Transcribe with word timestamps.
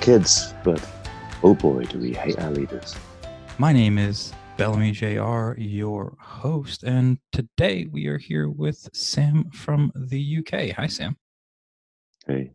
kids, 0.00 0.54
but 0.64 0.84
oh 1.42 1.54
boy, 1.54 1.84
do 1.84 1.98
we 1.98 2.12
hate 2.12 2.38
our 2.38 2.50
leaders. 2.50 2.94
my 3.58 3.72
name 3.72 3.98
is 3.98 4.32
Bellamy 4.56 4.92
JR, 4.92 5.52
your 5.58 6.16
host, 6.20 6.82
and 6.82 7.18
today 7.32 7.86
we 7.90 8.06
are 8.06 8.18
here 8.18 8.48
with 8.48 8.88
Sam 8.92 9.50
from 9.50 9.92
the 9.94 10.38
UK. 10.38 10.74
Hi, 10.76 10.86
Sam. 10.86 11.16
Hey, 12.26 12.52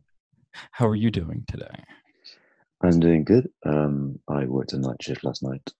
How 0.72 0.86
are 0.86 0.94
you 0.96 1.10
doing 1.10 1.44
today? 1.48 1.82
I'm 2.82 3.00
doing 3.00 3.24
good. 3.24 3.48
Um, 3.64 4.18
I 4.28 4.44
worked 4.44 4.72
a 4.72 4.78
night 4.78 5.02
shift 5.02 5.24
last 5.24 5.42
night, 5.42 5.72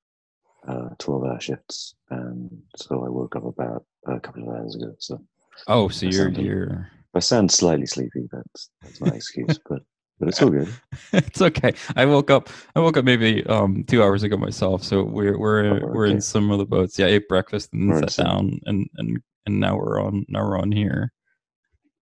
uh, 0.66 0.90
12 0.98 1.24
hour 1.24 1.40
shifts, 1.40 1.94
and 2.10 2.50
so 2.76 3.04
I 3.04 3.08
woke 3.08 3.36
up 3.36 3.44
about 3.44 3.84
a 4.06 4.18
couple 4.20 4.42
of 4.48 4.54
hours 4.54 4.74
ago. 4.76 4.94
So 4.98 5.20
Oh, 5.68 5.88
so 5.88 6.06
That 6.06 6.12
you're 6.12 6.24
sounded- 6.26 6.44
you're. 6.44 6.90
I 7.14 7.18
sound 7.20 7.50
slightly 7.50 7.86
sleepy, 7.86 8.28
that's, 8.30 8.70
that's 8.82 9.00
my 9.00 9.08
excuse, 9.08 9.58
but 9.70 9.82
but 10.18 10.28
it's 10.28 10.40
all 10.42 10.50
good. 10.50 10.68
it's 11.12 11.42
okay. 11.42 11.72
I 11.96 12.06
woke 12.06 12.30
up. 12.30 12.48
I 12.74 12.80
woke 12.80 12.96
up 12.96 13.04
maybe 13.04 13.44
um 13.46 13.84
two 13.84 14.02
hours 14.02 14.22
ago 14.22 14.36
myself. 14.36 14.82
So 14.82 15.02
we're 15.02 15.38
we're 15.38 15.64
Oh, 15.66 15.86
we're 15.92 16.06
in 16.06 16.12
okay. 16.12 16.20
similar 16.20 16.64
boats. 16.64 16.98
Yeah, 16.98 17.06
I 17.06 17.10
ate 17.10 17.28
breakfast 17.28 17.72
and 17.72 17.88
We're 17.88 18.00
sat 18.08 18.24
down, 18.24 18.60
and 18.66 18.88
and 18.96 19.18
and 19.46 19.60
now 19.60 19.76
we're 19.76 20.00
on 20.00 20.24
now 20.28 20.44
we're 20.44 20.58
on 20.58 20.72
here. 20.72 21.12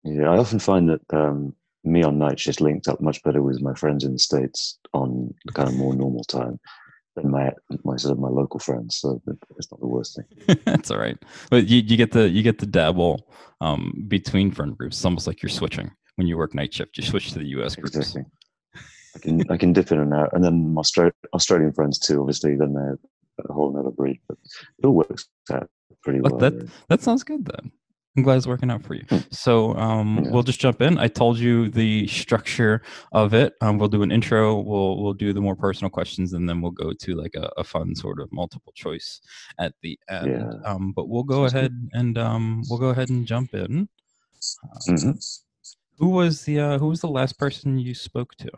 Yeah, 0.03 0.29
I 0.31 0.37
often 0.37 0.59
find 0.59 0.89
that 0.89 1.01
um, 1.13 1.55
me 1.83 2.03
on 2.03 2.17
night 2.17 2.37
just 2.37 2.61
linked 2.61 2.87
up 2.87 3.01
much 3.01 3.23
better 3.23 3.41
with 3.41 3.61
my 3.61 3.73
friends 3.73 4.03
in 4.03 4.13
the 4.13 4.19
States 4.19 4.77
on 4.93 5.33
kind 5.53 5.69
of 5.69 5.75
more 5.75 5.95
normal 5.95 6.23
time 6.25 6.59
than 7.15 7.31
my 7.31 7.51
my 7.83 7.95
sort 7.95 8.11
of 8.11 8.19
my 8.19 8.27
local 8.29 8.59
friends. 8.59 8.97
So 8.97 9.21
it's 9.57 9.71
not 9.71 9.79
the 9.79 9.87
worst 9.87 10.17
thing. 10.17 10.57
That's 10.65 10.91
all 10.91 10.97
right. 10.99 11.17
But 11.49 11.67
you, 11.67 11.77
you 11.81 11.97
get 11.97 12.11
the 12.11 12.29
you 12.29 12.43
get 12.43 12.59
the 12.59 12.65
dabble 12.65 13.27
um, 13.61 14.05
between 14.07 14.51
friend 14.51 14.77
groups. 14.77 14.97
It's 14.97 15.05
almost 15.05 15.25
like 15.27 15.41
you're 15.41 15.49
switching 15.49 15.91
when 16.15 16.27
you 16.27 16.37
work 16.37 16.53
night 16.53 16.73
shift. 16.73 16.97
You 16.97 17.03
switch 17.03 17.31
to 17.33 17.39
the 17.39 17.45
U.S. 17.57 17.75
groups. 17.75 17.95
Exactly. 17.95 18.23
I 19.15 19.19
can 19.19 19.51
I 19.51 19.57
can 19.57 19.73
dip 19.73 19.91
in 19.91 19.99
and 19.99 20.13
out, 20.13 20.29
and 20.33 20.43
then 20.43 20.73
my 20.73 20.81
Austra- 20.81 21.11
Australian 21.33 21.71
friends 21.73 21.99
too. 21.99 22.19
Obviously, 22.21 22.55
then 22.55 22.73
they're 22.73 22.97
a 23.47 23.53
whole 23.53 23.77
other 23.77 23.91
breed, 23.91 24.19
but 24.27 24.37
it 24.79 24.85
all 24.85 24.93
works 24.95 25.27
out 25.51 25.69
pretty 26.03 26.19
well. 26.21 26.37
that- 26.37 26.53
really. 26.53 26.69
That 26.89 27.01
sounds 27.01 27.23
good 27.23 27.45
then. 27.45 27.71
I'm 28.15 28.21
glad 28.21 28.37
it's 28.37 28.45
working 28.45 28.69
out 28.69 28.83
for 28.83 28.93
you. 28.93 29.03
Hmm. 29.09 29.17
So 29.31 29.73
um, 29.75 30.21
Yeah. 30.23 30.29
we'll 30.31 30.43
just 30.43 30.59
jump 30.59 30.81
in. 30.83 30.99
I 30.99 31.07
told 31.07 31.39
you 31.39 31.67
the 31.69 32.05
structure 32.07 32.83
of 33.11 33.33
it. 33.33 33.53
Um, 33.61 33.79
we'll 33.79 33.87
do 33.89 34.03
an 34.03 34.11
intro. 34.11 34.59
We'll 34.61 35.01
we'll 35.01 35.13
do 35.15 35.33
the 35.33 35.41
more 35.41 35.55
personal 35.55 35.89
questions, 35.89 36.33
and 36.33 36.47
then 36.49 36.61
we'll 36.61 36.71
go 36.71 36.93
to 36.93 37.15
like 37.15 37.33
a, 37.35 37.49
a 37.57 37.63
fun 37.63 37.95
sort 37.95 38.19
of 38.19 38.31
multiple 38.31 38.71
choice 38.75 39.19
at 39.59 39.73
the 39.81 39.97
end. 40.09 40.27
Yeah. 40.31 40.51
Um, 40.71 40.91
but 40.95 41.07
we'll 41.09 41.23
go 41.23 41.41
Sounds 41.47 41.53
good. 41.53 41.59
ahead 41.59 41.89
and 41.93 42.17
um, 42.19 42.63
we'll 42.69 42.79
go 42.79 42.89
ahead 42.89 43.09
and 43.09 43.25
jump 43.27 43.53
in. 43.53 43.89
Mhm. 44.87 45.42
Who 45.99 46.09
was 46.09 46.43
the 46.43 46.59
uh, 46.59 46.77
who 46.79 46.87
was 46.87 47.01
the 47.01 47.07
last 47.07 47.37
person 47.37 47.77
you 47.77 47.93
spoke 47.93 48.35
to? 48.35 48.51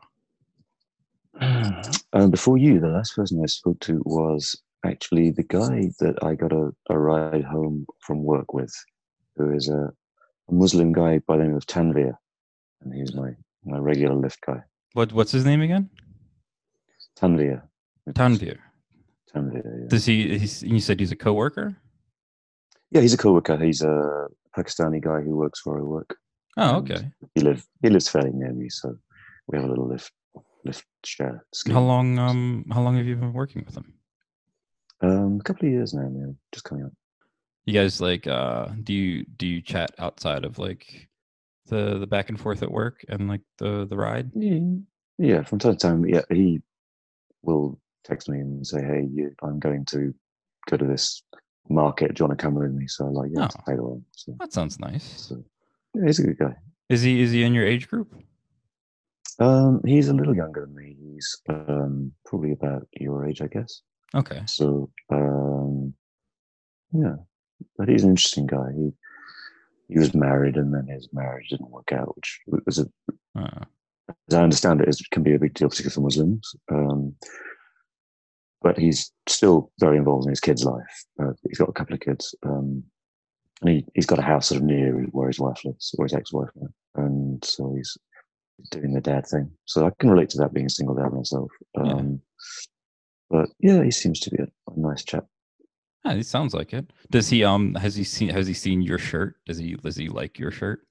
Um, 2.13 2.31
before 2.31 2.57
you, 2.57 2.79
the 2.79 2.87
last 2.87 3.13
person 3.13 3.41
I 3.43 3.45
spoke 3.47 3.77
to 3.81 4.01
was 4.05 4.57
actually 4.85 5.31
the 5.31 5.43
guy 5.43 5.89
that 5.99 6.15
I 6.23 6.33
got 6.33 6.53
a, 6.53 6.71
a 6.89 6.97
ride 6.97 7.43
home 7.43 7.85
from 7.99 8.23
work 8.23 8.53
with, 8.53 8.73
who 9.35 9.51
is 9.53 9.67
a, 9.67 9.91
a 10.49 10.53
Muslim 10.53 10.93
guy 10.93 11.19
by 11.27 11.35
the 11.35 11.43
name 11.43 11.55
of 11.57 11.65
Tanvir, 11.65 12.13
and 12.81 12.93
he's 12.93 13.13
my 13.13 13.31
my 13.65 13.77
regular 13.79 14.15
lift 14.15 14.39
guy. 14.47 14.61
What 14.93 15.11
what's 15.11 15.33
his 15.33 15.43
name 15.43 15.59
again? 15.61 15.89
Tanvir. 17.19 17.63
Tanvir. 18.11 18.59
Tanvir. 19.35 19.63
Yeah. 19.65 19.87
Does 19.89 20.05
he? 20.05 20.37
He's, 20.37 20.63
you 20.63 20.79
said 20.79 21.01
he's 21.01 21.11
a 21.11 21.17
coworker. 21.17 21.75
yeah, 22.91 23.01
he's 23.01 23.13
a 23.13 23.17
coworker. 23.17 23.57
He's 23.57 23.81
a 23.81 24.27
Pakistani 24.55 25.01
guy 25.01 25.19
who 25.19 25.35
works 25.35 25.65
where 25.65 25.79
I 25.79 25.81
work. 25.81 26.15
Oh, 26.57 26.77
And 26.77 26.91
okay. 26.91 27.11
He 27.35 27.41
lives 27.41 27.67
he 27.81 27.89
lives 27.89 28.07
fairly 28.09 28.31
near 28.31 28.53
me, 28.53 28.69
so 28.69 28.97
we 29.47 29.57
have 29.57 29.65
a 29.65 29.69
little 29.69 29.87
lift 29.87 30.11
lift 30.63 30.85
share. 31.05 31.45
Scheme. 31.53 31.75
How 31.75 31.81
long? 31.81 32.17
Um, 32.19 32.65
how 32.71 32.81
long 32.81 32.97
have 32.97 33.05
you 33.05 33.15
been 33.15 33.33
working 33.33 33.63
with 33.65 33.75
him? 33.75 33.93
Um, 35.01 35.39
a 35.39 35.43
couple 35.43 35.67
of 35.67 35.71
years 35.73 35.93
now, 35.93 36.03
man. 36.07 36.37
Just 36.53 36.65
coming 36.65 36.85
up. 36.85 36.91
You 37.65 37.73
guys 37.73 37.99
like? 37.99 38.27
Uh, 38.27 38.67
do 38.83 38.93
you 38.93 39.25
do 39.37 39.47
you 39.47 39.61
chat 39.61 39.91
outside 39.99 40.45
of 40.45 40.57
like 40.59 41.09
the 41.67 41.97
the 41.97 42.07
back 42.07 42.29
and 42.29 42.39
forth 42.39 42.63
at 42.63 42.71
work 42.71 43.03
and 43.09 43.27
like 43.27 43.41
the 43.57 43.85
the 43.85 43.97
ride? 43.97 44.31
Yeah, 44.33 44.59
yeah. 45.17 45.43
From 45.43 45.59
time 45.59 45.73
to 45.73 45.77
time, 45.77 46.05
yeah, 46.05 46.21
he 46.29 46.61
will 47.43 47.79
text 48.03 48.29
me 48.29 48.39
and 48.39 48.65
say, 48.65 48.81
"Hey, 48.81 49.07
you, 49.11 49.33
I'm 49.43 49.59
going 49.59 49.83
to 49.85 50.13
go 50.69 50.77
to 50.77 50.85
this 50.85 51.23
market. 51.69 52.13
Do 52.13 52.21
you 52.23 52.27
want 52.27 52.39
to 52.39 52.43
come 52.43 52.55
with 52.55 52.71
me?" 52.71 52.87
So 52.87 53.07
like, 53.07 53.31
"Yeah, 53.33 53.45
Oh. 53.45 53.61
stay 53.63 53.73
along." 53.73 54.05
So, 54.11 54.35
That 54.39 54.53
sounds 54.53 54.79
nice. 54.79 55.03
so 55.03 55.43
he's 56.05 56.19
a 56.19 56.23
good 56.23 56.37
guy. 56.37 56.55
Is 56.89 57.01
he 57.01 57.21
is 57.21 57.31
he 57.31 57.43
in 57.43 57.53
your 57.53 57.65
age 57.65 57.87
group? 57.87 58.15
Um, 59.39 59.81
he's 59.85 60.07
a 60.07 60.13
little 60.13 60.35
younger 60.35 60.61
than 60.61 60.75
me. 60.75 60.95
He's 60.99 61.41
um 61.49 62.11
probably 62.25 62.51
about 62.51 62.87
your 62.99 63.25
age, 63.27 63.41
I 63.41 63.47
guess. 63.47 63.81
Okay. 64.13 64.41
So 64.45 64.89
um, 65.09 65.93
yeah, 66.91 67.15
but 67.77 67.89
he's 67.89 68.03
an 68.03 68.11
interesting 68.11 68.47
guy. 68.47 68.71
He 68.75 68.91
he 69.87 69.99
was 69.99 70.13
married, 70.13 70.55
and 70.55 70.73
then 70.73 70.87
his 70.87 71.09
marriage 71.13 71.49
didn't 71.49 71.69
work 71.69 71.91
out, 71.91 72.15
which 72.15 72.39
was 72.65 72.79
a 72.79 72.87
Uh, 73.37 73.65
as 74.29 74.35
I 74.35 74.43
understand 74.43 74.81
it, 74.81 74.89
is 74.89 75.01
can 75.11 75.23
be 75.23 75.33
a 75.33 75.39
big 75.39 75.53
deal, 75.53 75.69
particularly 75.69 75.93
for 75.93 76.01
Muslims. 76.01 76.55
Um, 76.71 77.15
but 78.61 78.77
he's 78.77 79.11
still 79.27 79.71
very 79.79 79.97
involved 79.97 80.25
in 80.25 80.31
his 80.31 80.39
kid's 80.39 80.63
life. 80.63 81.05
Uh, 81.19 81.33
he's 81.47 81.59
got 81.59 81.69
a 81.69 81.73
couple 81.73 81.93
of 81.93 81.99
kids, 81.99 82.33
um, 82.43 82.83
and 83.61 83.69
he, 83.69 83.85
he's 83.93 84.05
got 84.05 84.19
a 84.19 84.23
house 84.23 84.47
sort 84.47 84.61
of 84.61 84.67
near 84.67 84.93
where 85.11 85.27
his 85.27 85.39
wife 85.39 85.63
lives, 85.63 85.95
or 85.97 86.05
his 86.05 86.13
ex-wife, 86.13 86.49
lives. 86.55 86.73
and 86.95 87.43
so 87.43 87.73
he's 87.75 87.97
doing 88.71 88.93
the 88.93 89.01
dad 89.01 89.25
thing. 89.27 89.51
So 89.65 89.85
I 89.85 89.91
can 89.99 90.09
relate 90.09 90.29
to 90.31 90.37
that 90.39 90.53
being 90.53 90.65
a 90.67 90.69
single 90.69 90.95
dad 90.95 91.13
myself. 91.13 91.51
Yeah. 91.75 91.83
Um, 91.93 92.21
But 93.29 93.49
yeah, 93.59 93.83
he 93.83 93.91
seems 93.91 94.19
to 94.21 94.29
be 94.29 94.37
a, 94.37 94.45
a 94.45 94.79
nice 94.79 95.03
chap. 95.03 95.25
yeah, 96.05 96.13
it 96.13 96.25
sounds 96.25 96.53
like 96.53 96.73
it. 96.73 96.91
Does 97.09 97.29
he 97.29 97.43
um 97.43 97.73
has 97.75 97.95
he 97.95 98.03
seen 98.03 98.29
has 98.29 98.47
he 98.47 98.53
seen 98.53 98.81
your 98.81 98.99
shirt? 98.99 99.35
Does 99.45 99.57
he 99.57 99.75
does 99.75 99.95
he 99.95 100.07
like 100.09 100.37
your 100.39 100.51
shirt? 100.51 100.81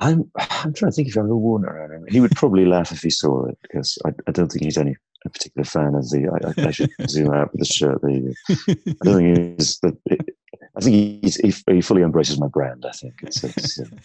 I'm 0.00 0.30
I'm 0.36 0.72
trying 0.74 0.90
to 0.90 0.96
think 0.96 1.08
if 1.08 1.16
I've 1.16 1.24
ever 1.24 1.36
worn 1.36 1.64
it 1.64 1.68
around 1.70 1.92
him. 1.92 2.04
He 2.08 2.20
would 2.20 2.34
probably 2.34 2.64
laugh 2.74 2.90
if 2.92 3.02
he 3.02 3.10
saw 3.10 3.46
it 3.46 3.58
because 3.62 3.96
I, 4.04 4.10
I 4.26 4.32
don't 4.32 4.50
think 4.50 4.64
he's 4.64 4.78
any 4.78 4.96
a 5.24 5.30
particular 5.30 5.64
fan 5.64 5.94
of 5.94 6.08
the. 6.10 6.28
I, 6.28 6.66
I, 6.66 6.70
should 6.70 6.90
zoom 7.08 7.32
out 7.32 7.52
with 7.52 7.60
the 7.60 7.64
shirt. 7.64 8.00
The. 8.02 8.34
I 8.50 9.04
don't 9.04 9.16
think 9.16 9.58
he's. 9.58 9.78
But 9.80 9.94
I 10.76 10.80
think 10.80 11.22
he's, 11.22 11.36
he 11.36 11.72
he 11.72 11.80
fully 11.80 12.02
embraces 12.02 12.38
my 12.38 12.48
brand. 12.48 12.84
I 12.86 12.92
think 12.92 13.14
it's, 13.22 13.44
it's, 13.44 13.80
uh, 13.80 13.84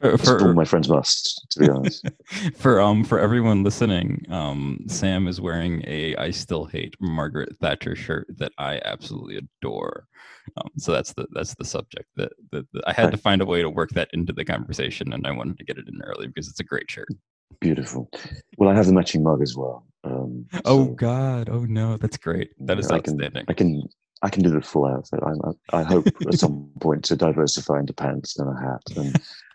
For, 0.00 0.12
it's 0.12 0.28
all 0.28 0.52
my 0.52 0.66
friends 0.66 0.90
must. 0.90 1.46
To 1.52 1.60
be 1.60 1.70
honest, 1.70 2.06
for 2.56 2.82
um 2.82 3.02
for 3.02 3.18
everyone 3.18 3.64
listening, 3.64 4.26
um 4.28 4.84
Sam 4.88 5.26
is 5.26 5.40
wearing 5.40 5.82
a 5.86 6.14
I 6.16 6.32
still 6.32 6.66
hate 6.66 6.94
Margaret 7.00 7.56
Thatcher 7.56 7.96
shirt 7.96 8.26
that 8.36 8.52
I 8.58 8.78
absolutely 8.84 9.38
adore. 9.38 10.06
Um, 10.58 10.70
so 10.76 10.92
that's 10.92 11.14
the 11.14 11.26
that's 11.32 11.54
the 11.54 11.64
subject 11.64 12.10
that, 12.16 12.30
that, 12.52 12.66
that 12.74 12.84
I 12.86 12.92
had 12.92 13.10
to 13.10 13.16
find 13.16 13.40
a 13.40 13.46
way 13.46 13.62
to 13.62 13.70
work 13.70 13.90
that 13.90 14.10
into 14.12 14.34
the 14.34 14.44
conversation, 14.44 15.14
and 15.14 15.26
I 15.26 15.30
wanted 15.30 15.56
to 15.58 15.64
get 15.64 15.78
it 15.78 15.88
in 15.88 16.00
early 16.02 16.26
because 16.26 16.48
it's 16.48 16.60
a 16.60 16.64
great 16.64 16.90
shirt. 16.90 17.08
beautiful. 17.60 18.10
Well, 18.58 18.68
I 18.68 18.74
have 18.74 18.86
the 18.86 18.92
matching 18.92 19.22
mug 19.22 19.40
as 19.40 19.56
well. 19.56 19.86
Um, 20.04 20.46
Oh 20.66 20.88
God! 20.88 21.48
Oh 21.48 21.64
no, 21.64 21.96
that's 21.96 22.18
great. 22.18 22.50
That 22.60 22.78
is 22.78 22.88
yeah, 22.90 22.96
I 22.96 23.00
can. 23.00 23.44
I 23.48 23.52
can 23.54 23.88
I 24.22 24.30
can 24.30 24.42
do 24.42 24.50
the 24.50 24.60
full 24.60 24.86
outfit. 24.86 25.20
I, 25.22 25.76
I, 25.76 25.80
I 25.80 25.82
hope 25.82 26.06
at 26.26 26.38
some 26.38 26.70
point 26.80 27.04
to 27.06 27.16
diversify 27.16 27.80
into 27.80 27.92
pants 27.92 28.38
and 28.38 28.48
a 28.48 28.60
hat, 28.60 28.82
and, 28.96 29.14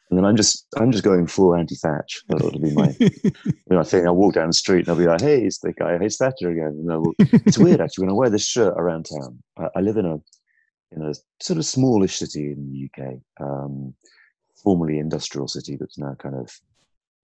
and 0.10 0.18
then 0.18 0.26
I'm 0.26 0.36
just 0.36 0.68
I'm 0.78 0.92
just 0.92 1.04
going 1.04 1.28
full 1.28 1.56
anti-Thatch. 1.56 2.24
That'll 2.28 2.52
be 2.52 2.74
my 2.74 2.96
you 3.00 3.32
know, 3.70 3.80
I 3.80 3.84
think 3.84 4.06
I'll 4.06 4.16
walk 4.16 4.36
down 4.36 4.48
the 4.48 4.54
street 4.54 4.82
and 4.82 4.90
I'll 4.90 4.96
be 4.96 5.08
like, 5.08 5.22
"Hey, 5.22 5.44
it's 5.44 5.60
the 5.60 5.74
guy 5.74 5.94
who 5.94 6.00
hates 6.00 6.18
Thatcher 6.18 6.52
again." 6.52 6.86
It's 7.20 7.58
weird 7.58 7.82
actually 7.82 8.04
when 8.06 8.12
I 8.12 8.18
wear 8.18 8.30
this 8.30 8.46
shirt 8.46 8.74
around 8.78 9.08
town. 9.08 9.42
I, 9.58 9.68
I 9.78 9.82
live 9.82 9.98
in 9.98 10.06
a 10.06 10.20
in 10.92 11.02
a 11.04 11.14
sort 11.42 11.58
of 11.58 11.66
smallish 11.66 12.18
city 12.18 12.52
in 12.52 12.90
the 12.98 13.04
UK, 13.04 13.14
um, 13.40 13.94
formerly 14.62 15.00
industrial 15.00 15.48
city 15.48 15.78
that's 15.78 15.98
now 15.98 16.16
kind 16.20 16.36
of 16.36 16.52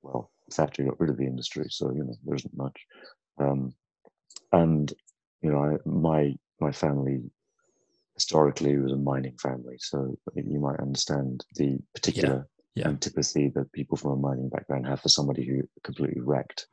well, 0.02 0.32
Thatcher 0.52 0.84
got 0.84 1.00
rid 1.00 1.10
of 1.10 1.18
the 1.18 1.26
industry, 1.26 1.68
so 1.70 1.92
you 1.92 2.04
know 2.04 2.16
there 2.24 2.36
isn't 2.36 2.56
much. 2.58 2.86
Um, 3.38 3.74
and 4.52 4.92
you 5.42 5.52
know, 5.52 5.64
I, 5.64 5.90
my 5.90 6.36
my 6.60 6.72
family 6.72 7.22
historically 8.16 8.78
was 8.78 8.92
a 8.92 8.98
mining 8.98 9.38
family, 9.38 9.78
so 9.80 10.18
you 10.36 10.60
might 10.60 10.80
understand 10.80 11.46
the 11.56 11.78
particular 11.94 12.48
yeah. 12.76 12.88
antipathy 12.88 13.50
that 13.56 13.72
people 13.74 13.98
from 13.98 14.12
a 14.12 14.16
mining 14.16 14.50
background 14.50 14.88
have 14.88 15.02
for 15.02 15.10
somebody 15.10 15.46
who 15.46 15.62
completely 15.84 16.22
wrecked 16.22 16.68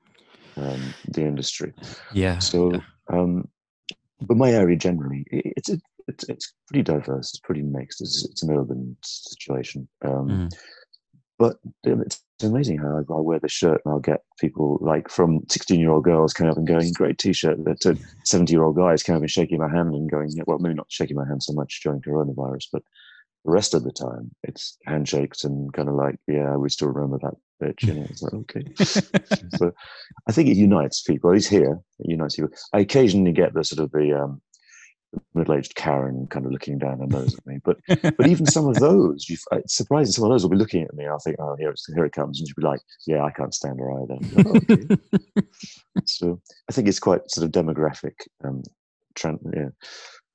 um, 0.56 0.94
the 1.08 1.22
industry. 1.22 1.72
yeah. 2.12 2.38
So, 2.38 2.72
yeah. 2.72 2.80
um, 3.18 3.48
but 4.22 4.36
my 4.36 4.50
area 4.50 4.76
generally, 4.76 5.24
it's 5.30 5.70
it's 6.08 6.24
it's 6.28 6.54
pretty 6.68 6.82
diverse. 6.82 7.30
It's 7.30 7.40
pretty 7.40 7.62
mixed. 7.62 8.00
It's, 8.00 8.26
it's 8.30 8.42
an 8.42 8.50
urban 8.50 8.96
situation. 9.02 9.88
Um, 10.04 10.28
Mhm. 10.28 10.52
But 11.38 11.56
it's 11.82 12.22
amazing 12.42 12.78
how 12.78 12.98
I, 12.98 13.20
wear 13.20 13.40
the 13.40 13.48
shirt 13.48 13.80
and 13.84 13.92
I'll 13.92 14.00
get 14.00 14.22
people 14.38 14.78
like 14.80 15.08
from 15.10 15.40
16 15.50 15.80
year 15.80 15.90
old 15.90 16.04
girls 16.04 16.32
coming 16.32 16.52
up 16.52 16.56
and 16.56 16.66
going, 16.66 16.92
great 16.92 17.18
t 17.18 17.32
shirt, 17.32 17.58
to 17.80 17.98
70 18.24 18.52
year 18.52 18.62
old 18.62 18.76
guys 18.76 19.02
coming 19.02 19.18
up 19.18 19.22
and 19.22 19.30
shaking 19.30 19.58
my 19.58 19.68
hand 19.68 19.94
and 19.94 20.10
going, 20.10 20.30
yeah, 20.30 20.44
well, 20.46 20.58
maybe 20.58 20.74
not 20.74 20.86
shaking 20.90 21.16
my 21.16 21.26
hand 21.26 21.42
so 21.42 21.52
much 21.52 21.80
during 21.82 22.00
coronavirus, 22.00 22.66
but 22.72 22.82
the 23.44 23.50
rest 23.50 23.74
of 23.74 23.84
the 23.84 23.92
time, 23.92 24.30
it's 24.42 24.78
handshakes 24.86 25.44
and 25.44 25.72
kind 25.72 25.88
of 25.88 25.94
like, 25.96 26.16
yeah, 26.26 26.56
we 26.56 26.70
still 26.70 26.88
remember 26.88 27.18
that 27.18 27.34
bitch. 27.62 27.86
You 27.86 27.94
know, 27.94 28.06
it's 28.08 28.22
like, 28.22 28.34
okay. 28.34 28.64
so 29.58 29.72
I 30.26 30.32
think 30.32 30.48
it 30.48 30.56
unites 30.56 31.02
people. 31.02 31.30
At 31.30 31.34
least 31.34 31.50
here, 31.50 31.78
it 31.98 32.10
unites 32.10 32.36
people. 32.36 32.52
I 32.72 32.80
occasionally 32.80 33.32
get 33.32 33.52
the 33.52 33.62
sort 33.64 33.84
of 33.84 33.92
the 33.92 34.18
um, 34.18 34.40
middle-aged 35.34 35.74
Karen 35.74 36.26
kind 36.28 36.46
of 36.46 36.52
looking 36.52 36.78
down 36.78 36.98
her 36.98 37.06
nose 37.06 37.34
at 37.34 37.46
me. 37.46 37.58
But 37.64 37.78
but 38.16 38.26
even 38.26 38.46
some 38.46 38.66
of 38.66 38.76
those, 38.76 39.28
you, 39.28 39.36
it's 39.52 39.76
surprising. 39.76 40.12
Some 40.12 40.24
of 40.24 40.30
those 40.30 40.42
will 40.42 40.50
be 40.50 40.56
looking 40.56 40.82
at 40.82 40.94
me. 40.94 41.06
I'll 41.06 41.18
think, 41.18 41.36
oh, 41.38 41.56
here 41.56 41.74
here 41.94 42.04
it 42.04 42.12
comes, 42.12 42.40
and 42.40 42.48
she'll 42.48 42.54
be 42.56 42.62
like, 42.62 42.80
yeah, 43.06 43.24
I 43.24 43.30
can't 43.30 43.54
stand 43.54 43.78
her 43.80 43.92
either. 44.02 44.18
Oh, 44.46 44.56
okay. 44.56 44.96
so 46.04 46.40
I 46.68 46.72
think 46.72 46.88
it's 46.88 46.98
quite 46.98 47.30
sort 47.30 47.44
of 47.44 47.52
demographic 47.52 48.14
um, 48.44 48.62
trend, 49.14 49.38
yeah, 49.54 49.68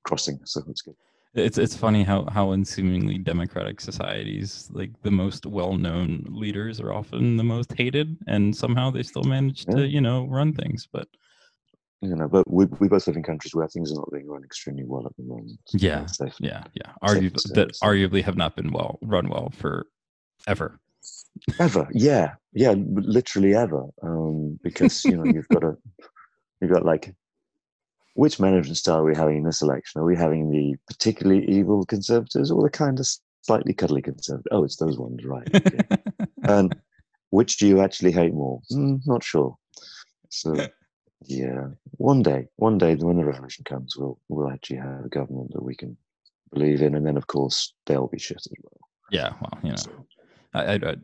crossing. 0.04 0.40
So 0.46 0.64
it's 0.68 0.82
good. 0.82 0.96
It's 1.36 1.58
it's 1.58 1.76
funny 1.76 2.04
how 2.04 2.26
how 2.30 2.54
in 2.54 2.66
seemingly 2.66 3.20
democratic 3.20 3.82
societies, 3.82 4.70
like 4.74 4.92
the 5.04 5.12
most 5.12 5.46
well-known 5.46 6.26
leaders 6.30 6.80
are 6.80 6.92
often 6.92 7.38
the 7.38 7.44
most 7.44 7.74
hated, 7.78 8.18
and 8.28 8.56
somehow 8.56 8.90
they 8.90 9.04
still 9.04 9.24
manage 9.24 9.66
yeah. 9.68 9.76
to 9.76 9.88
you 9.88 10.02
know 10.02 10.26
run 10.26 10.54
things. 10.54 10.88
But 10.92 11.08
you 12.02 12.16
know, 12.16 12.28
but 12.28 12.50
we, 12.50 12.66
we 12.80 12.88
both 12.88 13.08
live 13.08 13.18
in 13.18 13.24
countries 13.24 13.54
where 13.54 13.68
things 13.68 13.92
are 13.92 13.96
not 13.96 14.10
being 14.12 14.28
run 14.28 14.44
extremely 14.44 14.84
well 14.86 15.06
at 15.06 15.16
the 15.18 15.24
moment. 15.24 15.60
Yeah, 15.74 16.06
yeah, 16.40 16.64
yeah. 16.74 16.92
Arguably, 17.04 17.54
that 17.54 17.74
arguably 17.84 18.24
have 18.24 18.38
not 18.38 18.56
been 18.56 18.72
well 18.72 19.00
run 19.02 19.30
well 19.30 19.52
for 19.54 19.88
ever. 20.48 20.80
Ever, 21.60 21.88
yeah, 21.92 22.34
yeah, 22.54 22.74
literally 22.78 23.54
ever. 23.56 23.86
Um, 24.02 24.60
because 24.64 25.04
you 25.06 25.18
know 25.18 25.26
you've 25.26 25.50
got 25.50 25.64
a 25.64 25.76
you've 26.62 26.72
got 26.72 26.86
like 26.86 27.14
which 28.14 28.40
management 28.40 28.78
style 28.78 29.00
are 29.00 29.06
we 29.06 29.16
having 29.16 29.38
in 29.38 29.44
this 29.44 29.62
election? 29.62 30.02
Are 30.02 30.06
we 30.06 30.16
having 30.16 30.52
the 30.52 30.76
particularly 30.88 31.46
evil 31.50 31.86
conservatives 31.86 32.52
or 32.52 32.64
the 32.64 32.70
kind 32.70 33.00
of 33.00 33.08
slightly 33.42 33.74
cuddly 33.74 34.02
conservatives? 34.02 34.48
Oh, 34.52 34.64
it's 34.64 34.78
those 34.78 34.98
ones, 34.98 35.24
right? 35.26 35.48
Okay. 35.54 35.80
and 36.44 36.76
which 37.30 37.58
do 37.58 37.68
you 37.68 37.82
actually 37.82 38.12
hate 38.12 38.34
more? 38.34 38.62
Mm, 38.72 39.00
not 39.06 39.24
sure. 39.24 39.56
So 40.30 40.56
yeah, 41.26 41.68
one 41.92 42.24
day, 42.24 42.48
one 42.56 42.78
day 42.78 42.96
when 42.96 43.18
the 43.18 43.26
revolution 43.26 43.66
comes, 43.66 43.98
we'll 43.98 44.20
we'll 44.30 44.52
actually 44.52 44.78
have 44.78 45.06
a 45.06 45.10
government 45.10 45.52
that 45.54 45.64
we 45.64 45.76
can 45.76 45.98
believe 46.54 46.82
in, 46.82 46.96
and 46.96 47.06
then 47.06 47.18
of 47.18 47.28
course 47.28 47.74
they'll 47.86 48.08
be 48.08 48.20
shit 48.20 48.38
as 48.38 48.48
well. 48.64 48.90
Yeah, 49.12 49.34
well, 49.42 49.60
you 49.64 49.70
know, 49.72 49.76
so, 49.76 50.06
I, 50.54 50.64
I, 50.64 50.74
I 50.76 50.96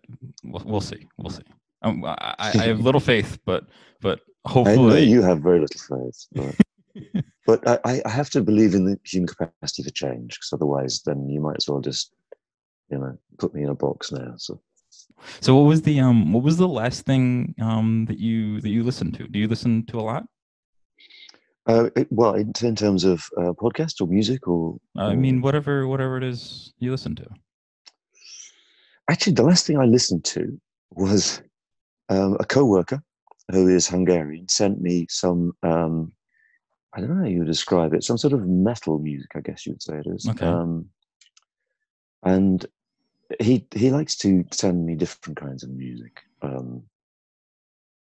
we'll, 0.44 0.64
we'll, 0.66 0.82
see, 0.82 1.08
we'll 1.18 1.32
see. 1.32 1.44
Um, 1.82 2.04
I, 2.06 2.36
I 2.40 2.52
have 2.52 2.80
little 2.82 3.02
faith, 3.02 3.40
but 3.46 3.66
but 4.02 4.22
hopefully 4.46 5.04
you 5.04 5.22
have 5.22 5.42
very 5.42 5.60
little 5.60 5.98
faith. 5.98 6.56
But, 6.94 7.26
but 7.46 7.86
I, 7.86 8.02
I 8.06 8.10
have 8.10 8.30
to 8.32 8.42
believe 8.42 8.74
in 8.74 8.86
the 8.86 9.00
human 9.04 9.28
capacity 9.28 9.84
for 9.84 9.92
change, 9.92 10.36
because 10.36 10.54
otherwise, 10.54 11.02
then 11.06 11.30
you 11.30 11.42
might 11.42 11.58
as 11.58 11.68
well 11.68 11.82
just 11.82 12.14
you 12.90 12.98
know 12.98 13.18
put 13.38 13.54
me 13.54 13.64
in 13.64 13.70
a 13.70 13.76
box 13.76 14.12
now. 14.12 14.36
So 14.38 14.62
so 15.40 15.56
what 15.56 15.68
was 15.68 15.82
the 15.82 16.00
um 16.00 16.34
what 16.34 16.44
was 16.44 16.58
the 16.58 16.68
last 16.68 17.06
thing 17.06 17.56
um 17.62 18.06
that 18.06 18.20
you 18.20 18.62
that 18.62 18.70
you 18.70 18.84
listened 18.84 19.14
to? 19.16 19.28
Do 19.28 19.40
you 19.40 19.48
listen 19.48 19.86
to 19.88 20.00
a 20.00 20.02
lot? 20.02 20.26
Uh, 21.68 21.90
it, 21.96 22.08
well, 22.12 22.36
in, 22.36 22.52
in, 22.62 22.76
terms 22.76 23.04
of 23.04 23.28
uh, 23.38 23.52
podcast 23.54 24.00
or 24.00 24.08
music, 24.08 24.48
or, 24.48 24.78
or 24.96 25.04
I 25.04 25.16
mean, 25.16 25.42
whatever 25.42 25.88
whatever 25.88 26.16
it 26.18 26.24
is 26.24 26.74
you 26.78 26.92
listen 26.92 27.16
to. 27.16 27.26
Actually, 29.10 29.34
the 29.34 29.44
last 29.44 29.66
thing 29.66 29.80
I 29.80 29.86
listened 29.86 30.24
to 30.26 30.60
was 30.92 31.42
um, 32.10 32.38
a 32.40 32.46
co-worker 32.46 33.02
who 33.52 33.68
is 33.68 33.88
Hungarian 33.88 34.48
sent 34.48 34.80
me 34.80 35.08
some. 35.10 35.54
Um, 35.64 36.12
I 36.94 37.00
don't 37.00 37.10
know 37.10 37.24
how 37.24 37.30
you 37.30 37.40
would 37.40 37.48
describe 37.48 37.94
it. 37.94 38.04
Some 38.04 38.18
sort 38.18 38.34
of 38.34 38.48
metal 38.48 39.00
music, 39.00 39.32
I 39.36 39.42
guess 39.42 39.66
you 39.66 39.74
would 39.74 39.82
say 39.82 39.98
it 39.98 40.08
is. 40.08 40.30
Okay. 40.30 40.46
Um, 40.46 40.88
and 42.24 42.66
he 43.40 43.66
he 43.74 43.92
likes 43.92 44.16
to 44.18 44.46
send 44.52 44.86
me 44.86 44.96
different 44.96 45.38
kinds 45.38 45.64
of 45.64 45.70
music 45.70 46.22
um, 46.42 46.84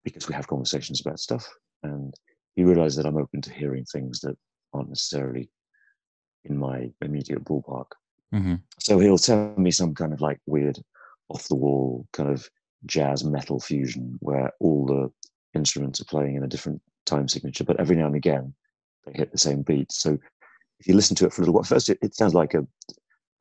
because 0.03 0.27
we 0.27 0.35
have 0.35 0.47
conversations 0.47 1.01
about 1.01 1.19
stuff, 1.19 1.47
and 1.83 2.13
he 2.55 2.63
realizes 2.63 2.97
that 2.97 3.05
I'm 3.05 3.17
open 3.17 3.41
to 3.41 3.53
hearing 3.53 3.85
things 3.85 4.19
that 4.21 4.37
aren't 4.73 4.89
necessarily 4.89 5.49
in 6.45 6.57
my 6.57 6.91
immediate 7.01 7.43
ballpark. 7.43 7.91
Mm-hmm. 8.33 8.55
So 8.79 8.99
he'll 8.99 9.17
send 9.17 9.57
me 9.57 9.71
some 9.71 9.93
kind 9.93 10.13
of 10.13 10.21
like 10.21 10.39
weird, 10.45 10.79
off 11.29 11.47
the 11.47 11.55
wall 11.55 12.07
kind 12.13 12.29
of 12.29 12.49
jazz 12.85 13.23
metal 13.23 13.59
fusion 13.59 14.17
where 14.19 14.51
all 14.59 14.85
the 14.85 15.11
instruments 15.57 15.99
are 16.01 16.05
playing 16.05 16.35
in 16.35 16.43
a 16.43 16.47
different 16.47 16.81
time 17.05 17.27
signature, 17.27 17.63
but 17.63 17.79
every 17.79 17.95
now 17.95 18.07
and 18.07 18.15
again 18.15 18.53
they 19.05 19.13
hit 19.13 19.31
the 19.31 19.37
same 19.37 19.61
beat. 19.61 19.91
So 19.91 20.17
if 20.79 20.87
you 20.87 20.93
listen 20.93 21.15
to 21.17 21.25
it 21.25 21.33
for 21.33 21.41
a 21.41 21.43
little 21.43 21.55
while, 21.55 21.63
first 21.63 21.89
it, 21.89 21.97
it 22.01 22.15
sounds 22.15 22.33
like 22.33 22.53
a 22.53 22.65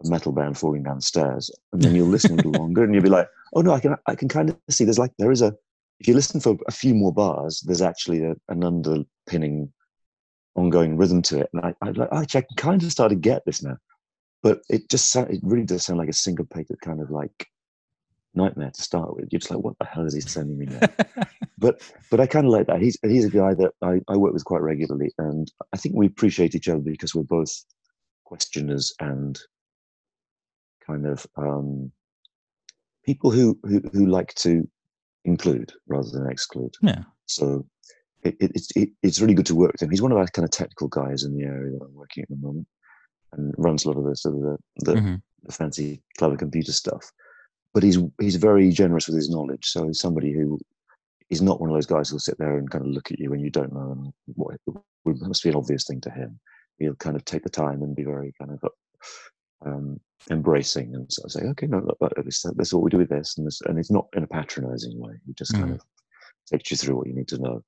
a 0.05 0.09
metal 0.09 0.33
band 0.33 0.59
falling 0.59 0.83
downstairs, 0.83 1.51
and 1.73 1.83
then 1.83 1.95
you'll 1.95 2.09
listen 2.09 2.33
a 2.33 2.37
little 2.37 2.53
longer, 2.61 2.85
and 2.85 2.95
you'll 2.95 3.03
be 3.03 3.09
like, 3.09 3.29
"Oh 3.55 3.61
no, 3.61 3.73
I 3.73 3.81
can 3.81 3.97
I 4.07 4.15
can 4.15 4.29
kind 4.29 4.51
of 4.51 4.57
see 4.71 4.85
there's 4.85 4.99
like 4.99 5.13
there 5.19 5.33
is 5.33 5.43
a 5.43 5.55
if 6.01 6.09
you 6.09 6.15
listen 6.15 6.41
for 6.41 6.57
a 6.67 6.73
few 6.73 6.95
more 6.95 7.13
bars, 7.13 7.63
there's 7.67 7.83
actually 7.83 8.23
a, 8.23 8.37
an 8.49 8.63
underpinning, 8.63 9.73
ongoing 10.55 10.97
rhythm 10.97 11.23
to 11.23 11.41
it." 11.41 11.51
And 11.53 11.65
I 11.65 11.75
I 11.83 11.91
like 11.91 12.13
actually 12.13 12.39
I 12.41 12.47
can 12.49 12.57
kind 12.57 12.83
of 12.83 12.93
start 12.93 13.11
to 13.11 13.17
get 13.17 13.45
this 13.47 13.63
now, 13.63 13.79
but 14.43 14.61
it 14.69 14.89
just 14.91 15.11
sound, 15.11 15.31
it 15.31 15.41
really 15.43 15.65
does 15.65 15.85
sound 15.85 15.99
like 15.99 16.09
a 16.09 16.15
syncopated 16.15 16.81
kind 16.81 17.01
of 17.01 17.11
like 17.11 17.49
nightmare 18.35 18.71
to 18.71 18.83
start 18.83 19.17
with. 19.17 19.29
You're 19.31 19.41
just 19.41 19.51
like, 19.51 19.61
"What 19.61 19.79
the 19.79 19.87
hell 19.87 20.05
is 20.05 20.15
he 20.15 20.21
sending 20.21 20.59
me 20.59 20.67
now?" 20.67 20.81
but 21.59 21.81
but 22.11 22.21
I 22.21 22.27
kind 22.27 22.47
of 22.47 22.53
like 22.53 22.67
that. 22.67 22.83
He's 22.83 22.99
he's 23.03 23.25
a 23.25 23.31
guy 23.31 23.55
that 23.55 23.73
I, 23.83 24.01
I 24.09 24.17
work 24.17 24.35
with 24.35 24.45
quite 24.45 24.63
regularly, 24.63 25.13
and 25.19 25.51
I 25.73 25.79
think 25.79 25.95
we 25.95 26.07
appreciate 26.07 26.55
each 26.55 26.69
other 26.69 26.81
because 26.81 27.15
we're 27.15 27.23
both 27.23 27.65
questioners 28.25 28.93
and 29.01 29.39
kind 30.87 31.07
of 31.07 31.27
um, 31.37 31.91
people 33.05 33.31
who, 33.31 33.59
who, 33.63 33.81
who 33.93 34.07
like 34.07 34.35
to 34.35 34.69
include 35.25 35.73
rather 35.87 36.09
than 36.11 36.31
exclude. 36.31 36.75
Yeah. 36.83 37.03
So 37.27 37.67
it, 38.23 38.37
it, 38.41 38.53
it's 38.55 38.69
it, 38.77 38.91
it's 39.03 39.21
really 39.21 39.35
good 39.35 39.47
to 39.47 39.55
work 39.55 39.73
with 39.73 39.83
him. 39.83 39.91
He's 39.91 40.03
one 40.03 40.13
of 40.13 40.19
our 40.19 40.27
kind 40.29 40.45
of 40.45 40.51
technical 40.51 40.89
guys 40.89 41.25
in 41.25 41.37
the 41.37 41.45
area 41.45 41.73
that 41.73 41.85
I'm 41.85 41.95
working 41.95 42.23
at 42.23 42.29
the 42.29 42.37
moment, 42.37 42.67
and 43.33 43.55
runs 43.59 43.85
a 43.85 43.89
lot 43.89 43.99
of 43.99 44.05
the 44.05 44.17
sort 44.17 44.37
of 44.37 44.43
the, 44.43 44.57
the, 44.77 44.95
mm-hmm. 44.95 45.15
the 45.43 45.53
fancy, 45.53 46.03
clever 46.19 46.37
computer 46.37 46.73
stuff. 46.73 47.11
But 47.75 47.83
he's 47.83 47.99
he's 48.21 48.37
very 48.37 48.71
generous 48.71 49.07
with 49.07 49.17
his 49.17 49.31
knowledge. 49.31 49.67
So 49.67 49.87
he's 49.87 50.01
somebody 50.01 50.33
who 50.33 50.59
is 51.31 51.43
not 51.43 51.61
one 51.61 51.71
of 51.71 51.77
those 51.77 51.87
guys 51.87 52.09
who'll 52.09 52.21
sit 52.21 52.39
there 52.39 52.57
and 52.57 52.71
kind 52.71 52.85
of 52.87 52.93
look 52.93 53.11
at 53.11 53.19
you 53.19 53.31
when 53.31 53.41
you 53.41 53.51
don't 53.51 53.73
know 53.73 53.93
and 53.93 54.13
what 54.27 54.55
it 54.55 54.75
must 55.05 55.43
be 55.43 55.49
an 55.49 55.57
obvious 55.57 55.85
thing 55.85 56.01
to 56.03 56.11
him. 56.11 56.39
He'll 56.79 56.95
kind 56.95 57.17
of 57.17 57.25
take 57.25 57.43
the 57.43 57.51
time 57.51 57.83
and 57.83 57.97
be 57.97 58.05
very 58.05 58.33
kind 58.39 58.53
of 58.53 58.71
um, 59.67 60.01
embracing 60.31 60.95
and 60.95 61.13
sort 61.13 61.27
of 61.27 61.33
say, 61.33 61.49
okay, 61.49 61.67
no, 61.67 61.79
look, 61.79 61.99
this, 62.25 62.43
this 62.43 62.69
is 62.69 62.75
what 62.75 62.83
we 62.83 62.91
do 62.91 62.99
with 62.99 63.09
this, 63.09 63.37
and, 63.37 63.47
this, 63.47 63.61
and 63.67 63.79
it's 63.79 63.91
not 63.91 64.07
in 64.15 64.23
a 64.23 64.27
patronizing 64.27 64.99
way. 64.99 65.15
He 65.27 65.33
just 65.35 65.53
kind 65.53 65.71
mm. 65.71 65.75
of 65.75 65.81
takes 66.51 66.71
you 66.71 66.77
through 66.77 66.97
what 66.97 67.07
you 67.07 67.15
need 67.15 67.29
to 67.29 67.39
know, 67.39 67.63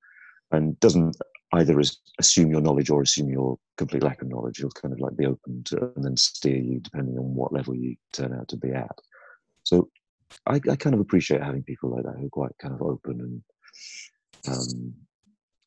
and 0.52 0.78
doesn't 0.80 1.16
either 1.54 1.80
assume 2.18 2.50
your 2.50 2.60
knowledge 2.60 2.90
or 2.90 3.02
assume 3.02 3.30
your 3.30 3.58
complete 3.76 4.02
lack 4.02 4.20
of 4.22 4.28
knowledge. 4.28 4.58
He'll 4.58 4.70
kind 4.70 4.92
of 4.92 5.00
like 5.00 5.16
be 5.16 5.26
open 5.26 5.62
to 5.64 5.92
and 5.96 6.04
then 6.04 6.16
steer 6.16 6.58
you 6.58 6.80
depending 6.80 7.16
on 7.16 7.34
what 7.34 7.52
level 7.52 7.74
you 7.74 7.96
turn 8.12 8.34
out 8.34 8.48
to 8.48 8.56
be 8.56 8.70
at. 8.70 8.98
So 9.62 9.88
I, 10.46 10.60
I 10.70 10.76
kind 10.76 10.94
of 10.94 11.00
appreciate 11.00 11.42
having 11.42 11.62
people 11.62 11.90
like 11.90 12.04
that 12.04 12.16
who 12.18 12.26
are 12.26 12.30
quite 12.30 12.52
kind 12.60 12.74
of 12.74 12.82
open 12.82 13.42
and 14.46 14.54
um, 14.54 14.94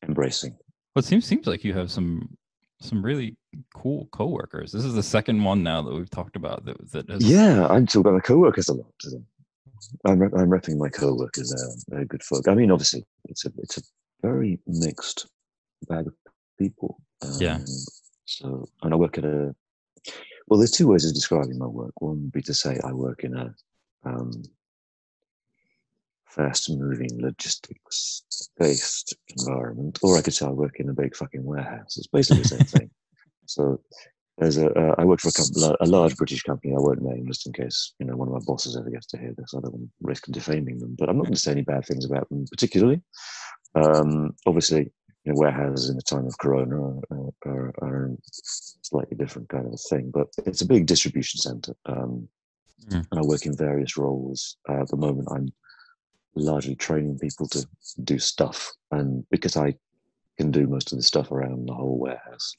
embracing. 0.06 0.56
Well, 0.94 1.00
it 1.00 1.04
seems 1.04 1.26
seems 1.26 1.46
like 1.46 1.64
you 1.64 1.74
have 1.74 1.90
some 1.90 2.36
some 2.82 3.04
really 3.04 3.36
cool 3.74 4.08
coworkers. 4.12 4.72
This 4.72 4.84
is 4.84 4.94
the 4.94 5.02
second 5.02 5.42
one 5.42 5.62
now 5.62 5.82
that 5.82 5.94
we've 5.94 6.10
talked 6.10 6.36
about 6.36 6.64
that. 6.64 6.90
that 6.92 7.08
has... 7.08 7.24
Yeah, 7.24 7.66
I'm 7.68 7.86
talking 7.86 8.00
about 8.02 8.14
my 8.14 8.20
coworkers 8.20 8.68
a 8.68 8.74
lot. 8.74 8.86
I'm 10.04 10.22
I'm 10.22 10.48
repping 10.48 10.78
my 10.78 10.88
coworkers. 10.88 11.50
They're, 11.50 11.98
they're 11.98 12.06
good 12.06 12.22
folk. 12.22 12.46
I 12.48 12.54
mean, 12.54 12.70
obviously, 12.70 13.04
it's 13.28 13.44
a 13.44 13.50
it's 13.58 13.78
a 13.78 13.82
very 14.22 14.60
mixed 14.66 15.26
bag 15.88 16.06
of 16.06 16.14
people. 16.58 17.00
Um, 17.20 17.36
yeah. 17.40 17.58
So, 18.24 18.68
and 18.82 18.92
I 18.92 18.96
work 18.96 19.18
at 19.18 19.24
a. 19.24 19.54
Well, 20.46 20.58
there's 20.58 20.70
two 20.70 20.88
ways 20.88 21.04
of 21.04 21.14
describing 21.14 21.58
my 21.58 21.66
work. 21.66 22.00
One 22.00 22.22
would 22.22 22.32
be 22.32 22.42
to 22.42 22.54
say 22.54 22.78
I 22.84 22.92
work 22.92 23.24
in 23.24 23.36
a 23.36 23.54
um, 24.04 24.42
fast 26.34 26.70
moving 26.70 27.10
logistics 27.20 28.24
based 28.58 29.14
environment, 29.36 29.98
or 30.02 30.16
I 30.16 30.22
could 30.22 30.34
say 30.34 30.46
I 30.46 30.50
work 30.50 30.80
in 30.80 30.88
a 30.88 30.94
big 30.94 31.14
fucking 31.14 31.44
warehouse. 31.44 31.96
It's 31.96 32.06
basically 32.06 32.42
the 32.42 32.48
same 32.48 32.66
thing. 32.66 32.90
So 33.46 33.80
there's 34.38 34.56
a 34.56 34.70
uh, 34.70 34.94
I 34.98 35.04
work 35.04 35.20
for 35.20 35.28
a, 35.28 35.32
company, 35.32 35.76
a 35.80 35.86
large 35.86 36.16
British 36.16 36.42
company. 36.44 36.72
I 36.72 36.78
won't 36.78 37.02
name 37.02 37.26
just 37.26 37.44
in 37.46 37.52
case 37.52 37.92
you 37.98 38.06
know 38.06 38.16
one 38.16 38.28
of 38.28 38.34
my 38.34 38.40
bosses 38.46 38.76
ever 38.76 38.88
gets 38.88 39.06
to 39.08 39.18
hear 39.18 39.34
this. 39.36 39.52
I 39.52 39.60
don't 39.60 39.72
want 39.72 39.84
to 39.84 39.90
risk 40.00 40.24
defaming 40.30 40.78
them, 40.78 40.94
but 40.96 41.08
I'm 41.08 41.16
not 41.16 41.24
going 41.24 41.34
to 41.34 41.40
say 41.40 41.50
any 41.50 41.62
bad 41.62 41.84
things 41.84 42.04
about 42.04 42.28
them 42.28 42.46
particularly. 42.50 43.02
Um, 43.74 44.34
obviously, 44.46 44.92
you 45.24 45.32
know, 45.32 45.38
warehouses 45.38 45.90
in 45.90 45.96
the 45.96 46.02
time 46.02 46.26
of 46.26 46.38
Corona 46.38 47.00
are, 47.10 47.30
are, 47.46 47.74
are, 47.82 48.06
a 48.06 48.16
slightly 48.32 49.16
different 49.16 49.48
kind 49.48 49.66
of 49.66 49.72
a 49.72 49.76
thing, 49.76 50.10
but 50.12 50.28
it's 50.46 50.62
a 50.62 50.66
big 50.66 50.86
distribution 50.86 51.40
center. 51.40 51.74
Um, 51.86 52.28
mm. 52.88 53.06
And 53.10 53.20
I 53.20 53.22
work 53.22 53.46
in 53.46 53.56
various 53.56 53.96
roles. 53.96 54.56
Uh, 54.68 54.82
at 54.82 54.88
the 54.88 54.96
moment, 54.96 55.28
I'm 55.30 55.52
largely 56.34 56.74
training 56.74 57.18
people 57.18 57.48
to 57.48 57.66
do 58.04 58.18
stuff. 58.18 58.72
And 58.90 59.24
because 59.30 59.56
I 59.56 59.74
can 60.38 60.50
do 60.50 60.66
most 60.66 60.92
of 60.92 60.98
the 60.98 61.02
stuff 61.02 61.30
around 61.30 61.68
the 61.68 61.74
whole 61.74 61.98
warehouse, 61.98 62.54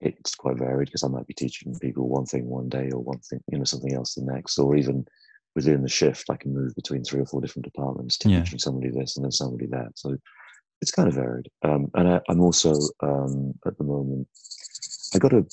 it's 0.00 0.34
quite 0.34 0.56
varied 0.56 0.86
because 0.86 1.04
I 1.04 1.08
might 1.08 1.26
be 1.26 1.34
teaching 1.34 1.78
people 1.78 2.08
one 2.08 2.24
thing 2.24 2.46
one 2.46 2.68
day 2.68 2.90
or 2.90 3.00
one 3.02 3.18
thing, 3.18 3.40
you 3.48 3.58
know, 3.58 3.64
something 3.64 3.94
else 3.94 4.14
the 4.14 4.22
next, 4.22 4.58
or 4.58 4.74
even 4.76 5.06
within 5.54 5.82
the 5.82 5.88
shift, 5.88 6.30
I 6.30 6.36
can 6.36 6.54
move 6.54 6.74
between 6.74 7.04
three 7.04 7.20
or 7.20 7.26
four 7.26 7.40
different 7.40 7.64
departments, 7.64 8.16
teaching 8.16 8.44
Yeah. 8.52 8.58
somebody 8.58 8.90
this 8.90 9.16
and 9.16 9.24
then 9.24 9.32
somebody 9.32 9.66
that. 9.66 9.90
So 9.96 10.16
it's 10.80 10.90
kind 10.90 11.08
of 11.08 11.14
varied. 11.14 11.48
Um, 11.62 11.90
and 11.94 12.08
I, 12.08 12.20
I'm 12.28 12.40
also 12.40 12.74
um, 13.02 13.52
at 13.66 13.76
the 13.76 13.84
moment, 13.84 14.28
I 15.14 15.18
got 15.18 15.34
a 15.34 15.44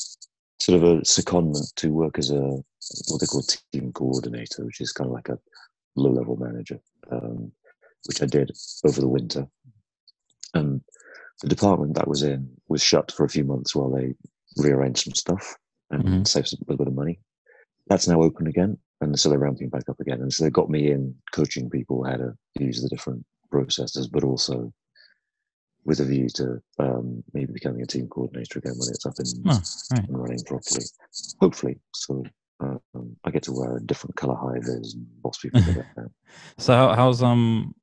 sort 0.61 0.81
of 0.81 0.83
a 0.83 1.01
secondment 1.01 1.73
to 1.75 1.89
work 1.89 2.17
as 2.17 2.31
a 2.31 2.39
what 2.39 3.19
they 3.19 3.25
call 3.25 3.43
team 3.73 3.91
coordinator, 3.91 4.65
which 4.65 4.79
is 4.79 4.93
kind 4.93 5.09
of 5.09 5.13
like 5.13 5.29
a 5.29 5.37
low 5.97 6.11
level 6.11 6.35
manager, 6.37 6.79
um, 7.11 7.51
which 8.05 8.21
I 8.21 8.25
did 8.25 8.51
over 8.85 9.01
the 9.01 9.07
winter. 9.07 9.47
And 10.53 10.81
the 11.41 11.47
department 11.49 11.95
that 11.95 12.07
was 12.07 12.23
in 12.23 12.49
was 12.67 12.81
shut 12.81 13.11
for 13.11 13.25
a 13.25 13.29
few 13.29 13.43
months 13.43 13.75
while 13.75 13.91
they 13.91 14.15
rearranged 14.57 15.03
some 15.03 15.13
stuff 15.13 15.55
and 15.91 16.03
Mhm. 16.03 16.27
saved 16.27 16.53
a 16.53 16.57
little 16.61 16.77
bit 16.77 16.87
of 16.87 16.93
money. 16.95 17.19
That's 17.87 18.07
now 18.07 18.21
open 18.21 18.47
again, 18.47 18.77
and 19.01 19.17
so 19.17 19.29
they're 19.29 19.39
ramping 19.39 19.69
back 19.69 19.87
up 19.89 19.99
again. 19.99 20.21
And 20.21 20.33
so 20.33 20.43
they 20.43 20.49
got 20.49 20.69
me 20.69 20.91
in 20.91 21.15
coaching 21.31 21.69
people 21.69 22.03
how 22.03 22.17
to 22.17 22.37
use 22.59 22.81
the 22.81 22.89
different 22.89 23.25
processes, 23.49 24.07
but 24.07 24.23
also 24.23 24.73
with 25.85 26.01
a 26.01 26.05
view 26.05 26.27
to 26.27 26.61
um, 26.79 27.23
maybe 27.33 27.53
becoming 27.53 27.81
a 27.81 27.85
team 27.85 28.07
coordinator 28.09 28.59
again 28.59 28.73
when 28.77 28.89
it's 28.89 29.05
up 29.05 29.13
and, 29.19 29.27
Oh, 29.47 29.61
right. 29.91 30.07
and 30.09 30.17
running 30.17 30.43
properly. 30.43 30.83
Hopefully, 31.39 31.79
so 31.93 32.23
um, 32.59 33.15
I 33.23 33.31
get 33.31 33.43
to 33.43 33.51
wear 33.51 33.77
a 33.77 33.81
different 33.81 34.15
color 34.15 34.35
high 34.35 34.59
vis 34.59 34.95
and 34.95 35.07
people 35.41 35.61
with 35.73 35.85
that. 35.95 36.09
So 36.57 36.73
how, 36.73 36.93
how's 36.93 37.21
um 37.21 37.75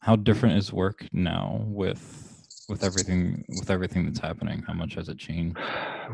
how 0.00 0.16
different 0.16 0.58
is 0.58 0.72
work 0.72 1.06
now 1.12 1.60
with 1.66 2.26
with 2.68 2.84
everything 2.84 3.44
with 3.48 3.70
everything 3.70 4.06
that's 4.06 4.20
happening? 4.20 4.62
How 4.66 4.74
much 4.74 4.94
has 4.94 5.08
it 5.08 5.18
changed? 5.18 5.58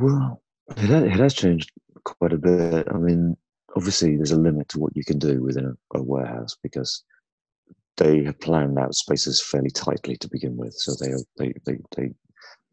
Well, 0.01 0.43
it, 0.77 0.91
ha- 0.91 1.05
it 1.05 1.13
has 1.13 1.35
changed 1.35 1.71
quite 2.05 2.33
a 2.33 2.39
bit. 2.39 2.89
I 2.93 2.99
mean, 2.99 3.37
obviously, 3.77 4.17
there's 4.17 4.33
a 4.33 4.41
limit 4.41 4.69
to 4.71 4.79
what 4.79 4.97
you 4.97 5.05
can 5.05 5.19
do 5.19 5.43
within 5.43 5.67
a, 5.67 5.99
a 5.99 6.03
warehouse 6.03 6.57
because 6.63 7.05
they 7.97 8.25
have 8.25 8.41
planned 8.41 8.79
out 8.79 8.95
spaces 8.95 9.43
fairly 9.43 9.71
tightly 9.71 10.17
to 10.17 10.29
begin 10.29 10.57
with. 10.57 10.75
So 10.75 10.95
they 10.95 11.13
they 11.37 11.53
they, 11.67 11.79
they 11.97 12.11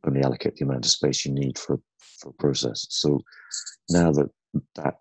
only 0.06 0.22
allocate 0.22 0.56
the 0.56 0.66
amount 0.66 0.86
of 0.86 0.92
space 0.92 1.26
you 1.26 1.34
need 1.34 1.58
for 1.58 1.80
for 2.20 2.30
a 2.30 2.34
process. 2.34 2.86
So 2.90 3.22
now 3.90 4.12
that 4.12 4.30
that 4.76 4.96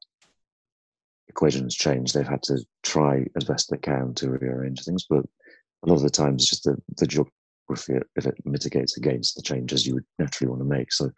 equation 1.29 1.65
has 1.65 1.75
changed, 1.75 2.15
they've 2.15 2.27
had 2.27 2.43
to 2.45 2.59
try 2.83 3.25
as 3.37 3.45
best 3.45 3.71
they 3.71 3.79
can 3.79 4.15
to 4.15 4.31
rearrange 4.31 4.85
things. 4.85 5.05
But 5.09 5.25
a 5.85 5.89
lot 5.89 5.97
of 5.97 6.03
the 6.03 6.11
times, 6.11 6.43
it's 6.43 6.51
just 6.51 6.65
the 6.65 6.77
the 6.97 7.07
geography 7.07 8.05
if 8.17 8.27
it 8.27 8.35
mitigates 8.45 8.97
against 8.97 9.37
the 9.37 9.43
changes 9.43 9.87
you 9.87 9.95
would 9.95 10.07
naturally 10.19 10.49
want 10.51 10.61
to 10.63 10.65
make. 10.65 10.93
So 10.93 11.11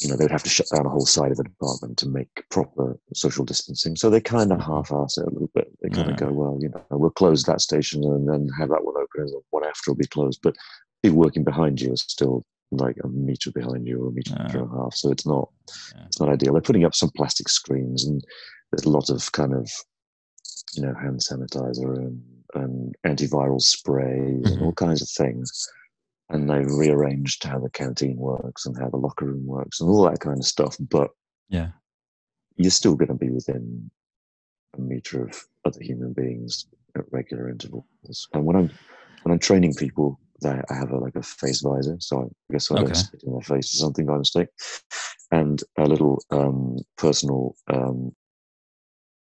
you 0.00 0.08
know, 0.08 0.16
they'd 0.16 0.30
have 0.30 0.42
to 0.42 0.48
shut 0.48 0.66
down 0.74 0.86
a 0.86 0.88
whole 0.88 1.06
side 1.06 1.30
of 1.30 1.36
the 1.36 1.44
department 1.44 1.96
to 1.98 2.08
make 2.08 2.28
proper 2.50 2.98
social 3.14 3.44
distancing. 3.44 3.94
So 3.94 4.10
they 4.10 4.20
kind 4.20 4.50
of 4.50 4.60
half-ass 4.60 5.18
it 5.18 5.26
a 5.26 5.30
little 5.30 5.50
bit. 5.54 5.68
They 5.82 5.88
kind 5.90 6.08
Yeah. 6.08 6.12
of 6.14 6.16
go, 6.16 6.32
well, 6.32 6.58
you 6.60 6.68
know, 6.68 6.84
we'll 6.90 7.10
close 7.10 7.44
that 7.44 7.60
station 7.60 8.02
and 8.02 8.28
then 8.28 8.48
have 8.58 8.70
that 8.70 8.84
one 8.84 8.96
open, 8.96 9.22
and 9.22 9.28
the 9.28 9.40
one 9.50 9.64
after 9.64 9.92
will 9.92 9.96
be 9.96 10.06
closed. 10.08 10.40
But 10.42 10.56
people 11.02 11.18
working 11.18 11.44
behind 11.44 11.80
you 11.80 11.92
are 11.92 11.96
still 11.96 12.44
like 12.70 12.96
a 13.04 13.08
meter 13.08 13.50
behind 13.52 13.86
you 13.86 14.02
or 14.04 14.08
a 14.08 14.12
meter 14.12 14.34
Yeah. 14.36 14.58
and 14.62 14.72
a 14.72 14.76
half. 14.76 14.94
So 14.94 15.10
it's 15.10 15.26
not, 15.26 15.48
Yeah. 15.94 16.06
it's 16.06 16.20
not 16.20 16.28
ideal. 16.28 16.52
They're 16.52 16.62
putting 16.62 16.84
up 16.84 16.94
some 16.94 17.10
plastic 17.16 17.48
screens, 17.48 18.04
and 18.04 18.24
there's 18.72 18.84
a 18.84 18.90
lot 18.90 19.10
of 19.10 19.30
kind 19.32 19.54
of, 19.54 19.70
you 20.74 20.82
know, 20.82 20.94
hand 20.94 21.20
sanitizer 21.20 21.96
and, 21.96 22.22
and 22.54 22.94
antiviral 23.06 23.60
sprays 23.60 24.50
and 24.50 24.60
Mhm. 24.60 24.62
all 24.62 24.72
kinds 24.72 25.02
of 25.02 25.08
things 25.08 25.68
and 26.30 26.48
they've 26.48 26.70
rearranged 26.70 27.44
how 27.44 27.58
the 27.58 27.68
canteen 27.70 28.16
works 28.16 28.64
and 28.64 28.74
how 28.78 28.88
the 28.88 28.96
locker 28.96 29.26
room 29.26 29.44
works 29.46 29.78
and 29.80 29.90
all 29.90 30.04
that 30.08 30.20
kind 30.20 30.38
of 30.38 30.44
stuff. 30.46 30.74
But 30.80 31.10
Yeah. 31.48 31.72
you're 32.56 32.70
still 32.70 32.94
going 32.96 33.08
to 33.08 33.14
be 33.14 33.28
within 33.28 33.90
a 34.72 34.80
meter 34.80 35.22
of 35.26 35.46
other 35.66 35.80
human 35.82 36.14
beings 36.14 36.66
at 36.96 37.04
regular 37.12 37.50
intervals. 37.50 38.26
And 38.32 38.46
when 38.46 38.56
I'm 38.56 38.70
when 39.22 39.32
I'm 39.32 39.38
training 39.38 39.74
people, 39.74 40.18
I 40.44 40.74
have 40.74 40.90
a, 40.90 40.98
like 40.98 41.16
a 41.16 41.22
face 41.22 41.60
visor, 41.60 41.96
so 42.00 42.22
I 42.22 42.52
guess 42.52 42.70
I 42.70 42.74
Okay. 42.74 42.84
don't 42.84 42.96
spit 42.96 43.22
in 43.24 43.32
their 43.32 43.40
face 43.42 43.74
or 43.74 43.78
something 43.78 44.06
by 44.06 44.18
mistake, 44.18 44.48
and 45.30 45.62
a 45.78 45.86
little 45.86 46.22
um, 46.30 46.78
personal 46.98 47.54
um, 47.72 48.14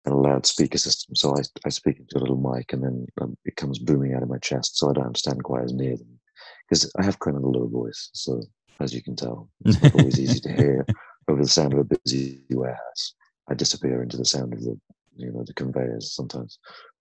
and 0.06 0.14
a 0.14 0.18
loudspeaker 0.18 0.78
system. 0.78 1.16
So 1.16 1.36
I, 1.38 1.42
I 1.66 1.70
speak 1.70 2.00
into 2.00 2.18
a 2.18 2.20
little 2.20 2.38
mic, 2.38 2.74
and 2.74 2.84
then 2.84 3.06
um, 3.22 3.38
it 3.46 3.56
comes 3.56 3.80
booming 3.80 4.14
out 4.14 4.24
of 4.24 4.30
my 4.30 4.40
chest, 4.40 4.78
so 4.78 4.90
I 4.90 4.94
don't 4.94 5.18
stand 5.18 5.44
quite 5.44 5.64
as 5.64 5.74
near 5.74 5.96
them 5.96 6.20
because 6.68 6.92
I 7.00 7.04
have 7.04 7.20
kind 7.20 7.38
of 7.38 7.44
a 7.44 7.48
low 7.48 7.68
voice. 7.68 8.10
So 8.14 8.42
as 8.82 8.94
you 8.94 9.02
can 9.02 9.16
tell, 9.16 9.50
it's 9.66 9.82
not 9.82 9.94
always 9.94 10.20
easy 10.20 10.40
to 10.42 10.52
hear 10.52 10.88
over 11.28 11.42
the 11.42 11.48
sound 11.48 11.74
of 11.74 11.80
a 11.80 11.98
busy 12.06 12.42
warehouse. 12.50 13.14
I 13.50 13.54
disappear 13.54 14.02
into 14.02 14.18
the 14.18 14.26
sound 14.26 14.54
of 14.54 14.62
the 14.62 14.80
you 15.16 15.32
know 15.32 15.44
the 15.46 15.54
conveyors 15.54 16.16
sometimes. 16.16 16.60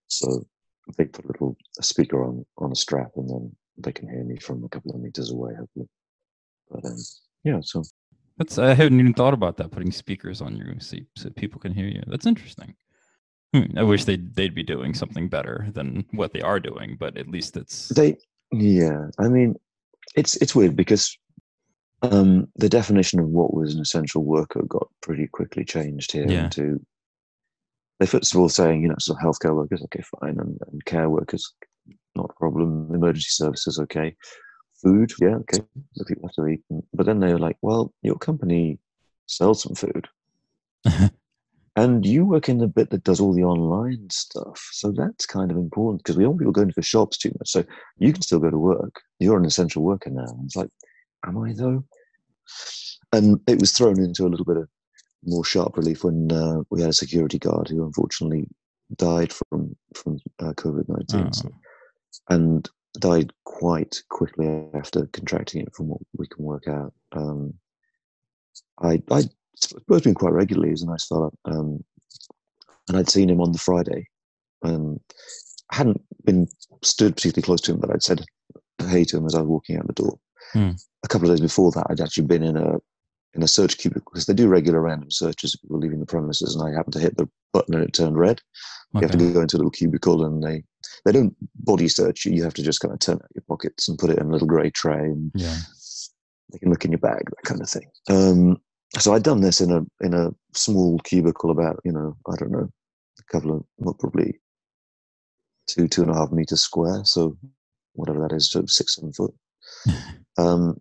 So 0.09 0.47
they 0.99 1.07
put 1.07 1.25
a 1.25 1.28
little 1.28 1.57
a 1.78 1.83
speaker 1.83 2.23
on 2.25 2.45
on 2.59 2.73
a 2.73 2.76
strap, 2.76 3.12
and 3.16 3.28
then 3.28 3.57
they 3.79 3.93
can 3.93 4.09
hear 4.09 4.25
me 4.25 4.37
from 4.38 4.64
a 4.64 4.69
couple 4.69 4.95
of 4.95 5.00
meters 5.00 5.31
away, 5.31 5.55
hopefully. 5.59 5.88
But 6.71 6.85
um, 6.85 6.97
yeah, 7.45 7.61
so 7.62 7.83
That's 8.38 8.59
I 8.59 8.75
hadn't 8.75 9.00
even 9.00 9.14
thought 9.14 9.35
about 9.35 9.57
that. 9.59 9.71
Putting 9.71 9.93
speakers 9.93 10.41
on 10.41 10.57
your 10.57 10.79
seat 10.81 11.07
so 11.17 11.31
people 11.31 11.61
can 11.61 11.73
hear 11.73 11.87
you. 11.87 12.02
That's 12.07 12.26
interesting. 12.26 12.75
Hmm, 13.55 13.76
I 13.79 13.83
wish 13.83 14.05
they'd 14.05 14.35
they'd 14.35 14.55
be 14.55 14.62
doing 14.62 14.95
something 14.95 15.29
better 15.29 15.69
than 15.73 16.07
what 16.12 16.33
they 16.33 16.41
are 16.41 16.61
doing, 16.61 16.97
but 16.99 17.17
at 17.19 17.29
least 17.29 17.57
it's 17.57 17.88
they 17.88 18.17
yeah. 18.50 19.09
I 19.19 19.29
mean, 19.29 19.57
it's 20.17 20.37
it's 20.37 20.55
weird 20.55 20.76
because 20.76 21.17
um, 22.02 22.49
the 22.57 22.69
definition 22.69 23.21
of 23.21 23.29
what 23.29 23.55
was 23.55 23.75
an 23.75 23.81
essential 23.81 24.25
worker 24.25 24.62
got 24.67 24.88
pretty 25.02 25.26
quickly 25.26 25.64
changed 25.64 26.12
here 26.12 26.26
Yeah. 26.29 26.45
into 26.45 26.85
they 28.00 28.07
first 28.07 28.35
of 28.35 28.41
all 28.41 28.49
saying 28.49 28.83
you 28.83 28.88
know 28.88 28.97
so 28.99 29.14
healthcare 29.14 29.55
workers 29.55 29.83
okay 29.85 30.02
fine 30.21 30.38
and, 30.41 30.59
and 30.73 30.85
care 30.85 31.09
workers 31.09 31.52
not 32.16 32.31
a 32.31 32.38
problem. 32.38 32.95
Emergency 32.95 33.31
services 33.31 33.78
okay. 33.78 34.14
Food 34.83 35.12
yeah 35.21 35.37
okay 35.37 35.61
the 35.95 36.04
people 36.04 36.28
have 36.28 36.35
to 36.35 36.47
eat. 36.47 36.62
But 36.92 37.07
then 37.07 37.21
they 37.21 37.33
were 37.33 37.38
like 37.38 37.57
well 37.62 37.92
your 38.02 38.16
company 38.16 38.78
sells 39.26 39.62
some 39.62 39.75
food. 39.75 40.09
And 41.75 42.04
you 42.04 42.26
work 42.26 42.50
in 42.50 42.59
the 42.59 42.66
bit 42.66 42.90
that 42.90 43.04
does 43.04 43.19
all 43.19 43.33
the 43.33 43.45
online 43.45 44.11
stuff. 44.11 44.69
So 44.73 44.92
that's 44.92 45.25
kind 45.25 45.50
of 45.50 45.57
important 45.57 46.02
because 46.02 46.19
we 46.19 46.25
don't 46.25 46.33
want 46.33 46.40
people 46.40 46.52
going 46.52 46.69
to 46.69 46.75
the 46.76 46.83
shops 46.83 47.16
too 47.16 47.31
much. 47.38 47.49
So 47.49 47.64
you 47.97 48.12
can 48.12 48.21
still 48.21 48.40
go 48.40 48.50
to 48.50 48.59
work. 48.59 49.00
You're 49.21 49.38
an 49.38 49.47
essential 49.47 49.83
worker 49.83 50.11
now. 50.11 50.26
And 50.26 50.45
it's 50.45 50.54
like 50.57 50.69
am 51.26 51.38
i 51.38 51.52
though? 51.54 51.85
And 53.12 53.40
it 53.47 53.61
was 53.61 53.73
thrown 53.73 53.99
into 54.00 54.26
a 54.26 54.28
little 54.28 54.45
bit 54.45 54.57
of 54.57 54.69
more 55.25 55.45
sharp 55.45 55.76
relief 55.76 56.04
when 56.04 56.31
uh, 56.33 56.62
we 56.71 56.81
had 56.81 56.90
a 56.90 56.95
security 56.95 57.38
guard 57.38 57.69
who 57.69 57.85
unfortunately 57.85 58.49
died 58.97 59.33
from 59.33 59.75
from 59.95 60.19
uh, 60.40 60.52
COVID 60.52 60.88
nineteen, 60.88 61.33
so, 61.33 61.50
and 62.28 62.69
died 62.99 63.33
quite 63.45 64.02
quickly 64.11 64.66
after 64.75 65.07
contracting 65.12 65.62
it, 65.62 65.75
from 65.75 65.88
what 65.88 66.00
we 66.16 66.26
can 66.26 66.45
work 66.45 66.69
out. 66.69 66.92
Um, 67.12 67.54
I 68.81 69.02
I 69.11 69.25
supposed 69.57 70.04
been 70.04 70.14
quite 70.14 70.33
regularly. 70.33 70.71
He's 70.71 70.83
a 70.83 70.87
nice 70.87 71.07
fella, 71.07 71.31
um, 71.45 71.83
and 72.88 72.97
I'd 72.97 73.11
seen 73.11 73.31
him 73.31 73.40
on 73.40 73.52
the 73.52 73.59
Friday. 73.59 74.09
Um, 74.62 75.00
I 75.71 75.76
hadn't 75.76 76.02
been 76.25 76.49
stood 76.83 77.16
particularly 77.16 77.45
close 77.45 77.61
to 77.62 77.73
him, 77.73 77.81
but 77.81 77.90
I'd 77.90 78.02
said 78.02 78.25
hey 78.88 79.04
to 79.04 79.16
him 79.16 79.26
as 79.26 79.35
I 79.35 79.40
was 79.40 79.49
walking 79.49 79.76
out 79.76 79.87
the 79.87 79.92
door. 79.92 80.19
Hmm. 80.52 80.71
A 81.04 81.09
couple 81.09 81.31
of 81.31 81.37
days 81.37 81.40
before 81.40 81.71
that, 81.73 81.87
I'd 81.88 82.00
actually 82.00 82.26
been 82.26 82.42
in 82.42 82.57
a 82.57 82.78
in 83.35 83.42
a 83.42 83.49
search 83.49 83.78
cubicle 83.78 84.11
because 84.12 84.26
they 84.26 84.35
do 84.35 84.49
regular 84.49 84.81
random 84.81 85.11
searches 85.11 85.54
of 85.54 85.62
people 85.62 85.78
leaving 85.78 86.00
the 86.00 86.07
premises, 86.07 86.54
and 86.54 86.69
I 86.69 86.76
happened 86.76 86.95
to 86.95 87.00
hit 87.00 87.16
the 87.16 87.28
button 87.52 87.75
and 87.75 87.85
it 87.85 87.92
turned 87.92 88.19
red. 88.19 88.40
You 88.95 89.00
have 89.00 89.12
to 89.12 89.33
go 89.33 89.40
into 89.40 89.57
a 89.57 89.59
little 89.59 89.71
cubicle, 89.71 90.25
and 90.25 90.42
they 90.42 90.64
they 91.05 91.13
don't 91.13 91.35
body 91.57 91.89
search 91.89 92.25
you. 92.25 92.33
You 92.33 92.45
have 92.45 92.55
to 92.55 92.63
just 92.63 92.81
kind 92.81 92.93
of 92.93 93.01
turn 93.01 93.17
out 93.17 93.31
your 93.35 93.45
pockets 93.49 93.89
and 93.89 93.99
put 93.99 94.11
it 94.11 94.19
in 94.19 94.27
a 94.27 94.31
little 94.31 94.47
grey 94.49 94.71
tray, 94.71 94.99
and 95.07 95.31
Yeah. 95.35 95.57
they 96.53 96.59
can 96.59 96.71
look 96.71 96.85
in 96.85 96.93
your 96.93 96.99
bag, 96.99 97.25
that 97.31 97.45
kind 97.45 97.61
of 97.61 97.69
thing. 97.69 97.89
Um, 98.09 98.61
so 98.99 99.15
I'd 99.15 99.23
done 99.23 99.41
this 99.41 99.61
in 99.61 99.71
a 99.71 99.83
in 100.05 100.15
a 100.15 100.31
small 100.55 100.99
cubicle, 101.01 101.51
about 101.51 101.81
you 101.85 101.93
know 101.93 102.17
I 102.29 102.37
don't 102.37 102.53
know, 102.53 102.69
a 103.19 103.33
couple 103.33 103.57
of 103.57 103.65
well, 103.79 103.95
probably 103.95 104.39
two 105.67 105.89
two 105.89 106.03
and 106.03 106.11
a 106.11 106.15
half 106.15 106.31
meters 106.33 106.61
square, 106.63 107.03
so 107.05 107.37
whatever 107.95 108.21
that 108.21 108.35
is, 108.35 108.51
so 108.51 108.65
six 108.67 108.97
seven 108.97 109.13
foot. 109.13 109.35
um, 110.39 110.79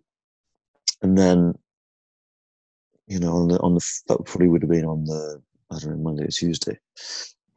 and 1.02 1.16
then 1.16 1.54
you 3.06 3.18
know 3.18 3.32
on 3.34 3.48
the 3.48 3.58
on 3.60 3.74
the 3.74 3.80
that 4.08 4.24
probably 4.26 4.48
would 4.48 4.62
have 4.62 4.70
been 4.70 4.84
on 4.84 5.04
the 5.04 5.42
I 5.70 5.78
don't 5.78 5.90
know 5.92 5.96
Monday 5.96 6.24
or 6.24 6.28
Tuesday. 6.28 6.78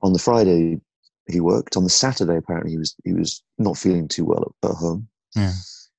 On 0.02 0.14
the 0.14 0.20
Friday 0.20 0.80
he 1.28 1.40
worked. 1.40 1.78
On 1.78 1.84
the 1.84 1.90
Saturday 1.90 2.38
apparently 2.38 2.72
he 2.72 2.78
was 2.78 2.96
he 3.04 3.14
was 3.14 3.44
not 3.58 3.78
feeling 3.78 4.08
too 4.08 4.26
well 4.26 4.54
at, 4.64 4.70
at 4.70 4.76
home. 4.76 5.08
Yeah. 5.36 5.54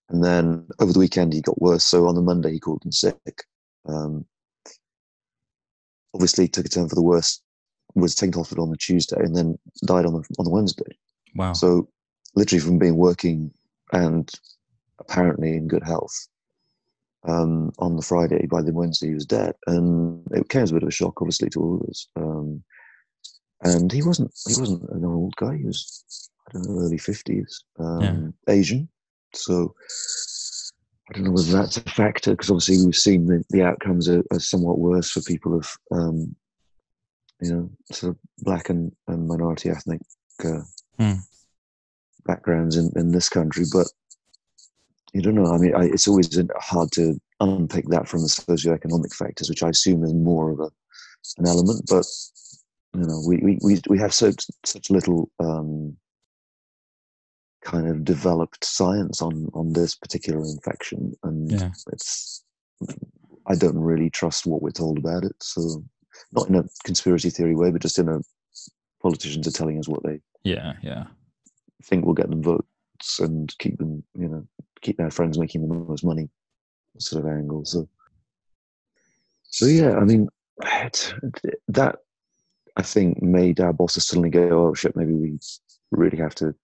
And 0.09 0.23
then 0.23 0.67
over 0.79 0.93
the 0.93 0.99
weekend 0.99 1.33
he 1.33 1.41
got 1.41 1.61
worse. 1.61 1.85
So 1.85 2.07
on 2.07 2.15
the 2.15 2.23
Monday 2.23 2.53
he 2.53 2.61
called 2.61 2.83
in 2.85 2.93
sick. 2.93 3.45
Um, 3.87 4.25
obviously 6.15 6.49
took 6.49 6.67
a 6.67 6.69
turn 6.69 6.89
for 6.89 6.95
the 6.95 7.03
worse. 7.03 7.41
Was 7.95 8.15
taken 8.15 8.33
to 8.33 8.39
hospital 8.39 8.65
on 8.65 8.71
the 8.71 8.77
Tuesday 8.77 9.19
and 9.19 9.35
then 9.35 9.59
died 9.87 10.05
on 10.05 10.13
the 10.13 10.23
on 10.39 10.45
the 10.45 10.51
Wednesday. 10.51 10.97
Wow. 11.35 11.55
So 11.55 11.89
literally 12.35 12.61
from 12.61 12.79
being 12.79 12.97
working 12.97 13.53
and 13.93 14.31
apparently 14.99 15.57
in 15.57 15.69
good 15.69 15.83
health, 15.83 16.29
um, 17.27 17.73
on 17.79 17.97
the 17.97 18.03
Friday. 18.03 18.47
By 18.47 18.63
the 18.63 18.73
Wednesday, 18.73 19.09
he 19.09 19.15
was 19.15 19.27
dead, 19.27 19.55
and 19.67 20.23
it 20.33 20.49
came 20.49 20.63
as 20.63 20.71
a 20.71 20.75
bit 20.75 20.83
of 20.83 20.89
a 20.89 20.93
shock, 20.93 21.21
obviously, 21.21 21.51
to 21.51 21.61
all 21.61 21.81
of 21.81 21.89
us. 21.89 22.09
Um, 22.17 22.63
and 23.63 23.91
he 23.91 24.03
wasn't 24.03 24.33
he 24.47 24.55
wasn't 24.59 24.89
an 24.91 25.05
old 25.05 25.35
guy. 25.37 25.57
He 25.57 25.65
was 25.65 26.03
I 26.49 26.53
don't 26.53 26.69
know 26.69 26.81
early 26.81 26.99
fifties, 26.99 27.65
um, 27.79 28.35
Asian. 28.49 28.89
So 29.35 29.75
I 31.11 31.15
don't 31.15 31.25
know 31.25 31.31
whether 31.33 31.53
that's 31.53 31.77
a 31.77 31.83
factor 31.83 32.33
because 32.33 32.51
obviously 32.51 32.85
we've 32.85 32.97
seen 32.97 33.27
the, 33.27 33.45
the 33.51 33.63
outcomes 33.63 34.09
are, 34.09 34.25
are 34.33 34.41
somewhat 34.41 34.79
worse 34.79 35.11
for 35.11 35.21
people 35.23 35.57
of 35.57 35.77
um, 35.93 36.35
you 37.41 37.53
know 37.53 37.71
sort 37.93 38.11
of 38.11 38.19
black 38.39 38.71
and, 38.71 38.93
and 39.09 39.29
minority 39.29 39.71
ethnic 39.71 40.01
uh, 40.45 40.61
Hmm. 40.99 41.21
backgrounds 42.25 42.77
in, 42.77 42.91
in 42.97 43.13
this 43.13 43.29
country, 43.29 43.65
but 43.73 43.87
you 45.13 45.21
don't 45.23 45.35
know. 45.35 45.53
I 45.53 45.59
mean, 45.59 45.75
I, 45.75 45.85
it's 45.85 46.09
always 46.09 46.29
hard 46.59 46.91
to 46.93 47.19
unpick 47.41 47.89
that 47.89 48.09
from 48.09 48.23
the 48.23 48.29
socioeconomic 48.29 49.15
factors, 49.15 49.49
which 49.49 49.63
I 49.63 49.69
assume 49.71 50.05
is 50.05 50.15
more 50.15 50.51
of 50.51 50.61
a 50.61 50.71
an 51.39 51.47
element. 51.47 51.83
But 51.89 52.07
you 52.97 53.07
know, 53.07 53.23
we 53.27 53.37
we 53.39 53.59
we, 53.63 53.81
we 53.89 53.99
have 53.99 54.15
such 54.15 54.47
such 54.65 54.91
little 54.91 55.31
um, 55.39 55.97
kind 57.63 57.89
of 57.89 58.05
developed 58.05 58.65
science 58.65 59.21
on 59.21 59.49
on 59.53 59.73
this 59.73 59.95
particular 59.95 60.41
infection, 60.41 61.15
and 61.23 61.51
Yeah. 61.51 61.71
it's 61.93 62.45
I 63.47 63.55
don't 63.55 63.79
really 63.79 64.11
trust 64.11 64.47
what 64.47 64.63
we're 64.63 64.71
told 64.71 64.99
about 64.99 65.25
it. 65.25 65.37
So, 65.43 65.85
not 66.33 66.49
in 66.49 66.57
a 66.57 66.65
conspiracy 66.85 67.31
theory 67.31 67.55
way, 67.55 67.71
but 67.71 67.83
just 67.83 67.99
in 67.99 68.09
a 68.09 68.21
politicians 69.01 69.47
are 69.47 69.53
telling 69.53 69.79
us 69.79 69.89
what 69.89 70.03
they 70.03 70.21
Yeah, 70.43 70.75
yeah. 70.83 71.05
think 71.85 72.05
will 72.05 72.15
get 72.15 72.31
them 72.31 72.43
votes 72.43 73.21
and 73.21 73.57
keep 73.59 73.79
them, 73.79 74.03
you 74.19 74.29
know, 74.29 74.47
keep 74.81 74.97
their 74.97 75.11
friends 75.11 75.39
making 75.39 75.63
the 75.63 75.75
most 75.75 76.05
money, 76.05 76.29
sort 76.99 77.25
of 77.25 77.31
angle. 77.31 77.65
So, 77.65 77.89
so 79.43 79.67
yeah, 79.67 79.97
I 79.97 80.05
mean, 80.05 80.29
it, 80.63 81.15
that 81.69 81.99
I 82.77 82.83
think 82.83 83.23
made 83.23 83.61
our 83.61 83.73
bosses 83.73 84.07
suddenly 84.07 84.31
go, 84.31 84.69
"Oh 84.69 84.75
shit, 84.75 84.97
maybe 84.97 85.13
we 85.13 85.39
really 85.91 86.19
have 86.19 86.35
to 86.37 86.55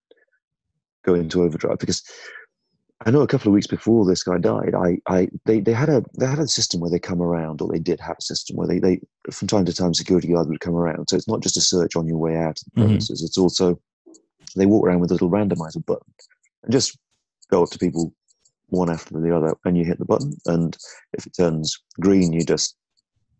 go 1.03 1.15
into 1.15 1.43
overdrive." 1.43 1.79
Because 1.79 2.03
I 3.05 3.11
know 3.11 3.21
a 3.21 3.27
couple 3.27 3.49
of 3.49 3.53
weeks 3.53 3.67
before 3.67 4.05
this 4.05 4.23
guy 4.23 4.37
died, 4.37 4.75
I, 4.75 4.97
I, 5.07 5.27
they, 5.45 5.59
they 5.59 5.73
had 5.73 5.89
a, 5.89 6.03
they 6.17 6.25
had 6.25 6.39
a 6.39 6.47
system 6.47 6.79
where 6.79 6.91
they 6.91 6.99
come 6.99 7.21
around, 7.21 7.61
or 7.61 7.69
they 7.69 7.79
did 7.79 7.99
have 7.99 8.17
a 8.17 8.21
system 8.21 8.55
where 8.55 8.67
they, 8.67 8.79
they, 8.79 9.01
from 9.31 9.47
time 9.47 9.65
to 9.65 9.73
time, 9.73 9.93
security 9.93 10.29
guards 10.29 10.47
would 10.49 10.61
come 10.61 10.75
around. 10.75 11.09
So 11.09 11.17
it's 11.17 11.27
not 11.27 11.41
just 11.41 11.57
a 11.57 11.61
search 11.61 11.95
on 11.95 12.07
your 12.07 12.17
way 12.17 12.37
out 12.37 12.59
of 12.59 12.65
the 12.75 12.81
Mhm. 12.81 12.95
it's 12.95 13.37
also 13.37 13.79
they 14.55 14.65
walk 14.65 14.85
around 14.85 14.99
with 14.99 15.11
a 15.11 15.15
little 15.15 15.31
randomizer 15.31 15.83
button 15.85 16.13
and 16.63 16.71
just 16.71 16.97
go 17.49 17.63
up 17.63 17.69
to 17.71 17.79
people 17.79 18.13
one 18.67 18.89
after 18.89 19.19
the 19.19 19.35
other, 19.35 19.55
and 19.65 19.77
you 19.77 19.83
hit 19.83 19.99
the 19.99 20.05
button. 20.05 20.37
And 20.45 20.77
if 21.13 21.25
it 21.25 21.33
turns 21.35 21.77
green, 21.99 22.31
you 22.33 22.43
just 22.45 22.75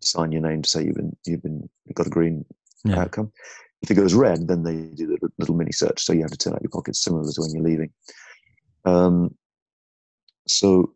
sign 0.01 0.31
your 0.31 0.41
name 0.41 0.61
to 0.61 0.69
say 0.69 0.83
you've 0.83 0.95
been 0.95 1.15
you've 1.25 1.41
been 1.41 1.69
you've 1.85 1.95
got 1.95 2.07
a 2.07 2.09
green 2.09 2.45
Yeah. 2.85 2.99
outcome. 3.01 3.31
If 3.81 3.91
it 3.91 3.95
goes 3.95 4.13
red, 4.13 4.47
then 4.47 4.63
they 4.63 4.75
do 4.95 5.07
the 5.07 5.29
little 5.37 5.55
mini 5.55 5.71
search, 5.71 6.01
so 6.03 6.13
you 6.13 6.21
have 6.21 6.31
to 6.31 6.37
turn 6.37 6.53
out 6.53 6.61
your 6.61 6.69
pockets, 6.69 7.03
similar 7.03 7.23
to 7.29 7.41
when 7.41 7.51
you're 7.51 7.63
leaving. 7.63 7.91
Um, 8.85 9.35
so, 10.47 10.93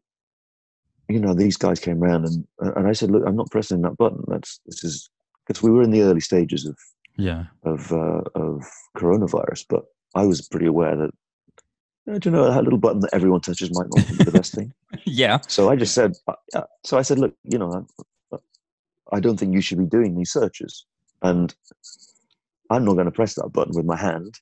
you 1.09 1.19
know, 1.19 1.33
these 1.33 1.57
guys 1.57 1.79
came 1.79 2.03
around, 2.03 2.25
and 2.25 2.47
and 2.59 2.87
I 2.87 2.93
said, 2.93 3.11
look, 3.11 3.23
I'm 3.25 3.35
not 3.35 3.51
pressing 3.51 3.81
that 3.81 3.97
button. 3.97 4.23
That's 4.27 4.59
this 4.65 4.83
is 4.83 5.09
because 5.45 5.61
we 5.63 5.71
were 5.71 5.81
in 5.83 5.91
the 5.91 6.01
early 6.01 6.19
stages 6.21 6.65
of 6.65 6.77
Yeah. 7.17 7.45
of 7.63 7.91
uh, 7.91 8.21
of 8.35 8.63
coronavirus, 8.97 9.65
but 9.69 9.83
I 10.15 10.25
was 10.25 10.47
pretty 10.47 10.65
aware 10.67 10.95
that. 10.97 11.11
uh, 12.13 12.19
Do 12.19 12.29
you 12.29 12.35
know 12.35 12.49
that 12.49 12.63
little 12.63 12.79
button 12.79 13.01
that 13.01 13.13
everyone 13.13 13.41
touches 13.41 13.71
might 13.71 13.89
not 13.89 14.07
be 14.09 14.17
the 14.23 14.31
best 14.31 14.53
thing? 14.53 14.73
yeah. 15.05 15.39
So 15.47 15.69
I 15.69 15.75
just 15.75 15.93
said, 15.93 16.13
uh, 16.27 16.63
so 16.85 16.97
I 16.97 17.01
said, 17.01 17.19
look, 17.19 17.35
you 17.43 17.57
know, 17.57 17.85
I, 18.33 18.37
I 19.13 19.19
don't 19.19 19.37
think 19.37 19.53
you 19.53 19.61
should 19.61 19.77
be 19.77 19.85
doing 19.85 20.15
these 20.15 20.31
searches, 20.31 20.85
and 21.21 21.53
I'm 22.69 22.85
not 22.85 22.93
going 22.93 23.05
to 23.05 23.11
press 23.11 23.35
that 23.35 23.49
button 23.53 23.73
with 23.75 23.85
my 23.85 23.95
hand, 23.97 24.35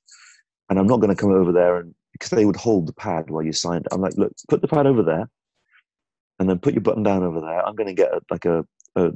and 0.70 0.80
I'm 0.80 0.88
not 0.88 1.00
going 1.00 1.16
to 1.16 1.22
come 1.22 1.32
over 1.32 1.52
there 1.52 1.78
and 1.78 1.94
because 2.12 2.30
they 2.30 2.46
would 2.46 2.56
hold 2.56 2.88
the 2.88 2.94
pad 2.94 3.30
while 3.30 3.44
you 3.44 3.52
signed. 3.52 3.88
I'm 3.92 4.02
like, 4.02 4.16
look, 4.18 4.32
put 4.50 4.62
the 4.62 4.68
pad 4.68 4.88
over 4.88 5.04
there, 5.04 5.30
and 6.40 6.50
then 6.50 6.60
put 6.60 6.74
your 6.74 6.82
button 6.82 7.04
down 7.04 7.24
over 7.24 7.42
there. 7.42 7.66
I'm 7.66 7.76
going 7.76 7.88
to 7.88 7.94
get 7.94 8.14
a, 8.14 8.22
like 8.32 8.46
a, 8.46 8.66
a 8.96 9.12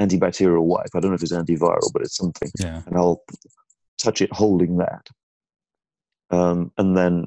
antibacterial 0.00 0.62
wipe. 0.62 0.86
I 0.94 1.00
don't 1.00 1.10
know 1.10 1.16
if 1.16 1.22
it's 1.22 1.32
antiviral, 1.32 1.92
but 1.92 2.02
it's 2.02 2.16
something, 2.16 2.50
Yeah. 2.60 2.82
and 2.86 2.96
I'll 2.96 3.22
touch 3.98 4.22
it 4.22 4.32
holding 4.32 4.76
that, 4.78 5.08
um, 6.30 6.72
and 6.78 6.96
then. 6.96 7.26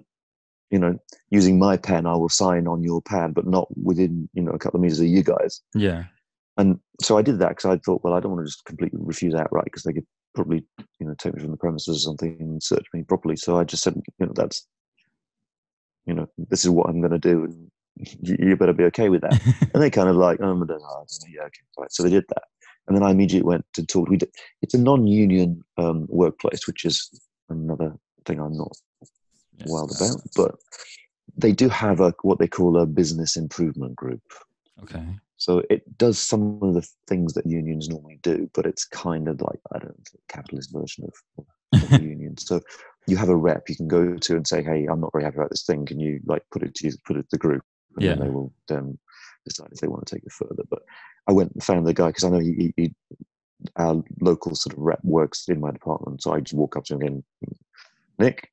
You 0.71 0.77
know, 0.77 0.99
using 1.31 1.57
my 1.57 1.77
pen, 1.77 2.05
I 2.05 2.13
will 2.13 2.29
sign 2.29 2.67
on 2.67 2.83
your 2.83 3.01
pad, 3.01 3.33
but 3.33 3.47
not 3.47 3.67
within 3.75 4.29
you 4.35 4.43
know 4.43 4.51
a 4.51 4.59
couple 4.59 4.77
of 4.77 4.83
meters 4.83 4.99
of 4.99 5.07
you 5.07 5.23
guys. 5.23 5.61
Yeah. 5.73 6.03
And 6.57 6.79
so 7.01 7.17
I 7.17 7.21
did 7.21 7.39
that 7.39 7.49
because 7.49 7.65
I 7.65 7.77
thought, 7.77 8.03
well, 8.03 8.13
I 8.13 8.19
don't 8.19 8.31
want 8.31 8.45
to 8.45 8.51
just 8.51 8.65
completely 8.65 8.99
refuse 9.01 9.33
outright 9.33 9.65
because 9.65 9.83
they 9.83 9.93
could 9.93 10.05
probably, 10.35 10.63
you 10.99 11.07
know, 11.07 11.15
take 11.17 11.33
me 11.33 11.41
from 11.41 11.51
the 11.51 11.57
premises 11.57 11.97
or 11.97 11.99
something 11.99 12.37
and 12.39 12.61
search 12.61 12.85
me 12.93 13.03
properly. 13.03 13.35
So 13.35 13.57
I 13.57 13.63
just 13.63 13.83
said, 13.83 13.95
you 14.19 14.25
know, 14.25 14.33
that's, 14.35 14.67
you 16.05 16.13
know, 16.13 16.27
this 16.37 16.63
is 16.63 16.69
what 16.69 16.89
I'm 16.89 17.01
going 17.01 17.11
to 17.11 17.19
do, 17.19 17.43
and 17.45 17.71
you, 18.21 18.35
you 18.39 18.55
better 18.55 18.73
be 18.73 18.85
okay 18.85 19.09
with 19.09 19.21
that. 19.21 19.39
and 19.73 19.81
they 19.81 19.89
kind 19.89 20.09
of 20.09 20.15
like, 20.15 20.39
oh, 20.41 20.45
I 20.45 20.47
don't 20.47 20.67
know, 20.67 20.75
I 20.75 20.77
don't 20.77 20.79
know, 20.79 21.27
yeah, 21.29 21.41
okay, 21.41 21.61
right. 21.77 21.91
So 21.91 22.03
they 22.03 22.09
did 22.09 22.25
that, 22.29 22.43
and 22.87 22.95
then 22.95 23.03
I 23.03 23.11
immediately 23.11 23.47
went 23.47 23.65
to 23.73 23.85
talk. 23.85 24.09
We 24.09 24.17
did, 24.17 24.29
it's 24.61 24.73
a 24.73 24.79
non-union 24.79 25.61
um, 25.77 26.07
workplace, 26.09 26.67
which 26.67 26.85
is 26.85 27.09
another 27.49 27.95
thing 28.25 28.39
I'm 28.39 28.57
not 28.57 28.75
wild 29.65 29.91
about, 29.95 30.21
but 30.35 30.55
they 31.37 31.51
do 31.51 31.69
have 31.69 31.99
a 31.99 32.13
what 32.21 32.39
they 32.39 32.47
call 32.47 32.77
a 32.77 32.85
business 32.85 33.35
improvement 33.35 33.95
group. 33.95 34.21
Okay. 34.83 35.03
So 35.39 35.63
it 35.69 35.97
does 35.97 36.19
some 36.19 36.59
of 36.61 36.73
the 36.73 36.87
things 37.07 37.33
that 37.33 37.45
unions 37.45 37.87
normally 37.87 38.19
do, 38.21 38.49
but 38.53 38.65
it's 38.65 38.85
kind 38.85 39.27
of 39.29 39.41
like 39.41 39.59
I 39.73 39.79
don't 39.79 39.97
know, 39.97 40.19
capitalist 40.27 40.71
version 40.71 41.05
of, 41.05 41.45
of 41.81 41.91
a 41.93 42.01
union. 42.01 42.37
So 42.37 42.61
you 43.07 43.15
have 43.17 43.29
a 43.29 43.35
rep 43.35 43.69
you 43.69 43.75
can 43.75 43.87
go 43.87 44.15
to 44.17 44.35
and 44.35 44.45
say, 44.45 44.61
"Hey, 44.61 44.85
I'm 44.85 44.99
not 44.99 45.13
very 45.13 45.23
happy 45.23 45.37
about 45.37 45.49
this 45.49 45.63
thing. 45.63 45.85
Can 45.85 45.99
you 45.99 46.19
like 46.25 46.43
put 46.51 46.61
it 46.61 46.75
to 46.75 46.91
put 47.05 47.15
it 47.15 47.21
to 47.23 47.27
the 47.31 47.37
group?" 47.37 47.63
And 47.95 48.05
Yeah. 48.05 48.15
they 48.15 48.29
will 48.29 48.53
then 48.67 48.99
decide 49.45 49.69
if 49.71 49.79
they 49.79 49.87
want 49.87 50.05
to 50.05 50.15
take 50.15 50.25
it 50.25 50.31
further. 50.33 50.63
But 50.69 50.83
I 51.27 51.31
went 51.31 51.53
and 51.53 51.63
found 51.63 51.87
the 51.87 51.93
guy 51.93 52.07
because 52.07 52.25
I 52.25 52.29
know 52.29 52.39
he, 52.39 52.53
he, 52.53 52.73
he 52.75 52.95
our 53.77 54.03
local 54.21 54.55
sort 54.55 54.73
of 54.75 54.79
rep 54.79 54.99
works 55.03 55.47
in 55.47 55.61
my 55.61 55.71
department, 55.71 56.21
so 56.21 56.33
I 56.33 56.41
just 56.41 56.53
walk 56.53 56.75
up 56.75 56.83
to 56.85 56.95
him 56.95 57.01
and 57.01 57.23
Nick, 58.19 58.51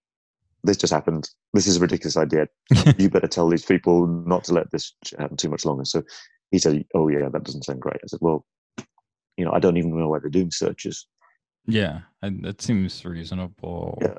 this 0.62 0.76
just 0.76 0.92
happened. 0.92 1.28
This 1.52 1.66
is 1.66 1.76
a 1.76 1.80
ridiculous 1.80 2.16
idea. 2.16 2.48
you 2.98 3.10
better 3.10 3.26
tell 3.26 3.48
these 3.48 3.64
people 3.64 4.06
not 4.06 4.44
to 4.44 4.54
let 4.54 4.70
this 4.70 4.94
happen 5.18 5.36
too 5.36 5.48
much 5.48 5.64
longer. 5.64 5.84
So 5.84 6.02
he 6.50 6.58
said, 6.58 6.84
"Oh 6.94 7.08
yeah, 7.08 7.28
that 7.28 7.44
doesn't 7.44 7.64
sound 7.64 7.80
great." 7.80 8.00
I 8.02 8.06
said, 8.06 8.20
"Well, 8.22 8.44
you 9.36 9.44
know, 9.44 9.52
I 9.52 9.58
don't 9.58 9.76
even 9.76 9.98
know 9.98 10.08
why 10.08 10.18
they're 10.18 10.30
doing 10.30 10.50
searches. 10.50 11.06
Yeah. 11.66 12.00
And 12.22 12.44
that 12.44 12.62
seems 12.62 13.04
reasonable. 13.04 13.98
Yeah. 14.00 14.14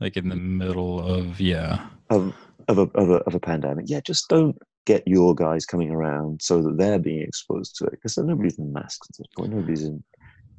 Like 0.00 0.16
in 0.16 0.28
the 0.28 0.36
middle 0.36 1.00
of 1.00 1.40
yeah. 1.40 1.86
of 2.10 2.34
of 2.68 2.78
a, 2.78 2.82
of 2.94 3.10
a 3.10 3.14
of 3.24 3.34
a 3.34 3.40
pandemic. 3.40 3.86
Yeah, 3.88 4.00
just 4.00 4.28
don't 4.28 4.56
get 4.84 5.06
your 5.06 5.34
guys 5.34 5.64
coming 5.64 5.90
around 5.90 6.42
so 6.42 6.60
that 6.62 6.76
they're 6.76 6.98
being 6.98 7.22
exposed 7.22 7.76
to 7.76 7.84
it 7.84 7.92
because 7.92 8.18
nobody's 8.18 8.58
in 8.58 8.72
masks 8.72 9.08
at 9.10 9.16
this 9.18 9.26
point. 9.36 9.52
Nobody's 9.52 9.84
in 9.84 10.02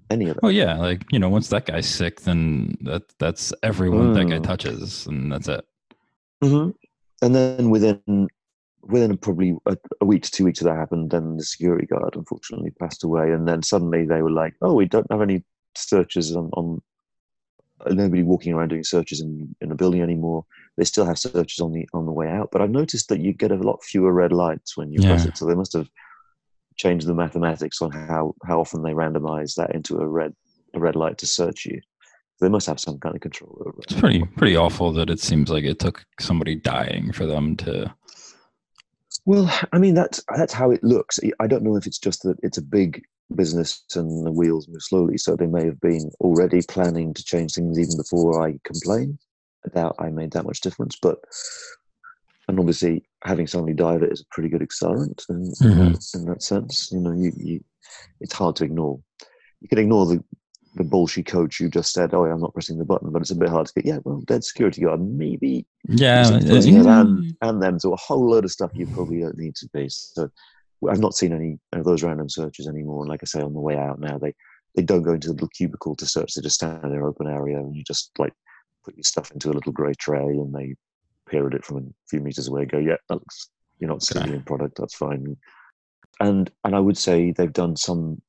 any 0.10 0.30
of 0.30 0.36
that. 0.36 0.44
Well, 0.44 0.52
yeah. 0.52 0.78
Like 0.78 1.04
you 1.12 1.20
know, 1.20 1.30
once 1.30 1.50
that 1.50 1.66
guy's 1.66 1.88
sick, 1.88 2.22
then 2.22 2.78
that 2.82 3.04
that's 3.20 3.54
everyone 3.64 4.14
that 4.14 4.26
guy 4.30 4.40
Mm. 4.40 4.44
touches, 4.44 5.08
and 5.08 5.32
that's 5.32 5.48
it. 5.50 5.66
hmm 6.42 6.70
And 7.22 7.36
then 7.36 7.70
within 7.70 8.28
within 8.84 9.18
probably 9.18 9.56
a, 9.66 9.78
a 10.02 10.06
week 10.06 10.24
to 10.24 10.32
two 10.32 10.46
weeks 10.46 10.62
of 10.62 10.66
that 10.66 10.76
happened, 10.76 11.12
then 11.12 11.38
the 11.38 11.44
security 11.44 11.86
guard 11.88 12.16
unfortunately 12.16 12.72
passed 12.80 13.04
away, 13.04 13.32
and 13.32 13.48
then 13.48 13.64
suddenly 13.64 14.06
they 14.06 14.22
were 14.22 14.32
like, 14.32 14.54
"Oh, 14.62 14.74
we 14.74 14.86
don't 14.86 15.12
have 15.12 15.22
any 15.22 15.44
searches 15.76 16.36
on." 16.36 16.50
on 16.54 16.82
Nobody 17.88 18.24
walking 18.24 18.54
around 18.54 18.70
doing 18.70 18.84
searches 18.84 19.20
in, 19.20 19.54
in 19.60 19.70
a 19.70 19.76
building 19.76 20.02
anymore. 20.02 20.46
They 20.78 20.86
still 20.86 21.06
have 21.06 21.20
searches 21.20 21.60
on 21.60 21.74
the 21.74 21.86
on 21.94 22.06
the 22.06 22.14
way 22.14 22.30
out, 22.30 22.50
but 22.52 22.62
I've 22.62 22.70
noticed 22.70 23.10
that 23.10 23.20
you 23.20 23.34
get 23.34 23.52
a 23.52 23.56
lot 23.56 23.84
fewer 23.84 24.14
red 24.14 24.32
lights 24.32 24.78
when 24.78 24.90
you 24.92 25.02
press 25.02 25.24
Yeah. 25.26 25.30
it. 25.30 25.38
So 25.38 25.46
they 25.46 25.56
must 25.56 25.74
have 25.74 25.90
changed 26.78 27.08
the 27.08 27.14
mathematics 27.14 27.82
on 27.82 27.92
how 27.92 28.36
how 28.46 28.62
often 28.62 28.84
they 28.84 28.92
randomize 28.94 29.56
that 29.56 29.76
into 29.76 29.98
a 30.00 30.08
red 30.08 30.34
a 30.74 30.80
red 30.80 30.96
light 30.96 31.18
to 31.20 31.28
search 31.28 31.66
you. 31.66 31.82
They 32.40 32.48
must 32.48 32.68
have 32.68 32.80
some 32.80 33.00
kind 33.00 33.16
of 33.16 33.22
control 33.22 33.62
over 33.66 33.80
it. 33.80 33.92
It's 33.92 34.00
pretty 34.00 34.24
pretty 34.38 34.56
awful 34.56 34.94
that 34.94 35.10
it 35.10 35.20
seems 35.20 35.50
like 35.50 35.66
it 35.66 35.80
took 35.80 36.06
somebody 36.22 36.56
dying 36.56 37.12
for 37.12 37.26
them 37.26 37.58
to. 37.58 37.94
Well, 39.26 39.50
I 39.72 39.78
mean 39.78 39.94
that's 39.94 40.24
that's 40.36 40.54
how 40.54 40.72
it 40.72 40.84
looks. 40.84 41.20
I 41.40 41.48
don't 41.48 41.64
know 41.64 41.78
if 41.78 41.88
it's 41.88 42.00
just 42.00 42.24
that 42.24 42.38
it's 42.44 42.58
a 42.58 42.62
big 42.62 43.04
business 43.36 43.84
and 43.96 44.26
the 44.26 44.32
wheels 44.32 44.68
move 44.68 44.84
slowly, 44.84 45.18
so 45.18 45.36
they 45.36 45.48
may 45.48 45.66
have 45.66 45.80
been 45.80 46.12
already 46.20 46.62
planning 46.68 47.14
to 47.14 47.24
change 47.24 47.54
things 47.54 47.80
even 47.80 47.98
before 47.98 48.46
I 48.46 48.60
complained. 48.64 49.20
I 49.66 49.70
doubt 49.70 49.96
I 50.00 50.10
made 50.10 50.32
that 50.32 50.46
much 50.46 50.60
difference, 50.62 50.98
but 51.02 51.20
and 52.50 52.60
obviously 52.60 53.06
having 53.24 53.48
somebody 53.48 53.74
die 53.74 53.96
of 53.96 54.04
it 54.04 54.12
is 54.12 54.22
a 54.22 54.26
pretty 54.32 54.50
good 54.50 54.62
accelerant 54.62 55.24
in, 55.30 55.38
in, 55.38 55.54
Mhm. 55.62 55.94
that, 55.94 56.20
in 56.20 56.26
that 56.26 56.44
sense. 56.44 56.92
You 56.92 57.00
know, 57.00 57.14
you, 57.14 57.32
you 57.38 57.64
it's 58.20 58.34
hard 58.34 58.58
to 58.58 58.66
ignore. 58.66 59.00
You 59.62 59.70
can 59.70 59.78
ignore 59.78 60.06
the 60.06 60.24
the 60.76 60.84
bullshit 60.84 61.28
coach 61.28 61.58
who 61.58 61.70
just 61.70 61.94
said, 61.94 62.14
"Oh, 62.14 62.26
yeah, 62.26 62.34
I'm 62.34 62.42
not 62.42 62.54
pressing 62.54 62.78
the 62.78 62.86
button," 62.86 63.12
but 63.12 63.22
it's 63.22 63.32
a 63.32 63.36
bit 63.36 63.50
hard 63.50 63.68
to 63.68 63.74
get. 63.74 63.86
Yeah, 63.86 64.00
well, 64.04 64.22
dead 64.22 64.44
security 64.44 64.82
guard, 64.82 65.02
maybe 65.02 65.66
Yeah. 65.88 66.24
Just 66.24 66.36
exposing 66.36 66.80
us 66.80 66.86
yeah. 66.86 67.02
and, 67.02 67.38
and 67.42 67.62
them 67.62 67.80
to 67.80 67.90
a 67.90 67.98
whole 67.98 68.30
load 68.30 68.46
of 68.46 68.52
stuff 68.52 68.72
you 68.74 68.88
probably 68.88 69.22
don't 69.22 69.38
need 69.38 69.56
to 69.56 69.70
be. 69.74 69.88
So 69.90 70.30
I've 70.90 71.00
not 71.00 71.16
seen 71.16 71.34
any 71.34 71.60
of 71.74 71.86
those 71.86 72.04
random 72.04 72.30
searches 72.30 72.68
anymore. 72.68 73.02
And 73.02 73.10
like 73.10 73.22
I 73.24 73.26
say, 73.26 73.42
on 73.42 73.54
the 73.54 73.60
way 73.60 73.78
out 73.78 74.00
now, 74.00 74.18
they 74.18 74.34
they 74.76 74.82
don't 74.82 75.04
go 75.04 75.14
into 75.14 75.28
the 75.28 75.34
little 75.34 75.50
cubicle 75.50 75.96
to 75.96 76.06
search. 76.06 76.34
They 76.34 76.42
just 76.42 76.56
stand 76.56 76.84
in 76.84 76.92
their 76.92 77.08
open 77.08 77.28
area, 77.28 77.58
and 77.58 77.76
you 77.76 77.84
just 77.84 78.12
like 78.18 78.34
put 78.84 78.96
your 78.96 79.04
stuff 79.04 79.32
into 79.32 79.52
a 79.52 79.54
little 79.54 79.72
grey 79.72 79.94
tray, 79.94 80.26
and 80.26 80.54
they 80.54 80.76
peer 81.30 81.48
at 81.48 81.54
it 81.54 81.66
from 81.66 81.78
a 81.78 81.82
few 82.10 82.20
meters 82.20 82.48
away. 82.48 82.66
Go, 82.66 82.80
yeah, 82.80 82.98
that 83.10 83.16
looks. 83.16 83.50
You're 83.80 83.90
not 83.90 84.04
stealing 84.04 84.44
product. 84.44 84.78
That's 84.78 84.96
fine. 84.96 85.38
And 86.20 86.52
and 86.64 86.76
I 86.76 86.80
would 86.80 86.98
say 86.98 87.32
they've 87.32 87.54
done 87.54 87.76
some 87.76 88.22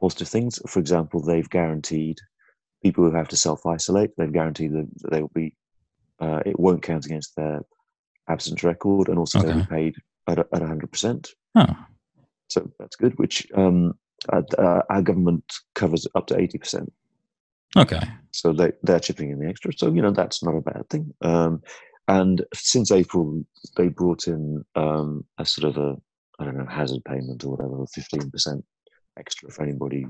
positive 0.00 0.28
things. 0.28 0.60
For 0.68 0.78
example, 0.80 1.20
they've 1.22 1.48
guaranteed 1.48 2.18
people 2.82 3.04
who 3.04 3.16
have 3.16 3.28
to 3.28 3.36
self 3.36 3.64
isolate. 3.66 4.10
They've 4.16 4.32
guaranteed 4.32 4.72
that 4.72 4.88
they 5.10 5.20
will 5.20 5.32
be. 5.34 5.54
Uh, 6.20 6.40
it 6.46 6.58
won't 6.58 6.82
count 6.82 7.04
against 7.06 7.34
their 7.36 7.60
absence 8.28 8.62
record, 8.64 9.08
and 9.08 9.18
also 9.18 9.38
Okay. 9.38 9.48
they'll 9.48 9.60
be 9.60 9.66
paid 9.66 9.94
at 10.28 10.38
at 10.38 10.62
hundred 10.62 10.90
percent. 10.90 11.28
Oh, 11.54 11.66
So 12.48 12.70
that's 12.78 12.96
good. 12.96 13.18
Which 13.18 13.46
um, 13.54 13.94
uh, 14.32 14.42
uh, 14.58 14.82
our 14.90 15.02
government 15.02 15.44
covers 15.74 16.06
up 16.14 16.26
to 16.28 16.38
eighty 16.38 16.58
percent. 16.58 16.92
okay. 17.76 18.00
So 18.32 18.52
they 18.52 18.72
they're 18.82 19.00
chipping 19.00 19.30
in 19.30 19.38
the 19.38 19.48
extra. 19.48 19.72
So 19.76 19.92
you 19.92 20.02
know 20.02 20.12
that's 20.12 20.42
not 20.42 20.56
a 20.56 20.60
bad 20.60 20.88
thing. 20.90 21.12
Um, 21.22 21.62
and 22.08 22.44
since 22.54 22.92
April, 22.92 23.44
they 23.76 23.88
brought 23.88 24.28
in 24.28 24.64
um, 24.76 25.24
a 25.38 25.44
sort 25.44 25.68
of 25.70 25.82
a 25.82 25.96
I 26.38 26.44
don't 26.44 26.56
know 26.56 26.66
hazard 26.66 27.02
payment 27.04 27.44
or 27.44 27.52
whatever, 27.56 27.84
fifteen 27.92 28.30
percent 28.30 28.64
extra 29.18 29.50
for 29.50 29.62
anybody 29.62 30.06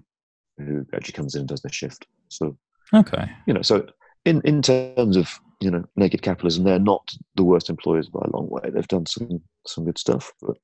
who 0.58 0.86
actually 0.94 1.12
comes 1.12 1.34
in 1.34 1.40
and 1.40 1.48
does 1.48 1.62
their 1.62 1.72
shift. 1.72 2.06
So 2.28 2.56
Okay. 2.94 3.28
you 3.46 3.54
know, 3.54 3.62
so 3.62 3.86
in 4.24 4.40
in 4.44 4.62
terms 4.62 5.16
of 5.16 5.28
you 5.60 5.70
know 5.70 5.84
naked 5.96 6.22
capitalism, 6.22 6.64
they're 6.64 6.78
not 6.78 7.10
the 7.34 7.44
worst 7.44 7.70
employers 7.70 8.08
by 8.08 8.20
a 8.24 8.36
long 8.36 8.48
way. 8.48 8.70
They've 8.70 8.88
done 8.88 9.06
some 9.06 9.40
some 9.66 9.84
good 9.84 9.98
stuff, 9.98 10.32
but 10.40 10.56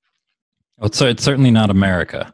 Well, 0.79 0.93
so 0.93 1.07
it's 1.07 1.23
certainly 1.23 1.51
not 1.51 1.71
America. 1.71 2.33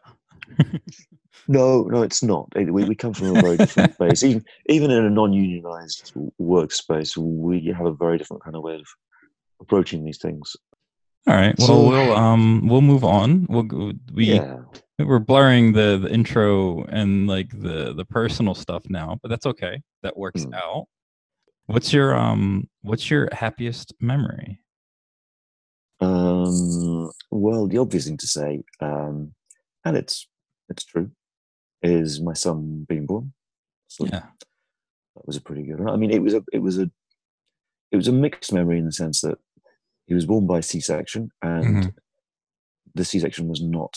no, 1.47 1.83
no, 1.83 2.01
it's 2.01 2.23
not. 2.23 2.47
We 2.55 2.83
we 2.83 2.95
come 2.95 3.13
from 3.13 3.35
a 3.35 3.41
very 3.41 3.57
different 3.57 3.97
place. 3.97 4.23
Even 4.23 4.43
even 4.67 4.91
in 4.91 5.05
a 5.05 5.09
non-unionized 5.09 6.13
workspace, 6.41 7.17
we 7.17 7.65
have 7.75 7.85
a 7.85 7.93
very 7.93 8.17
different 8.17 8.43
kind 8.43 8.55
of 8.55 8.63
way 8.63 8.75
of 8.75 8.85
approaching 9.61 10.03
these 10.03 10.19
things. 10.19 10.55
All 11.27 11.35
right. 11.35 11.55
Well, 11.59 11.67
So- 11.67 11.87
we'll 11.89 12.13
um 12.15 12.67
we'll 12.67 12.81
move 12.81 13.03
on. 13.03 13.45
We'll 13.49 13.63
go, 13.63 13.91
we 14.13 14.25
yeah, 14.25 14.57
we're 14.97 15.19
blurring 15.19 15.73
the, 15.73 15.97
the 16.01 16.11
intro 16.11 16.83
and 16.85 17.27
like 17.27 17.49
the 17.51 17.93
the 17.93 18.05
personal 18.05 18.55
stuff 18.55 18.83
now, 18.89 19.19
but 19.21 19.29
that's 19.29 19.45
okay. 19.45 19.81
That 20.03 20.17
works 20.17 20.45
Mm. 20.45 20.53
out. 20.55 20.85
What's 21.67 21.93
your 21.93 22.15
um 22.15 22.67
what's 22.81 23.09
your 23.11 23.29
happiest 23.31 23.93
memory? 23.99 24.61
Um, 26.01 27.11
well, 27.29 27.67
the 27.67 27.77
obvious 27.77 28.05
thing 28.05 28.17
to 28.17 28.27
say, 28.27 28.63
um, 28.79 29.33
and 29.85 29.97
it's 29.97 30.27
it's 30.69 30.85
true, 30.85 31.11
is 31.83 32.21
my 32.21 32.33
son 32.33 32.85
being 32.87 33.05
born. 33.05 33.33
So 33.87 34.05
Yeah. 34.05 34.19
that 35.15 35.25
was 35.27 35.35
a 35.35 35.41
pretty 35.41 35.63
good 35.63 35.79
one. 35.79 35.89
I 35.93 35.97
mean, 35.97 36.11
it 36.11 36.21
was 36.23 36.33
a 36.33 36.43
it 36.53 36.59
was 36.59 36.79
a 36.79 36.89
it 37.91 37.97
was 37.97 38.07
a 38.07 38.11
mixed 38.13 38.53
memory 38.53 38.79
in 38.79 38.85
the 38.85 38.91
sense 38.91 39.21
that 39.21 39.37
he 40.09 40.15
was 40.15 40.25
born 40.25 40.45
by 40.47 40.59
C-section, 40.59 41.29
and 41.41 41.83
Mhm. 41.83 41.95
the 42.95 43.05
C-section 43.05 43.47
was 43.47 43.61
not 43.63 43.93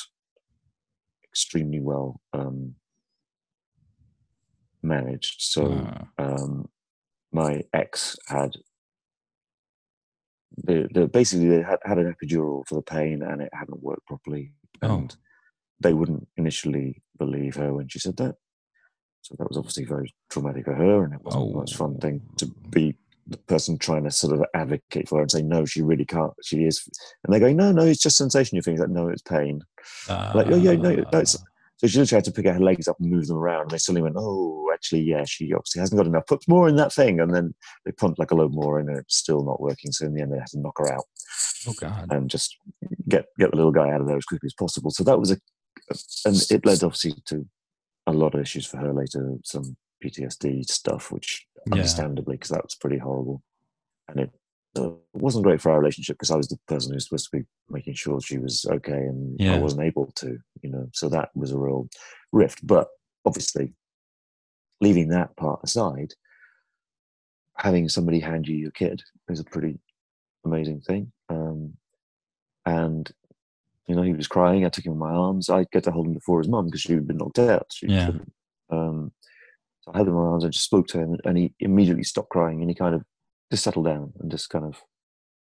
extremely 1.24 1.80
well 1.80 2.20
um, 2.34 2.76
managed. 4.82 5.36
So 5.40 5.62
Uh, 5.72 6.04
um, 6.18 6.68
my 7.32 7.62
ex 7.72 8.16
had 8.28 8.52
the, 10.58 10.86
the 10.92 11.08
basically 11.08 11.48
they 11.48 11.62
had, 11.62 11.78
had 11.82 11.96
an 11.98 12.12
epidural 12.14 12.66
for 12.68 12.74
the 12.74 12.82
pain 12.82 13.22
and 13.22 13.40
it 13.40 13.48
hadn't 13.54 13.82
worked 13.82 14.06
properly 14.06 14.52
Oh. 14.82 14.98
and 14.98 15.16
they 15.80 15.94
wouldn't 15.94 16.28
initially 16.36 17.02
believe 17.18 17.54
her 17.56 17.72
when 17.72 17.88
she 17.88 17.98
said 17.98 18.16
that 18.18 18.34
so 19.22 19.34
that 19.38 19.48
was 19.48 19.56
obviously 19.56 19.84
very 19.86 20.14
traumatic 20.28 20.66
for 20.66 20.74
her 20.74 21.04
and 21.04 21.14
it 21.14 21.22
wasn't 21.22 21.48
the 21.48 21.56
most 21.56 21.74
fun 21.76 21.96
thing 21.98 22.20
to 22.36 22.46
Oh. 22.46 22.68
be 22.70 22.98
the 23.26 23.36
person 23.38 23.78
trying 23.78 24.04
to 24.04 24.10
sort 24.10 24.34
of 24.34 24.44
advocate 24.54 25.08
for 25.08 25.16
her 25.16 25.22
and 25.22 25.30
say 25.30 25.42
no 25.42 25.64
she 25.64 25.82
really 25.82 26.04
can't 26.04 26.32
she 26.42 26.64
is 26.64 26.82
and 27.24 27.32
they're 27.32 27.40
going 27.40 27.56
no 27.56 27.70
no 27.72 27.82
it's 27.82 28.02
just 28.02 28.16
sensation 28.16 28.56
you're 28.56 28.62
feeling 28.62 28.80
like 28.80 28.90
no 28.90 29.08
it's 29.08 29.22
pain 29.22 29.62
like 30.08 30.48
oh 30.48 30.56
yeah 30.56 30.72
no, 30.72 30.94
no 30.94 31.18
it's 31.18 31.36
uh, 31.36 31.38
so 31.82 31.88
she 31.88 31.98
literally 31.98 32.18
had 32.18 32.24
to 32.26 32.30
pick 32.30 32.46
her 32.46 32.60
legs 32.60 32.86
up 32.86 32.96
and 33.00 33.10
move 33.10 33.26
them 33.26 33.38
around. 33.38 33.62
And 33.62 33.70
they 33.72 33.78
suddenly 33.78 34.02
went, 34.02 34.14
oh, 34.16 34.70
actually, 34.72 35.00
yeah, 35.00 35.24
she 35.24 35.52
obviously 35.52 35.80
hasn't 35.80 35.98
got 35.98 36.06
enough. 36.06 36.28
Put 36.28 36.46
more 36.46 36.68
in 36.68 36.76
that 36.76 36.92
thing. 36.92 37.18
And 37.18 37.34
then 37.34 37.54
they 37.84 37.90
pumped 37.90 38.20
like 38.20 38.30
a 38.30 38.36
load 38.36 38.54
more 38.54 38.78
in 38.78 38.88
and 38.88 38.98
it's 38.98 39.16
still 39.16 39.44
not 39.44 39.60
working. 39.60 39.90
So 39.90 40.06
in 40.06 40.14
the 40.14 40.22
end, 40.22 40.32
they 40.32 40.38
had 40.38 40.46
to 40.48 40.60
knock 40.60 40.78
her 40.78 40.92
out 40.92 41.02
oh 41.66 41.72
god. 41.80 42.06
and 42.12 42.30
just 42.30 42.56
get 43.08 43.26
get 43.36 43.50
the 43.50 43.56
little 43.56 43.72
guy 43.72 43.90
out 43.90 44.00
of 44.00 44.06
there 44.06 44.16
as 44.16 44.24
quickly 44.24 44.46
as 44.46 44.54
possible. 44.54 44.92
So 44.92 45.02
that 45.02 45.18
was 45.18 45.32
a, 45.32 45.38
and 46.24 46.36
it 46.50 46.64
led 46.64 46.84
obviously 46.84 47.14
to 47.26 47.48
a 48.06 48.12
lot 48.12 48.36
of 48.36 48.40
issues 48.40 48.64
for 48.64 48.76
her 48.76 48.92
later, 48.92 49.34
some 49.44 49.76
PTSD 50.04 50.64
stuff, 50.64 51.10
which. 51.10 51.46
Understandably, 51.70 52.36
because 52.36 52.50
that 52.50 52.64
was 52.64 52.74
pretty 52.74 52.98
horrible. 52.98 53.42
And 54.08 54.20
it 54.20 54.30
uh, 54.76 54.90
wasn't 55.12 55.44
great 55.44 55.60
for 55.60 55.70
our 55.70 55.78
relationship 55.78 56.16
because 56.16 56.30
I 56.30 56.36
was 56.36 56.48
the 56.48 56.58
person 56.66 56.92
who 56.92 56.96
was 56.96 57.04
supposed 57.04 57.30
to 57.30 57.38
be 57.38 57.44
making 57.68 57.94
sure 57.94 58.20
she 58.20 58.38
was 58.38 58.64
okay 58.66 58.92
and 58.92 59.36
I 59.54 59.58
wasn't 59.58 59.82
able 59.82 60.10
to, 60.16 60.38
you 60.62 60.70
know, 60.70 60.88
so 60.92 61.08
that 61.08 61.30
was 61.34 61.52
a 61.52 61.58
real 61.58 61.88
rift. 62.32 62.66
But 62.66 62.88
obviously, 63.24 63.74
leaving 64.80 65.08
that 65.08 65.36
part 65.36 65.60
aside, 65.62 66.14
having 67.58 67.88
somebody 67.88 68.20
hand 68.20 68.48
you 68.48 68.56
your 68.56 68.70
kid 68.70 69.02
is 69.28 69.40
a 69.40 69.44
pretty 69.44 69.78
amazing 70.44 70.80
thing. 70.80 71.12
Um, 71.28 71.74
and 72.66 73.10
you 73.86 73.96
know, 73.96 74.02
he 74.02 74.12
was 74.12 74.28
crying. 74.28 74.64
I 74.64 74.68
took 74.68 74.86
him 74.86 74.92
in 74.92 74.98
my 74.98 75.10
arms. 75.10 75.50
I 75.50 75.66
get 75.72 75.84
to 75.84 75.90
hold 75.90 76.06
him 76.06 76.14
before 76.14 76.38
his 76.38 76.48
mum 76.48 76.66
because 76.66 76.80
she'd 76.80 77.06
been 77.06 77.18
knocked 77.18 77.38
out. 77.38 77.66
She 77.72 77.86
Yeah. 77.88 78.12
Um, 78.70 79.12
so 79.82 79.92
I 79.92 79.96
held 79.98 80.08
him 80.08 80.14
in 80.14 80.20
my 80.20 80.26
arms. 80.26 80.44
I 80.44 80.48
just 80.48 80.64
spoke 80.64 80.86
to 80.88 80.98
him, 80.98 81.18
and 81.24 81.36
he 81.36 81.54
immediately 81.60 82.04
stopped 82.04 82.30
crying, 82.30 82.60
and 82.60 82.70
he 82.70 82.74
kind 82.74 82.94
of 82.94 83.02
just 83.50 83.64
settled 83.64 83.86
down 83.86 84.12
and 84.20 84.30
just 84.30 84.48
kind 84.48 84.64
of, 84.64 84.80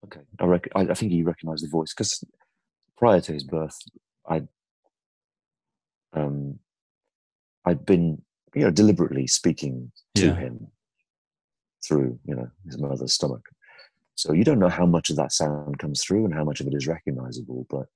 okay. 0.05 0.21
I 0.39 0.45
rec- 0.45 0.69
I, 0.75 0.81
I 0.81 0.93
think 0.93 1.11
he 1.11 1.23
recognised 1.23 1.63
the 1.63 1.69
voice 1.69 1.93
because 1.93 2.23
prior 2.97 3.21
to 3.21 3.33
his 3.33 3.43
birth, 3.43 3.77
I'd 4.27 4.47
um, 6.13 6.59
I'd 7.65 7.85
been 7.85 8.21
you 8.55 8.61
know 8.63 8.71
deliberately 8.71 9.27
speaking 9.27 9.91
to 10.15 10.27
Yeah. 10.27 10.35
him 10.35 10.67
through 11.87 12.19
you 12.25 12.35
know 12.35 12.49
his 12.65 12.77
mother's 12.77 13.13
stomach. 13.13 13.45
So 14.15 14.31
you 14.33 14.43
don't 14.43 14.59
know 14.59 14.69
how 14.69 14.85
much 14.85 15.09
of 15.09 15.15
that 15.15 15.31
sound 15.31 15.79
comes 15.79 16.03
through 16.03 16.25
and 16.25 16.33
how 16.33 16.43
much 16.43 16.59
of 16.61 16.67
it 16.67 16.75
is 16.75 16.85
recognizable, 16.87 17.65
but 17.69 17.87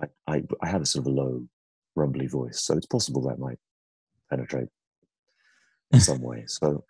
I, 0.00 0.06
I, 0.36 0.42
I 0.62 0.68
have 0.68 0.80
a 0.80 0.86
sort 0.86 1.06
of 1.06 1.12
a 1.12 1.14
low, 1.14 1.44
rumbly 1.96 2.26
voice, 2.26 2.62
so 2.62 2.76
it's 2.76 2.86
possible 2.86 3.20
that 3.28 3.38
might 3.38 3.58
penetrate 4.30 4.68
in 5.92 6.00
some 6.08 6.20
way. 6.20 6.44
So, 6.46 6.84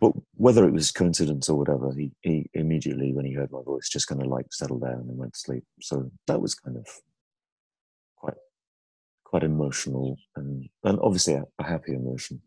but 0.00 0.12
whether 0.34 0.66
it 0.66 0.72
was 0.72 0.90
coincidence 0.90 1.48
or 1.48 1.58
whatever, 1.58 1.92
he, 1.96 2.10
he 2.22 2.48
immediately, 2.54 3.12
when 3.12 3.26
he 3.26 3.34
heard 3.34 3.52
my 3.52 3.62
voice, 3.62 3.88
just 3.88 4.08
kind 4.08 4.22
of 4.22 4.28
like 4.28 4.46
settled 4.52 4.82
down 4.82 5.06
and 5.08 5.18
went 5.18 5.34
to 5.34 5.38
sleep. 5.40 5.64
So 5.82 6.10
that 6.26 6.40
was 6.40 6.54
kind 6.54 6.76
of 6.76 6.86
quite, 8.16 8.34
quite 9.24 9.42
emotional 9.44 10.16
and, 10.36 10.68
and 10.84 10.98
obviously 11.00 11.34
a, 11.34 11.44
a 11.58 11.64
happy 11.64 11.92
emotion. 11.92 12.40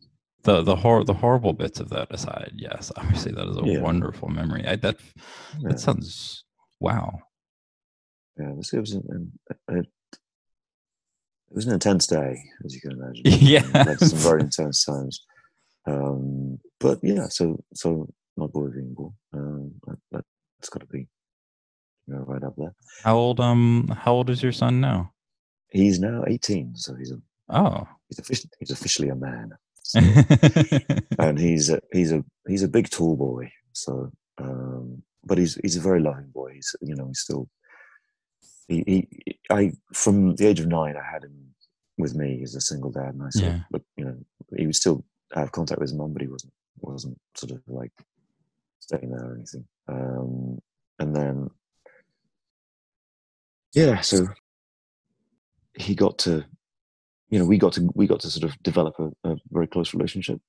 The 0.44 0.62
the 0.62 0.76
hor- 0.76 1.06
the 1.06 1.14
horrible 1.14 1.54
bits 1.54 1.80
of 1.80 1.88
that 1.92 2.08
aside, 2.14 2.52
yes, 2.56 2.92
obviously 2.98 3.32
that 3.32 3.48
is 3.48 3.56
a 3.56 3.62
Yeah. 3.64 3.80
wonderful 3.80 4.28
memory. 4.28 4.66
I, 4.68 4.76
that 4.78 4.98
Yeah. 5.60 5.70
that 5.70 5.80
sounds 5.80 6.44
wow. 6.82 7.20
Yeah, 8.38 8.50
it 8.50 8.58
was, 8.58 8.74
it 8.74 8.80
was 8.80 8.92
an, 8.94 9.32
it, 9.50 9.58
it 9.70 9.88
was 11.52 11.66
an 11.68 11.74
intense 11.74 12.08
day, 12.08 12.44
as 12.66 12.74
you 12.76 12.82
can 12.82 12.92
imagine. 12.92 13.22
Yeah. 13.26 13.64
And 13.64 13.86
led 13.88 14.00
to 14.00 14.08
some 14.10 14.20
very 14.20 14.42
intense 14.42 14.84
times. 14.84 15.24
Um, 15.86 16.60
but 16.80 17.00
yeah, 17.04 17.28
so 17.30 17.62
so 17.74 18.08
my 18.38 18.48
boy 18.48 18.68
being 18.70 18.94
born, 18.94 19.14
um, 19.34 19.72
that, 20.12 20.24
that's 20.60 20.70
got 20.70 20.80
to 20.80 20.86
be 20.88 21.08
you 22.08 22.14
know, 22.16 22.22
right 22.28 22.44
up 22.44 22.56
there. 22.58 22.74
How 23.04 23.16
old 23.18 23.40
um 23.40 23.88
how 23.98 24.14
old 24.14 24.30
is 24.30 24.42
your 24.44 24.52
son 24.54 24.80
now? 24.82 25.12
He's 25.70 26.00
now 26.00 26.24
18, 26.28 26.76
so 26.76 26.96
he's 26.96 27.12
a, 27.12 27.18
Oh. 27.50 27.88
he's 28.10 28.20
officially 28.20 28.50
he's 28.60 28.72
officially 28.72 29.10
a 29.10 29.16
man, 29.16 29.52
and 31.20 31.38
he's 31.40 31.70
a, 31.70 31.80
he's 31.92 32.12
a 32.12 32.24
he's 32.48 32.64
a 32.64 32.68
big 32.68 32.90
tall 32.90 33.16
boy. 33.16 33.52
So, 33.74 34.12
um, 34.38 35.04
but 35.26 35.38
he's 35.38 35.56
he's 35.56 35.76
a 35.76 35.82
very 35.82 36.00
loving 36.00 36.30
boy. 36.34 36.54
He's 36.54 36.76
you 36.82 36.96
know 36.96 37.08
he's 37.08 37.20
still 37.20 37.50
he, 38.68 38.84
he 38.88 39.08
I 39.50 39.74
from 39.94 40.36
the 40.36 40.48
age 40.48 40.60
of 40.62 40.68
nine 40.68 40.96
I 40.96 41.04
had 41.12 41.24
him 41.24 41.54
with 41.98 42.16
me 42.16 42.42
as 42.44 42.56
a 42.56 42.62
single 42.62 42.92
dad, 42.92 43.14
and 43.16 43.24
I 43.24 43.30
said, 43.30 43.44
Yeah. 43.44 43.60
but 43.72 43.82
you 43.98 44.06
know 44.06 44.18
he 44.58 44.66
was 44.68 44.78
still 44.78 45.04
have 45.34 45.52
contact 45.52 45.80
with 45.80 45.90
his 45.90 45.98
mum, 45.98 46.14
but 46.14 46.22
he 46.22 46.28
wasn't 46.28 46.54
wasn't 46.82 47.18
sort 47.36 47.52
of 47.52 47.62
like 47.68 47.92
staying 48.80 49.12
there 49.12 49.32
or 49.32 49.36
anything. 49.36 49.66
Um, 49.88 50.60
and 51.00 51.16
then 51.16 51.50
yeah, 53.74 54.02
so 54.02 54.28
he 55.76 55.96
got 55.96 56.20
to 56.20 56.46
you 57.30 57.40
know 57.40 57.46
we 57.46 57.58
got 57.58 57.74
to 57.74 57.90
we 57.96 58.08
got 58.08 58.20
to 58.22 58.30
sort 58.30 58.50
of 58.50 58.62
develop 58.62 58.96
a, 59.00 59.12
a 59.30 59.36
very 59.52 59.68
close 59.68 59.94
relationship. 59.94 60.40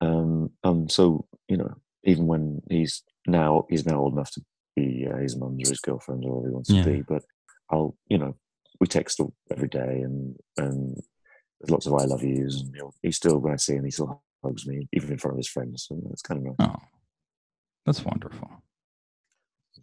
Um, 0.00 0.50
um, 0.64 0.88
so 0.88 1.26
you 1.48 1.56
know 1.56 1.74
even 2.04 2.26
when 2.26 2.62
he's 2.70 3.02
now 3.26 3.64
he's 3.70 3.86
now 3.86 3.98
old 3.98 4.12
enough 4.12 4.30
to 4.32 4.42
be 4.74 5.06
uh, 5.10 5.16
his 5.16 5.36
mum's 5.36 5.66
or 5.68 5.70
his 5.70 5.80
girlfriend 5.80 6.24
or 6.24 6.32
whatever 6.32 6.48
he 6.48 6.54
wants 6.54 6.70
Yeah. 6.70 6.82
to 6.84 6.90
be, 6.90 7.02
but 7.02 7.22
I'll 7.70 7.96
you 8.08 8.18
know 8.18 8.36
we 8.80 8.86
text 8.86 9.20
every 9.50 9.68
day, 9.68 10.02
and 10.02 10.36
and 10.58 10.96
there's 11.60 11.70
lots 11.70 11.86
of 11.86 11.94
I 11.94 12.04
love 12.04 12.22
yous, 12.22 12.60
and 12.60 12.74
he'll, 12.74 12.94
he 13.02 13.10
still 13.10 13.38
when 13.38 13.54
I 13.54 13.56
see 13.56 13.74
him, 13.74 13.84
he 13.84 13.90
still 13.90 14.22
hugs 14.44 14.66
me, 14.66 14.88
even 14.92 15.12
in 15.12 15.18
front 15.18 15.34
of 15.34 15.38
his 15.38 15.48
friends. 15.48 15.86
So 15.88 16.00
it's 16.10 16.22
kind 16.22 16.38
of 16.46 16.58
nice. 16.58 16.68
Oh, 16.68 16.82
that's 17.84 18.04
wonderful. 18.04 18.50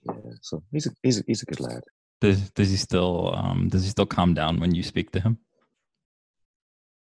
Yeah, 0.05 0.33
so 0.41 0.63
he's 0.71 0.87
a 0.87 0.91
he's 1.01 1.19
a, 1.19 1.23
he's 1.27 1.41
a 1.43 1.45
good 1.45 1.59
lad. 1.59 1.81
Does 2.21 2.49
does 2.51 2.69
he 2.69 2.77
still 2.77 3.33
um 3.35 3.69
does 3.69 3.83
he 3.83 3.89
still 3.89 4.05
calm 4.05 4.33
down 4.33 4.59
when 4.59 4.73
you 4.75 4.83
speak 4.83 5.11
to 5.11 5.19
him? 5.19 5.37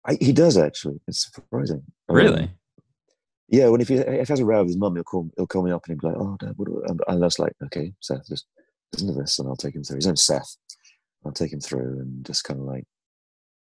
I, 0.05 0.17
he 0.21 0.33
does 0.33 0.57
actually. 0.59 1.01
It's 1.07 1.33
surprising. 1.33 1.83
Um, 2.09 2.17
Really? 2.17 2.51
yeah, 3.49 3.69
when 3.69 3.81
if 3.81 3.89
he 3.89 3.97
if 3.97 4.29
he 4.29 4.33
has 4.33 4.41
a 4.41 4.45
row 4.45 4.59
with 4.61 4.69
his 4.69 4.77
mum, 4.77 4.95
he'll 4.95 5.05
call 5.05 5.31
he'll 5.37 5.47
call 5.47 5.63
me 5.63 5.71
up 5.73 5.85
and 5.87 5.95
he'll 6.01 6.11
be 6.11 6.17
like, 6.17 6.25
"Oh, 6.27 6.37
Dad, 6.41 6.55
what?" 6.57 6.67
Do 6.67 6.83
I? 6.87 6.91
And 7.13 7.23
I 7.23 7.27
was 7.27 7.39
like, 7.39 7.53
"Okay, 7.65 7.93
Seth, 8.01 8.27
just 8.29 8.47
listen 8.93 9.09
to 9.09 9.15
this," 9.15 9.39
and 9.39 9.49
I'll 9.49 9.57
take 9.57 9.75
him 9.75 9.85
through. 9.85 9.97
His 9.97 10.07
name's 10.07 10.23
Seth. 10.25 10.57
I'll 11.25 11.33
take 11.33 11.53
him 11.53 11.61
through 11.61 12.01
and 12.01 12.25
just 12.27 12.45
kind 12.45 12.59
of 12.61 12.67
like, 12.67 12.85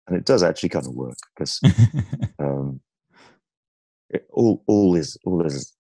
and 0.08 0.16
it 0.18 0.26
does 0.26 0.42
actually 0.42 0.70
kind 0.70 0.86
of 0.86 0.94
work 0.96 1.18
because 1.36 1.60
um, 2.40 2.80
it, 4.12 4.28
all 4.32 4.64
all 4.68 4.96
is 4.96 5.18
all 5.26 5.46
is 5.46 5.74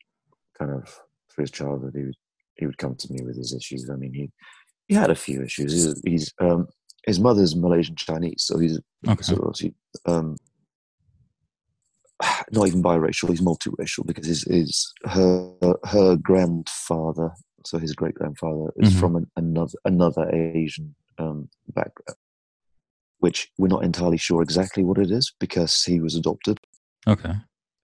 kind 0.58 0.72
of 0.72 0.88
through 1.32 1.44
his 1.44 1.52
childhood. 1.52 1.94
He 1.96 2.04
would 2.04 2.16
he 2.56 2.66
would 2.66 2.78
come 2.78 2.96
to 2.96 3.14
me 3.14 3.24
with 3.24 3.38
his 3.38 3.54
issues. 3.54 3.90
I 3.90 3.96
mean, 3.96 4.14
he 4.14 4.32
he 4.88 4.96
had 4.96 5.10
a 5.10 5.16
few 5.16 5.42
issues. 5.42 5.74
He's, 5.74 6.02
he's 6.06 6.34
um, 6.40 6.68
his 7.06 7.20
mother's 7.20 7.56
Malaysian 7.56 7.96
Chinese, 7.96 8.44
so 8.44 8.60
he's 8.60 8.80
okay. 9.08 9.22
sort 9.22 9.42
of 9.62 9.72
um, 10.06 10.36
not 12.52 12.68
even 12.68 12.84
biracial. 12.84 13.30
He's 13.30 13.42
multiracial 13.42 14.06
because 14.06 14.28
his, 14.28 14.44
his 14.44 14.94
her 15.06 15.54
her 15.86 16.16
grandfather, 16.16 17.32
so 17.66 17.78
his 17.80 17.94
great 17.94 18.16
grandfather, 18.16 18.72
is 18.78 18.94
Mhm. 18.94 19.00
from 19.00 19.16
an, 19.16 19.32
another 19.36 19.78
another 19.86 20.30
Asian 20.34 20.96
um, 21.18 21.50
background, 21.70 22.18
which 23.20 23.50
we're 23.58 23.68
not 23.68 23.84
entirely 23.84 24.18
sure 24.18 24.42
exactly 24.42 24.84
what 24.84 24.98
it 24.98 25.12
is 25.12 25.34
because 25.40 25.84
he 25.84 26.00
was 26.00 26.16
adopted. 26.16 26.60
Okay. 27.08 27.34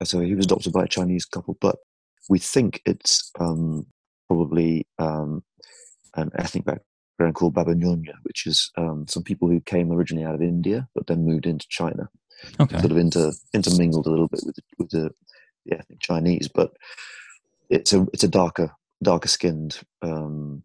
So 0.04 0.20
he 0.20 0.36
was 0.36 0.46
adopted 0.46 0.74
by 0.74 0.84
a 0.84 0.88
Chinese 0.88 1.26
couple, 1.26 1.58
but 1.62 1.78
we 2.30 2.40
think 2.40 2.82
it's 2.86 3.32
um, 3.40 3.86
probably 4.28 4.88
um, 5.00 5.44
an 6.16 6.32
ethnic 6.38 6.66
background 6.66 7.36
called 7.36 7.54
Baba 7.56 7.74
Nyonya, 7.76 8.14
which 8.24 8.46
is 8.46 8.72
um, 8.78 9.06
some 9.08 9.24
people 9.24 9.50
who 9.50 9.60
came 9.62 9.92
originally 9.92 10.26
out 10.26 10.36
of 10.36 10.42
India 10.42 10.88
but 10.94 11.08
then 11.08 11.26
moved 11.26 11.46
into 11.46 11.66
China 11.70 12.10
Okay. 12.60 12.80
sort 12.80 12.92
of 12.92 12.98
inter, 12.98 13.32
intermingled 13.54 14.08
a 14.08 14.10
little 14.10 14.28
bit 14.28 14.42
with 14.46 14.56
the, 14.56 14.62
with 14.78 14.90
the, 14.90 15.12
the 15.66 15.78
ethnic 15.78 16.00
Chinese, 16.00 16.48
but 16.48 16.72
it's 17.70 17.94
a 17.94 18.06
it's 18.14 18.24
a 18.24 18.28
darker 18.30 18.72
darker 19.04 19.28
skinned 19.28 19.80
um, 20.02 20.64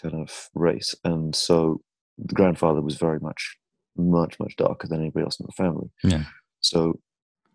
kind 0.00 0.14
of 0.14 0.48
race, 0.54 0.94
and 1.04 1.34
so 1.34 1.80
the 2.18 2.34
grandfather 2.34 2.80
was 2.80 2.96
very 2.96 3.18
much 3.20 3.56
much 3.96 4.38
much 4.38 4.56
darker 4.56 4.86
than 4.88 5.00
anybody 5.00 5.24
else 5.24 5.40
in 5.40 5.46
the 5.46 5.52
family. 5.52 5.90
Yeah. 6.04 6.24
So, 6.60 7.00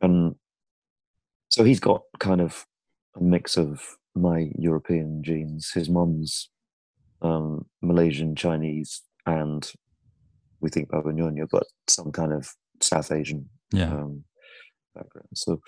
and 0.01 0.35
so 1.55 1.63
he's 1.63 1.79
got 1.79 2.01
kind 2.19 2.41
of 2.41 2.65
a 3.15 3.23
mix 3.23 3.55
of 3.55 3.81
my 4.13 4.51
European 4.57 5.23
genes. 5.23 5.71
His 5.73 5.89
mum's 5.89 6.49
um, 7.21 7.65
Malaysian, 7.81 8.35
Chinese, 8.35 9.01
and 9.25 9.71
we 10.59 10.69
think 10.69 10.89
Baba 10.89 11.13
Nyonya, 11.13 11.47
but 11.49 11.63
some 11.87 12.11
kind 12.11 12.33
of 12.33 12.49
South 12.81 13.09
Asian 13.09 13.47
Yeah. 13.71 13.93
um, 13.93 14.25
background. 14.93 15.29
So 15.33 15.61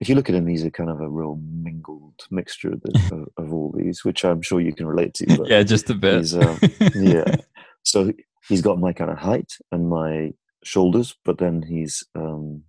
if 0.00 0.08
you 0.10 0.14
look 0.16 0.28
at 0.28 0.34
him, 0.34 0.46
he's 0.46 0.64
a 0.64 0.70
kind 0.70 0.90
of 0.90 1.00
a 1.00 1.08
real 1.08 1.40
mingled 1.42 2.20
mixture 2.30 2.72
of, 2.74 2.82
the, 2.82 2.92
of, 3.38 3.46
of 3.46 3.54
all 3.54 3.72
these, 3.74 4.04
which 4.04 4.22
I'm 4.22 4.42
sure 4.42 4.60
you 4.60 4.74
can 4.74 4.86
relate 4.86 5.14
to. 5.14 5.26
But 5.38 5.48
yeah, 5.52 5.62
just 5.62 5.88
a 5.88 5.94
bit. 5.94 6.18
he's, 6.18 6.34
um, 6.36 6.58
yeah. 6.94 7.36
So 7.84 8.12
he's 8.50 8.60
got 8.60 8.78
my 8.78 8.92
kind 8.92 9.10
of 9.10 9.16
height 9.16 9.50
and 9.72 9.88
my 9.88 10.34
shoulders, 10.62 11.16
but 11.24 11.38
then 11.38 11.62
he's 11.62 12.04
um, 12.14 12.64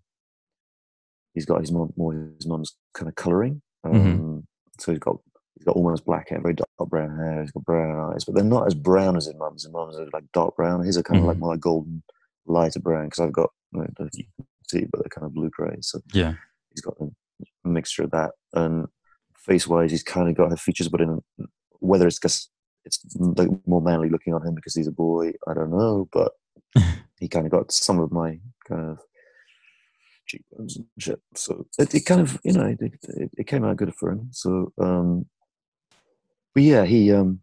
he's 1.33 1.45
got 1.45 1.61
his 1.61 1.71
mom, 1.71 1.93
more 1.97 2.13
his 2.13 2.47
mum's 2.47 2.75
kind 2.93 3.09
of 3.09 3.15
coloring. 3.15 3.61
Um, 3.83 3.93
Mhm. 3.93 4.43
So 4.79 4.91
he's 4.91 4.99
got 4.99 5.17
he's 5.55 5.65
got 5.65 5.75
almost 5.75 6.05
black 6.05 6.29
hair, 6.29 6.41
very 6.41 6.53
dark 6.55 6.89
brown 6.89 7.15
hair. 7.17 7.41
He's 7.41 7.51
got 7.51 7.65
brown 7.65 8.13
eyes, 8.13 8.25
but 8.25 8.35
they're 8.35 8.43
not 8.43 8.67
as 8.67 8.73
brown 8.75 9.15
as 9.15 9.25
his 9.25 9.35
mum's. 9.35 9.63
His 9.63 9.71
mum's 9.71 9.97
are 9.97 10.07
like 10.13 10.23
dark 10.33 10.55
brown. 10.55 10.83
His 10.83 10.97
are 10.97 11.03
kind 11.03 11.19
of 11.19 11.25
like 11.25 11.37
more 11.37 11.51
like 11.51 11.59
golden, 11.59 12.03
lighter 12.45 12.79
brown 12.79 13.05
because 13.05 13.19
I've 13.19 13.33
got 13.33 13.49
I 13.75 13.77
don't 13.79 13.99
know 13.99 14.05
if 14.11 14.17
you 14.17 14.25
can 14.37 14.45
see, 14.67 14.85
but 14.91 15.01
they're 15.01 15.09
kind 15.09 15.25
of 15.25 15.33
blue 15.33 15.49
grey. 15.49 15.77
So 15.81 15.99
yeah. 16.13 16.33
he's 16.71 16.81
got 16.81 16.95
a 16.99 17.07
mixture 17.67 18.03
of 18.03 18.11
that. 18.11 18.31
And 18.53 18.87
face 19.35 19.67
wise, 19.67 19.91
he's 19.91 20.03
kind 20.03 20.29
of 20.29 20.35
got 20.35 20.49
her 20.49 20.57
features, 20.57 20.89
but 20.89 21.01
in 21.01 21.21
whether 21.79 22.07
it's 22.07 22.19
because 22.19 22.49
it's 22.85 22.99
like 23.15 23.49
more 23.67 23.81
manly 23.81 24.09
looking 24.09 24.33
on 24.33 24.45
him 24.45 24.55
because 24.55 24.73
he's 24.75 24.87
a 24.87 24.91
boy, 24.91 25.33
I 25.47 25.53
don't 25.53 25.71
know. 25.71 26.09
But 26.11 26.31
he 27.19 27.27
kind 27.27 27.45
of 27.45 27.51
got 27.51 27.71
some 27.71 27.99
of 27.99 28.11
my 28.11 28.39
kind 28.67 28.89
of 28.91 28.99
cheekbones 30.25 30.77
and 30.77 30.85
shit. 30.97 31.21
So 31.35 31.65
it, 31.79 31.93
it 31.93 32.05
kind 32.05 32.21
of, 32.21 32.39
you 32.43 32.53
know, 32.53 32.65
it, 32.65 32.79
it, 32.81 33.31
it 33.37 33.47
came 33.47 33.63
out 33.63 33.77
good 33.77 33.93
for 33.95 34.11
him. 34.11 34.29
So, 34.31 34.71
um, 34.77 35.25
but 36.53 36.63
yeah, 36.63 36.85
he 36.85 37.11
um, 37.11 37.39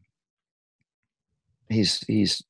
he's 1.68 2.04
he's 2.06 2.42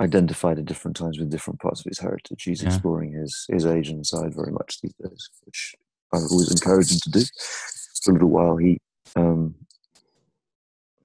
identified 0.00 0.58
at 0.58 0.64
different 0.64 0.96
times 0.96 1.18
with 1.18 1.30
different 1.30 1.60
parts 1.60 1.80
of 1.80 1.86
his 1.86 1.98
heritage. 1.98 2.42
He's 2.42 2.62
Yeah. 2.62 2.68
exploring 2.68 3.12
his 3.12 3.46
his 3.48 3.66
Asian 3.66 4.04
side 4.04 4.34
very 4.34 4.52
much 4.52 4.80
these 4.80 4.94
days, 5.02 5.30
which 5.44 5.74
I've 6.12 6.30
always 6.30 6.50
encouraged 6.50 6.92
him 6.92 7.00
to 7.04 7.10
do. 7.10 7.24
For 8.02 8.10
a 8.10 8.14
little 8.14 8.30
while, 8.30 8.56
he 8.56 8.78
um, 9.16 9.54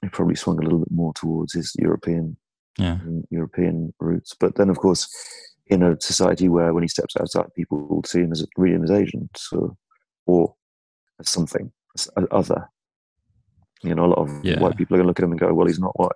he 0.01 0.09
probably 0.09 0.35
swung 0.35 0.59
a 0.59 0.63
little 0.63 0.79
bit 0.79 0.91
more 0.91 1.13
towards 1.13 1.53
his 1.53 1.75
European 1.77 2.37
Yeah. 2.77 2.99
European 3.29 3.93
roots. 3.99 4.33
But 4.39 4.55
then, 4.55 4.69
of 4.69 4.77
course, 4.77 5.07
in 5.69 5.83
a 5.83 5.99
society 6.01 6.49
where 6.49 6.73
when 6.73 6.83
he 6.83 6.87
steps 6.87 7.15
outside, 7.19 7.53
people 7.55 7.85
will 7.87 8.03
see 8.03 8.21
him 8.21 8.31
as 8.31 8.45
read 8.57 8.73
him 8.73 8.83
as 8.83 8.91
Asian, 8.91 9.29
so 9.35 9.77
or 10.25 10.55
as 11.19 11.29
something 11.29 11.71
as 11.95 12.09
other. 12.31 12.69
You 13.83 13.95
know, 13.95 14.05
a 14.05 14.11
lot 14.13 14.17
of 14.19 14.43
Yeah. 14.43 14.59
white 14.59 14.75
people 14.77 14.95
are 14.95 14.97
going 14.97 15.05
to 15.05 15.09
look 15.09 15.19
at 15.19 15.23
him 15.23 15.31
and 15.31 15.39
go, 15.39 15.53
"Well, 15.53 15.67
he's 15.67 15.79
not 15.79 15.97
white," 15.97 16.11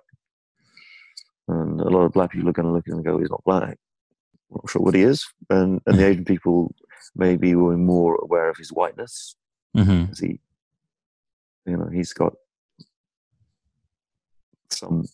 and 1.48 1.80
a 1.80 1.88
lot 1.88 2.04
of 2.04 2.12
black 2.12 2.32
people 2.32 2.48
are 2.48 2.52
going 2.52 2.66
to 2.66 2.72
look 2.72 2.86
at 2.86 2.92
him 2.92 2.98
and 2.98 3.04
go, 3.06 3.18
"He's 3.18 3.30
not 3.30 3.44
black." 3.44 3.78
I'm 4.50 4.56
not 4.56 4.70
sure 4.70 4.82
what 4.82 4.94
he 4.94 5.02
is, 5.02 5.24
and 5.50 5.80
and 5.86 5.98
the 5.98 6.06
Asian 6.06 6.24
people 6.24 6.74
maybe 7.16 7.54
were 7.54 7.76
more 7.76 8.16
aware 8.22 8.48
of 8.50 8.56
his 8.56 8.72
whiteness 8.72 9.36
hmm 9.74 10.02
because 10.02 10.20
he, 10.20 10.40
you 11.66 11.76
know, 11.76 11.88
he's 11.88 12.12
got 12.12 12.34
some 14.70 15.04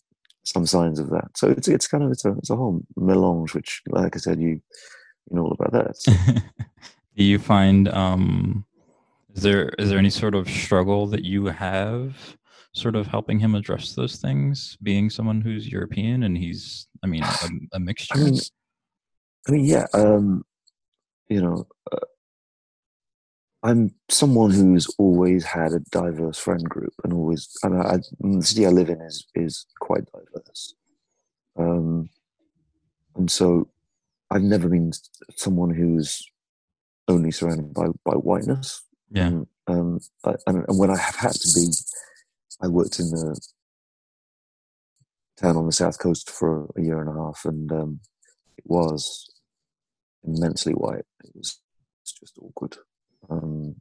some 0.43 0.65
signs 0.65 0.99
of 0.99 1.09
that. 1.09 1.29
So 1.35 1.49
it's 1.49 1.67
it's 1.67 1.87
kind 1.87 2.03
of 2.03 2.11
it's 2.11 2.25
a 2.25 2.31
it's 2.37 2.49
a 2.49 2.55
whole 2.55 2.81
melange, 2.95 3.53
which, 3.53 3.81
like 3.87 4.15
I 4.15 4.19
said, 4.19 4.39
you 4.39 4.49
you 4.49 5.35
know 5.35 5.43
all 5.43 5.57
about 5.59 5.71
that. 5.71 6.43
Do 7.17 7.23
you 7.23 7.39
find 7.39 7.87
um 7.89 8.65
is 9.35 9.43
there 9.43 9.69
is 9.77 9.89
there 9.89 9.99
any 9.99 10.09
sort 10.09 10.35
of 10.35 10.49
struggle 10.49 11.07
that 11.07 11.23
you 11.23 11.45
have 11.45 12.37
sort 12.73 12.95
of 12.95 13.07
helping 13.07 13.39
him 13.39 13.53
address 13.53 13.93
those 13.93 14.15
things 14.15 14.77
being 14.81 15.09
someone 15.09 15.41
who's 15.41 15.67
European 15.67 16.23
and 16.23 16.37
he's 16.37 16.87
I 17.03 17.07
mean 17.07 17.23
a, 17.23 17.49
a 17.73 17.79
mixture? 17.79 18.13
I 18.17 18.23
mean, 18.23 18.39
I 19.47 19.51
mean, 19.51 19.65
yeah, 19.65 19.87
um, 19.93 20.43
you 21.29 21.41
know, 21.41 21.67
uh, 21.91 21.97
I'm 23.63 23.93
someone 24.09 24.51
who's 24.51 24.87
always 24.97 25.45
had 25.45 25.73
a 25.73 25.79
diverse 25.91 26.39
friend 26.39 26.63
group, 26.63 26.93
and 27.03 27.13
always, 27.13 27.49
I 27.63 27.69
mean, 27.69 27.81
I, 27.81 27.97
the 28.19 28.41
city 28.43 28.65
I 28.65 28.69
live 28.69 28.89
in 28.89 29.01
is 29.01 29.25
is 29.35 29.65
quite 29.79 30.03
diverse, 30.11 30.73
um, 31.57 32.09
and 33.15 33.29
so 33.29 33.69
I've 34.31 34.41
never 34.41 34.67
been 34.67 34.91
someone 35.35 35.69
who's 35.69 36.25
only 37.07 37.31
surrounded 37.31 37.73
by 37.73 37.87
by 38.03 38.13
whiteness. 38.13 38.81
yeah. 39.11 39.27
And, 39.27 39.47
um, 39.67 39.99
I, 40.25 40.35
and, 40.47 40.65
and 40.67 40.79
when 40.79 40.89
I 40.89 40.97
have 40.97 41.15
had 41.15 41.33
to 41.33 41.53
be, 41.53 41.67
I 42.61 42.67
worked 42.67 42.99
in 42.99 43.13
a 43.13 43.35
town 45.39 45.55
on 45.57 45.67
the 45.67 45.71
south 45.71 45.99
coast 45.99 46.29
for 46.31 46.69
a 46.75 46.81
year 46.81 46.99
and 46.99 47.09
a 47.09 47.13
half, 47.13 47.45
and 47.45 47.71
um, 47.71 47.99
it 48.57 48.63
was 48.65 49.29
immensely 50.23 50.73
white. 50.73 51.05
It 51.23 51.31
was 51.35 51.59
it's 52.01 52.13
just 52.13 52.37
awkward. 52.39 52.77
Um, 53.29 53.75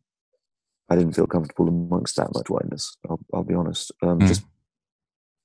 I 0.88 0.96
didn't 0.96 1.14
feel 1.14 1.26
comfortable 1.26 1.68
amongst 1.68 2.16
that 2.16 2.34
much 2.34 2.50
whiteness. 2.50 2.96
I'll, 3.08 3.20
I'll 3.32 3.44
be 3.44 3.54
honest. 3.54 3.92
Um, 4.02 4.18
Mm. 4.18 4.26
Just 4.28 4.42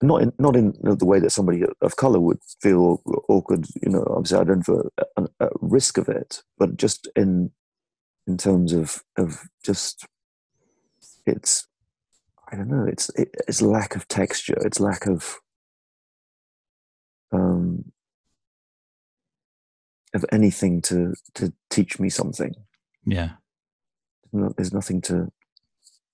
not 0.01 0.21
in 0.21 0.33
not 0.37 0.55
in 0.55 0.73
the 0.81 1.05
way 1.05 1.19
that 1.19 1.31
somebody 1.31 1.63
of 1.81 1.95
color 1.95 2.19
would 2.19 2.39
feel 2.61 3.01
awkward. 3.29 3.65
You 3.81 3.91
know, 3.91 4.05
obviously 4.09 4.39
I 4.39 4.43
don't 4.43 4.63
feel 4.63 4.89
at, 4.99 5.23
at 5.39 5.51
risk 5.61 5.97
of 5.97 6.09
it, 6.09 6.43
but 6.57 6.77
just 6.77 7.07
in 7.15 7.51
in 8.27 8.37
terms 8.37 8.73
of 8.73 9.03
of 9.17 9.47
just 9.63 10.05
it's 11.25 11.67
I 12.51 12.55
don't 12.57 12.67
know. 12.67 12.85
It's 12.85 13.09
it, 13.15 13.29
it's 13.47 13.61
lack 13.61 13.95
of 13.95 14.07
texture. 14.07 14.57
It's 14.65 14.79
lack 14.79 15.07
of 15.07 15.39
um 17.31 17.91
of 20.13 20.25
anything 20.31 20.81
to 20.83 21.13
to 21.35 21.53
teach 21.69 21.99
me 21.99 22.09
something. 22.09 22.53
Yeah. 23.05 23.31
No, 24.35 24.53
there's 24.55 24.73
nothing 24.73 25.01
to, 25.01 25.31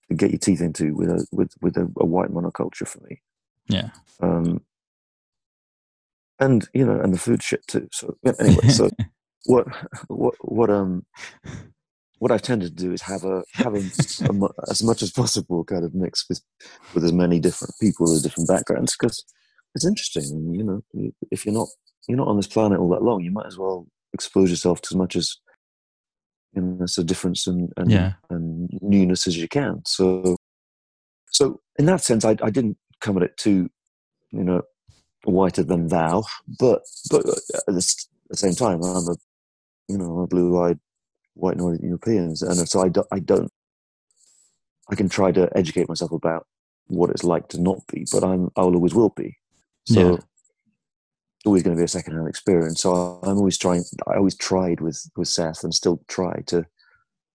to 0.10 0.16
get 0.16 0.32
your 0.32 0.40
teeth 0.40 0.62
into 0.62 0.96
with 0.96 1.10
a 1.10 1.26
with 1.32 1.54
with 1.62 1.78
a, 1.78 1.92
a 1.98 2.06
white 2.06 2.30
monoculture 2.30 2.88
for 2.88 3.00
me. 3.10 3.22
Yeah. 3.68 3.90
Um, 4.22 4.62
and 6.40 6.68
you 6.74 6.86
know, 6.86 7.00
and 7.00 7.14
the 7.14 7.20
food 7.20 7.44
shit 7.44 7.66
too. 7.68 7.88
So 7.92 8.18
yeah, 8.24 8.34
anyway, 8.40 8.68
so 8.68 8.90
what 9.46 9.68
what 10.08 10.36
what 10.42 10.70
um 10.70 11.06
what 12.20 12.32
I've 12.32 12.42
tended 12.42 12.78
to 12.78 12.84
do 12.84 12.94
is 12.94 13.02
have 13.04 13.24
a 13.24 13.44
having 13.54 13.90
as 14.70 14.84
much 14.84 15.02
as 15.02 15.12
possible 15.12 15.64
kind 15.64 15.84
of 15.84 15.96
mix 15.96 16.28
with 16.30 16.42
with 16.94 17.04
as 17.04 17.14
many 17.14 17.40
different 17.40 17.74
people 17.82 18.12
with 18.12 18.24
different 18.24 18.48
backgrounds 18.48 18.96
because 19.00 19.24
it's 19.76 19.86
interesting. 19.86 20.24
And, 20.24 20.56
you 20.56 20.64
know, 20.64 21.12
if 21.32 21.46
you're 21.46 21.56
not 21.56 21.68
you're 22.08 22.18
not 22.18 22.28
on 22.28 22.38
this 22.38 22.48
planet 22.48 22.80
all 22.80 22.90
that 22.90 23.04
long, 23.04 23.22
you 23.22 23.32
might 23.32 23.48
as 23.48 23.58
well 23.58 23.88
expose 24.14 24.50
yourself 24.50 24.82
to 24.82 24.90
as 24.92 24.96
much 24.96 25.16
as 25.16 25.38
you 26.54 26.62
know, 26.62 26.86
a 26.98 27.04
difference 27.04 27.48
and 27.48 27.72
and, 27.78 27.92
yeah. 27.92 28.14
and 28.30 28.70
newness 28.82 29.28
as 29.28 29.38
you 29.38 29.48
can. 29.48 29.82
So 29.86 30.36
so 31.32 31.62
in 31.80 31.86
that 31.86 32.02
sense, 32.02 32.26
I, 32.26 32.36
I 32.42 32.50
didn't 32.50 32.78
come 33.00 33.18
at 33.18 33.24
it 33.24 33.38
too, 33.38 33.70
you 34.32 34.44
know, 34.44 34.62
whiter 35.24 35.64
than 35.64 35.88
thou, 35.88 36.24
but 36.60 36.82
but 37.10 37.26
uh, 37.28 37.32
at 37.68 37.74
the, 37.74 38.06
at 38.26 38.30
the 38.30 38.38
same 38.38 38.56
time, 38.56 38.84
I'm 38.84 39.08
a 39.08 39.16
you 39.88 39.98
know 39.98 40.22
a 40.22 40.28
blue-eyed 40.28 40.80
white 41.34 41.58
Northern 41.58 41.84
Europeans, 41.84 42.42
and 42.42 42.68
so 42.68 42.82
I, 42.82 42.90
do, 42.90 43.04
I 43.12 43.20
don't. 43.20 43.52
I 44.90 44.96
can 44.96 45.10
try 45.10 45.32
to 45.32 45.50
educate 45.56 45.88
myself 45.88 46.12
about 46.12 46.48
what 46.88 47.10
it's 47.10 47.24
like 47.24 47.48
to 47.50 47.62
not 47.62 47.80
be, 47.88 48.06
but 48.12 48.24
I'm 48.24 48.50
I 48.56 48.62
will 48.62 48.76
always 48.76 48.94
will 48.94 49.10
be. 49.10 49.38
So 49.86 50.20
always 51.46 51.64
going 51.64 51.76
to 51.76 51.80
be 51.80 51.86
a 51.86 51.88
secondhand 51.88 52.28
experience. 52.28 52.82
So 52.82 53.20
I'm 53.24 53.38
always 53.38 53.58
trying. 53.58 53.84
I 54.08 54.16
always 54.18 54.36
tried 54.36 54.82
with 54.82 55.10
with 55.16 55.28
Seth, 55.28 55.64
and 55.64 55.74
still 55.74 56.04
try 56.08 56.42
to 56.48 56.66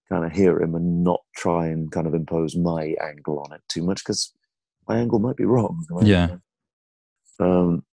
kind 0.08 0.24
of 0.24 0.32
hear 0.32 0.60
him 0.60 0.74
and 0.74 1.02
not 1.02 1.20
try 1.36 1.66
and 1.66 1.90
kind 1.90 2.06
of 2.06 2.14
impose 2.14 2.56
my 2.56 2.94
angle 3.02 3.40
on 3.40 3.52
it 3.52 3.60
too 3.68 3.82
much 3.82 4.04
because 4.04 4.32
my 4.88 4.98
angle 4.98 5.18
might 5.18 5.36
be 5.36 5.44
wrong. 5.44 5.84
Right? 5.90 6.06
Yeah. 6.06 6.36
Um, 7.40 7.84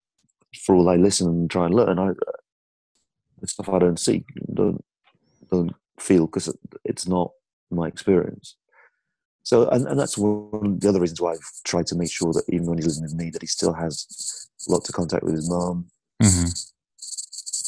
for 0.66 0.76
all 0.76 0.90
I 0.90 0.96
listen 0.96 1.28
and 1.28 1.50
try 1.50 1.66
and 1.66 1.74
learn, 1.74 2.00
I 2.00 2.12
the 3.42 3.48
stuff 3.48 3.70
I 3.70 3.80
don't 3.80 4.00
see, 4.00 4.24
don't 4.54 4.84
don't 5.52 5.74
feel 6.00 6.28
because 6.28 6.56
it's 6.86 7.08
not 7.08 7.32
my 7.72 7.88
experience. 7.88 8.56
So, 9.44 9.68
and, 9.70 9.86
and 9.88 10.00
that's 10.00 10.18
one 10.18 10.74
of 10.74 10.80
the 10.80 10.88
other 10.88 11.02
reasons 11.02 11.20
why 11.20 11.34
I've 11.34 11.64
tried 11.66 11.88
to 11.88 11.96
make 11.96 12.12
sure 12.12 12.32
that 12.32 12.46
even 12.48 12.66
when 12.66 12.78
he's 12.78 12.88
living 12.88 13.04
with 13.04 13.14
me, 13.14 13.30
that 13.32 13.42
he 13.42 13.48
still 13.48 13.74
has 13.74 14.48
lots 14.70 14.88
of 14.88 14.96
contact 14.96 15.24
with 15.24 15.36
his 15.36 15.50
mom. 15.50 15.88
Mm-hmm. 16.24 16.46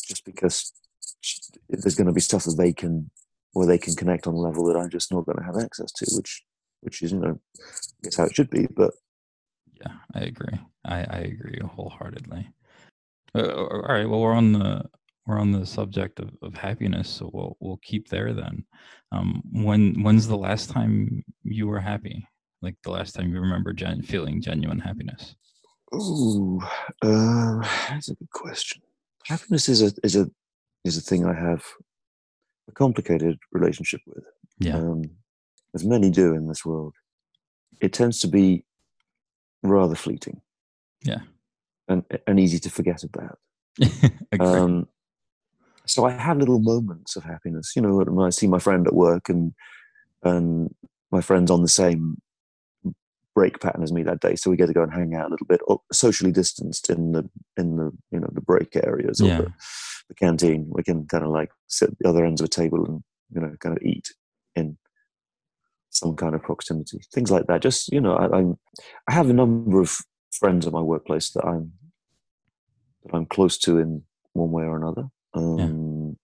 Just 0.08 0.24
because 0.26 0.74
there's 1.70 1.96
going 1.96 2.08
to 2.08 2.14
be 2.14 2.22
stuff 2.22 2.44
that 2.44 2.58
they 2.58 2.74
can, 2.74 3.10
where 3.54 3.68
they 3.68 3.78
can 3.78 3.96
connect 3.96 4.28
on 4.28 4.34
a 4.34 4.40
level 4.40 4.66
that 4.66 4.78
I'm 4.78 4.90
just 4.90 5.12
not 5.12 5.26
going 5.26 5.38
to 5.38 5.44
have 5.44 5.58
access 5.58 5.92
to, 5.94 6.06
which, 6.16 6.44
which 6.82 7.02
is, 7.02 7.12
you 7.12 7.20
know, 7.20 7.40
I 7.60 8.04
guess 8.04 8.18
how 8.18 8.26
it 8.26 8.36
should 8.36 8.50
be. 8.50 8.68
But 8.68 8.94
yeah, 9.82 9.94
I 10.14 10.22
agree. 10.22 10.60
I, 10.86 10.98
I 10.98 11.20
agree 11.20 11.60
wholeheartedly. 11.64 12.50
Uh, 13.36 13.52
all 13.54 13.82
right. 13.82 14.10
Well, 14.10 14.22
we're 14.22 14.34
on 14.34 14.54
the 14.54 14.86
we're 15.26 15.40
on 15.40 15.52
the 15.52 15.66
subject 15.66 16.20
of, 16.20 16.30
of 16.42 16.56
happiness, 16.56 17.10
so 17.10 17.30
we'll 17.34 17.58
we'll 17.60 17.80
keep 17.84 18.08
there 18.08 18.34
then. 18.34 18.64
Um, 19.12 19.42
when 19.52 20.02
when's 20.04 20.28
the 20.28 20.38
last 20.38 20.70
time 20.70 21.24
you 21.44 21.68
were 21.68 21.80
happy? 21.80 22.28
Like 22.62 22.76
the 22.84 22.92
last 22.92 23.14
time 23.14 23.34
you 23.34 23.40
remember 23.42 23.74
gen- 23.74 24.04
feeling 24.04 24.42
genuine 24.42 24.80
happiness? 24.80 25.36
Oh, 25.92 26.60
uh, 27.02 27.62
that's 27.90 28.10
a 28.10 28.16
good 28.16 28.30
question. 28.32 28.82
Happiness 29.26 29.70
is 29.70 29.82
a 29.82 29.92
is 30.04 30.16
a 30.16 30.30
is 30.84 30.98
a 30.98 31.02
thing 31.02 31.26
I 31.26 31.34
have 31.34 31.64
a 32.68 32.72
complicated 32.72 33.38
relationship 33.52 34.02
with. 34.06 34.24
Yeah, 34.60 34.78
um, 34.78 35.04
as 35.74 35.84
many 35.84 36.10
do 36.10 36.34
in 36.34 36.48
this 36.48 36.66
world. 36.66 36.96
It 37.82 37.94
tends 37.94 38.20
to 38.20 38.28
be 38.28 38.66
rather 39.64 39.96
fleeting. 39.96 40.42
Yeah, 41.04 41.22
and 41.88 42.04
and 42.28 42.40
easy 42.40 42.60
to 42.60 42.70
forget 42.70 43.04
about. 43.04 43.40
um, 44.40 44.88
so 45.86 46.06
I 46.06 46.12
have 46.12 46.38
little 46.38 46.60
moments 46.60 47.16
of 47.16 47.24
happiness. 47.24 47.74
You 47.76 47.82
know, 47.82 47.96
when 47.96 48.26
I 48.26 48.30
see 48.30 48.48
my 48.48 48.60
friend 48.60 48.88
at 48.88 48.94
work 48.94 49.30
and 49.30 49.54
and 50.24 50.74
my 51.12 51.22
friend's 51.22 51.52
on 51.52 51.62
the 51.62 51.68
same 51.68 52.18
break 53.36 53.60
pattern 53.60 53.84
as 53.84 53.92
me 53.92 54.02
that 54.04 54.22
day, 54.22 54.36
so 54.36 54.50
we 54.50 54.58
get 54.58 54.68
to 54.68 54.74
go 54.74 54.82
and 54.82 54.94
hang 54.94 55.14
out 55.14 55.28
a 55.28 55.30
little 55.30 55.46
bit, 55.46 55.62
socially 55.92 56.32
distanced 56.32 56.90
in 56.90 57.12
the 57.12 57.30
in 57.58 57.76
the 57.76 57.92
you 58.12 58.20
know 58.20 58.30
the 58.32 58.42
break 58.42 58.76
areas 58.76 59.22
or 59.22 59.28
yeah. 59.28 59.38
the, 59.38 59.54
the, 60.08 60.16
canteen. 60.16 60.66
We 60.70 60.84
can 60.84 61.06
kind 61.06 61.24
of 61.24 61.30
like 61.30 61.52
sit 61.68 61.90
at 61.90 62.00
the 62.00 62.10
other 62.10 62.26
ends 62.26 62.42
of 62.42 62.46
a 62.46 62.50
table 62.50 62.86
and 62.86 63.04
you 63.32 63.42
know 63.42 63.56
kind 63.60 63.78
of 63.78 63.84
eat 63.84 64.14
in 64.56 64.78
some 65.92 66.16
kind 66.16 66.34
of 66.34 66.44
proximity, 66.44 67.02
things 67.14 67.30
like 67.30 67.48
that. 67.48 67.62
Just 67.62 67.92
you 67.92 68.02
know, 68.02 68.16
I, 68.16 68.38
I'm 68.38 68.58
I 69.08 69.14
have 69.14 69.30
a 69.30 69.34
number 69.34 69.82
of 69.82 69.96
friends 70.32 70.66
at 70.66 70.74
my 70.74 70.82
workplace 70.82 71.32
that 71.32 71.46
I'm 71.46 71.74
that 73.04 73.16
I'm 73.16 73.26
close 73.26 73.58
to 73.60 73.78
in 73.80 74.04
one 74.34 74.52
way 74.52 74.64
or 74.64 74.78
another. 74.78 75.06
Um, 75.34 76.18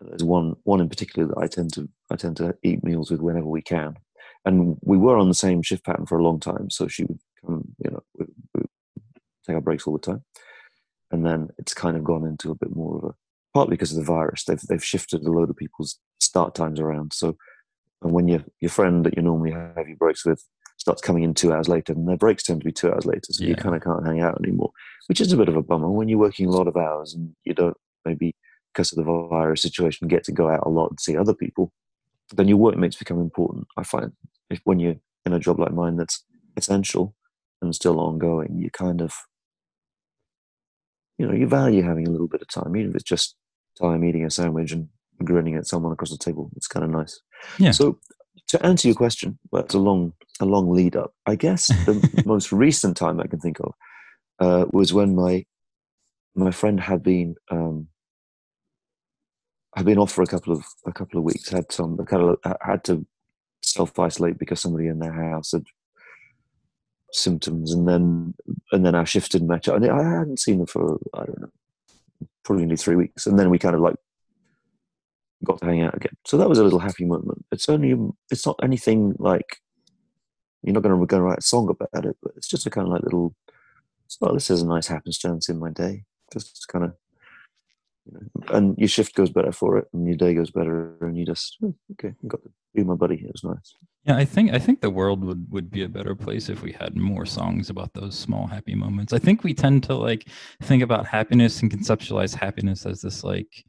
yeah. 0.00 0.08
There's 0.08 0.24
one 0.24 0.54
one 0.62 0.80
in 0.80 0.88
particular 0.88 1.26
that 1.28 1.38
I 1.38 1.48
tend 1.48 1.72
to 1.74 1.88
I 2.10 2.16
tend 2.16 2.36
to 2.36 2.54
eat 2.62 2.84
meals 2.84 3.10
with 3.10 3.20
whenever 3.20 3.46
we 3.46 3.62
can, 3.62 3.96
and 4.44 4.76
we 4.82 4.96
were 4.96 5.18
on 5.18 5.28
the 5.28 5.34
same 5.34 5.62
shift 5.62 5.84
pattern 5.84 6.06
for 6.06 6.18
a 6.18 6.22
long 6.22 6.40
time. 6.40 6.70
So 6.70 6.88
she 6.88 7.04
would 7.04 7.20
come, 7.44 7.64
you 7.84 7.90
know, 7.90 8.02
we, 8.18 8.26
we 8.54 8.62
take 9.46 9.54
our 9.54 9.60
breaks 9.60 9.86
all 9.86 9.94
the 9.94 9.98
time, 9.98 10.24
and 11.10 11.24
then 11.24 11.48
it's 11.58 11.74
kind 11.74 11.96
of 11.96 12.04
gone 12.04 12.26
into 12.26 12.50
a 12.50 12.54
bit 12.54 12.74
more 12.74 12.98
of 12.98 13.04
a 13.04 13.14
partly 13.54 13.74
because 13.74 13.92
of 13.92 13.98
the 13.98 14.04
virus. 14.04 14.44
They've 14.44 14.60
they've 14.68 14.84
shifted 14.84 15.22
a 15.22 15.30
load 15.30 15.50
of 15.50 15.56
people's 15.56 15.98
start 16.20 16.54
times 16.54 16.80
around. 16.80 17.12
So, 17.12 17.36
and 18.02 18.12
when 18.12 18.28
your 18.28 18.44
your 18.60 18.70
friend 18.70 19.04
that 19.04 19.16
you 19.16 19.22
normally 19.22 19.52
have 19.52 19.88
your 19.88 19.96
breaks 19.96 20.24
with 20.24 20.44
starts 20.76 21.02
coming 21.02 21.24
in 21.24 21.34
two 21.34 21.52
hours 21.52 21.68
later, 21.68 21.92
and 21.92 22.08
their 22.08 22.16
breaks 22.16 22.44
tend 22.44 22.60
to 22.60 22.64
be 22.64 22.72
two 22.72 22.90
hours 22.90 23.04
later, 23.04 23.32
so 23.32 23.42
yeah. 23.42 23.50
you 23.50 23.56
kind 23.56 23.74
of 23.74 23.82
can't 23.82 24.06
hang 24.06 24.20
out 24.20 24.38
anymore, 24.42 24.70
which 25.08 25.20
is 25.20 25.32
a 25.32 25.36
bit 25.36 25.48
of 25.48 25.56
a 25.56 25.62
bummer 25.62 25.90
when 25.90 26.08
you're 26.08 26.18
working 26.18 26.46
a 26.46 26.50
lot 26.50 26.68
of 26.68 26.76
hours 26.76 27.14
and 27.14 27.34
you 27.44 27.54
don't 27.54 27.76
maybe 28.04 28.34
because 28.72 28.92
of 28.92 29.04
the 29.04 29.28
virus 29.28 29.62
situation 29.62 30.06
get 30.06 30.22
to 30.24 30.32
go 30.32 30.48
out 30.48 30.62
a 30.64 30.68
lot 30.68 30.90
and 30.90 31.00
see 31.00 31.16
other 31.16 31.34
people. 31.34 31.72
Then 32.34 32.48
your 32.48 32.58
workmates 32.58 32.96
become 32.96 33.20
important. 33.20 33.66
I 33.76 33.84
find 33.84 34.12
if 34.50 34.60
when 34.64 34.78
you're 34.80 34.96
in 35.24 35.32
a 35.32 35.38
job 35.38 35.58
like 35.58 35.72
mine 35.72 35.96
that's 35.96 36.24
essential 36.56 37.14
and 37.62 37.74
still 37.74 38.00
ongoing, 38.00 38.58
you 38.58 38.70
kind 38.70 39.00
of 39.00 39.14
you 41.18 41.26
know 41.26 41.34
you 41.34 41.46
value 41.46 41.82
having 41.82 42.06
a 42.06 42.10
little 42.10 42.28
bit 42.28 42.42
of 42.42 42.48
time, 42.48 42.76
even 42.76 42.90
if 42.90 42.96
it's 42.96 43.04
just 43.04 43.34
time 43.80 44.04
eating 44.04 44.24
a 44.24 44.30
sandwich 44.30 44.72
and 44.72 44.88
grinning 45.24 45.56
at 45.56 45.66
someone 45.66 45.92
across 45.92 46.10
the 46.10 46.18
table. 46.18 46.50
It's 46.56 46.66
kind 46.66 46.84
of 46.84 46.90
nice. 46.90 47.20
Yeah. 47.58 47.72
So 47.72 47.98
to 48.48 48.64
answer 48.64 48.88
your 48.88 48.94
question, 48.94 49.38
well, 49.50 49.62
it's 49.62 49.74
a 49.74 49.78
long, 49.78 50.12
a 50.40 50.44
long 50.44 50.70
lead 50.70 50.96
up. 50.96 51.12
I 51.26 51.34
guess 51.34 51.66
the 51.86 52.22
most 52.26 52.52
recent 52.52 52.96
time 52.96 53.20
I 53.20 53.26
can 53.26 53.40
think 53.40 53.58
of 53.60 53.74
uh, 54.38 54.66
was 54.72 54.92
when 54.92 55.14
my 55.14 55.44
my 56.34 56.50
friend 56.50 56.78
had 56.78 57.02
been 57.02 57.34
um, 57.50 57.88
had 59.76 59.86
been 59.86 59.98
off 59.98 60.12
for 60.12 60.22
a 60.22 60.26
couple 60.26 60.52
of 60.52 60.64
a 60.86 60.92
couple 60.92 61.18
of 61.18 61.24
weeks. 61.24 61.50
Had 61.50 61.70
some 61.72 61.96
kind 62.06 62.22
of 62.22 62.56
had 62.60 62.84
to 62.84 63.06
self 63.62 63.98
isolate 63.98 64.38
because 64.38 64.60
somebody 64.60 64.86
in 64.88 64.98
their 64.98 65.12
house 65.12 65.52
had 65.52 65.64
symptoms, 67.12 67.72
and 67.72 67.88
then 67.88 68.34
and 68.72 68.84
then 68.84 68.94
our 68.94 69.06
shift 69.06 69.32
didn't 69.32 69.48
match 69.48 69.68
up. 69.68 69.76
And 69.76 69.90
I 69.90 70.18
hadn't 70.18 70.40
seen 70.40 70.58
them 70.58 70.66
for 70.66 70.98
I 71.14 71.24
don't 71.24 71.40
know, 71.40 71.50
probably 72.44 72.64
only 72.64 72.76
three 72.76 72.96
weeks, 72.96 73.26
and 73.26 73.38
then 73.38 73.50
we 73.50 73.58
kind 73.58 73.74
of 73.74 73.80
like 73.80 73.96
got 75.44 75.60
to 75.60 75.66
hang 75.66 75.82
out 75.82 75.96
again. 75.96 76.16
So 76.26 76.36
that 76.36 76.48
was 76.48 76.58
a 76.58 76.64
little 76.64 76.78
happy 76.78 77.04
moment. 77.04 77.44
It's 77.52 77.68
only 77.68 77.94
it's 78.30 78.46
not 78.46 78.60
anything 78.62 79.14
like 79.18 79.58
you're 80.62 80.74
not 80.74 80.82
going 80.82 80.98
to 80.98 81.06
go 81.06 81.18
write 81.20 81.38
a 81.38 81.42
song 81.42 81.68
about 81.68 82.04
it, 82.04 82.16
but 82.22 82.32
it's 82.36 82.48
just 82.48 82.66
a 82.66 82.70
kind 82.70 82.86
of 82.86 82.92
like 82.92 83.02
little. 83.02 83.34
Oh, 84.22 84.34
this 84.34 84.50
is 84.50 84.62
a 84.62 84.66
nice 84.66 84.86
happenstance 84.86 85.48
in 85.48 85.58
my 85.58 85.70
day. 85.70 86.04
Just 86.32 86.66
kind 86.68 86.86
of, 86.86 86.94
you 88.08 88.18
know, 88.18 88.56
and 88.56 88.76
your 88.78 88.88
shift 88.88 89.14
goes 89.14 89.30
better 89.30 89.52
for 89.52 89.78
it, 89.78 89.88
and 89.92 90.06
your 90.06 90.16
day 90.16 90.34
goes 90.34 90.50
better, 90.50 90.96
and 91.00 91.16
you 91.16 91.24
just 91.26 91.56
oh, 91.62 91.74
okay, 91.92 92.08
I 92.08 92.26
got 92.26 92.42
to 92.42 92.50
be 92.74 92.84
my 92.84 92.94
buddy. 92.94 93.16
It 93.16 93.32
was 93.32 93.44
nice. 93.44 93.74
Yeah, 94.04 94.16
I 94.16 94.24
think 94.24 94.52
I 94.52 94.58
think 94.58 94.80
the 94.80 94.90
world 94.90 95.24
would 95.24 95.46
would 95.50 95.70
be 95.70 95.82
a 95.82 95.88
better 95.88 96.14
place 96.14 96.48
if 96.48 96.62
we 96.62 96.72
had 96.72 96.96
more 96.96 97.26
songs 97.26 97.70
about 97.70 97.92
those 97.94 98.18
small 98.18 98.46
happy 98.46 98.74
moments. 98.74 99.12
I 99.12 99.18
think 99.18 99.44
we 99.44 99.54
tend 99.54 99.82
to 99.84 99.94
like 99.94 100.28
think 100.62 100.82
about 100.82 101.06
happiness 101.06 101.62
and 101.62 101.70
conceptualize 101.70 102.34
happiness 102.34 102.86
as 102.86 103.02
this 103.02 103.24
like 103.24 103.64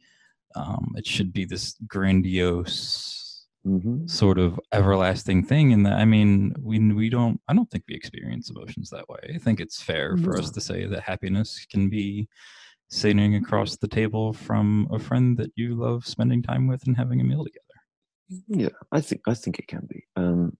um, 0.55 0.93
it 0.95 1.05
should 1.05 1.33
be 1.33 1.45
this 1.45 1.75
grandiose 1.87 3.19
mm-hmm. 3.65 4.07
sort 4.07 4.39
of 4.39 4.59
everlasting 4.71 5.43
thing 5.43 5.73
and 5.73 5.85
that 5.85 5.93
i 5.93 6.05
mean 6.05 6.53
we 6.59 6.79
we 6.93 7.09
don't 7.09 7.39
i 7.47 7.53
don't 7.53 7.69
think 7.69 7.83
we 7.87 7.95
experience 7.95 8.49
emotions 8.49 8.89
that 8.89 9.07
way 9.09 9.19
i 9.35 9.37
think 9.37 9.59
it's 9.59 9.81
fair 9.81 10.17
for 10.17 10.37
us 10.37 10.49
to 10.51 10.61
say 10.61 10.85
that 10.85 11.01
happiness 11.01 11.65
can 11.69 11.89
be 11.89 12.27
sitting 12.89 13.35
across 13.35 13.77
the 13.77 13.87
table 13.87 14.33
from 14.33 14.87
a 14.91 14.99
friend 14.99 15.37
that 15.37 15.51
you 15.55 15.75
love 15.75 16.05
spending 16.05 16.41
time 16.41 16.67
with 16.67 16.85
and 16.87 16.97
having 16.97 17.21
a 17.21 17.23
meal 17.23 17.43
together. 17.43 17.63
Yeah 18.47 18.69
i 18.91 19.01
think 19.01 19.21
i 19.27 19.33
think 19.33 19.59
it 19.59 19.67
can 19.67 19.87
be. 19.89 20.05
Um 20.15 20.57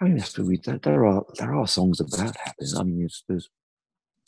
I 0.00 0.04
mean, 0.04 0.16
yes, 0.16 0.38
we, 0.38 0.58
there, 0.58 0.78
there 0.78 1.04
are 1.06 1.24
there 1.38 1.54
are 1.54 1.66
songs 1.66 2.00
about 2.00 2.36
happiness. 2.36 2.76
I 2.78 2.84
mean, 2.84 3.00
there's, 3.00 3.24
there's 3.28 3.50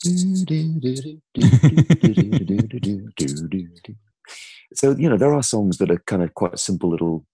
so 4.73 4.95
you 4.97 5.09
know 5.09 5.17
there 5.17 5.33
are 5.33 5.43
songs 5.43 5.77
that 5.77 5.89
are 5.89 6.03
kind 6.05 6.23
of 6.23 6.33
quite 6.33 6.59
simple 6.59 6.89
little 6.89 7.25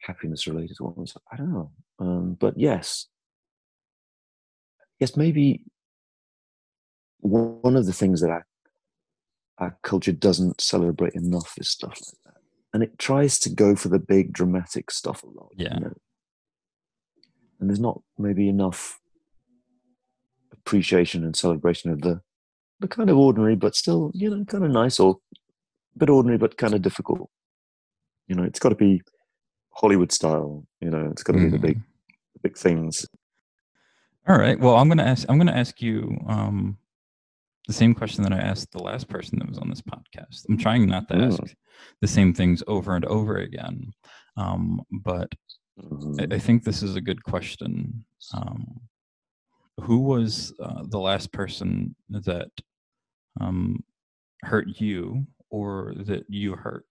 happiness 0.00 0.46
related 0.46 0.76
ones. 0.80 1.14
I 1.30 1.36
don't 1.36 1.52
know. 1.52 1.70
Um, 2.00 2.36
but 2.40 2.58
yes. 2.58 3.06
Yes 5.00 5.16
maybe 5.16 5.62
one 7.24 7.74
of 7.76 7.86
the 7.86 7.92
things 7.92 8.20
that 8.20 8.30
our, 8.30 8.46
our 9.58 9.76
culture 9.82 10.12
doesn't 10.12 10.60
celebrate 10.60 11.14
enough 11.14 11.54
is 11.58 11.70
stuff 11.70 11.98
like 12.06 12.34
that. 12.34 12.40
And 12.72 12.82
it 12.82 12.98
tries 12.98 13.38
to 13.40 13.50
go 13.50 13.74
for 13.76 13.88
the 13.88 13.98
big 13.98 14.32
dramatic 14.32 14.90
stuff 14.90 15.22
a 15.22 15.26
lot. 15.26 15.52
Yeah. 15.56 15.74
You 15.74 15.80
know? 15.80 15.94
And 17.60 17.70
there's 17.70 17.80
not 17.80 18.02
maybe 18.18 18.48
enough 18.48 19.00
appreciation 20.52 21.24
and 21.24 21.34
celebration 21.34 21.90
of 21.90 22.02
the 22.02 22.20
the 22.80 22.88
kind 22.88 23.08
of 23.08 23.16
ordinary 23.16 23.54
but 23.54 23.74
still, 23.74 24.10
you 24.12 24.28
know, 24.28 24.44
kind 24.44 24.64
of 24.64 24.70
nice 24.70 24.98
or 24.98 25.16
a 25.94 25.98
bit 25.98 26.10
ordinary 26.10 26.36
but 26.36 26.58
kind 26.58 26.74
of 26.74 26.82
difficult. 26.82 27.30
You 28.26 28.34
know, 28.34 28.42
it's 28.42 28.58
got 28.58 28.70
to 28.70 28.74
be 28.74 29.00
Hollywood 29.70 30.12
style. 30.12 30.66
You 30.80 30.90
know, 30.90 31.08
it's 31.10 31.22
got 31.22 31.34
to 31.34 31.38
mm-hmm. 31.38 31.50
be 31.50 31.56
the 31.56 31.66
big, 31.66 31.80
the 32.34 32.40
big 32.42 32.58
things. 32.58 33.06
All 34.26 34.36
right. 34.38 34.58
Well, 34.58 34.76
I'm 34.76 34.88
gonna 34.88 35.04
ask. 35.04 35.26
I'm 35.28 35.38
gonna 35.38 35.52
ask 35.52 35.80
you 35.80 36.18
um, 36.26 36.78
the 37.66 37.72
same 37.72 37.94
question 37.94 38.22
that 38.24 38.32
I 38.32 38.38
asked 38.38 38.72
the 38.72 38.82
last 38.82 39.08
person 39.08 39.38
that 39.38 39.48
was 39.48 39.58
on 39.58 39.70
this 39.70 39.80
podcast. 39.80 40.44
I'm 40.48 40.58
trying 40.58 40.86
not 40.86 41.08
to 41.08 41.16
ask 41.16 41.40
mm. 41.40 41.54
the 42.00 42.08
same 42.08 42.34
things 42.34 42.62
over 42.66 42.94
and 42.94 43.04
over 43.06 43.36
again, 43.38 43.92
um, 44.36 44.82
but 44.90 45.32
mm-hmm. 45.80 46.32
I, 46.32 46.36
I, 46.36 46.38
think 46.38 46.64
this 46.64 46.82
is 46.82 46.96
a 46.96 47.00
good 47.00 47.22
question. 47.24 48.04
Um, 48.34 48.80
who 49.80 50.00
was 50.00 50.52
uh, 50.62 50.82
the 50.88 50.98
last 50.98 51.32
person 51.32 51.96
that 52.10 52.50
um, 53.40 53.82
hurt 54.42 54.68
you 54.80 55.26
or 55.50 55.94
that 55.96 56.24
you 56.28 56.54
hurt? 56.56 56.86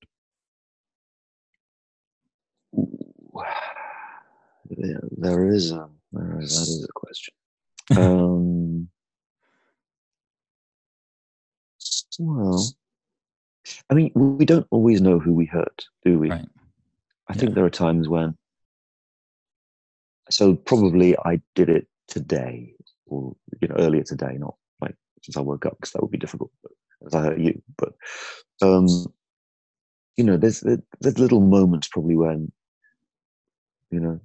Yeah, 4.70 4.98
there 5.18 5.50
is 5.50 5.72
a 5.72 5.90
there 6.14 6.40
is, 6.40 6.56
that 6.56 6.62
is 6.62 6.88
a 6.90 6.94
question. 6.94 7.34
um, 7.98 8.88
well, 12.20 12.64
I 13.90 13.94
mean, 13.94 14.12
we 14.16 14.46
don't 14.46 14.68
always 14.72 15.02
know 15.02 15.20
who 15.20 15.34
we 15.34 15.46
hurt, 15.46 15.86
do 16.04 16.20
we? 16.20 16.30
Right. 16.30 16.48
I 17.30 17.34
yeah. 17.34 17.40
think 17.40 17.56
there 17.56 17.66
are 17.66 17.70
times 17.70 18.10
when. 18.10 18.38
So 20.30 20.56
probably 20.56 21.18
I 21.18 21.42
did 21.56 21.70
it 21.70 21.88
today, 22.08 22.74
or 23.06 23.36
you 23.62 23.68
know, 23.68 23.76
earlier 23.78 24.04
today, 24.04 24.36
not 24.38 24.56
like 24.82 24.96
since 25.22 25.38
I 25.38 25.42
woke 25.42 25.66
up, 25.66 25.78
because 25.78 25.92
that 25.92 26.02
would 26.02 26.12
be 26.12 26.18
difficult. 26.18 26.52
But 26.62 26.72
as 27.08 27.14
I 27.14 27.22
hurt 27.22 27.40
you, 27.40 27.62
but 27.78 27.94
um, 28.62 28.88
you 30.18 30.24
know, 30.24 30.38
there's 30.38 30.62
there's 30.62 31.20
little 31.20 31.42
moments 31.42 31.88
probably 31.90 32.16
when 32.16 32.52
you 33.92 34.00
know 34.00 34.20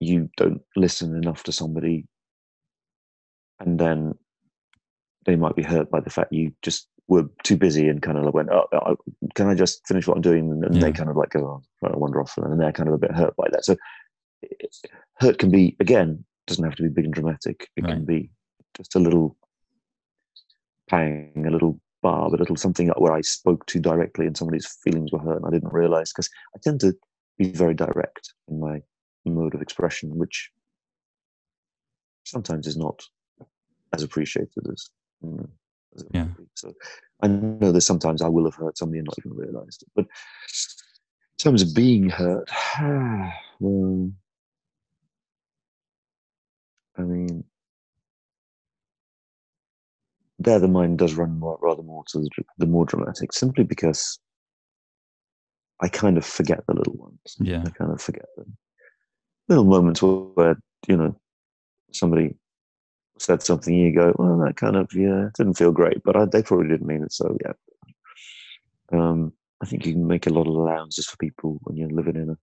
you 0.00 0.30
don't 0.36 0.62
listen 0.76 1.16
enough 1.16 1.42
to 1.44 1.52
somebody 1.52 2.06
and 3.60 3.78
then 3.78 4.14
they 5.24 5.36
might 5.36 5.56
be 5.56 5.62
hurt 5.62 5.90
by 5.90 6.00
the 6.00 6.10
fact 6.10 6.32
you 6.32 6.52
just 6.62 6.88
were 7.08 7.24
too 7.42 7.56
busy 7.56 7.88
and 7.88 8.00
kind 8.02 8.16
of 8.16 8.24
like 8.24 8.34
went, 8.34 8.50
oh, 8.50 8.96
can 9.34 9.48
I 9.48 9.54
just 9.54 9.86
finish 9.86 10.06
what 10.06 10.16
I'm 10.16 10.22
doing? 10.22 10.50
And, 10.50 10.74
yeah. 10.74 10.80
they 10.80 10.92
kind 10.92 11.10
of 11.10 11.16
like 11.16 11.30
go, 11.30 11.62
oh, 11.84 11.86
I 11.86 11.96
wander 11.96 12.20
off, 12.20 12.36
and 12.38 12.60
they're 12.60 12.72
kind 12.72 12.88
of 12.88 12.94
a 12.94 12.98
bit 12.98 13.12
hurt 13.12 13.36
by 13.36 13.48
that. 13.52 13.64
So 13.64 13.76
hurt 15.18 15.38
can 15.38 15.50
be 15.50 15.76
again 15.80 16.24
doesn't 16.46 16.64
have 16.64 16.76
to 16.76 16.82
be 16.82 16.88
big 16.88 17.06
and 17.06 17.14
dramatic. 17.14 17.68
It 17.76 17.84
right. 17.84 17.94
can 17.94 18.04
be 18.04 18.30
just 18.76 18.94
a 18.94 18.98
little 18.98 19.36
pang, 20.88 21.44
a 21.46 21.50
little 21.50 21.80
barb, 22.02 22.34
a 22.34 22.36
little 22.36 22.56
something 22.56 22.88
where 22.98 23.12
I 23.12 23.22
spoke 23.22 23.64
too 23.66 23.80
directly 23.80 24.26
and 24.26 24.36
somebody's 24.36 24.66
feelings 24.84 25.10
were 25.12 25.20
hurt 25.20 25.36
and 25.36 25.46
I 25.46 25.50
didn't 25.50 25.72
realize 25.72 26.12
because 26.12 26.28
I 26.54 26.58
tend 26.62 26.80
to 26.80 26.94
be 27.38 27.50
very 27.50 27.74
direct 27.74 28.34
in 28.48 28.60
my 28.60 28.82
mode 29.24 29.54
of 29.54 29.62
expression, 29.62 30.16
which 30.16 30.50
sometimes 32.24 32.66
is 32.66 32.76
not 32.76 33.02
as 33.94 34.02
appreciated 34.02 34.66
as, 34.70 34.90
you 35.22 35.30
know, 35.30 35.48
as 35.48 35.48
yeah. 36.12 36.26
So 36.54 36.72
I 37.22 37.28
know 37.28 37.72
that 37.72 37.80
sometimes 37.82 38.22
I 38.22 38.28
will 38.28 38.44
have 38.44 38.54
hurt 38.54 38.78
somebody 38.78 38.98
and 38.98 39.06
not 39.06 39.18
even 39.24 39.36
realized 39.36 39.82
it. 39.82 39.88
But 39.94 40.04
in 40.04 41.38
terms 41.38 41.62
of 41.62 41.74
being 41.74 42.08
hurt, 42.08 42.48
well, 43.60 44.10
I 46.96 47.02
mean, 47.02 47.44
there 50.38 50.58
the 50.58 50.68
mind 50.68 50.98
does 50.98 51.14
run 51.14 51.38
more, 51.38 51.58
rather 51.60 51.82
more 51.82 52.04
to 52.08 52.20
the, 52.20 52.30
the 52.58 52.66
more 52.66 52.84
dramatic, 52.84 53.32
simply 53.32 53.64
because 53.64 54.18
I 55.80 55.88
kind 55.88 56.16
of 56.16 56.24
forget 56.24 56.64
the 56.66 56.74
little 56.74 56.94
ones. 56.94 57.36
Yeah, 57.40 57.62
I 57.66 57.70
kind 57.70 57.92
of 57.92 58.00
forget 58.00 58.26
them 58.36 58.56
little 59.48 59.64
moments 59.64 60.02
where, 60.02 60.56
you 60.88 60.96
know 60.96 61.16
somebody 61.92 62.34
said 63.18 63.42
something 63.42 63.74
you 63.74 63.92
go 63.94 64.12
well 64.18 64.38
that 64.38 64.56
kind 64.56 64.76
of 64.76 64.92
yeah 64.94 65.28
didn't 65.36 65.54
feel 65.54 65.72
great 65.72 66.02
but 66.04 66.16
I, 66.16 66.24
they 66.24 66.42
probably 66.42 66.68
didn't 66.68 66.86
mean 66.86 67.02
it 67.04 67.12
so 67.12 67.36
yeah 67.44 67.52
um, 68.92 69.32
i 69.62 69.66
think 69.66 69.86
you 69.86 69.92
can 69.92 70.06
make 70.06 70.26
a 70.26 70.30
lot 70.30 70.46
of 70.46 70.54
allowances 70.54 71.06
for 71.06 71.16
people 71.18 71.58
when 71.62 71.76
you're 71.76 71.88
living 71.90 72.16
in 72.16 72.30
a 72.30 72.36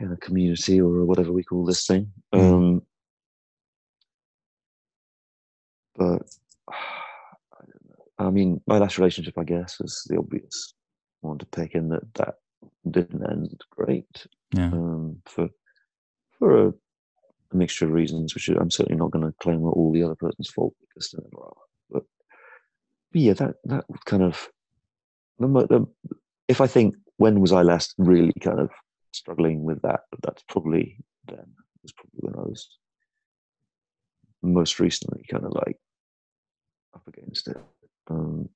in 0.00 0.12
a 0.12 0.16
community 0.16 0.80
or 0.80 1.04
whatever 1.04 1.30
we 1.32 1.44
call 1.44 1.64
this 1.64 1.86
thing 1.86 2.10
mm. 2.34 2.40
um, 2.40 2.82
but 5.94 6.22
I 8.18 8.30
mean, 8.30 8.60
my 8.66 8.78
last 8.78 8.98
relationship, 8.98 9.36
I 9.36 9.44
guess, 9.44 9.80
was 9.80 10.06
the 10.08 10.18
obvious 10.18 10.74
one 11.20 11.38
to 11.38 11.46
pick 11.46 11.74
in 11.74 11.88
that 11.88 12.14
that 12.14 12.34
didn't 12.88 13.28
end 13.28 13.60
great 13.70 14.26
yeah. 14.54 14.66
um, 14.66 15.22
for 15.26 15.48
for 16.38 16.68
a, 16.68 16.72
a, 17.52 17.56
mixture 17.56 17.86
of 17.86 17.92
reasons, 17.92 18.34
which 18.34 18.48
I'm 18.48 18.70
certainly 18.70 18.98
not 18.98 19.10
going 19.10 19.24
to 19.24 19.34
claim 19.40 19.64
are 19.64 19.70
all 19.70 19.92
the 19.92 20.02
other 20.02 20.14
person's 20.14 20.50
fault 20.50 20.74
because 20.80 21.10
they 21.10 21.22
never 21.22 21.44
are. 21.44 21.56
But, 21.90 22.02
but 23.12 23.20
yeah, 23.20 23.32
that 23.34 23.54
that 23.64 23.84
kind 24.04 24.22
of 24.22 24.48
if 26.48 26.60
I 26.60 26.66
think 26.66 26.94
when 27.16 27.40
was 27.40 27.52
I 27.52 27.62
last 27.62 27.94
really 27.98 28.34
kind 28.40 28.60
of 28.60 28.70
struggling 29.12 29.64
with 29.64 29.82
that, 29.82 30.00
that's 30.22 30.42
probably 30.48 30.98
then. 31.26 31.38
It 31.38 31.82
was 31.82 31.92
probably 31.92 32.20
when 32.20 32.34
I 32.36 32.48
was 32.48 32.68
most 34.42 34.78
recently 34.78 35.24
kind 35.28 35.44
of 35.44 35.52
like 35.52 35.78
up 36.94 37.02
against 37.08 37.48
it. 37.48 37.56
Um, 38.08 38.48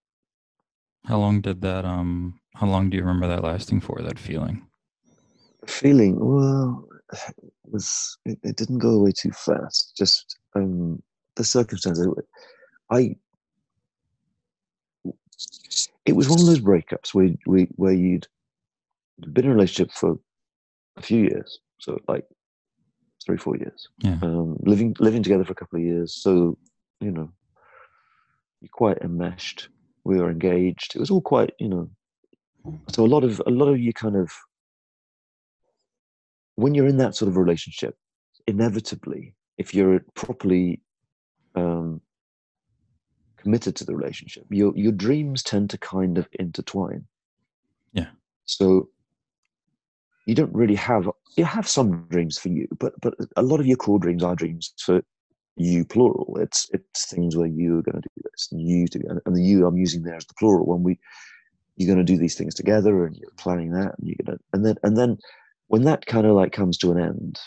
how 1.07 1.19
long 1.19 1.41
did 1.41 1.63
that 1.63 1.85
um 1.85 2.41
how 2.55 2.67
long 2.67 2.91
do 2.91 2.97
you 2.97 3.03
remember 3.03 3.29
that 3.29 3.45
lasting 3.45 3.81
for 3.81 4.03
that 4.03 4.19
feeling 4.19 4.67
feeling 5.67 6.19
well 6.19 6.87
was 7.65 8.19
it, 8.25 8.39
it, 8.43 8.57
didn't 8.57 8.79
go 8.79 8.91
away 8.91 9.13
too 9.13 9.31
fast 9.31 9.93
just 9.97 10.39
um 10.55 11.03
the 11.37 11.45
circumstances 11.45 12.09
i 12.91 13.15
it 16.05 16.15
was 16.15 16.29
one 16.29 16.41
of 16.41 16.47
those 16.47 16.61
breakups 16.61 17.13
where 17.13 17.31
we 17.47 17.65
where 17.77 17.93
you'd 17.93 18.27
been 19.33 19.45
in 19.45 19.51
a 19.51 19.55
relationship 19.55 19.93
for 19.93 20.19
a 20.97 21.03
few 21.03 21.23
years 21.23 21.59
so 21.79 21.99
like 22.09 22.25
three 23.25 23.37
four 23.37 23.57
years 23.57 23.89
yeah. 23.99 24.19
um, 24.23 24.57
living 24.61 24.97
living 24.99 25.23
together 25.23 25.45
for 25.45 25.53
a 25.53 25.57
couple 25.57 25.79
of 25.79 25.85
years 25.85 26.15
so 26.15 26.57
you 27.01 27.11
know 27.11 27.31
you're 28.61 28.71
quite 28.73 28.99
enmeshed 28.99 29.69
we 30.05 30.19
were 30.19 30.31
engaged 30.31 30.95
it 30.95 31.01
was 31.01 31.11
all 31.11 31.21
quite 31.21 31.53
you 31.59 31.69
know 31.69 31.91
so 32.91 33.05
a 33.05 33.07
lot 33.07 33.25
of 33.25 33.43
a 33.47 33.51
lot 33.51 33.69
of 33.69 33.79
you 33.79 33.93
kind 33.93 34.17
of 34.17 34.31
when 36.57 36.75
you're 36.75 36.89
in 36.89 36.99
that 36.99 37.15
sort 37.15 37.29
of 37.29 37.37
relationship, 37.37 37.97
inevitably, 38.47 39.35
if 39.59 39.75
you're 39.75 40.01
properly 40.15 40.81
um, 41.55 42.01
committed 43.37 43.77
to 43.77 43.85
the 43.85 43.95
relationship, 43.95 44.45
your 44.51 44.77
your 44.77 44.93
dreams 44.93 45.43
tend 45.43 45.71
to 45.71 45.79
kind 45.79 46.19
of 46.19 46.29
intertwine. 46.39 47.07
Yeah. 47.93 48.09
So 48.45 48.89
you 50.27 50.35
don't 50.35 50.53
really 50.53 50.75
have 50.75 51.09
you 51.37 51.45
have 51.45 51.69
some 51.69 52.07
dreams 52.11 52.39
for 52.39 52.49
you, 52.49 52.67
but 52.79 52.95
but 53.01 53.15
a 53.37 53.43
lot 53.43 53.61
of 53.61 53.67
your 53.67 53.77
core 53.77 53.99
dreams 53.99 54.23
are 54.25 54.35
dreams 54.35 54.73
for 54.79 55.03
you 55.57 55.85
plural. 55.85 56.37
It's 56.41 56.69
it's 56.73 57.07
things 57.07 57.37
where 57.37 57.47
you're 57.47 57.83
going 57.83 58.03
to 58.03 58.09
do 58.09 58.23
this, 58.31 58.49
and 58.51 58.61
you 58.61 58.87
do, 58.87 59.01
and, 59.09 59.21
and 59.25 59.37
the 59.37 59.43
you 59.43 59.67
I'm 59.67 59.77
using 59.77 60.03
there 60.03 60.17
as 60.17 60.27
the 60.27 60.35
plural. 60.35 60.67
When 60.67 60.83
we 60.83 60.99
you're 61.77 61.95
going 61.95 62.05
to 62.05 62.13
do 62.13 62.19
these 62.19 62.35
things 62.35 62.55
together, 62.55 63.05
and 63.05 63.17
you're 63.17 63.31
planning 63.37 63.73
that, 63.73 63.95
and 63.99 64.07
you're 64.07 64.17
going 64.25 64.39
to, 64.39 64.45
and 64.53 64.65
then 64.65 64.77
and 64.83 64.97
then 64.97 65.19
when 65.69 65.83
that 65.85 66.07
kind 66.07 66.27
of 66.27 66.35
like 66.35 66.53
comes 66.53 66.79
to 66.79 66.93
an 66.93 66.99
end, 66.99 67.41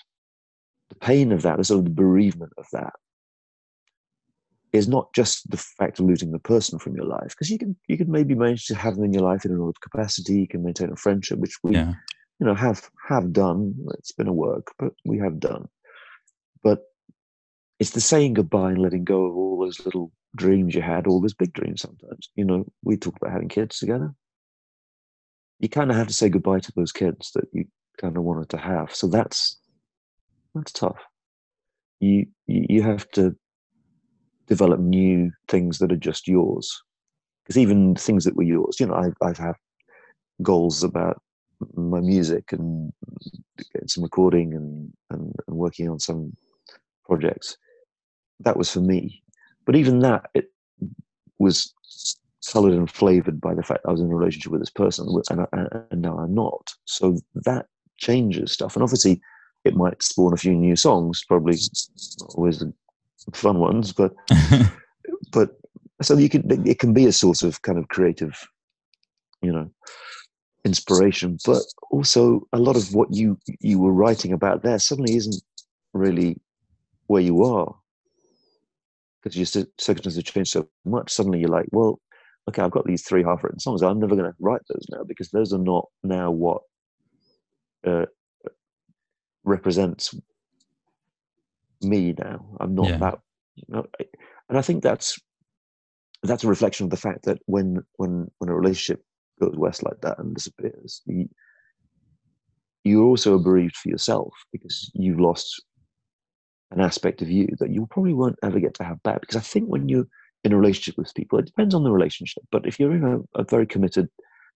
the 0.89 0.95
pain 0.95 1.31
of 1.31 1.41
that, 1.43 1.57
the 1.57 1.63
sort 1.63 1.79
of 1.79 1.85
the 1.85 1.91
bereavement 1.91 2.53
of 2.57 2.65
that, 2.73 2.93
is 4.71 4.87
not 4.87 5.11
just 5.13 5.49
the 5.49 5.57
fact 5.57 5.99
of 5.99 6.05
losing 6.05 6.31
the 6.31 6.39
person 6.39 6.77
from 6.77 6.95
your 6.95 7.05
life, 7.05 7.29
because 7.29 7.49
you 7.49 7.57
can 7.57 7.75
you 7.87 7.97
can 7.97 8.11
maybe 8.11 8.35
manage 8.35 8.65
to 8.67 8.75
have 8.75 8.95
them 8.95 9.05
in 9.05 9.13
your 9.13 9.23
life 9.23 9.45
in 9.45 9.51
another 9.51 9.71
capacity. 9.81 10.41
You 10.41 10.47
can 10.47 10.63
maintain 10.63 10.91
a 10.91 10.95
friendship, 10.95 11.39
which 11.39 11.57
we, 11.63 11.73
yeah. 11.73 11.93
you 12.39 12.45
know, 12.45 12.55
have 12.55 12.89
have 13.07 13.33
done. 13.33 13.73
It's 13.97 14.11
been 14.11 14.27
a 14.27 14.33
work, 14.33 14.67
but 14.77 14.93
we 15.05 15.17
have 15.19 15.39
done. 15.39 15.67
But 16.63 16.83
it's 17.79 17.91
the 17.91 18.01
saying 18.01 18.33
goodbye 18.35 18.71
and 18.71 18.81
letting 18.81 19.05
go 19.05 19.25
of 19.25 19.35
all 19.35 19.59
those 19.59 19.83
little 19.85 20.11
dreams 20.35 20.75
you 20.75 20.81
had, 20.81 21.07
all 21.07 21.21
those 21.21 21.33
big 21.33 21.53
dreams. 21.53 21.81
Sometimes, 21.81 22.29
you 22.35 22.45
know, 22.45 22.65
we 22.83 22.97
talk 22.97 23.15
about 23.15 23.31
having 23.31 23.49
kids 23.49 23.79
together. 23.79 24.13
You 25.59 25.69
kind 25.69 25.89
of 25.89 25.97
have 25.97 26.07
to 26.07 26.13
say 26.13 26.29
goodbye 26.29 26.59
to 26.59 26.71
those 26.75 26.91
kids 26.91 27.31
that 27.33 27.45
you 27.53 27.65
kind 27.99 28.17
of 28.17 28.23
wanted 28.23 28.49
to 28.49 28.57
have. 28.57 28.93
So 28.93 29.07
that's 29.07 29.59
that's 30.55 30.71
tough. 30.71 30.97
You 31.99 32.25
you 32.47 32.81
have 32.81 33.09
to 33.11 33.35
develop 34.47 34.79
new 34.79 35.31
things 35.47 35.77
that 35.77 35.91
are 35.91 35.97
just 35.97 36.27
yours. 36.27 36.81
Because 37.43 37.57
even 37.57 37.95
things 37.95 38.25
that 38.25 38.35
were 38.35 38.43
yours, 38.43 38.77
you 38.79 38.85
know, 38.85 38.93
I've, 38.93 39.15
I've 39.23 39.37
had 39.37 39.55
goals 40.41 40.83
about 40.83 41.21
my 41.75 41.99
music 41.99 42.51
and 42.51 42.91
some 43.87 44.03
recording 44.03 44.53
and, 44.53 44.91
and, 45.09 45.33
and 45.47 45.57
working 45.57 45.89
on 45.89 45.99
some 45.99 46.33
projects. 47.05 47.57
That 48.41 48.57
was 48.57 48.71
for 48.71 48.81
me. 48.81 49.23
But 49.65 49.75
even 49.75 49.99
that, 49.99 50.29
it 50.33 50.45
was 51.39 51.73
colored 52.47 52.73
and 52.73 52.89
flavored 52.89 53.41
by 53.41 53.53
the 53.53 53.63
fact 53.63 53.85
I 53.87 53.91
was 53.91 54.01
in 54.01 54.11
a 54.11 54.15
relationship 54.15 54.51
with 54.51 54.61
this 54.61 54.69
person, 54.69 55.07
and, 55.29 55.41
I, 55.41 55.45
and 55.91 56.01
now 56.01 56.17
I'm 56.17 56.33
not. 56.33 56.71
So 56.85 57.17
that 57.35 57.65
changes 57.99 58.51
stuff. 58.51 58.75
And 58.75 58.83
obviously, 58.83 59.21
it 59.65 59.75
might 59.75 60.01
spawn 60.01 60.33
a 60.33 60.37
few 60.37 60.53
new 60.53 60.75
songs, 60.75 61.23
probably 61.27 61.57
always 62.35 62.59
the 62.59 62.73
fun 63.33 63.59
ones, 63.59 63.93
but 63.93 64.13
but 65.31 65.49
so 66.01 66.17
you 66.17 66.29
can 66.29 66.67
it 66.67 66.79
can 66.79 66.93
be 66.93 67.05
a 67.05 67.11
source 67.11 67.43
of 67.43 67.61
kind 67.61 67.77
of 67.77 67.87
creative, 67.89 68.47
you 69.41 69.51
know, 69.51 69.69
inspiration. 70.65 71.37
But 71.45 71.61
also 71.91 72.47
a 72.53 72.59
lot 72.59 72.75
of 72.75 72.93
what 72.93 73.13
you 73.13 73.37
you 73.59 73.79
were 73.79 73.93
writing 73.93 74.33
about 74.33 74.63
there 74.63 74.79
suddenly 74.79 75.15
isn't 75.15 75.41
really 75.93 76.39
where 77.07 77.21
you 77.21 77.43
are 77.43 77.75
because 79.21 79.35
your 79.35 79.45
circumstances 79.45 80.15
have 80.15 80.25
changed 80.25 80.51
so 80.51 80.67
much. 80.85 81.11
Suddenly 81.11 81.39
you're 81.39 81.49
like, 81.49 81.67
well, 81.71 81.99
okay, 82.47 82.61
I've 82.61 82.71
got 82.71 82.85
these 82.85 83.03
three 83.03 83.23
half 83.23 83.43
written 83.43 83.59
songs. 83.59 83.81
I'm 83.81 83.99
never 83.99 84.15
going 84.15 84.31
to 84.31 84.37
write 84.39 84.61
those 84.69 84.85
now 84.91 85.03
because 85.03 85.29
those 85.29 85.53
are 85.53 85.59
not 85.59 85.87
now 86.03 86.31
what 86.31 86.61
uh, 87.85 88.05
represents 89.43 90.13
me 91.81 92.13
now. 92.17 92.45
I'm 92.59 92.75
not 92.75 92.89
yeah. 92.89 92.97
that. 92.97 93.19
You 93.55 93.63
know, 93.69 93.85
and 94.47 94.57
I 94.57 94.61
think 94.61 94.83
that's 94.83 95.19
that's 96.23 96.43
a 96.43 96.47
reflection 96.47 96.85
of 96.85 96.89
the 96.89 96.97
fact 96.97 97.25
that 97.25 97.39
when 97.45 97.83
when 97.97 98.29
when 98.39 98.49
a 98.49 98.55
relationship 98.55 99.03
goes 99.39 99.55
west 99.55 99.83
like 99.83 100.01
that 100.01 100.19
and 100.19 100.35
disappears, 100.35 101.01
you, 101.05 101.29
you're 102.83 103.05
also 103.05 103.37
bereaved 103.37 103.75
for 103.75 103.89
yourself 103.89 104.33
because 104.51 104.91
you've 104.93 105.19
lost 105.19 105.63
an 106.71 106.81
aspect 106.81 107.21
of 107.21 107.29
you 107.29 107.47
that 107.59 107.71
you 107.71 107.87
probably 107.89 108.13
won't 108.13 108.37
ever 108.43 108.59
get 108.59 108.73
to 108.75 108.83
have 108.83 109.01
back. 109.03 109.21
Because 109.21 109.37
I 109.37 109.41
think 109.41 109.67
when 109.67 109.89
you're 109.89 110.07
in 110.43 110.53
a 110.53 110.57
relationship 110.57 110.97
with 110.97 111.13
people, 111.15 111.39
it 111.39 111.45
depends 111.45 111.73
on 111.73 111.83
the 111.83 111.91
relationship. 111.91 112.43
But 112.51 112.65
if 112.65 112.79
you're 112.79 112.93
in 112.93 113.03
a, 113.03 113.39
a 113.39 113.43
very 113.43 113.65
committed, 113.65 114.07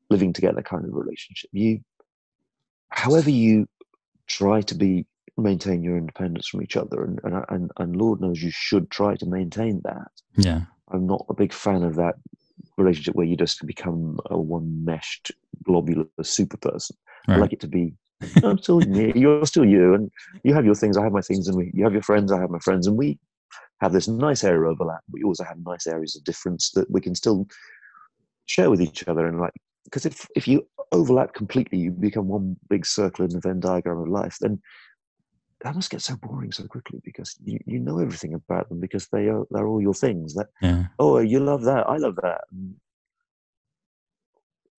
living 0.09 0.33
together 0.33 0.61
kind 0.61 0.85
of 0.85 0.93
relationship, 0.93 1.49
you, 1.53 1.79
however 2.93 3.29
you 3.29 3.67
try 4.27 4.61
to 4.61 4.75
be 4.75 5.05
maintain 5.37 5.83
your 5.83 5.97
independence 5.97 6.47
from 6.47 6.61
each 6.61 6.77
other 6.77 7.03
and, 7.03 7.19
and 7.23 7.43
and 7.49 7.71
and 7.77 7.95
lord 7.95 8.21
knows 8.21 8.41
you 8.41 8.51
should 8.51 8.89
try 8.91 9.15
to 9.15 9.25
maintain 9.25 9.81
that. 9.83 10.11
Yeah. 10.37 10.61
I'm 10.91 11.07
not 11.07 11.25
a 11.29 11.33
big 11.33 11.53
fan 11.53 11.83
of 11.83 11.95
that 11.95 12.15
relationship 12.77 13.15
where 13.15 13.25
you 13.25 13.35
just 13.35 13.65
become 13.65 14.19
a 14.29 14.39
one 14.39 14.85
meshed 14.85 15.31
globular 15.63 16.05
super 16.21 16.57
person. 16.57 16.95
Right. 17.27 17.37
i 17.37 17.39
like 17.39 17.53
it 17.53 17.59
to 17.61 17.67
be 17.67 17.93
i'm 18.43 18.57
still 18.59 18.79
me 18.81 19.11
you're 19.15 19.45
still 19.45 19.65
you 19.65 19.95
and 19.95 20.11
you 20.43 20.53
have 20.53 20.65
your 20.65 20.75
things. 20.75 20.97
I 20.97 21.03
have 21.03 21.11
my 21.11 21.21
things 21.21 21.47
and 21.47 21.57
we, 21.57 21.71
you 21.73 21.83
have 21.83 21.93
your 21.93 22.03
friends. 22.03 22.31
I 22.31 22.39
have 22.39 22.49
my 22.49 22.59
friends. 22.59 22.87
And 22.87 22.95
we 22.95 23.19
have 23.81 23.91
this 23.91 24.07
nice 24.07 24.43
area 24.43 24.69
of 24.69 24.79
overlap 24.79 25.01
we 25.11 25.23
also 25.23 25.43
have 25.43 25.57
nice 25.65 25.87
areas 25.87 26.15
of 26.15 26.23
difference 26.23 26.71
that 26.71 26.89
we 26.89 27.01
can 27.01 27.15
still 27.15 27.47
share 28.45 28.69
with 28.69 28.81
each 28.81 29.07
other 29.07 29.25
and 29.27 29.39
like 29.39 29.53
because 29.85 30.05
if 30.05 30.27
if 30.35 30.47
you 30.47 30.65
overlap 30.93 31.33
completely, 31.33 31.79
you 31.79 31.91
become 31.91 32.27
one 32.27 32.55
big 32.69 32.85
circle 32.85 33.25
in 33.25 33.31
the 33.31 33.39
Venn 33.39 33.59
diagram 33.59 33.97
of 33.97 34.07
life, 34.07 34.37
then 34.39 34.61
that 35.61 35.75
must 35.75 35.89
get 35.89 36.01
so 36.01 36.15
boring 36.17 36.51
so 36.51 36.65
quickly 36.65 37.01
because 37.03 37.35
you, 37.43 37.57
you 37.65 37.79
know 37.79 37.99
everything 37.99 38.33
about 38.33 38.69
them 38.69 38.79
because 38.79 39.07
they 39.07 39.27
are 39.27 39.43
they're 39.51 39.67
all 39.67 39.81
your 39.81 39.93
things. 39.93 40.33
That 40.35 40.47
yeah. 40.61 40.85
oh 40.99 41.19
you 41.19 41.39
love 41.39 41.63
that, 41.63 41.89
I 41.89 41.97
love 41.97 42.15
that. 42.21 42.41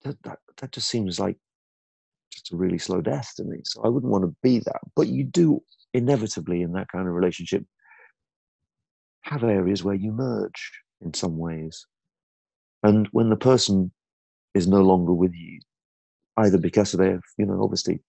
that, 0.04 0.22
that 0.22 0.38
that 0.58 0.72
just 0.72 0.88
seems 0.88 1.18
like 1.18 1.36
just 2.30 2.52
a 2.52 2.56
really 2.56 2.78
slow 2.78 3.00
death 3.00 3.32
to 3.36 3.44
me. 3.44 3.58
So 3.64 3.82
I 3.82 3.88
wouldn't 3.88 4.12
want 4.12 4.24
to 4.24 4.34
be 4.42 4.58
that. 4.60 4.80
But 4.94 5.08
you 5.08 5.24
do 5.24 5.62
inevitably 5.94 6.62
in 6.62 6.72
that 6.72 6.88
kind 6.88 7.08
of 7.08 7.14
relationship 7.14 7.64
have 9.22 9.42
areas 9.42 9.82
where 9.82 9.94
you 9.94 10.12
merge 10.12 10.72
in 11.00 11.14
some 11.14 11.38
ways. 11.38 11.86
And 12.82 13.08
when 13.12 13.30
the 13.30 13.36
person 13.36 13.90
is 14.52 14.68
no 14.68 14.82
longer 14.82 15.14
with 15.14 15.32
you, 15.34 15.60
either 16.36 16.58
because 16.58 16.92
they 16.92 17.10
have, 17.10 17.22
you 17.38 17.46
know, 17.46 17.62
obviously 17.62 18.00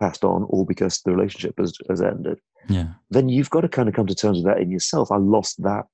passed 0.00 0.24
on 0.24 0.44
or 0.48 0.64
because 0.66 1.00
the 1.02 1.12
relationship 1.12 1.54
has, 1.58 1.76
has 1.88 2.02
ended, 2.02 2.38
yeah. 2.68 2.88
then 3.10 3.28
you've 3.28 3.50
got 3.50 3.62
to 3.62 3.68
kind 3.68 3.88
of 3.88 3.94
come 3.94 4.06
to 4.06 4.14
terms 4.14 4.38
with 4.38 4.46
that 4.46 4.60
in 4.60 4.70
yourself. 4.70 5.10
I 5.10 5.16
lost 5.16 5.62
that. 5.62 5.86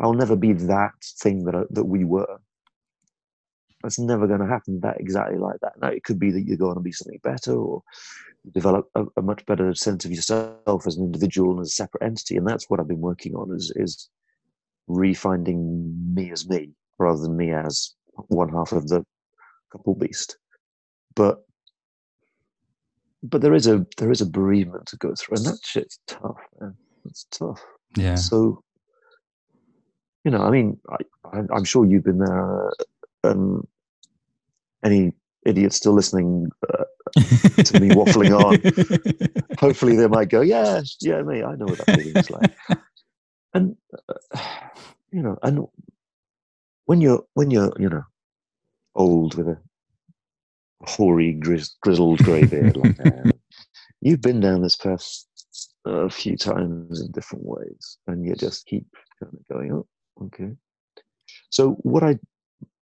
I'll 0.00 0.14
never 0.14 0.36
be 0.36 0.52
that 0.52 0.94
thing 1.20 1.44
that 1.44 1.54
I, 1.54 1.62
that 1.70 1.84
we 1.84 2.04
were. 2.04 2.38
That's 3.82 3.98
never 3.98 4.26
going 4.26 4.40
to 4.40 4.46
happen 4.46 4.80
that 4.80 5.00
exactly 5.00 5.38
like 5.38 5.60
that. 5.62 5.80
Now 5.80 5.88
it 5.88 6.04
could 6.04 6.18
be 6.18 6.30
that 6.32 6.42
you're 6.42 6.56
going 6.56 6.74
to 6.74 6.80
be 6.80 6.92
something 6.92 7.20
better, 7.22 7.54
or 7.54 7.82
develop 8.52 8.88
a, 8.94 9.04
a, 9.16 9.22
much 9.22 9.44
better 9.46 9.74
sense 9.74 10.04
of 10.04 10.12
yourself 10.12 10.86
as 10.86 10.96
an 10.96 11.04
individual 11.04 11.52
and 11.52 11.60
as 11.60 11.68
a 11.68 11.70
separate 11.70 12.02
entity. 12.02 12.36
And 12.36 12.46
that's 12.46 12.68
what 12.68 12.80
I've 12.80 12.88
been 12.88 13.00
working 13.00 13.34
on 13.34 13.54
is 13.54 13.72
is 13.76 14.08
refinding 14.88 16.14
me 16.14 16.30
as 16.30 16.48
me 16.48 16.70
rather 16.98 17.20
than 17.20 17.36
me 17.36 17.52
as 17.52 17.94
one 18.28 18.50
half 18.50 18.72
of 18.72 18.88
the 18.88 19.04
couple 19.72 19.94
beast. 19.94 20.36
But 21.16 21.46
but 23.22 23.40
there 23.40 23.54
is 23.54 23.66
a 23.66 23.84
there 23.96 24.12
is 24.12 24.20
a 24.20 24.26
bereavement 24.26 24.86
to 24.86 24.96
go 24.96 25.14
through, 25.14 25.38
and 25.38 25.46
that 25.46 25.58
shit's 25.64 25.98
tough, 26.06 26.36
man. 26.60 26.76
It's 27.06 27.26
tough. 27.30 27.62
Yeah. 27.96 28.14
So, 28.14 28.62
you 30.24 30.30
know, 30.30 30.42
I 30.42 30.50
mean, 30.50 30.78
I, 31.32 31.38
am 31.50 31.64
sure 31.64 31.86
you've 31.86 32.04
been 32.04 32.18
there. 32.18 32.72
Um, 33.24 33.66
any 34.84 35.12
idiot 35.44 35.72
still 35.72 35.94
listening 35.94 36.50
uh, 36.68 36.84
to 37.62 37.80
me 37.80 37.88
waffling 37.90 38.36
on, 38.36 39.56
hopefully 39.58 39.96
they 39.96 40.06
might 40.08 40.28
go, 40.28 40.40
"Yeah, 40.42 40.82
yeah, 41.00 41.22
me, 41.22 41.42
I 41.42 41.56
know 41.56 41.66
what 41.66 41.78
that 41.78 41.96
feeling 41.96 42.16
is 42.16 42.30
like." 42.30 42.56
And 43.54 43.76
uh, 44.08 44.40
you 45.10 45.22
know, 45.22 45.38
and 45.42 45.66
when 46.84 47.00
you're 47.00 47.24
when 47.34 47.50
you're 47.50 47.72
you 47.78 47.88
know 47.88 48.04
old 48.94 49.34
with 49.34 49.48
a 49.48 49.58
hoary, 50.86 51.34
grizz, 51.34 51.70
grizzled 51.82 52.18
greybeard 52.20 52.76
like 52.76 52.96
that. 52.98 53.16
Um, 53.26 53.32
you've 54.00 54.20
been 54.20 54.40
down 54.40 54.62
this 54.62 54.76
path 54.76 55.24
a 55.84 56.08
few 56.08 56.36
times 56.36 57.00
in 57.00 57.10
different 57.12 57.44
ways, 57.44 57.98
and 58.06 58.24
you 58.24 58.34
just 58.34 58.66
keep 58.66 58.86
kind 59.20 59.32
of 59.32 59.48
going, 59.48 59.72
oh, 59.72 59.86
okay. 60.26 60.52
So 61.50 61.72
what 61.82 62.02
I 62.02 62.18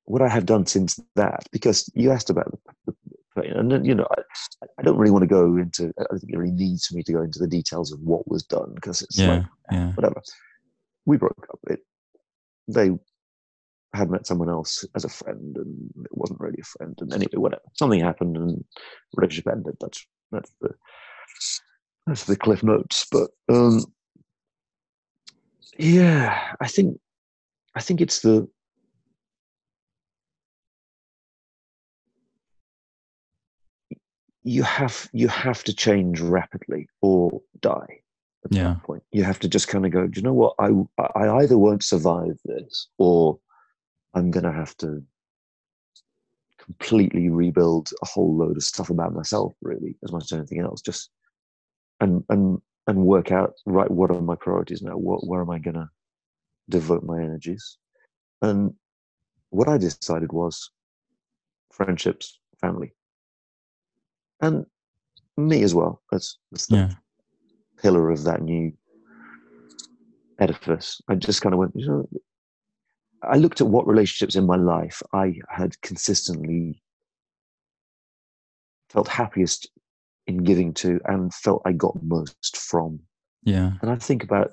what 0.05 0.23
I 0.23 0.29
have 0.29 0.47
done 0.47 0.67
since 0.67 1.01
that, 1.17 1.47
because 1.51 1.91
you 1.95 2.11
asked 2.11 2.31
about 2.31 2.59
the, 2.87 2.95
the 3.37 3.59
and 3.59 3.71
then 3.71 3.85
you 3.85 3.95
know, 3.95 4.07
I, 4.11 4.67
I 4.79 4.83
don't 4.83 4.97
really 4.97 5.11
want 5.11 5.23
to 5.23 5.29
go 5.29 5.57
into. 5.57 5.93
I 5.99 6.05
don't 6.11 6.19
think 6.19 6.33
it 6.33 6.39
really 6.39 6.53
needs 6.53 6.87
for 6.87 6.95
me 6.95 7.03
to 7.03 7.13
go 7.13 7.23
into 7.23 7.39
the 7.39 7.49
details 7.49 7.93
of 7.93 8.01
what 8.01 8.29
was 8.29 8.43
done 8.43 8.73
because 8.75 9.03
it's 9.03 9.19
yeah, 9.19 9.35
like 9.35 9.45
yeah. 9.73 9.93
whatever. 9.93 10.23
We 11.07 11.17
broke 11.17 11.47
up. 11.51 11.59
It 11.69 11.81
they 12.69 12.91
had 13.95 14.11
met 14.11 14.27
someone 14.27 14.49
else 14.49 14.85
as 14.95 15.05
a 15.05 15.09
friend 15.09 15.57
and 15.57 15.91
it 16.05 16.17
wasn't 16.17 16.41
really 16.41 16.59
a 16.61 16.65
friend. 16.65 16.97
And 17.01 17.13
anyway 17.13 17.37
whatever 17.37 17.63
something 17.75 18.01
happened 18.01 18.37
and 18.37 18.65
relationship 19.17 19.53
ended. 19.53 19.77
That's 19.81 20.07
that's 20.33 20.53
the 20.61 20.71
that's 22.07 22.25
the 22.25 22.37
cliff 22.37 22.63
notes. 22.63 23.07
But 23.11 23.31
um 23.49 23.85
yeah 25.77 26.53
i 26.61 26.69
think 26.69 27.01
i 27.75 27.81
think 27.81 28.01
it's 28.01 28.21
the 28.21 28.49
you 34.45 34.63
have 34.63 35.09
you 35.13 35.27
have 35.27 35.65
to 35.65 35.75
change 35.75 36.21
rapidly 36.21 36.87
or 37.01 37.41
die 37.61 38.01
at 38.45 38.53
yeah. 38.53 38.77
point. 38.85 39.03
You 39.11 39.25
have 39.25 39.39
to 39.41 39.49
just 39.49 39.69
kind 39.69 39.87
of 39.87 39.91
go 39.91 40.07
do 40.07 40.21
you 40.21 40.23
know 40.23 40.35
what? 40.35 40.55
I 40.59 40.71
i 41.15 41.39
either 41.39 41.59
won't 41.59 41.83
survive 41.83 42.39
this 42.45 42.89
or 42.99 43.39
I'm 44.15 44.31
going 44.31 44.45
to 44.45 44.53
have 44.53 44.77
to 44.79 45.03
completely 46.59 47.29
rebuild 47.29 47.91
a 48.03 48.07
whole 48.07 48.37
load 48.37 48.57
of 48.57 48.63
stuff 48.63 48.91
about 48.91 49.13
myself, 49.13 49.55
really, 49.61 49.97
as 50.05 50.13
much 50.13 50.25
as 50.25 50.33
anything 50.33 50.61
else. 50.61 50.81
Just 50.81 51.11
and 52.01 52.25
and 52.29 52.61
and 52.87 52.99
work 52.99 53.33
out 53.33 53.55
right 53.67 53.91
what 53.91 54.11
are 54.11 54.21
my 54.21 54.37
priorities 54.37 54.83
now? 54.83 54.97
What 54.97 55.27
where 55.27 55.41
am 55.41 55.51
I 55.51 55.59
going 55.59 55.75
to 55.75 55.89
devote 56.69 57.05
my 57.05 57.21
energies? 57.21 57.79
And 58.43 58.75
what 59.51 59.69
I 59.69 59.79
decided 59.79 60.33
was 60.33 60.71
friendships, 61.73 62.39
family, 62.61 62.95
and 64.41 64.67
me 65.37 65.63
as 65.63 65.75
well. 65.75 66.03
That's 66.11 66.39
that's 66.51 66.67
the 66.67 66.77
yeah. 66.77 66.91
pillar 67.83 68.11
of 68.11 68.25
that 68.25 68.43
new 68.43 68.73
edifice. 70.39 71.01
I 71.09 71.15
just 71.15 71.43
kind 71.43 71.53
of 71.55 71.59
went, 71.59 71.73
you 71.75 71.87
know, 71.87 72.09
I 73.29 73.37
looked 73.37 73.61
at 73.61 73.67
what 73.67 73.87
relationships 73.87 74.37
in 74.37 74.47
my 74.47 74.57
life 74.57 75.03
I 75.13 75.35
had 75.49 75.81
consistently 75.83 76.83
felt 78.91 79.09
happiest 79.09 79.69
in 80.27 80.39
giving 80.45 80.73
to 80.75 81.01
and 81.05 81.33
felt 81.35 81.63
I 81.65 81.73
got 81.73 82.03
most 82.03 82.57
from. 82.57 83.01
Yeah. 83.43 83.73
And 83.83 83.91
I 83.91 83.97
think 83.97 84.23
about 84.23 84.53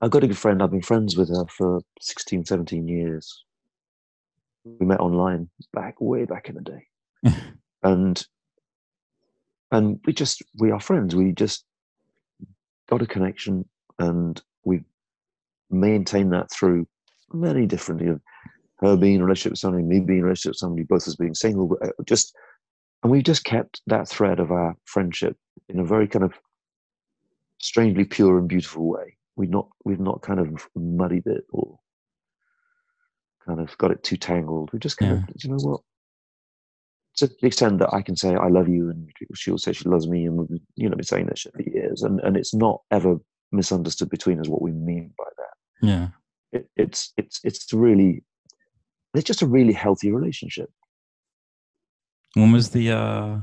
I've 0.00 0.10
got 0.10 0.24
a 0.24 0.26
good 0.26 0.38
friend. 0.38 0.62
I've 0.62 0.70
been 0.70 0.82
friends 0.82 1.16
with 1.16 1.28
her 1.28 1.44
for 1.46 1.82
16, 2.00 2.46
17 2.46 2.88
years. 2.88 3.44
We 4.64 4.86
met 4.86 5.00
online 5.00 5.50
back 5.72 6.00
way 6.00 6.24
back 6.24 6.48
in 6.48 6.54
the 6.54 6.60
day, 6.60 7.32
and 7.82 8.26
and 9.70 10.00
we 10.04 10.12
just 10.12 10.42
we 10.58 10.70
are 10.70 10.80
friends. 10.80 11.14
We 11.14 11.32
just 11.32 11.64
got 12.88 13.00
a 13.00 13.06
connection, 13.06 13.66
and 13.98 14.40
we've 14.64 14.84
maintained 15.70 16.32
that 16.34 16.50
through 16.50 16.86
many 17.32 17.66
different. 17.66 18.00
You 18.00 18.06
know, 18.06 18.20
her 18.80 18.96
being 18.96 19.16
in 19.16 19.20
a 19.20 19.24
relationship 19.24 19.52
with 19.52 19.58
somebody, 19.58 19.84
me 19.84 20.00
being 20.00 20.18
in 20.18 20.24
a 20.24 20.26
relationship 20.26 20.50
with 20.50 20.58
somebody, 20.58 20.84
both 20.84 21.06
as 21.06 21.16
being 21.16 21.34
single, 21.34 21.76
uh, 21.82 21.88
just 22.06 22.34
and 23.02 23.10
we've 23.10 23.24
just 23.24 23.44
kept 23.44 23.80
that 23.86 24.08
thread 24.08 24.40
of 24.40 24.50
our 24.50 24.76
friendship 24.84 25.36
in 25.68 25.80
a 25.80 25.84
very 25.84 26.06
kind 26.06 26.24
of 26.24 26.34
strangely 27.58 28.04
pure 28.04 28.38
and 28.38 28.48
beautiful 28.48 28.86
way. 28.86 29.16
We've 29.36 29.50
not 29.50 29.68
we've 29.84 30.00
not 30.00 30.22
kind 30.22 30.40
of 30.40 30.68
muddied 30.74 31.26
it 31.26 31.44
or 31.50 31.78
kind 33.46 33.60
of 33.60 33.76
got 33.78 33.90
it 33.90 34.02
too 34.02 34.16
tangled. 34.16 34.70
We 34.72 34.78
just 34.78 34.98
kind 34.98 35.12
yeah. 35.12 35.18
of 35.18 35.44
you 35.44 35.50
know 35.50 35.56
what 35.56 35.80
to 37.16 37.26
the 37.26 37.46
extent 37.46 37.78
that 37.78 37.92
I 37.92 38.02
can 38.02 38.16
say 38.16 38.34
I 38.34 38.48
love 38.48 38.68
you 38.68 38.90
and 38.90 39.10
she'll 39.34 39.58
say 39.58 39.72
she 39.72 39.88
loves 39.88 40.08
me 40.08 40.26
and 40.26 40.36
we've 40.36 40.60
you 40.76 40.88
know 40.88 40.96
been 40.96 41.04
saying 41.04 41.26
that 41.26 41.38
shit 41.38 41.54
for 41.54 41.62
years 41.62 42.02
and 42.02 42.20
and 42.20 42.36
it's 42.36 42.54
not 42.54 42.82
ever 42.90 43.16
misunderstood 43.52 44.10
between 44.10 44.40
us 44.40 44.48
what 44.48 44.62
we 44.62 44.72
mean 44.72 45.12
by 45.16 45.24
that. 45.36 45.86
Yeah. 45.86 46.08
It, 46.52 46.68
it's 46.76 47.12
it's 47.16 47.40
it's 47.44 47.72
really 47.72 48.22
it's 49.14 49.24
just 49.24 49.42
a 49.42 49.46
really 49.46 49.72
healthy 49.72 50.10
relationship. 50.10 50.70
When 52.34 52.52
was 52.52 52.70
the 52.70 52.90
uh 52.92 53.38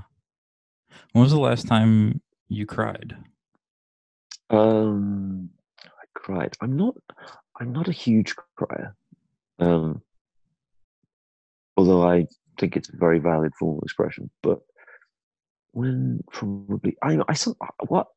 when 1.14 1.24
was 1.24 1.32
the 1.32 1.39
last 1.39 1.68
time 1.68 2.22
you 2.47 2.66
cried? 2.66 3.16
Um 4.49 5.49
I 5.84 6.05
cried. 6.14 6.55
I'm 6.62 6.76
not 6.76 6.95
I'm 7.60 7.72
not 7.72 7.88
a 7.88 7.93
huge 7.93 8.36
crier. 8.55 8.95
Um 9.60 10.01
although 11.76 12.03
I 12.08 12.28
think 12.60 12.76
it's 12.76 12.89
a 12.89 12.97
very 12.97 13.20
valid 13.20 13.53
form 13.60 13.78
of 13.78 13.84
expression. 13.84 14.30
But 14.41 14.60
when 15.72 16.24
probably 16.32 16.97
I 17.03 17.20
I 17.28 17.36
what 17.88 18.08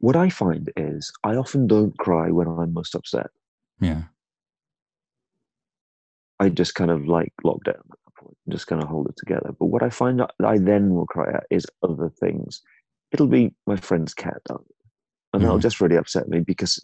what 0.00 0.16
I 0.16 0.30
find 0.30 0.72
is 0.76 1.12
I 1.22 1.36
often 1.36 1.66
don't 1.66 1.96
cry 1.98 2.30
when 2.30 2.48
I'm 2.48 2.72
most 2.72 2.94
upset. 2.94 3.30
Yeah. 3.80 4.02
I 6.38 6.48
just 6.48 6.74
kind 6.74 6.90
of 6.90 7.06
like 7.06 7.32
lockdown 7.44 7.68
at 7.68 7.76
that 7.76 8.14
point, 8.18 8.36
just 8.48 8.66
kind 8.66 8.82
of 8.82 8.88
hold 8.88 9.08
it 9.08 9.16
together. 9.16 9.54
But 9.58 9.66
what 9.66 9.82
I 9.82 9.90
find 9.90 10.20
that 10.20 10.30
I 10.44 10.58
then 10.58 10.94
will 10.94 11.06
cry 11.06 11.30
at 11.32 11.44
is 11.50 11.66
other 11.82 12.08
things. 12.08 12.62
It'll 13.12 13.26
be 13.26 13.52
my 13.66 13.76
friend's 13.76 14.14
cat 14.14 14.40
and 14.48 15.42
mm. 15.42 15.44
that'll 15.44 15.58
just 15.58 15.80
really 15.80 15.96
upset 15.96 16.28
me 16.28 16.40
because 16.40 16.80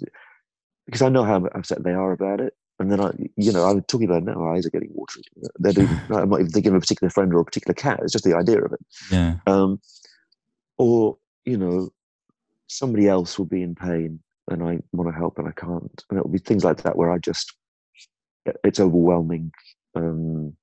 because 0.87 1.03
I 1.03 1.09
know 1.09 1.25
how 1.25 1.45
upset 1.47 1.83
they 1.83 1.93
are 1.93 2.13
about 2.13 2.41
it. 2.41 2.55
And 2.79 2.93
then 2.93 3.01
I, 3.01 3.11
you 3.37 3.53
know, 3.53 3.65
I'm 3.65 3.83
talking 3.83 4.07
about 4.07 4.23
it 4.23 4.27
now. 4.27 4.35
My 4.35 4.57
eyes 4.57 4.67
are 4.67 4.71
getting 4.71 4.91
watery. 4.93 5.23
They're 5.59 5.73
doing, 5.73 5.89
I'm 6.11 6.29
not 6.29 6.41
even 6.41 6.53
thinking 6.53 6.73
of 6.73 6.77
a 6.77 6.81
particular 6.81 7.11
friend 7.11 7.33
or 7.33 7.41
a 7.41 7.45
particular 7.45 7.75
cat. 7.75 8.01
It's 8.03 8.13
just 8.13 8.25
the 8.25 8.37
idea 8.37 8.63
of 8.63 8.73
it. 8.73 8.81
Yeah. 9.11 9.37
Um, 9.47 9.81
or 10.77 11.17
you 11.45 11.57
know, 11.57 11.91
somebody 12.67 13.09
else 13.09 13.39
will 13.39 13.47
be 13.47 13.63
in 13.63 13.75
pain, 13.75 14.21
and 14.49 14.63
I 14.63 14.79
want 14.93 15.11
to 15.11 15.17
help 15.17 15.39
and 15.39 15.49
I 15.49 15.53
can't, 15.53 16.05
and 16.11 16.19
it'll 16.19 16.31
be 16.31 16.39
things 16.39 16.65
like 16.65 16.83
that 16.83 16.97
where 16.97 17.11
I 17.11 17.19
just 17.19 17.55
it's 18.65 18.81
overwhelming. 18.81 19.53
Um, 19.95 20.57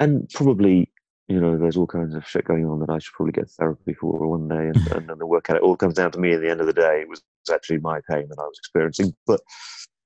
and 0.00 0.28
probably, 0.30 0.90
you 1.28 1.40
know, 1.40 1.56
there's 1.58 1.76
all 1.76 1.86
kinds 1.86 2.14
of 2.14 2.26
shit 2.26 2.44
going 2.44 2.66
on 2.66 2.80
that 2.80 2.90
I 2.90 2.98
should 2.98 3.12
probably 3.12 3.32
get 3.32 3.50
therapy 3.50 3.94
for 3.94 4.26
one 4.26 4.48
day 4.48 4.68
and, 4.68 4.76
and 4.92 5.08
then 5.08 5.18
the 5.18 5.26
work 5.26 5.50
out. 5.50 5.56
It 5.56 5.62
all 5.62 5.76
comes 5.76 5.94
down 5.94 6.12
to 6.12 6.18
me 6.18 6.32
at 6.32 6.40
the 6.40 6.50
end 6.50 6.60
of 6.60 6.66
the 6.66 6.72
day. 6.72 7.02
It 7.02 7.08
was 7.08 7.22
actually 7.52 7.78
my 7.78 8.00
pain 8.10 8.26
that 8.28 8.38
I 8.38 8.44
was 8.44 8.58
experiencing. 8.58 9.14
But 9.26 9.40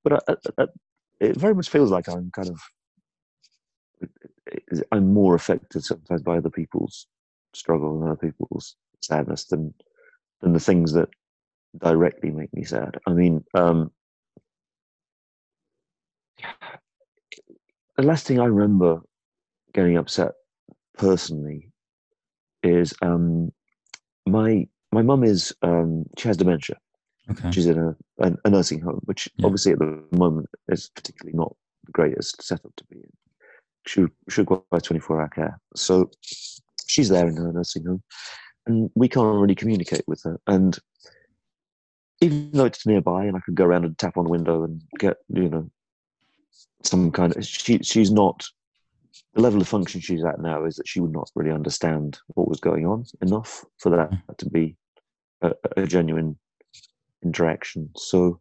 but 0.03 0.23
I, 0.29 0.35
I, 0.57 0.67
it 1.19 1.37
very 1.37 1.55
much 1.55 1.69
feels 1.69 1.91
like 1.91 2.09
I'm 2.09 2.31
kind 2.31 2.49
of 2.49 2.59
I'm 4.91 5.13
more 5.13 5.35
affected 5.35 5.83
sometimes 5.83 6.21
by 6.21 6.37
other 6.37 6.49
people's 6.49 7.07
struggle 7.53 7.95
and 7.95 8.09
other 8.09 8.15
people's 8.17 8.75
sadness 9.01 9.45
than 9.45 9.73
than 10.43 10.53
the 10.53 10.59
things 10.59 10.93
that 10.93 11.09
directly 11.77 12.29
make 12.29 12.53
me 12.53 12.63
sad. 12.63 12.99
I 13.07 13.13
mean, 13.13 13.43
um, 13.55 13.91
the 17.97 18.03
last 18.03 18.27
thing 18.27 18.39
I 18.39 18.45
remember 18.45 19.01
getting 19.73 19.97
upset 19.97 20.33
personally 20.97 21.71
is 22.61 22.93
um, 23.01 23.51
my 24.27 24.67
my 24.91 25.01
mum 25.01 25.23
is 25.23 25.53
um, 25.63 26.05
she 26.17 26.27
has 26.27 26.37
dementia. 26.37 26.77
Okay. 27.31 27.51
She's 27.51 27.67
in 27.67 27.79
a, 27.79 27.95
a, 28.19 28.33
a 28.43 28.49
nursing 28.49 28.81
home, 28.81 28.99
which 29.05 29.29
yeah. 29.37 29.45
obviously 29.45 29.71
at 29.71 29.79
the 29.79 30.03
moment 30.11 30.47
is 30.67 30.91
particularly 30.93 31.35
not 31.35 31.55
the 31.85 31.91
greatest 31.93 32.43
setup 32.43 32.75
to 32.75 32.83
be 32.91 32.97
in. 32.97 33.09
She 33.87 34.05
she 34.29 34.41
requires 34.41 34.83
twenty 34.83 34.99
four 34.99 35.21
hour 35.21 35.29
care, 35.29 35.59
so 35.75 36.11
she's 36.87 37.09
there 37.09 37.27
in 37.27 37.37
her 37.37 37.53
nursing 37.53 37.85
home, 37.85 38.03
and 38.65 38.89
we 38.95 39.09
can't 39.09 39.39
really 39.39 39.55
communicate 39.55 40.03
with 40.07 40.21
her. 40.23 40.39
And 40.47 40.77
even 42.21 42.51
though 42.51 42.65
it's 42.65 42.85
nearby, 42.85 43.25
and 43.25 43.35
I 43.35 43.39
could 43.41 43.55
go 43.55 43.65
around 43.65 43.85
and 43.85 43.97
tap 43.97 44.17
on 44.17 44.25
the 44.25 44.29
window 44.29 44.63
and 44.63 44.81
get 44.97 45.17
you 45.29 45.49
know 45.49 45.69
some 46.83 47.11
kind 47.11 47.35
of 47.35 47.45
she 47.45 47.79
she's 47.79 48.11
not 48.11 48.43
the 49.33 49.41
level 49.41 49.61
of 49.61 49.67
function 49.67 50.01
she's 50.01 50.23
at 50.23 50.39
now 50.39 50.65
is 50.65 50.75
that 50.75 50.87
she 50.87 50.99
would 50.99 51.11
not 51.11 51.29
really 51.35 51.51
understand 51.51 52.19
what 52.27 52.47
was 52.47 52.59
going 52.59 52.85
on 52.85 53.05
enough 53.21 53.65
for 53.77 53.89
that 53.89 54.11
mm. 54.11 54.37
to 54.37 54.49
be 54.49 54.75
a, 55.41 55.53
a 55.77 55.85
genuine 55.85 56.37
interaction. 57.23 57.89
So 57.95 58.39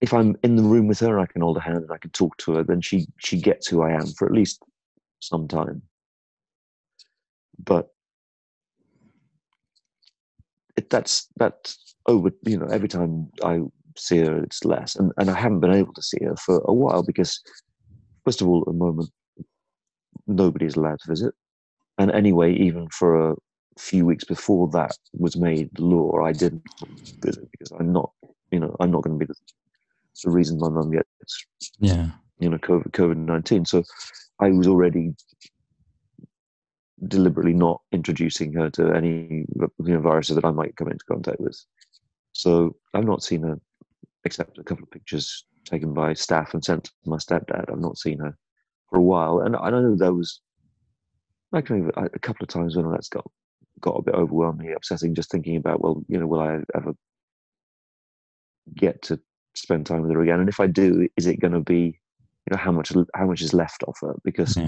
if 0.00 0.12
I'm 0.12 0.36
in 0.42 0.56
the 0.56 0.62
room 0.62 0.86
with 0.86 1.00
her, 1.00 1.18
I 1.18 1.26
can 1.26 1.42
hold 1.42 1.56
her 1.56 1.72
hand 1.72 1.82
and 1.82 1.92
I 1.92 1.98
can 1.98 2.10
talk 2.10 2.36
to 2.38 2.54
her. 2.54 2.64
Then 2.64 2.80
she 2.80 3.06
she 3.18 3.40
gets 3.40 3.66
who 3.66 3.82
I 3.82 3.92
am 3.92 4.06
for 4.06 4.26
at 4.26 4.32
least 4.32 4.62
some 5.20 5.48
time. 5.48 5.82
But 7.62 7.88
it, 10.76 10.90
that's 10.90 11.28
that's 11.36 11.94
over. 12.06 12.30
You 12.44 12.58
know, 12.58 12.66
every 12.66 12.88
time 12.88 13.28
I 13.42 13.60
see 13.96 14.18
her, 14.18 14.42
it's 14.42 14.64
less. 14.64 14.96
And, 14.96 15.12
and 15.16 15.30
I 15.30 15.34
haven't 15.38 15.60
been 15.60 15.74
able 15.74 15.94
to 15.94 16.02
see 16.02 16.24
her 16.24 16.36
for 16.36 16.62
a 16.66 16.72
while 16.72 17.02
because, 17.02 17.40
first 18.24 18.40
of 18.40 18.48
all, 18.48 18.60
at 18.60 18.66
the 18.66 18.72
moment, 18.72 19.10
nobody's 20.26 20.76
allowed 20.76 20.98
to 21.00 21.08
visit. 21.08 21.34
And 21.98 22.10
anyway, 22.10 22.54
even 22.54 22.88
for 22.90 23.30
a 23.30 23.36
few 23.78 24.04
weeks 24.04 24.24
before 24.24 24.68
that 24.72 24.96
was 25.14 25.36
made 25.36 25.70
law, 25.78 26.24
I 26.24 26.32
didn't 26.32 26.62
visit 27.22 27.48
because 27.50 27.72
I'm 27.78 27.92
not, 27.92 28.10
you 28.50 28.60
know, 28.60 28.76
I'm 28.80 28.90
not 28.90 29.02
going 29.02 29.18
to 29.18 29.26
be 29.26 29.26
the, 29.26 29.34
the 30.24 30.30
reason 30.30 30.58
my 30.58 30.68
mum 30.68 30.90
gets, 30.90 31.46
yeah, 31.78 32.10
you 32.38 32.50
know, 32.50 32.58
COVID 32.58 32.90
COVID 32.90 33.16
nineteen. 33.16 33.64
So 33.64 33.82
I 34.40 34.50
was 34.50 34.66
already 34.66 35.14
deliberately 37.08 37.54
not 37.54 37.80
introducing 37.92 38.52
her 38.54 38.70
to 38.70 38.92
any 38.92 39.44
you 39.54 39.70
know, 39.78 40.00
viruses 40.00 40.36
that 40.36 40.44
I 40.44 40.50
might 40.50 40.76
come 40.76 40.88
into 40.88 41.04
contact 41.04 41.40
with. 41.40 41.58
So 42.32 42.76
I've 42.94 43.04
not 43.04 43.22
seen 43.22 43.42
her 43.42 43.58
except 44.24 44.58
a 44.58 44.64
couple 44.64 44.84
of 44.84 44.90
pictures 44.90 45.44
taken 45.64 45.92
by 45.92 46.14
staff 46.14 46.54
and 46.54 46.64
sent 46.64 46.84
to 46.84 46.90
my 47.04 47.16
stepdad. 47.16 47.70
I've 47.70 47.78
not 47.78 47.98
seen 47.98 48.18
her 48.18 48.36
for 48.88 48.98
a 48.98 49.02
while, 49.02 49.40
and 49.40 49.56
I 49.56 49.70
know 49.70 49.96
there 49.96 50.14
was 50.14 50.40
like 51.52 51.70
a 51.70 52.18
couple 52.20 52.44
of 52.44 52.48
times 52.48 52.76
when 52.76 52.90
that's 52.90 53.08
got 53.08 53.26
got 53.80 53.92
a 53.92 54.02
bit 54.02 54.14
overwhelming, 54.14 54.72
upsetting, 54.74 55.14
just 55.14 55.30
thinking 55.30 55.56
about 55.56 55.80
well, 55.80 56.02
you 56.08 56.18
know, 56.18 56.26
will 56.26 56.40
I 56.40 56.60
ever 56.74 56.94
get 58.74 59.02
to 59.02 59.20
spend 59.54 59.86
time 59.86 60.02
with 60.02 60.10
her 60.12 60.22
again? 60.22 60.40
And 60.40 60.48
if 60.48 60.60
I 60.60 60.66
do, 60.66 61.08
is 61.16 61.26
it 61.26 61.40
going 61.40 61.52
to 61.52 61.60
be, 61.60 61.98
you 62.18 62.50
know, 62.52 62.58
how 62.58 62.72
much 62.72 62.92
how 63.14 63.26
much 63.26 63.42
is 63.42 63.54
left 63.54 63.82
of 63.84 63.96
her? 64.00 64.14
Because 64.24 64.54
mm-hmm. 64.54 64.66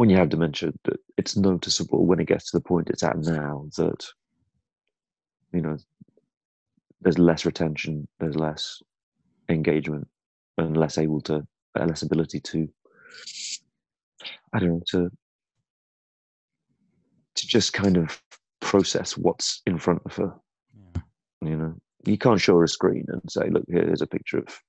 When 0.00 0.08
you 0.08 0.16
have 0.16 0.30
dementia, 0.30 0.72
that 0.84 0.98
it's 1.18 1.36
noticeable 1.36 2.06
when 2.06 2.20
it 2.20 2.26
gets 2.26 2.50
to 2.50 2.56
the 2.56 2.62
point 2.62 2.88
it's 2.88 3.02
at 3.02 3.18
now 3.18 3.66
that 3.76 4.02
you 5.52 5.60
know 5.60 5.76
there's 7.02 7.18
less 7.18 7.44
retention, 7.44 8.08
there's 8.18 8.34
less 8.34 8.82
engagement, 9.50 10.08
and 10.56 10.74
less 10.74 10.96
able 10.96 11.20
to, 11.20 11.46
uh, 11.78 11.84
less 11.84 12.00
ability 12.00 12.40
to, 12.40 12.66
I 14.54 14.60
don't 14.60 14.70
know, 14.70 14.82
to 14.86 15.10
to 17.34 17.46
just 17.46 17.74
kind 17.74 17.98
of 17.98 18.22
process 18.60 19.18
what's 19.18 19.60
in 19.66 19.78
front 19.78 20.00
of 20.06 20.16
her. 20.16 20.32
Yeah. 20.94 21.02
You 21.42 21.56
know, 21.58 21.74
you 22.06 22.16
can't 22.16 22.40
show 22.40 22.56
her 22.56 22.64
a 22.64 22.68
screen 22.68 23.04
and 23.08 23.20
say, 23.30 23.50
"Look, 23.50 23.64
here's 23.68 24.00
a 24.00 24.06
picture 24.06 24.38
of 24.38 24.62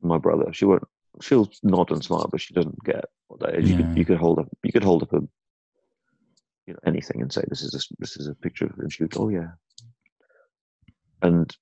my 0.00 0.18
brother." 0.18 0.52
She 0.52 0.64
won't. 0.64 0.84
She'll 1.20 1.50
nod 1.62 1.90
and 1.90 2.02
smile, 2.02 2.28
but 2.30 2.40
she 2.40 2.54
doesn't 2.54 2.82
get 2.84 3.04
what 3.28 3.40
that 3.40 3.54
is. 3.56 3.70
Yeah. 3.70 3.76
You 3.78 3.84
could 3.84 3.98
you 3.98 4.04
could 4.04 4.18
hold 4.18 4.38
up 4.38 4.48
you 4.62 4.72
could 4.72 4.84
hold 4.84 5.02
up 5.02 5.12
a 5.12 5.20
you 6.66 6.72
know 6.74 6.78
anything 6.86 7.20
and 7.20 7.32
say, 7.32 7.42
"This 7.48 7.62
is 7.62 7.74
a, 7.74 7.94
this 7.98 8.16
is 8.16 8.28
a 8.28 8.34
picture," 8.34 8.66
of 8.66 8.78
and 8.78 8.92
she 8.92 9.02
would, 9.02 9.10
go 9.12 9.24
"Oh 9.24 9.28
yeah, 9.28 9.50
and 11.22 11.54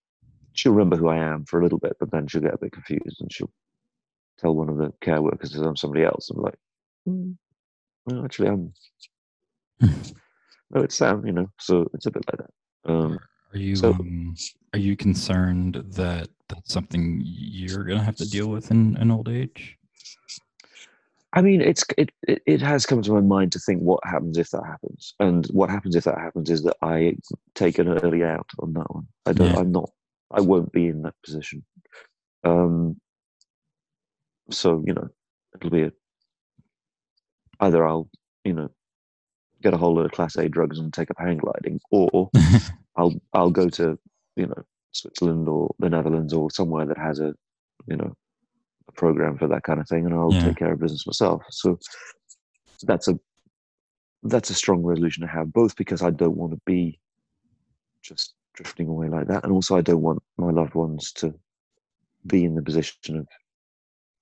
she'll 0.53 0.72
remember 0.72 0.96
who 0.96 1.09
I 1.09 1.16
am 1.18 1.44
for 1.46 1.59
a 1.61 1.62
little 1.62 1.78
bit, 1.78 1.96
but 1.98 2.11
then 2.11 2.26
she'll 2.26 2.42
get 2.42 2.55
a 2.55 2.59
bit 2.59 2.72
confused 2.72 3.20
and 3.20 3.32
she'll 3.32 3.53
tell 4.38 4.55
one 4.55 4.68
of 4.68 4.78
the 4.78 4.92
care 5.01 5.20
workers 5.22 5.53
that 5.53 5.66
I'm 5.66 5.76
somebody 5.76 6.05
else. 6.05 6.30
I'm 6.30 6.40
like, 6.42 6.59
mm, 7.09 7.36
well, 8.07 8.24
actually, 8.24 8.48
I'm. 8.48 8.72
no, 9.80 10.82
it's 10.82 10.94
Sam, 10.94 11.26
you 11.26 11.32
know. 11.32 11.51
So 11.59 11.88
it's 11.94 12.07
a 12.07 12.11
bit 12.11 12.24
like 12.30 12.38
that. 12.46 12.90
Um, 12.92 13.18
Are 13.53 13.59
you 13.59 13.76
So- 13.76 13.90
um, 13.92 14.34
are 14.73 14.79
you 14.79 14.97
concerned 14.97 15.83
that 15.95 16.29
that's 16.49 16.73
something 16.73 17.23
you're 17.25 17.85
gonna 17.85 18.03
have 18.03 18.16
to 18.16 18.29
deal 18.29 18.49
with 18.49 18.71
in, 18.71 18.97
in 18.97 19.11
old 19.11 19.29
age? 19.29 19.77
I 21.33 21.43
mean, 21.43 21.61
it's 21.61 21.85
it, 21.97 22.11
it 22.27 22.43
it 22.47 22.61
has 22.62 22.87
come 22.87 23.03
to 23.03 23.12
my 23.12 23.21
mind 23.21 23.53
to 23.53 23.61
think 23.61 23.81
what 23.81 24.01
happens 24.05 24.37
if 24.37 24.51
that 24.51 24.64
happens, 24.64 25.14
and 25.21 25.47
what 25.47 25.71
happens 25.71 25.95
if 25.95 26.05
that 26.05 26.18
happens 26.18 26.51
is 26.51 26.62
that 26.64 26.77
I 26.83 27.16
take 27.55 27.79
an 27.79 27.89
early 27.89 28.25
out 28.25 28.49
on 28.59 28.73
that 28.73 28.93
one. 28.93 29.07
I 29.27 29.33
don't. 29.33 29.53
Yeah. 29.53 29.61
I'm 29.61 29.73
not. 29.73 29.91
I 30.33 30.41
won't 30.41 30.73
be 30.73 30.89
in 30.89 31.03
that 31.03 31.14
position. 31.25 31.64
Um. 32.45 33.01
So 34.51 34.83
you 34.87 34.95
know, 34.95 35.09
it'll 35.55 35.71
be 35.71 35.83
a, 35.83 35.93
either 37.61 37.87
I'll 37.87 38.09
you 38.45 38.55
know 38.55 38.71
get 39.62 39.75
a 39.75 39.77
whole 39.77 39.95
lot 39.95 40.07
of 40.07 40.12
class 40.12 40.37
A 40.37 40.49
drugs 40.49 40.81
and 40.81 40.93
take 40.93 41.11
up 41.11 41.16
hang 41.18 41.39
gliding, 41.39 41.81
or 41.93 42.31
I'll 42.97 43.14
I'll 43.33 43.51
go 43.51 43.68
to 43.68 43.99
you 44.41 44.47
know 44.47 44.62
Switzerland 44.93 45.49
or 45.49 45.74
the 45.78 45.91
Netherlands 45.91 46.32
or 46.32 46.51
somewhere 46.51 46.86
that 46.86 46.99
has 46.99 47.20
a 47.20 47.32
you 47.86 47.97
know 47.97 48.12
a 48.88 48.93
program 48.93 49.38
for 49.38 49.49
that 49.49 49.62
kind 49.62 49.80
of 49.80 49.88
thing, 49.88 50.07
and 50.07 50.14
I'll 50.14 50.34
Yeah. 50.34 50.47
take 50.47 50.57
care 50.57 50.72
of 50.72 50.80
business 50.80 51.07
myself. 51.07 51.43
So 51.51 51.78
that's 52.82 53.09
a 53.09 53.18
that's 54.22 54.51
a 54.51 54.55
strong 54.55 54.82
resolution 54.82 55.22
to 55.22 55.28
have, 55.32 55.53
both 55.53 55.76
because 55.76 56.03
I 56.03 56.11
don't 56.11 56.36
want 56.36 56.53
to 56.53 56.61
be 56.66 56.99
just 58.03 58.34
drifting 58.55 58.88
away 58.88 59.09
like 59.09 59.28
that, 59.28 59.45
and 59.45 59.53
also 59.53 59.76
I 59.76 59.82
don't 59.82 60.03
want 60.03 60.22
my 60.36 60.51
loved 60.51 60.74
ones 60.74 61.12
to 61.20 61.34
be 62.26 62.45
in 62.45 62.55
the 62.55 62.62
position 62.62 63.16
of 63.16 63.26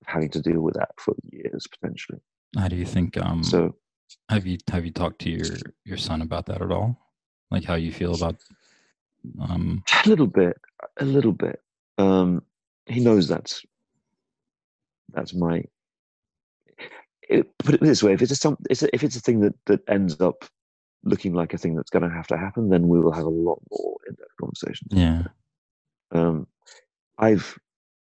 having 0.05 0.29
to 0.29 0.41
deal 0.41 0.61
with 0.61 0.75
that 0.75 0.91
for 0.97 1.13
years 1.23 1.67
potentially. 1.67 2.19
How 2.57 2.67
do 2.67 2.75
you 2.75 2.85
think? 2.85 3.17
Um, 3.17 3.43
So 3.43 3.75
have 4.29 4.45
you 4.47 4.57
have 4.71 4.85
you 4.85 4.91
talked 4.91 5.19
to 5.21 5.29
your 5.29 5.55
your 5.85 5.97
son 5.97 6.21
about 6.21 6.45
that 6.47 6.61
at 6.61 6.71
all? 6.71 6.97
Like 7.51 7.65
how 7.65 7.75
you 7.75 7.91
feel 7.91 8.13
about? 8.15 8.35
Um, 9.39 9.83
a 10.05 10.09
little 10.09 10.27
bit, 10.27 10.57
a 10.97 11.05
little 11.05 11.31
bit. 11.31 11.61
Um, 11.97 12.43
he 12.85 12.99
knows 12.99 13.27
that's 13.27 13.63
that's 15.11 15.33
my. 15.33 15.63
It, 17.27 17.57
put 17.59 17.75
it 17.75 17.81
this 17.81 18.01
way: 18.01 18.13
if 18.13 18.21
it's 18.21 18.31
a 18.31 18.35
some, 18.35 18.57
it's 18.69 18.83
a, 18.83 18.93
if 18.93 19.03
it's 19.03 19.15
a 19.15 19.21
thing 19.21 19.41
that 19.41 19.53
that 19.65 19.81
ends 19.87 20.19
up 20.21 20.45
looking 21.03 21.33
like 21.33 21.53
a 21.53 21.57
thing 21.57 21.75
that's 21.75 21.89
going 21.89 22.03
to 22.03 22.15
have 22.15 22.27
to 22.27 22.37
happen, 22.37 22.69
then 22.69 22.87
we 22.87 22.99
will 22.99 23.11
have 23.11 23.25
a 23.25 23.29
lot 23.29 23.61
more 23.71 23.97
in 24.07 24.15
that 24.19 24.27
conversation. 24.39 24.87
yeah, 24.91 25.23
Um, 26.11 26.47
I've 27.17 27.57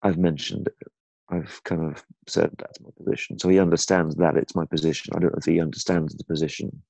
I've 0.02 0.18
mentioned 0.18 0.68
it. 0.68 0.88
I've 1.30 1.62
kind 1.64 1.90
of 1.90 2.04
said 2.28 2.50
that's 2.58 2.80
my 2.80 2.90
position, 2.98 3.38
so 3.38 3.48
he 3.48 3.58
understands 3.58 4.14
that 4.16 4.36
it's 4.36 4.54
my 4.54 4.66
position. 4.66 5.14
I 5.16 5.20
don't 5.20 5.32
know 5.32 5.38
if 5.38 5.46
he 5.46 5.60
understands 5.60 6.14
the 6.14 6.24
position 6.24 6.82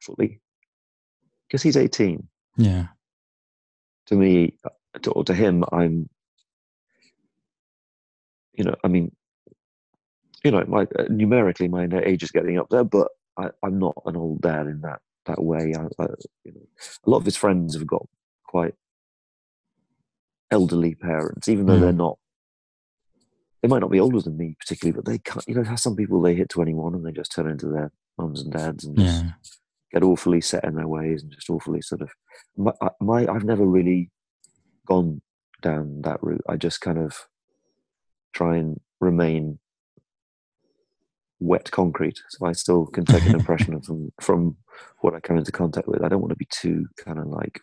fully, 0.00 0.40
because 1.46 1.62
he's 1.62 1.76
eighteen 1.76 2.26
yeah, 2.56 2.86
to 4.06 4.14
me 4.14 4.56
to, 5.02 5.10
or 5.12 5.24
to 5.24 5.34
him 5.34 5.64
i'm 5.72 6.08
you 8.52 8.64
know 8.64 8.74
i 8.84 8.88
mean 8.88 9.10
you 10.44 10.50
know 10.50 10.64
my 10.66 10.82
uh, 10.98 11.04
numerically 11.08 11.68
my 11.68 11.88
age 12.04 12.22
is 12.22 12.30
getting 12.30 12.58
up 12.58 12.68
there 12.70 12.84
but 12.84 13.08
I, 13.38 13.50
i'm 13.62 13.78
not 13.78 13.94
an 14.06 14.16
old 14.16 14.40
dad 14.42 14.66
in 14.66 14.80
that 14.82 15.00
that 15.26 15.42
way 15.42 15.74
I, 15.74 15.84
I, 16.02 16.06
you 16.44 16.52
know 16.52 16.66
a 17.06 17.10
lot 17.10 17.18
of 17.18 17.24
his 17.24 17.36
friends 17.36 17.74
have 17.74 17.86
got 17.86 18.06
quite 18.46 18.74
elderly 20.50 20.94
parents 20.94 21.48
even 21.48 21.66
though 21.66 21.78
Mm. 21.78 21.80
they're 21.80 21.92
not 21.92 22.18
they 23.62 23.68
might 23.68 23.80
not 23.80 23.90
be 23.90 24.00
older 24.00 24.20
than 24.20 24.36
me 24.36 24.54
particularly 24.60 24.94
but 24.94 25.06
they 25.06 25.18
can't 25.18 25.48
you 25.48 25.54
know 25.54 25.64
how 25.64 25.74
some 25.76 25.96
people 25.96 26.20
they 26.20 26.34
hit 26.34 26.50
21 26.50 26.94
and 26.94 27.04
they 27.06 27.12
just 27.12 27.32
turn 27.32 27.48
into 27.50 27.66
their 27.68 27.90
mums 28.18 28.42
and 28.42 28.52
dads 28.52 28.84
and 28.84 28.96
just 28.98 29.24
yeah, 29.24 29.30
get 29.94 30.02
awfully 30.02 30.40
set 30.40 30.64
in 30.64 30.74
their 30.74 30.88
ways 30.88 31.22
and 31.22 31.32
just 31.32 31.48
awfully 31.48 31.80
sort 31.80 32.02
of 32.02 32.10
my, 32.56 32.72
my 33.00 33.26
I've 33.32 33.44
never 33.44 33.64
really 33.64 34.10
gone 34.86 35.22
down 35.62 36.02
that 36.02 36.22
route. 36.22 36.44
I 36.48 36.56
just 36.56 36.80
kind 36.80 36.98
of 36.98 37.16
try 38.32 38.56
and 38.56 38.80
remain 39.00 39.60
wet 41.38 41.70
concrete, 41.70 42.20
so 42.28 42.46
I 42.46 42.52
still 42.52 42.86
can 42.86 43.04
take 43.04 43.24
an 43.24 43.36
impression 43.36 43.74
of 43.74 43.86
them 43.86 44.12
from 44.20 44.56
what 45.00 45.14
I 45.14 45.20
come 45.20 45.38
into 45.38 45.52
contact 45.52 45.86
with. 45.86 46.02
I 46.02 46.08
don't 46.08 46.20
want 46.20 46.30
to 46.30 46.36
be 46.36 46.48
too 46.50 46.86
kind 46.96 47.18
of 47.18 47.26
like 47.26 47.60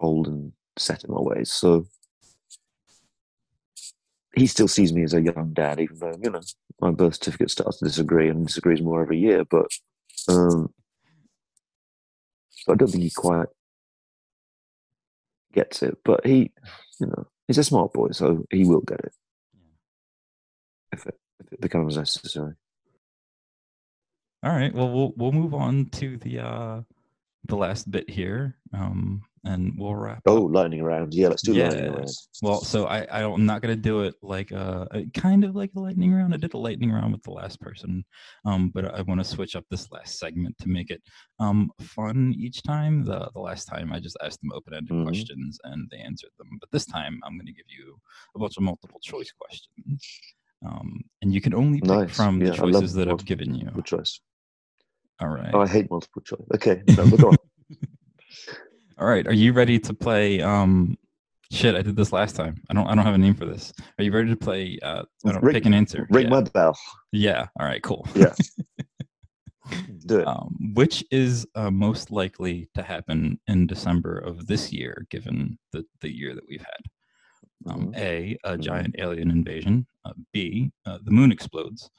old 0.00 0.28
and 0.28 0.52
set 0.78 1.02
in 1.04 1.12
my 1.12 1.20
ways. 1.20 1.50
So 1.50 1.86
he 4.36 4.46
still 4.46 4.68
sees 4.68 4.92
me 4.92 5.02
as 5.02 5.14
a 5.14 5.22
young 5.22 5.50
dad, 5.52 5.80
even 5.80 5.98
though 5.98 6.16
you 6.22 6.30
know 6.30 6.40
my 6.80 6.92
birth 6.92 7.14
certificate 7.14 7.50
starts 7.50 7.78
to 7.78 7.86
disagree 7.86 8.28
and 8.28 8.46
disagrees 8.46 8.82
more 8.82 9.02
every 9.02 9.18
year. 9.18 9.44
But 9.44 9.66
um, 10.28 10.72
so 12.50 12.72
I 12.72 12.76
don't 12.76 12.88
think 12.88 13.04
he 13.04 13.10
quite 13.10 13.48
gets 15.52 15.82
it. 15.82 15.98
But 16.04 16.26
he, 16.26 16.52
you 17.00 17.06
know, 17.06 17.26
he's 17.46 17.58
a 17.58 17.64
smart 17.64 17.92
boy, 17.92 18.10
so 18.12 18.44
he 18.50 18.64
will 18.64 18.80
get 18.80 19.00
it 19.00 19.12
if 20.92 21.06
it, 21.06 21.18
if 21.40 21.52
it 21.52 21.60
becomes 21.60 21.96
necessary. 21.96 22.54
All 24.42 24.52
right. 24.52 24.74
Well, 24.74 24.90
we'll 24.90 25.12
we'll 25.16 25.32
move 25.32 25.54
on 25.54 25.86
to 25.92 26.16
the 26.18 26.40
uh 26.40 26.82
the 27.46 27.56
last 27.56 27.90
bit 27.90 28.08
here, 28.08 28.56
um, 28.72 29.22
and 29.44 29.72
we'll 29.76 29.94
wrap. 29.94 30.22
Oh, 30.26 30.46
up. 30.46 30.54
lightning 30.54 30.82
round. 30.82 31.12
Yeah, 31.14 31.28
let's 31.28 31.42
do 31.42 31.52
lightning 31.54 31.92
round. 31.92 32.08
Well, 32.42 32.60
so 32.62 32.86
I, 32.86 33.02
I 33.04 33.22
I'm 33.24 33.44
not 33.46 33.60
gonna 33.62 33.76
do 33.76 34.00
it 34.02 34.14
like 34.22 34.52
uh 34.52 34.86
uh, 34.90 35.02
kind 35.14 35.44
of 35.44 35.54
like 35.54 35.70
a 35.76 35.80
lightning 35.80 36.12
round. 36.12 36.34
I 36.34 36.38
did 36.38 36.54
a 36.54 36.58
lightning 36.58 36.90
round 36.90 37.12
with 37.12 37.22
the 37.22 37.30
last 37.30 37.60
person, 37.60 38.04
um, 38.44 38.70
but 38.74 38.94
I 38.94 39.02
want 39.02 39.20
to 39.20 39.24
switch 39.24 39.54
up 39.56 39.64
this 39.70 39.90
last 39.92 40.18
segment 40.18 40.56
to 40.60 40.68
make 40.68 40.90
it 40.90 41.02
um 41.38 41.70
fun 41.80 42.34
each 42.36 42.62
time. 42.62 43.04
The 43.04 43.30
the 43.34 43.40
last 43.40 43.66
time 43.66 43.92
I 43.92 44.00
just 44.00 44.16
asked 44.24 44.40
them 44.40 44.52
open-ended 44.52 44.90
Mhm. 44.90 45.04
questions 45.04 45.58
and 45.64 45.88
they 45.90 45.98
answered 45.98 46.30
them, 46.38 46.48
but 46.60 46.70
this 46.72 46.86
time 46.86 47.20
I'm 47.24 47.36
gonna 47.38 47.52
give 47.52 47.66
you 47.68 47.96
a 48.34 48.38
bunch 48.38 48.56
of 48.56 48.62
multiple 48.62 49.00
choice 49.02 49.32
questions. 49.38 50.08
Um, 50.66 51.02
and 51.20 51.32
you 51.34 51.42
can 51.42 51.52
only 51.54 51.80
pick 51.80 51.88
Nice. 51.90 52.16
from 52.16 52.38
the 52.38 52.46
Yeah, 52.46 52.50
love 52.52 52.72
choices 52.72 52.94
that 52.94 53.08
I've 53.08 53.24
given 53.26 53.54
you. 53.54 53.64
Multiple 53.66 53.82
choice. 53.82 54.20
All 55.20 55.28
right. 55.28 55.50
Oh, 55.52 55.60
I 55.60 55.68
hate 55.68 55.90
multiple 55.90 56.22
choice. 56.22 56.40
Okay, 56.54 56.82
no, 56.96 57.06
but 57.10 57.20
go 57.20 57.28
on. 57.28 57.36
All 58.98 59.06
right. 59.08 59.26
Are 59.26 59.32
you 59.34 59.52
ready 59.52 59.78
to 59.80 59.94
play? 59.94 60.40
Um, 60.40 60.96
shit, 61.50 61.74
I 61.74 61.82
did 61.82 61.96
this 61.96 62.12
last 62.12 62.36
time. 62.36 62.62
I 62.70 62.74
don't. 62.74 62.86
I 62.86 62.94
don't 62.94 63.04
have 63.04 63.14
a 63.14 63.18
name 63.18 63.34
for 63.34 63.46
this. 63.46 63.72
Are 63.98 64.04
you 64.04 64.12
ready 64.12 64.30
to 64.30 64.36
play? 64.36 64.78
Uh, 64.82 65.02
I 65.26 65.32
don't 65.32 65.42
Ring- 65.42 65.54
pick 65.54 65.66
an 65.66 65.74
answer. 65.74 66.06
Ring 66.10 66.24
yeah. 66.24 66.30
my 66.30 66.40
bell. 66.42 66.78
yeah. 67.12 67.46
All 67.58 67.66
right. 67.66 67.82
Cool. 67.82 68.06
Yeah. 68.14 68.34
Do 70.06 70.20
it. 70.20 70.26
Um, 70.26 70.54
which 70.74 71.02
is 71.10 71.46
uh, 71.54 71.70
most 71.70 72.10
likely 72.10 72.68
to 72.74 72.82
happen 72.82 73.40
in 73.48 73.66
December 73.66 74.18
of 74.18 74.46
this 74.46 74.72
year, 74.72 75.06
given 75.10 75.58
the 75.72 75.84
the 76.00 76.14
year 76.14 76.34
that 76.34 76.44
we've 76.48 76.60
had? 76.60 77.72
Um, 77.72 77.92
Mhm. 77.92 77.96
A, 77.96 78.38
a 78.44 78.56
Mhm. 78.56 78.60
giant 78.60 78.94
alien 78.98 79.30
invasion. 79.30 79.86
Uh, 80.04 80.12
B, 80.32 80.70
uh, 80.86 80.98
the 81.02 81.10
moon 81.10 81.32
explodes. 81.32 81.90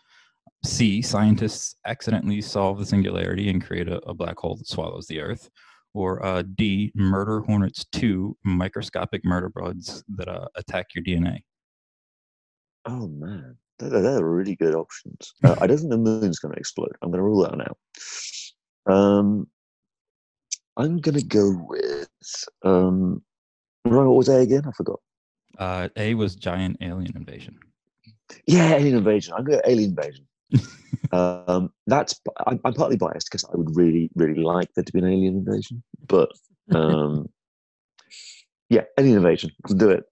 C, 0.64 1.02
scientists 1.02 1.76
accidentally 1.86 2.40
solve 2.42 2.80
the 2.80 2.86
singularity 2.86 3.50
and 3.50 3.64
create 3.66 3.88
a, 3.90 3.98
a 4.08 4.14
black 4.14 4.38
hole 4.38 4.56
that 4.56 4.68
swallows 4.68 5.08
the 5.08 5.20
Earth. 5.20 5.50
Or 5.96 6.24
uh, 6.26 6.44
D, 6.56 6.92
murder 6.94 7.40
hornets 7.40 7.86
2, 7.94 8.38
microscopic 8.44 9.24
murder 9.24 9.50
bugs 9.50 10.04
that 10.18 10.28
uh, 10.28 10.48
attack 10.58 10.88
your 10.94 11.06
DNA. 11.06 11.40
Oh 12.86 13.08
man, 13.08 13.56
they're, 13.80 14.02
they're 14.02 14.26
really 14.26 14.58
good 14.58 14.76
options. 14.76 15.34
Uh, 15.46 15.56
I 15.62 15.68
don't 15.68 15.78
think 15.78 15.92
the 15.92 15.98
moon's 15.98 16.40
going 16.40 16.54
to 16.54 16.60
explode. 16.60 16.92
I'm 17.02 17.12
going 17.12 17.20
to 17.20 17.24
rule 17.24 17.44
that 17.44 17.52
one 17.52 17.62
out. 17.62 18.94
Um, 18.94 19.48
I'm 20.76 20.98
going 21.00 21.16
to 21.16 21.24
go 21.24 21.66
with. 21.66 22.10
Um, 22.64 23.24
what 23.84 24.06
was 24.06 24.28
A 24.28 24.40
again? 24.40 24.64
I 24.68 24.72
forgot. 24.72 25.00
Uh, 25.58 25.88
A 25.96 26.14
was 26.16 26.36
giant 26.36 26.78
alien 26.82 27.16
invasion. 27.16 27.58
Yeah, 28.48 28.76
alien 28.76 28.98
invasion. 28.98 29.34
I'm 29.38 29.46
going 29.46 29.62
to 29.62 29.70
alien 29.70 29.92
invasion. 29.92 30.28
Um, 31.12 31.72
that's. 31.88 32.20
I'm, 32.48 32.60
I'm 32.66 32.74
partly 32.74 32.98
biased 32.98 33.28
because 33.30 33.44
I 33.46 33.56
would 33.56 33.76
really, 33.76 34.10
really 34.16 34.42
like 34.42 34.70
there 34.76 34.84
to 34.84 34.92
be 34.94 35.00
an 35.00 35.06
alien 35.06 35.38
invasion, 35.38 35.84
but 36.08 36.30
um, 36.72 37.30
yeah, 38.70 38.84
alien 38.98 39.18
invasion. 39.18 39.52
Let's 39.64 39.76
do 39.76 39.90
it. 39.90 40.06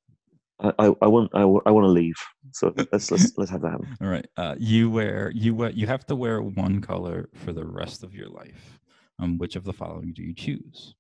I, 0.60 0.72
I, 0.80 0.86
I 1.02 1.08
want. 1.08 1.32
I, 1.34 1.42
I 1.42 1.72
want 1.72 1.86
to 1.86 1.90
leave. 1.90 2.16
So 2.52 2.74
let's 2.92 3.12
let's 3.12 3.38
let's 3.38 3.52
have 3.52 3.62
that 3.62 3.72
happen. 3.72 3.98
All 4.02 4.08
right. 4.08 4.28
Uh, 4.38 4.56
you 4.60 4.90
wear 4.90 5.32
you 5.36 5.56
wear 5.56 5.72
you 5.72 5.88
have 5.88 6.06
to 6.08 6.16
wear 6.16 6.42
one 6.42 6.82
color 6.82 7.30
for 7.34 7.52
the 7.54 7.66
rest 7.66 8.04
of 8.04 8.14
your 8.14 8.30
life. 8.30 8.80
Um, 9.20 9.38
which 9.38 9.56
of 9.56 9.64
the 9.64 9.74
following 9.74 10.14
do 10.14 10.24
you 10.24 10.34
choose? 10.34 10.96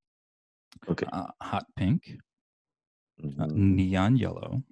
Okay. 0.89 1.05
Uh, 1.11 1.27
hot 1.41 1.65
pink, 1.75 2.17
uh, 3.23 3.45
Mhm, 3.45 3.55
neon 3.55 4.17
yellow, 4.17 4.63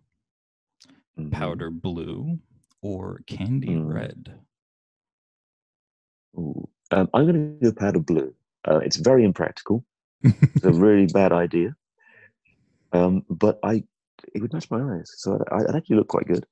mhm. 1.17 1.32
powder 1.32 1.69
blue, 1.69 2.39
or 2.82 3.22
candy 3.28 3.69
Mm. 3.76 3.93
red. 3.93 4.39
Ooh. 6.38 6.68
Um, 6.92 7.10
I'm 7.14 7.24
going 7.26 7.36
to 7.36 7.66
do 7.66 7.72
go 7.72 7.80
powder 7.80 8.00
blue. 8.00 8.34
Uh, 8.68 8.78
it's 8.80 8.98
very 8.98 9.24
impractical. 9.24 9.86
It's 10.24 10.64
a 10.66 10.72
really 10.86 11.08
bad 11.08 11.32
idea. 11.32 11.76
Um, 12.94 13.24
but 13.30 13.60
I, 13.64 13.84
it 14.34 14.42
would 14.42 14.54
match 14.54 14.70
my 14.70 14.82
eyes, 14.98 15.12
so 15.18 15.42
I, 15.52 15.64
I'd 15.64 15.76
actually 15.76 15.96
look 15.96 16.10
quite 16.10 16.28
good. 16.28 16.46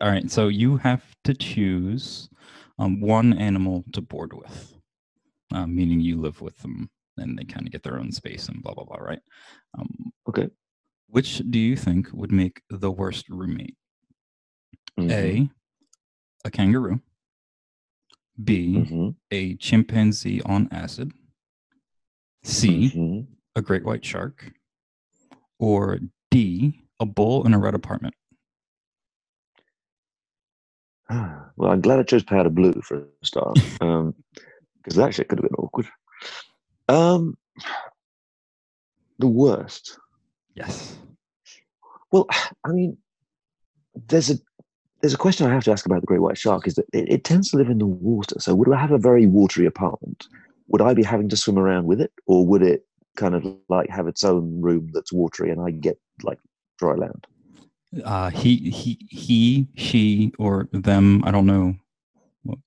All 0.00 0.10
right. 0.10 0.28
So 0.30 0.48
you 0.48 0.76
have 0.78 1.04
to 1.24 1.34
choose 1.34 2.28
um, 2.78 3.00
one 3.00 3.32
animal 3.34 3.84
to 3.92 4.00
board 4.00 4.32
with, 4.32 4.74
uh, 5.52 5.66
meaning 5.66 6.00
you 6.00 6.20
live 6.20 6.40
with 6.40 6.56
them 6.58 6.90
and 7.16 7.38
they 7.38 7.44
kind 7.44 7.64
of 7.66 7.72
get 7.72 7.84
their 7.84 7.98
own 8.00 8.10
space 8.10 8.48
and 8.48 8.60
blah 8.62 8.74
blah 8.74 8.84
blah. 8.84 8.96
Right. 8.96 9.20
Um, 9.78 10.12
Okay. 10.28 10.48
which 11.06 11.42
do 11.50 11.58
you 11.60 11.76
think 11.76 12.08
would 12.12 12.32
make 12.32 12.62
the 12.70 12.90
worst 12.90 13.28
roommate? 13.28 13.76
Mhm, 14.98 15.12
A, 15.12 15.48
a 16.44 16.50
kangaroo. 16.50 17.00
B, 18.42 18.84
mhm, 18.88 19.14
a 19.30 19.54
chimpanzee 19.56 20.42
on 20.42 20.68
acid. 20.72 21.12
C, 22.42 22.90
mhm. 22.94 23.26
a 23.54 23.62
great 23.62 23.84
white 23.84 24.04
shark. 24.04 24.52
Or 25.58 26.00
D, 26.30 26.84
a 26.98 27.06
bull 27.06 27.46
in 27.46 27.54
a 27.54 27.58
red 27.58 27.74
apartment. 27.74 28.14
Well, 31.56 31.70
I'm 31.70 31.80
glad 31.80 32.00
I 32.00 32.02
chose 32.02 32.24
powder 32.24 32.50
blue 32.50 32.72
for 32.82 32.96
a 32.96 33.06
start, 33.26 33.54
because 33.78 34.96
that 34.96 35.14
shit 35.14 35.28
could 35.28 35.38
have 35.38 35.48
been 35.48 35.54
awkward. 35.54 35.86
Um, 36.88 37.36
the 39.20 39.28
worst. 39.28 39.98
Yes. 40.56 40.96
Well, 42.10 42.26
I 42.64 42.70
mean, 42.70 42.98
there's 43.94 44.30
a 44.30 44.34
there's 45.04 45.12
a 45.12 45.18
question 45.18 45.46
I 45.46 45.52
have 45.52 45.64
to 45.64 45.70
ask 45.70 45.84
about 45.84 46.00
the 46.00 46.06
great 46.06 46.22
white 46.22 46.38
shark. 46.38 46.66
Is 46.66 46.76
that 46.76 46.86
it, 46.94 47.06
it 47.10 47.24
tends 47.24 47.50
to 47.50 47.58
live 47.58 47.68
in 47.68 47.76
the 47.76 47.84
water. 47.84 48.36
So, 48.38 48.54
would 48.54 48.72
I 48.72 48.80
have 48.80 48.90
a 48.90 48.96
very 48.96 49.26
watery 49.26 49.66
apartment? 49.66 50.26
Would 50.68 50.80
I 50.80 50.94
be 50.94 51.02
having 51.02 51.28
to 51.28 51.36
swim 51.36 51.58
around 51.58 51.84
with 51.84 52.00
it, 52.00 52.10
or 52.26 52.46
would 52.46 52.62
it 52.62 52.86
kind 53.14 53.34
of 53.34 53.44
like 53.68 53.90
have 53.90 54.08
its 54.08 54.24
own 54.24 54.62
room 54.62 54.88
that's 54.94 55.12
watery, 55.12 55.50
and 55.50 55.60
I 55.60 55.72
get 55.72 55.98
like 56.22 56.38
dry 56.78 56.94
land? 56.94 57.26
Uh, 58.02 58.30
he, 58.30 58.56
he, 58.70 59.06
he, 59.10 59.68
she, 59.76 60.32
or 60.38 60.70
them. 60.72 61.22
I 61.26 61.30
don't 61.30 61.44
know. 61.44 61.74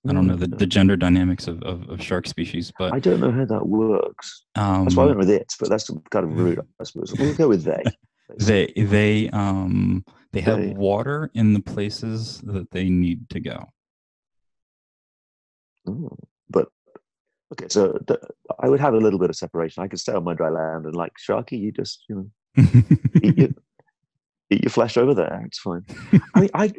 I 0.07 0.13
don't 0.13 0.27
know 0.27 0.35
the, 0.35 0.45
Mm. 0.45 0.59
the 0.59 0.67
gender 0.67 0.95
dynamics 0.95 1.47
of, 1.47 1.63
of, 1.63 1.89
of 1.89 2.03
shark 2.03 2.27
species, 2.27 2.71
but 2.77 2.93
I 2.93 2.99
don't 2.99 3.19
know 3.19 3.31
how 3.31 3.45
that 3.45 3.65
works. 3.67 4.43
um, 4.53 4.83
That's 4.83 4.95
why 4.95 5.03
I 5.05 5.07
went 5.07 5.17
with 5.17 5.31
it, 5.31 5.51
but 5.59 5.69
that's 5.69 5.89
kind 6.11 6.23
of 6.25 6.37
rude, 6.37 6.59
I 6.79 6.83
suppose. 6.83 7.15
We'll 7.17 7.33
go 7.33 7.47
with 7.47 7.63
they. 7.63 7.83
they 8.37 8.73
they 8.75 9.29
um 9.29 10.05
they 10.31 10.41
have 10.41 10.59
water 10.77 11.31
in 11.33 11.53
the 11.53 11.59
places 11.59 12.39
that 12.41 12.69
they 12.71 12.89
need 12.89 13.29
to 13.29 13.39
go. 13.39 13.65
Oh, 15.87 16.17
but 16.49 16.67
okay, 17.53 17.67
so 17.69 17.97
th- 18.07 18.19
I 18.59 18.69
would 18.69 18.79
have 18.79 18.93
a 18.93 18.97
little 18.97 19.19
bit 19.19 19.29
of 19.29 19.35
separation. 19.35 19.83
I 19.83 19.87
could 19.87 19.99
stay 19.99 20.13
on 20.13 20.23
my 20.23 20.33
dry 20.33 20.49
land 20.49 20.85
and 20.85 20.95
like 20.95 21.13
Sharky, 21.17 21.59
you 21.59 21.71
just 21.71 22.03
you 22.09 22.15
know 22.15 22.63
eat 23.23 23.37
your, 23.37 23.49
eat 24.49 24.63
your 24.63 24.69
flesh 24.71 24.97
over 24.97 25.13
there. 25.13 25.43
It's 25.45 25.59
fine. 25.59 25.85
I 26.35 26.41
mean, 26.41 26.49
I 26.53 26.73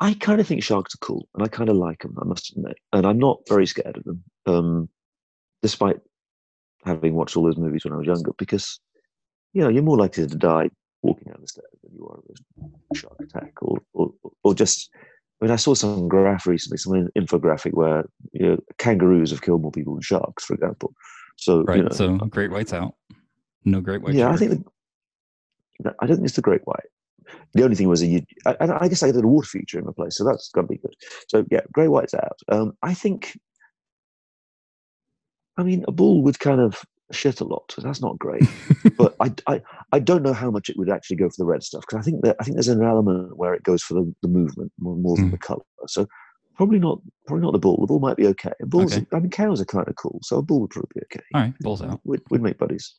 I 0.00 0.14
kind 0.14 0.40
of 0.40 0.46
think 0.46 0.62
sharks 0.62 0.94
are 0.94 0.98
cool, 0.98 1.28
and 1.34 1.42
I 1.42 1.48
kind 1.48 1.70
of 1.70 1.76
like 1.76 2.02
them. 2.02 2.16
I 2.20 2.24
must 2.24 2.52
admit, 2.52 2.76
and 2.92 3.06
I'm 3.06 3.18
not 3.18 3.40
very 3.48 3.66
scared 3.66 3.96
of 3.96 4.04
them, 4.04 4.24
um, 4.46 4.88
despite 5.62 5.96
having 6.84 7.14
watched 7.14 7.36
all 7.36 7.44
those 7.44 7.56
movies 7.56 7.84
when 7.84 7.94
I 7.94 7.96
was 7.96 8.06
younger. 8.06 8.32
Because 8.36 8.80
you 9.54 9.62
know, 9.62 9.68
you're 9.68 9.82
more 9.82 9.96
likely 9.96 10.26
to 10.26 10.36
die 10.36 10.70
walking 11.04 11.30
down 11.30 11.40
the 11.40 11.46
stairs 11.46 11.78
than 11.82 11.92
you 11.94 12.06
are 12.08 12.18
a 12.92 12.96
shark 12.96 13.16
attack, 13.20 13.52
or 13.62 13.78
or, 13.92 14.12
or 14.42 14.54
just. 14.54 14.90
I 15.40 15.46
mean, 15.46 15.52
I 15.52 15.56
saw 15.56 15.74
some 15.74 16.08
graph 16.08 16.46
recently, 16.46 16.78
some 16.78 17.08
infographic 17.18 17.74
where 17.74 18.04
you 18.32 18.46
know, 18.46 18.58
kangaroos 18.78 19.30
have 19.30 19.42
killed 19.42 19.62
more 19.62 19.72
people 19.72 19.94
than 19.94 20.00
sharks, 20.00 20.44
for 20.44 20.54
example. 20.54 20.94
So 21.36 21.62
right. 21.64 21.78
you 21.78 21.82
know, 21.82 21.90
so 21.90 22.16
great 22.18 22.50
whites 22.50 22.72
out. 22.72 22.94
No 23.64 23.80
great 23.80 24.00
white. 24.00 24.14
yeah, 24.14 24.30
I 24.30 24.36
think 24.36 24.64
the, 25.80 25.94
I 26.00 26.06
don't 26.06 26.16
think 26.16 26.26
it's 26.28 26.36
the 26.36 26.42
great 26.42 26.62
white. 26.64 26.86
The 27.52 27.64
only 27.64 27.76
thing 27.76 27.88
was 27.88 28.00
that 28.00 28.06
you, 28.06 28.22
I, 28.46 28.56
I 28.60 28.84
I 28.84 28.88
guess 28.88 29.02
I 29.02 29.10
did 29.10 29.24
a 29.24 29.28
water 29.28 29.46
feature 29.46 29.78
in 29.78 29.84
my 29.84 29.92
place, 29.92 30.16
so 30.16 30.24
that's 30.24 30.50
gonna 30.50 30.68
be 30.68 30.78
good. 30.78 30.94
So 31.28 31.44
yeah, 31.50 31.62
grey 31.72 31.88
white's 31.88 32.14
out. 32.14 32.38
Um, 32.48 32.76
I 32.82 32.94
think, 32.94 33.38
I 35.58 35.64
mean, 35.64 35.84
a 35.88 35.92
bull 35.92 36.22
would 36.22 36.38
kind 36.38 36.60
of 36.60 36.84
shit 37.12 37.40
a 37.40 37.44
lot. 37.44 37.70
So 37.70 37.82
that's 37.82 38.00
not 38.00 38.18
great. 38.18 38.44
but 38.96 39.16
I, 39.20 39.32
I, 39.46 39.62
I 39.94 39.98
don't 40.00 40.22
know 40.22 40.32
how 40.32 40.50
much 40.50 40.68
it 40.68 40.76
would 40.76 40.90
actually 40.90 41.16
go 41.16 41.28
for 41.28 41.36
the 41.38 41.44
red 41.44 41.62
stuff 41.62 41.82
because 41.82 41.98
I 42.00 42.02
think 42.02 42.22
that 42.24 42.36
I 42.40 42.44
think 42.44 42.56
there's 42.56 42.68
an 42.68 42.82
element 42.82 43.36
where 43.36 43.54
it 43.54 43.62
goes 43.62 43.82
for 43.82 43.94
the, 43.94 44.14
the 44.22 44.28
movement 44.28 44.72
more, 44.78 44.96
more 44.96 45.16
than 45.16 45.28
Mm. 45.28 45.32
the 45.32 45.38
color. 45.38 45.62
So 45.86 46.06
probably 46.56 46.78
not 46.78 46.98
probably 47.26 47.42
not 47.44 47.52
the 47.52 47.58
bull. 47.58 47.78
The 47.80 47.86
bull 47.86 48.00
might 48.00 48.16
be 48.16 48.26
okay. 48.28 48.52
Bulls, 48.60 48.94
Okay. 48.96 49.06
I 49.12 49.20
mean, 49.20 49.30
cows 49.30 49.60
are 49.60 49.64
kind 49.76 49.86
of 49.88 49.94
cool, 49.96 50.18
so 50.22 50.38
a 50.38 50.42
bull 50.42 50.60
would 50.62 50.70
probably 50.70 50.90
be 50.94 51.02
okay. 51.10 51.24
All 51.34 51.40
right, 51.42 51.58
bulls 51.60 51.82
out. 51.82 52.00
We'd, 52.04 52.22
we'd 52.30 52.42
make 52.42 52.58
buddies. 52.58 52.94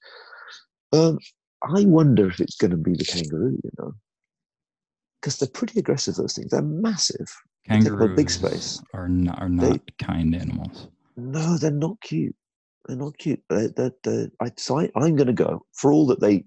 Um, 0.94 1.20
I 1.64 1.84
wonder 1.86 2.28
if 2.30 2.40
it's 2.40 2.56
going 2.56 2.72
to 2.72 2.78
be 2.78 2.94
the 2.94 3.06
kangaroo, 3.06 3.58
you 3.64 3.72
know, 3.80 3.94
because 5.22 5.38
they're 5.40 5.50
pretty 5.50 5.80
aggressive. 5.80 6.16
Those 6.16 6.34
things, 6.34 6.52
they're 6.52 6.62
massive. 6.62 7.28
Kangaroos 7.68 8.10
They 8.10 8.16
big 8.16 8.30
space. 8.30 8.82
are 8.94 9.10
not 9.10 9.42
are 9.42 9.50
They- 9.50 9.80
kind 10.00 10.36
animals. 10.36 10.88
No, 11.18 11.58
they're 11.58 11.72
not 11.72 12.00
cute. 12.02 12.36
They're 12.88 12.98
not 12.98 13.18
cute. 13.18 13.42
They're, 13.50 13.70
they're, 13.70 13.92
they're, 14.04 14.28
I, 14.40 14.52
so 14.58 14.80
I, 14.80 14.92
I'm 14.96 15.16
going 15.16 15.28
to 15.28 15.34
go 15.34 15.66
for 15.74 15.92
all 15.92 16.06
that 16.08 16.20
they. 16.20 16.46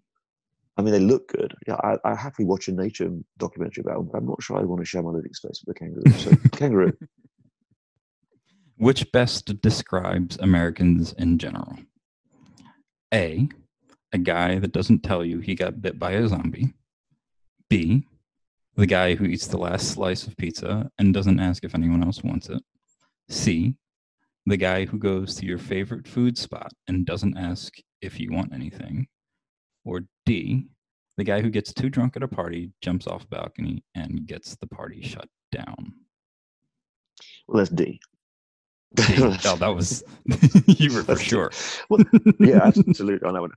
I 0.79 0.83
mean, 0.83 0.93
they 0.93 1.01
look 1.01 1.29
good. 1.29 1.55
Yeah, 1.66 1.74
I, 1.74 1.97
I 2.05 2.14
happily 2.14 2.47
watch 2.47 2.68
a 2.68 2.72
nature 2.72 3.11
documentary 3.37 3.83
about 3.83 3.97
them, 3.97 4.09
but 4.12 4.18
I'm 4.18 4.26
not 4.26 4.41
sure 4.41 4.59
I 4.59 4.62
want 4.62 4.81
to 4.81 4.87
share 4.87 5.03
my 5.03 5.11
living 5.11 5.35
space 5.35 5.61
with 5.66 5.76
a 5.76 5.79
kangaroo. 5.79 6.12
So 6.12 6.31
kangaroo. 6.53 6.93
Which 8.76 9.11
best 9.11 9.61
describes 9.61 10.39
Americans 10.39 11.14
in 11.14 11.39
general? 11.39 11.76
A, 13.12 13.49
a 14.12 14.18
guy 14.18 14.61
that 14.61 14.70
doesn't 14.70 15.03
tell 15.03 15.24
you 15.24 15.41
he 15.41 15.57
got 15.57 15.83
bit 15.83 15.99
by 15.99 16.12
a 16.12 16.29
zombie. 16.29 16.72
B, 17.68 18.07
the 18.76 18.87
guy 18.87 19.16
who 19.16 19.24
eats 19.24 19.49
the 19.49 19.59
last 19.59 19.89
slice 19.89 20.29
of 20.29 20.37
pizza 20.37 20.89
and 20.97 21.12
doesn't 21.12 21.41
ask 21.41 21.64
if 21.64 21.74
anyone 21.74 22.05
else 22.05 22.22
wants 22.22 22.51
it. 22.51 22.62
C, 23.29 23.74
the 24.47 24.57
guy 24.57 24.85
who 24.85 24.97
goes 24.97 25.35
to 25.35 25.47
your 25.47 25.59
favorite 25.59 26.07
food 26.07 26.39
spot 26.39 26.72
and 26.87 27.05
doesn't 27.05 27.37
ask 27.37 27.74
if 28.01 28.20
you 28.20 28.31
want 28.31 28.55
anything. 28.55 29.09
Or 29.89 30.03
D, 30.26 30.66
the 31.16 31.24
guy 31.24 31.41
who 31.41 31.49
gets 31.49 31.72
too 31.72 31.89
drunk 31.89 32.14
at 32.14 32.22
a 32.22 32.28
party, 32.28 32.70
jumps 32.82 33.07
off 33.07 33.24
a 33.24 33.28
balcony, 33.28 33.82
and 33.95 34.26
gets 34.26 34.55
the 34.57 34.66
party 34.66 35.01
shut 35.01 35.28
down. 35.51 35.95
Well, 37.47 37.57
that's 37.59 37.70
D. 37.70 37.99
Oh, 39.47 39.57
that 39.57 39.74
was 39.74 40.05
you 40.66 40.93
were 40.93 41.01
for 41.01 41.14
That's 41.14 41.22
sure. 41.22 41.51
Well, 41.89 42.05
yeah, 42.39 42.61
absolutely 42.64 43.26
on 43.26 43.32
that 43.34 43.41
one. 43.41 43.53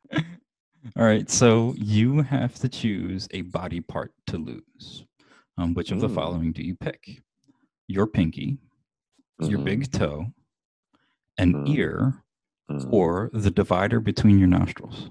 All 0.97 1.03
right, 1.03 1.29
so 1.29 1.73
you 1.77 2.21
have 2.21 2.55
to 2.59 2.69
choose 2.69 3.27
a 3.31 3.41
body 3.41 3.81
part 3.81 4.13
to 4.27 4.37
lose. 4.37 5.05
Um, 5.57 5.73
which 5.73 5.91
of 5.91 5.99
the 5.99 6.07
Mm. 6.07 6.15
following 6.15 6.51
do 6.53 6.63
you 6.63 6.75
pick? 6.75 7.21
Your 7.87 8.07
pinky, 8.07 8.57
your 9.39 9.59
Mhm, 9.59 9.65
big 9.65 9.91
toe, 9.91 10.27
an 11.37 11.53
Mm. 11.55 11.75
ear, 11.77 12.23
mhm. 12.69 12.93
or 12.93 13.29
the 13.33 13.51
divider 13.51 13.99
between 13.99 14.39
your 14.39 14.47
nostrils? 14.47 15.09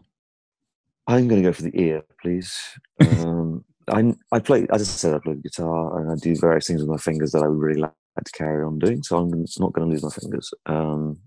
I'm 1.11 1.26
going 1.26 1.42
to 1.42 1.48
go 1.48 1.52
for 1.52 1.62
the 1.62 1.80
ear, 1.80 2.02
please. 2.22 2.56
Um, 3.20 3.64
I 3.88 4.14
I 4.30 4.38
play, 4.38 4.66
as 4.72 4.82
I 4.82 4.84
said, 4.84 5.14
I 5.14 5.18
play 5.18 5.34
guitar 5.34 5.98
and 5.98 6.12
I 6.12 6.14
do 6.14 6.36
various 6.36 6.66
things 6.66 6.80
with 6.80 6.90
my 6.90 6.96
fingers 6.96 7.32
that 7.32 7.42
I 7.42 7.48
would 7.48 7.58
really 7.58 7.80
like 7.80 7.92
to 8.24 8.32
carry 8.32 8.62
on 8.62 8.78
doing. 8.78 9.02
So 9.02 9.16
I'm 9.16 9.30
not 9.30 9.72
going 9.72 9.88
to 9.88 9.92
lose 9.92 10.02
my 10.02 10.11
fingers. 10.11 10.52
Um, 10.66 11.18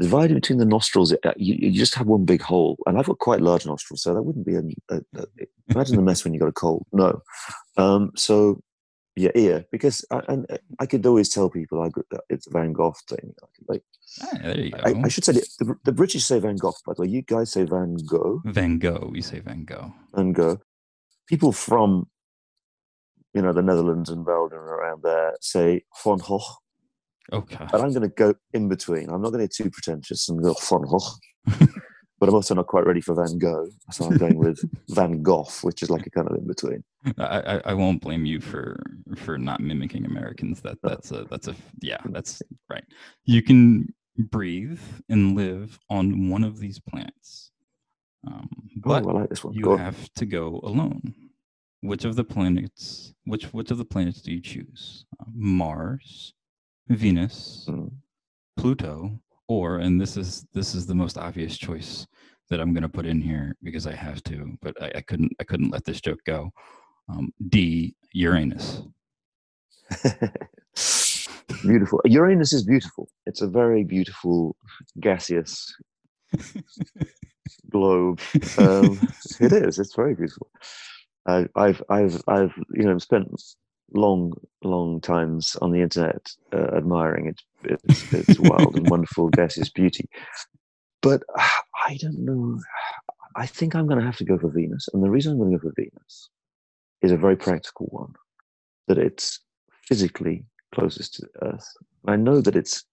divided 0.00 0.34
between 0.34 0.58
the 0.58 0.64
nostrils, 0.64 1.12
uh, 1.12 1.32
you, 1.36 1.54
you 1.54 1.72
just 1.72 1.94
have 1.96 2.06
one 2.06 2.24
big 2.24 2.40
hole, 2.40 2.78
and 2.86 2.98
I've 2.98 3.06
got 3.06 3.18
quite 3.18 3.40
large 3.40 3.66
nostrils, 3.66 4.02
so 4.02 4.14
that 4.14 4.22
wouldn't 4.22 4.46
be 4.46 4.54
a. 4.54 4.62
a, 4.88 5.00
a 5.16 5.26
imagine 5.68 5.96
the 5.96 6.02
mess 6.02 6.24
when 6.24 6.32
you 6.32 6.40
got 6.40 6.48
a 6.48 6.52
cold. 6.52 6.86
No, 6.92 7.20
um, 7.76 8.12
so 8.16 8.62
yeah, 9.16 9.30
ear 9.34 9.64
because 9.70 10.04
I, 10.10 10.20
and 10.28 10.46
I 10.80 10.86
could 10.86 11.04
always 11.06 11.28
tell 11.28 11.50
people 11.50 11.82
I 11.82 11.90
it's 12.30 12.48
Van 12.50 12.72
Gogh 12.72 12.94
thing. 13.08 13.34
Like 13.68 13.82
Ah, 14.22 14.38
there 14.42 14.58
you 14.60 14.70
go. 14.70 14.78
I, 14.84 14.94
I 15.04 15.08
should 15.08 15.24
say 15.24 15.32
the, 15.32 15.46
the, 15.60 15.74
the 15.84 15.92
British 15.92 16.24
say 16.24 16.38
Van 16.38 16.56
Gogh, 16.56 16.74
by 16.86 16.92
the 16.94 17.02
way. 17.02 17.08
You 17.08 17.22
guys 17.22 17.50
say 17.52 17.64
Van 17.64 17.96
Gogh. 18.06 18.42
Van 18.44 18.78
Gogh. 18.78 19.08
We 19.10 19.22
say 19.22 19.38
Van 19.40 19.64
Gogh. 19.64 19.92
Van 20.14 20.32
Gogh. 20.32 20.60
People 21.28 21.52
from, 21.52 22.08
you 23.32 23.40
know, 23.40 23.52
the 23.52 23.62
Netherlands 23.62 24.10
and 24.10 24.24
Belgium 24.26 24.58
and 24.60 24.68
around 24.68 25.02
there 25.02 25.34
say 25.40 25.84
Van 26.04 26.18
Gogh, 26.18 26.40
Okay. 27.32 27.56
but 27.70 27.80
I'm 27.80 27.90
going 27.90 28.02
to 28.02 28.08
go 28.08 28.34
in 28.52 28.68
between. 28.68 29.08
I'm 29.08 29.22
not 29.22 29.30
going 29.32 29.48
to 29.48 29.48
be 29.48 29.64
too 29.64 29.70
pretentious 29.70 30.28
and 30.28 30.42
go 30.42 30.54
Van 30.68 30.82
Gogh, 30.82 31.66
but 32.22 32.28
I'm 32.28 32.36
also 32.36 32.54
not 32.54 32.68
quite 32.68 32.86
ready 32.86 33.00
for 33.00 33.16
Van 33.16 33.36
Gogh, 33.36 33.66
so 33.90 34.04
I'm 34.04 34.16
going 34.16 34.36
with 34.38 34.60
Van 34.90 35.24
Gogh, 35.24 35.48
which 35.62 35.82
is 35.82 35.90
like 35.90 36.06
a 36.06 36.10
kind 36.10 36.28
of 36.30 36.36
in 36.36 36.46
between. 36.46 36.84
I, 37.18 37.60
I, 37.64 37.74
won't 37.74 38.00
blame 38.00 38.24
you 38.24 38.38
for 38.38 38.80
for 39.16 39.36
not 39.38 39.58
mimicking 39.58 40.06
Americans. 40.06 40.60
That 40.60 40.78
that's 40.84 41.10
a 41.10 41.24
that's 41.24 41.48
a 41.48 41.56
yeah 41.80 41.96
that's 42.10 42.40
right. 42.70 42.84
You 43.24 43.42
can 43.42 43.92
breathe 44.16 44.78
and 45.08 45.34
live 45.36 45.80
on 45.90 46.28
one 46.28 46.44
of 46.44 46.60
these 46.60 46.78
planets, 46.78 47.50
um, 48.24 48.48
but 48.76 49.04
oh, 49.04 49.08
I 49.08 49.12
like 49.22 49.28
this 49.30 49.42
one. 49.42 49.54
you 49.54 49.64
Go 49.64 49.72
on. 49.72 49.80
have 49.80 50.08
to 50.14 50.24
go 50.24 50.60
alone. 50.62 51.12
Which 51.80 52.04
of 52.04 52.14
the 52.14 52.22
planets? 52.22 53.14
Which 53.24 53.46
which 53.46 53.72
of 53.72 53.78
the 53.78 53.84
planets 53.84 54.22
do 54.22 54.30
you 54.30 54.40
choose? 54.40 55.06
Uh, 55.18 55.24
Mars, 55.34 56.34
Venus, 56.88 57.66
Mm. 57.68 57.90
Pluto, 58.56 59.18
or 59.52 59.78
and 59.78 60.00
this 60.00 60.16
is 60.16 60.46
this 60.52 60.74
is 60.74 60.86
the 60.86 60.94
most 60.94 61.18
obvious 61.18 61.58
choice 61.58 62.06
that 62.48 62.60
I'm 62.60 62.72
going 62.72 62.82
to 62.82 62.88
put 62.88 63.06
in 63.06 63.20
here 63.20 63.54
because 63.62 63.86
I 63.86 63.94
have 63.94 64.22
to, 64.24 64.58
but 64.60 64.74
I, 64.82 64.92
I 64.96 65.00
couldn't 65.02 65.32
I 65.40 65.44
couldn't 65.44 65.70
let 65.70 65.84
this 65.84 66.00
joke 66.00 66.20
go. 66.26 66.50
Um, 67.08 67.32
D 67.48 67.94
Uranus. 68.12 68.82
beautiful. 71.62 72.00
Uranus 72.04 72.52
is 72.52 72.64
beautiful. 72.64 73.08
It's 73.26 73.42
a 73.42 73.48
very 73.48 73.84
beautiful 73.84 74.56
gaseous 75.00 75.74
globe. 77.70 78.20
Um, 78.58 78.98
it 79.40 79.52
is. 79.52 79.78
It's 79.78 79.94
very 79.94 80.14
beautiful. 80.14 80.48
I, 81.26 81.46
I've, 81.54 81.82
I've, 81.88 82.22
I've, 82.26 82.54
you 82.74 82.84
know, 82.84 82.98
spent 82.98 83.28
long, 83.94 84.32
long 84.62 85.00
times 85.00 85.56
on 85.60 85.72
the 85.72 85.80
internet 85.80 86.32
uh, 86.52 86.76
admiring 86.76 87.26
it. 87.28 87.40
It's, 87.64 88.12
it's 88.12 88.40
wild 88.40 88.76
and 88.76 88.88
wonderful 88.88 89.28
gaseous 89.30 89.70
beauty. 89.70 90.08
But 91.00 91.22
I 91.86 91.96
don't 92.00 92.24
know. 92.24 92.60
I 93.34 93.46
think 93.46 93.74
I'm 93.74 93.86
going 93.86 93.98
to 93.98 94.06
have 94.06 94.18
to 94.18 94.24
go 94.24 94.38
for 94.38 94.50
Venus, 94.50 94.88
and 94.92 95.02
the 95.02 95.10
reason 95.10 95.32
I'm 95.32 95.38
going 95.38 95.52
to 95.52 95.58
go 95.58 95.68
for 95.68 95.74
Venus 95.76 96.30
is 97.00 97.12
a 97.12 97.16
very 97.16 97.36
practical 97.36 97.86
one. 97.86 98.12
That 98.88 98.98
it's 98.98 99.40
physically 99.86 100.44
closest 100.74 101.14
to 101.14 101.26
Earth. 101.42 101.66
I 102.06 102.16
know 102.16 102.40
that 102.40 102.56
it's 102.56 102.84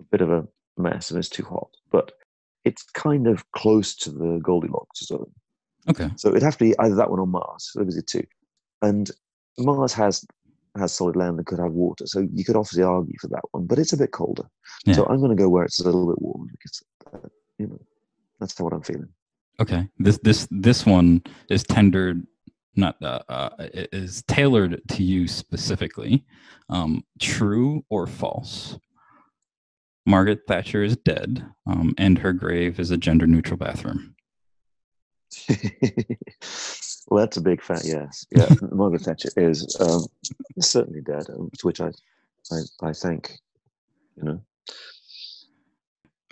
a 0.00 0.02
bit 0.04 0.20
of 0.20 0.30
a 0.30 0.46
mess 0.76 1.10
and 1.10 1.18
it's 1.18 1.28
too 1.28 1.44
hot, 1.44 1.68
but 1.90 2.12
it's 2.64 2.82
kind 2.82 3.26
of 3.26 3.50
close 3.52 3.94
to 3.96 4.10
the 4.10 4.40
Goldilocks 4.42 5.06
zone. 5.06 5.30
Okay. 5.88 6.10
So 6.16 6.30
it'd 6.30 6.42
have 6.42 6.58
to 6.58 6.64
be 6.64 6.78
either 6.78 6.96
that 6.96 7.10
one 7.10 7.20
or 7.20 7.26
Mars. 7.26 7.70
Those 7.74 7.96
are 7.96 8.02
two. 8.02 8.24
And 8.82 9.10
Mars 9.58 9.92
has 9.92 10.24
has 10.76 10.92
solid 10.92 11.16
land 11.16 11.38
that 11.38 11.46
could 11.46 11.58
have 11.58 11.72
water, 11.72 12.06
so 12.06 12.26
you 12.32 12.44
could 12.44 12.56
obviously 12.56 12.82
argue 12.82 13.14
for 13.20 13.28
that 13.28 13.40
one, 13.52 13.66
but 13.66 13.78
it's 13.78 13.92
a 13.92 13.96
bit 13.96 14.12
colder. 14.12 14.44
Yeah. 14.84 14.94
So 14.94 15.06
I'm 15.06 15.18
going 15.18 15.34
to 15.34 15.42
go 15.42 15.48
where 15.48 15.64
it's 15.64 15.80
a 15.80 15.84
little 15.84 16.06
bit 16.06 16.20
warmer 16.20 16.50
because 16.50 16.82
uh, 17.14 17.28
you 17.58 17.66
know 17.68 17.80
that's 18.40 18.58
what 18.60 18.72
I'm 18.72 18.82
feeling. 18.82 19.08
Okay. 19.60 19.88
This 19.98 20.18
this 20.22 20.46
this 20.50 20.84
one 20.84 21.22
is 21.48 21.62
tendered, 21.64 22.26
not 22.74 23.02
uh, 23.02 23.20
uh 23.28 23.50
is 23.58 24.22
tailored 24.28 24.80
to 24.88 25.02
you 25.02 25.26
specifically. 25.26 26.24
Um, 26.68 27.04
true 27.20 27.84
or 27.88 28.06
false? 28.06 28.78
Margaret 30.04 30.42
Thatcher 30.46 30.84
is 30.84 30.96
dead, 30.96 31.44
um, 31.66 31.94
and 31.98 32.18
her 32.18 32.32
grave 32.32 32.78
is 32.78 32.92
a 32.92 32.96
gender 32.96 33.26
neutral 33.26 33.56
bathroom. 33.56 34.14
well, 37.06 37.20
that's 37.20 37.36
a 37.36 37.42
big 37.42 37.62
fat 37.62 37.84
yes. 37.84 38.26
Yeah, 38.30 38.48
Margaret 38.72 39.02
Thatcher 39.02 39.30
is 39.36 39.76
um, 39.80 40.06
certainly 40.60 41.00
dead, 41.00 41.26
um, 41.30 41.50
to 41.58 41.66
which 41.66 41.80
I, 41.80 41.90
I, 42.52 42.60
I 42.82 42.92
thank. 42.92 43.38
You 44.16 44.24
know, 44.24 44.40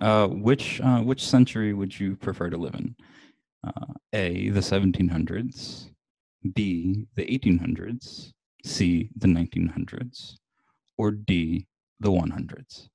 Uh, 0.01 0.27
which 0.29 0.81
uh, 0.81 1.01
which 1.01 1.25
century 1.25 1.73
would 1.73 1.99
you 1.99 2.17
prefer 2.17 2.51
to 2.51 2.57
live 2.57 2.75
in? 2.75 2.97
Uh, 3.63 3.95
A, 4.13 4.51
the 4.51 4.61
1700s, 4.61 5.91
B, 6.55 7.07
the 7.15 7.25
1800s, 7.25 8.33
C, 8.65 9.11
the 9.17 9.27
1900s, 9.27 10.37
or 10.99 11.11
D, 11.13 11.67
the 12.01 12.11
100s? 12.11 12.89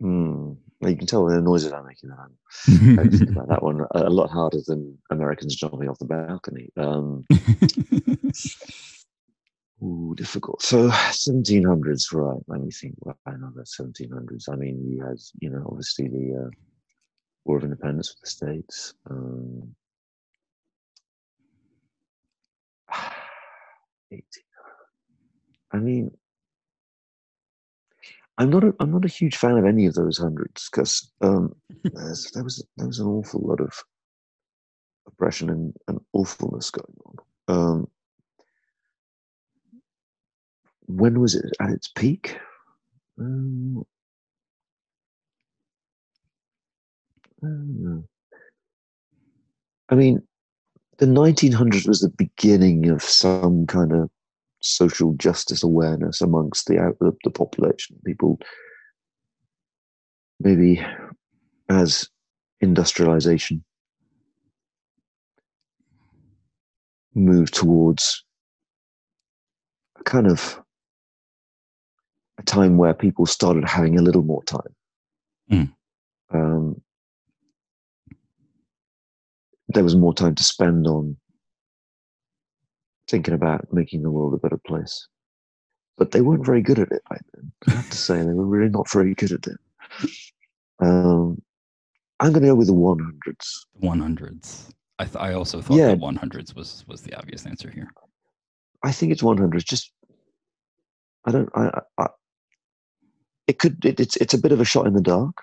Hmm. 0.00 0.52
You 0.90 0.96
can 0.96 1.06
tell 1.06 1.24
the 1.24 1.40
noises 1.40 1.72
I'm 1.72 1.86
making 1.86 2.10
that 2.10 2.18
I'm 2.18 3.28
about 3.28 3.48
that 3.48 3.62
one 3.62 3.86
a, 3.94 4.10
lot 4.10 4.30
harder 4.30 4.58
than 4.66 4.98
Americans 5.10 5.56
jumping 5.56 5.88
off 5.88 5.98
the 5.98 6.04
balcony. 6.04 6.70
Um, 6.76 7.24
ooh, 9.82 10.14
difficult. 10.16 10.62
So 10.62 10.88
1700s, 10.88 12.12
right? 12.12 12.40
Let 12.46 12.60
me 12.60 12.70
think. 12.70 12.94
I 13.26 13.32
know 13.32 13.50
that 13.54 13.66
1700s. 13.66 14.48
I 14.50 14.56
mean, 14.56 14.82
you 14.86 15.04
had, 15.04 15.18
you 15.40 15.50
know, 15.50 15.64
obviously 15.66 16.08
the 16.08 16.46
uh, 16.46 16.50
War 17.44 17.58
of 17.58 17.64
Independence 17.64 18.10
for 18.10 18.16
the 18.22 18.30
states. 18.30 18.94
Um, 19.10 19.74
18. 24.12 24.24
I 25.72 25.78
mean, 25.78 26.10
I'm 28.38 28.50
not 28.50 28.64
a 28.64 28.74
I'm 28.80 28.90
not 28.90 29.04
a 29.04 29.08
huge 29.08 29.36
fan 29.36 29.56
of 29.56 29.64
any 29.64 29.86
of 29.86 29.94
those 29.94 30.18
hundreds 30.18 30.68
because 30.68 31.10
um, 31.20 31.54
there 31.84 32.44
was 32.44 32.64
there 32.76 32.86
was 32.86 32.98
an 32.98 33.06
awful 33.06 33.40
lot 33.40 33.60
of 33.60 33.72
oppression 35.06 35.50
and, 35.50 35.74
and 35.88 36.00
awfulness 36.12 36.70
going 36.70 36.96
on. 37.06 37.16
Um, 37.46 37.88
when 40.86 41.20
was 41.20 41.34
it 41.34 41.44
at 41.60 41.70
its 41.70 41.88
peak? 41.88 42.38
Um, 43.18 43.84
I 47.42 47.46
don't 47.46 47.82
know. 47.82 48.04
I 49.90 49.94
mean, 49.94 50.22
the 50.98 51.06
1900s 51.06 51.86
was 51.86 52.00
the 52.00 52.08
beginning 52.08 52.88
of 52.88 53.02
some 53.02 53.66
kind 53.66 53.92
of 53.92 54.10
social 54.64 55.12
justice 55.14 55.62
awareness 55.62 56.20
amongst 56.20 56.66
the 56.66 56.78
out- 56.78 56.98
the, 57.00 57.12
the 57.24 57.30
population. 57.30 57.96
People 58.04 58.38
maybe 60.40 60.84
as 61.68 62.08
industrialization 62.60 63.64
moved 67.14 67.54
towards 67.54 68.24
a 70.00 70.02
kind 70.02 70.26
of 70.26 70.60
a 72.38 72.42
time 72.42 72.76
where 72.76 72.94
people 72.94 73.26
started 73.26 73.64
having 73.68 73.98
a 73.98 74.02
little 74.02 74.22
more 74.22 74.42
time. 74.44 74.74
Mm. 75.50 75.72
Um, 76.32 76.80
there 79.68 79.84
was 79.84 79.94
more 79.94 80.14
time 80.14 80.34
to 80.34 80.44
spend 80.44 80.86
on 80.86 81.16
thinking 83.08 83.34
about 83.34 83.72
making 83.72 84.02
the 84.02 84.10
world 84.10 84.34
a 84.34 84.38
better 84.38 84.60
place. 84.66 85.08
But 85.96 86.10
they 86.10 86.20
weren't 86.22 86.44
very 86.44 86.62
good 86.62 86.78
at 86.78 86.90
it 86.90 87.02
back 87.08 87.22
then. 87.34 87.52
I 87.68 87.72
have 87.72 87.90
to 87.90 87.96
say, 87.96 88.18
they 88.18 88.32
were 88.32 88.46
really 88.46 88.70
not 88.70 88.90
very 88.90 89.14
good 89.14 89.32
at 89.32 89.46
it. 89.46 89.58
Um, 90.80 91.40
I'm 92.20 92.32
going 92.32 92.42
to 92.42 92.48
go 92.48 92.54
with 92.54 92.66
the 92.66 92.72
100s. 92.74 93.66
100s. 93.82 94.70
I, 94.98 95.04
th- 95.04 95.16
I 95.16 95.34
also 95.34 95.60
thought 95.60 95.76
Yeah. 95.76 95.88
that 95.88 96.00
100s 96.00 96.54
was 96.54 96.84
was 96.88 97.02
the 97.02 97.14
obvious 97.14 97.46
answer 97.46 97.70
here. 97.70 97.90
I 98.82 98.92
think 98.92 99.12
it's 99.12 99.22
100s. 99.22 99.64
Just, 99.64 99.92
I 101.24 101.30
don't, 101.30 101.48
I, 101.54 101.80
I, 101.98 102.02
I 102.04 102.08
it 103.46 103.58
could, 103.58 103.84
it, 103.84 104.00
it's, 104.00 104.16
it's 104.16 104.34
a 104.34 104.38
bit 104.38 104.52
of 104.52 104.60
a 104.60 104.64
shot 104.64 104.86
in 104.86 104.94
the 104.94 105.00
dark. 105.02 105.36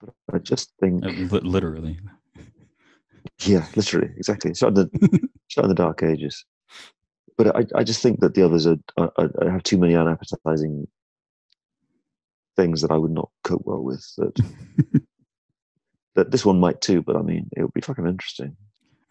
But 0.00 0.34
I 0.34 0.38
just 0.38 0.72
think, 0.80 1.04
Uh, 1.04 1.10
literally. 1.10 1.98
Yeah, 3.44 3.66
literally, 3.76 4.10
exactly. 4.16 4.54
Shot 4.54 4.68
in 4.68 4.74
the, 4.74 5.28
shot 5.48 5.64
in 5.64 5.68
the 5.68 5.74
dark 5.74 6.02
ages. 6.02 6.44
But 7.38 7.56
I, 7.56 7.80
I 7.80 7.84
just 7.84 8.02
think 8.02 8.20
that 8.20 8.34
the 8.34 8.44
others 8.44 8.66
are, 8.66 8.76
are, 8.98 9.10
are 9.16 9.50
have 9.50 9.62
too 9.62 9.78
many 9.78 9.94
unappetizing 9.96 10.86
things 12.56 12.82
that 12.82 12.90
I 12.90 12.96
would 12.96 13.10
not 13.10 13.30
cope 13.44 13.62
well 13.64 13.82
with. 13.82 14.04
That 14.18 14.34
that 16.14 16.30
this 16.30 16.44
one 16.44 16.60
might 16.60 16.80
too, 16.80 17.02
but 17.02 17.16
I 17.16 17.22
mean, 17.22 17.48
it 17.56 17.62
would 17.62 17.72
be 17.72 17.80
fucking 17.80 18.06
interesting. 18.06 18.56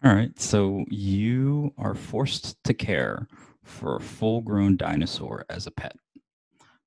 All 0.04 0.14
right. 0.14 0.38
So 0.40 0.84
you 0.88 1.72
are 1.78 1.94
forced 1.94 2.62
to 2.64 2.74
care 2.74 3.28
for 3.64 3.96
a 3.96 4.00
full 4.00 4.40
grown 4.40 4.76
dinosaur 4.76 5.44
as 5.48 5.66
a 5.66 5.70
pet. 5.70 5.96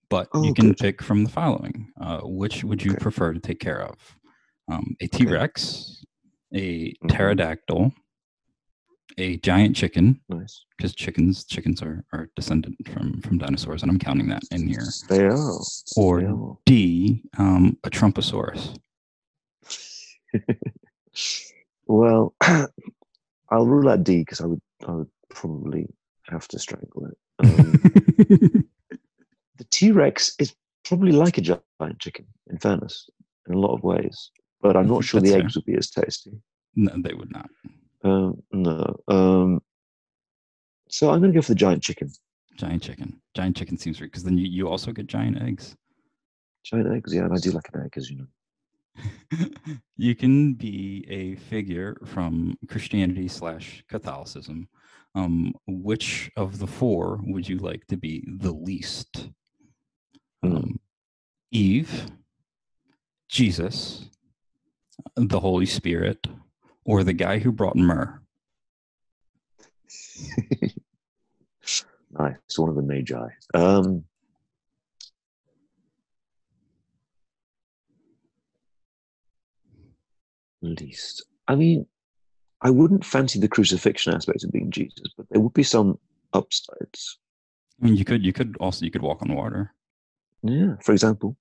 But 0.09 0.27
Oh, 0.33 0.43
you 0.43 0.53
can 0.53 0.67
good. 0.69 0.77
pick 0.77 1.01
from 1.01 1.23
the 1.23 1.29
following. 1.29 1.91
Uh, 1.99 2.21
which 2.23 2.63
would 2.63 2.83
you 2.83 2.91
Okay. 2.91 2.99
prefer 2.99 3.33
to 3.33 3.39
take 3.39 3.59
care 3.59 3.81
of? 3.81 4.17
Um, 4.69 4.95
a 5.01 5.07
T 5.07 5.25
Rex, 5.25 6.03
a 6.55 6.93
Mhm. 7.03 7.09
pterodactyl, 7.09 7.93
a 9.17 9.37
giant 9.37 9.75
chicken, 9.75 10.19
Nice. 10.29 10.65
because 10.77 10.95
chickens 10.95 11.45
chickens 11.45 11.81
are, 11.81 12.03
are 12.13 12.29
descendant 12.35 12.75
from, 12.87 13.21
from 13.21 13.37
dinosaurs, 13.37 13.81
and 13.83 13.91
I'm 13.91 13.99
counting 13.99 14.27
that 14.29 14.43
in 14.51 14.67
here. 14.67 14.83
They 15.09 15.25
are. 15.25 15.59
Or 15.97 16.21
They 16.21 16.27
are. 16.27 16.57
D, 16.65 17.23
um, 17.37 17.77
a 17.83 17.89
Trumposaurus. 17.89 18.77
well, 21.87 22.35
I'll 22.41 23.67
rule 23.67 23.89
out 23.89 24.03
D 24.03 24.19
because 24.19 24.41
I 24.41 24.45
would 24.47 24.61
I 24.87 24.91
would 24.91 25.09
probably 25.29 25.87
have 26.27 26.47
to 26.49 26.59
strangle 26.59 27.07
it. 27.07 27.17
Um, 27.39 27.71
the 29.57 29.63
T 29.69 29.91
Rex 29.91 30.35
is 30.39 30.55
probably 30.83 31.11
like 31.11 31.37
a 31.37 31.41
giant 31.41 31.99
chicken, 31.99 32.25
in 32.49 32.57
fairness, 32.59 33.09
in 33.47 33.53
a 33.53 33.59
lot 33.59 33.73
of 33.75 33.83
ways. 33.83 34.31
But 34.65 34.77
I'm 34.77 34.87
not 34.87 35.03
sure 35.03 35.21
the 35.21 35.29
fair. 35.29 35.41
eggs 35.41 35.55
would 35.55 35.65
be 35.65 35.75
as 35.75 35.91
tasty. 35.91 36.31
no, 36.75 36.91
they 36.97 37.13
would 37.13 37.31
not. 37.31 37.49
Um, 38.03 38.41
no. 38.51 38.95
Um, 39.07 39.61
so 40.89 41.11
I'm 41.11 41.19
going 41.19 41.31
to 41.31 41.37
go 41.37 41.41
for 41.41 41.51
the 41.51 41.55
giant 41.55 41.83
chicken. 41.83 42.09
Giant 42.57 42.81
chicken. 42.81 43.21
Giant 43.35 43.55
chicken 43.55 43.77
seems 43.77 44.01
right 44.01 44.09
because 44.09 44.23
then 44.23 44.37
you, 44.39 44.47
you 44.47 44.67
also 44.67 44.91
get 44.91 45.05
giant 45.05 45.39
eggs. 45.39 45.75
Giant 46.63 46.91
eggs, 46.91 47.13
yeah, 47.13 47.25
and 47.25 47.33
I 47.33 47.37
do 47.37 47.51
like 47.51 47.69
an 47.73 47.83
egg, 47.83 47.93
as 47.95 48.09
you 48.09 48.17
know. 48.17 49.47
you 49.97 50.15
can 50.15 50.53
be 50.53 51.05
a 51.09 51.35
figure 51.35 51.97
from 52.05 52.57
Christianity 52.67 53.27
slash 53.27 53.83
Catholicism. 53.87 54.67
Um, 55.13 55.53
which 55.67 56.31
of 56.35 56.57
the 56.57 56.67
four 56.67 57.19
would 57.23 57.47
you 57.47 57.57
like 57.57 57.85
to 57.87 57.97
be 57.97 58.27
the 58.27 58.51
least? 58.51 59.29
Um, 60.43 60.79
Eve, 61.51 62.07
Jesus, 63.29 64.09
the 65.15 65.39
Holy 65.39 65.65
Spirit, 65.65 66.27
or 66.83 67.03
the 67.03 67.13
guy 67.13 67.39
who 67.39 67.51
brought 67.51 67.75
myrrh? 67.75 68.19
nice, 72.11 72.35
one 72.57 72.69
of 72.69 72.75
the 72.75 72.81
magi. 72.81 73.27
Um, 73.53 74.05
least. 80.65 81.25
I 81.47 81.55
mean, 81.55 81.85
I 82.61 82.69
wouldn't 82.69 83.05
fancy 83.05 83.39
the 83.39 83.47
crucifixion 83.47 84.13
aspect 84.13 84.43
of 84.43 84.51
being 84.51 84.71
Jesus, 84.71 85.13
but 85.15 85.27
there 85.29 85.41
would 85.41 85.53
be 85.53 85.63
some 85.63 85.99
upsides. 86.33 87.19
I 87.81 87.85
mean, 87.85 87.95
you 87.95 88.05
could 88.05 88.25
you 88.25 88.33
could 88.33 88.55
also 88.59 88.85
you 88.85 88.91
could 88.91 89.01
walk 89.01 89.21
on 89.21 89.35
water. 89.35 89.73
Yeah, 90.41 90.75
for 90.81 90.93
example, 90.93 91.37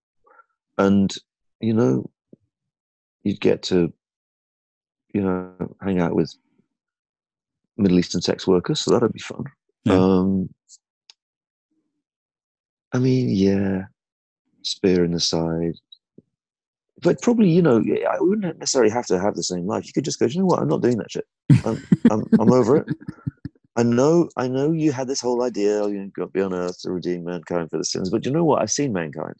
and 0.78 1.14
you 1.60 1.72
know, 1.72 2.10
you'd 3.24 3.40
get 3.40 3.62
to, 3.64 3.92
you 5.12 5.22
know, 5.22 5.52
hang 5.82 6.00
out 6.00 6.14
with 6.14 6.32
Middle 7.76 7.98
Eastern 7.98 8.20
sex 8.20 8.46
workers, 8.46 8.80
so 8.80 8.92
that'd 8.92 9.12
be 9.12 9.18
fun. 9.18 9.44
Yeah. 9.84 9.94
Um, 9.94 10.48
I 12.92 12.98
mean, 12.98 13.30
yeah, 13.30 13.86
spear 14.62 15.04
in 15.04 15.12
the 15.12 15.20
side, 15.20 15.74
but 17.02 17.20
probably 17.20 17.50
you 17.50 17.60
know, 17.60 17.82
I 18.08 18.16
wouldn't 18.20 18.58
necessarily 18.58 18.92
have 18.92 19.06
to 19.06 19.18
have 19.18 19.34
the 19.34 19.42
same 19.42 19.66
life. 19.66 19.86
You 19.86 19.92
could 19.92 20.04
just 20.04 20.20
go, 20.20 20.26
you 20.26 20.38
know 20.38 20.46
what, 20.46 20.60
I'm 20.60 20.68
not 20.68 20.82
doing 20.82 20.98
that 20.98 21.10
shit. 21.10 21.26
I'm, 21.64 21.84
I'm, 22.10 22.24
I'm 22.38 22.52
over 22.52 22.76
it. 22.76 22.86
I 23.76 23.82
know, 23.82 24.28
I 24.36 24.46
know 24.46 24.70
you 24.70 24.92
had 24.92 25.08
this 25.08 25.20
whole 25.20 25.42
idea, 25.42 25.82
oh, 25.82 25.88
you've 25.88 26.12
got 26.12 26.26
to 26.26 26.30
be 26.30 26.40
on 26.40 26.54
earth 26.54 26.80
to 26.82 26.92
redeem 26.92 27.24
mankind 27.24 27.70
for 27.70 27.78
the 27.78 27.84
sins, 27.84 28.10
but 28.10 28.24
you 28.24 28.30
know 28.30 28.44
what? 28.44 28.62
I've 28.62 28.70
seen 28.70 28.92
mankind, 28.92 29.34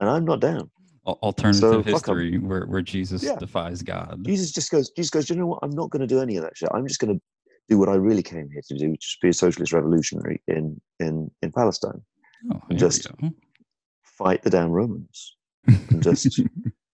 and 0.00 0.08
I'm 0.08 0.24
not 0.24 0.40
down. 0.40 0.70
Al- 1.06 1.18
Alternative 1.22 1.60
So, 1.70 1.82
history 1.82 2.38
where, 2.38 2.66
where 2.66 2.82
Jesus 2.82 3.22
Yeah. 3.22 3.36
defies 3.38 3.82
God. 3.82 4.24
Jesus 4.24 4.52
just 4.52 4.70
goes, 4.70 4.90
Jesus 4.90 5.10
goes, 5.10 5.30
you 5.30 5.36
know 5.36 5.46
what? 5.46 5.60
I'm 5.62 5.70
not 5.70 5.90
going 5.90 6.00
to 6.00 6.06
do 6.06 6.20
any 6.20 6.36
of 6.36 6.42
that 6.42 6.56
shit. 6.56 6.68
I'm 6.72 6.86
just 6.86 7.00
going 7.00 7.14
to 7.14 7.22
do 7.68 7.78
what 7.78 7.88
I 7.88 7.94
really 7.94 8.22
came 8.22 8.48
here 8.50 8.62
to 8.68 8.76
do, 8.78 8.90
which 8.90 9.04
is 9.04 9.18
be 9.22 9.28
a 9.28 9.32
socialist 9.32 9.72
revolutionary 9.72 10.42
in 10.48 10.80
in 10.98 11.30
in 11.42 11.52
Palestine, 11.52 12.02
Oh, 12.52 12.60
just- 12.74 13.06
fight 14.02 14.42
the 14.42 14.50
damn 14.50 14.70
Romans, 14.70 15.36
and 15.66 16.02
just 16.02 16.40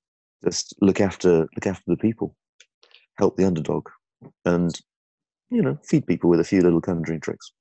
just 0.44 0.74
look 0.80 1.00
after 1.00 1.48
look 1.56 1.66
after 1.66 1.84
the 1.86 1.96
people, 1.96 2.36
help 3.18 3.36
the 3.36 3.44
underdog, 3.46 3.88
and 4.44 4.78
you 5.50 5.62
know 5.62 5.78
feed 5.82 6.06
people 6.06 6.30
with 6.30 6.40
a 6.40 6.44
few 6.44 6.60
little 6.60 6.80
conjuring 6.80 7.20
tricks. 7.20 7.52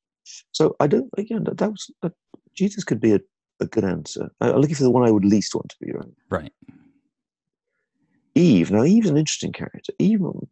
So 0.52 0.76
I 0.80 0.88
don't 0.88 1.10
again 1.18 1.44
that, 1.46 1.58
that 1.58 1.72
was 1.72 1.90
that, 2.02 2.14
Jesus 2.54 2.84
could 2.84 3.00
be 3.02 3.14
a, 3.14 3.20
a 3.60 3.66
good 3.66 3.84
answer. 3.84 4.30
I, 4.42 4.52
I'm 4.52 4.60
looking 4.60 4.76
for 4.76 4.84
the 4.84 4.92
one 4.92 5.08
I 5.08 5.12
would 5.12 5.26
least 5.26 5.56
want 5.56 5.70
to 5.70 5.76
be. 5.82 5.92
Right? 5.92 6.14
right. 6.30 6.54
Eve. 8.36 8.72
Now 8.72 8.84
Eve's 8.84 9.10
an 9.10 9.18
interesting 9.18 9.54
character. 9.54 9.94
Eve. 9.98 10.22
Um, 10.22 10.48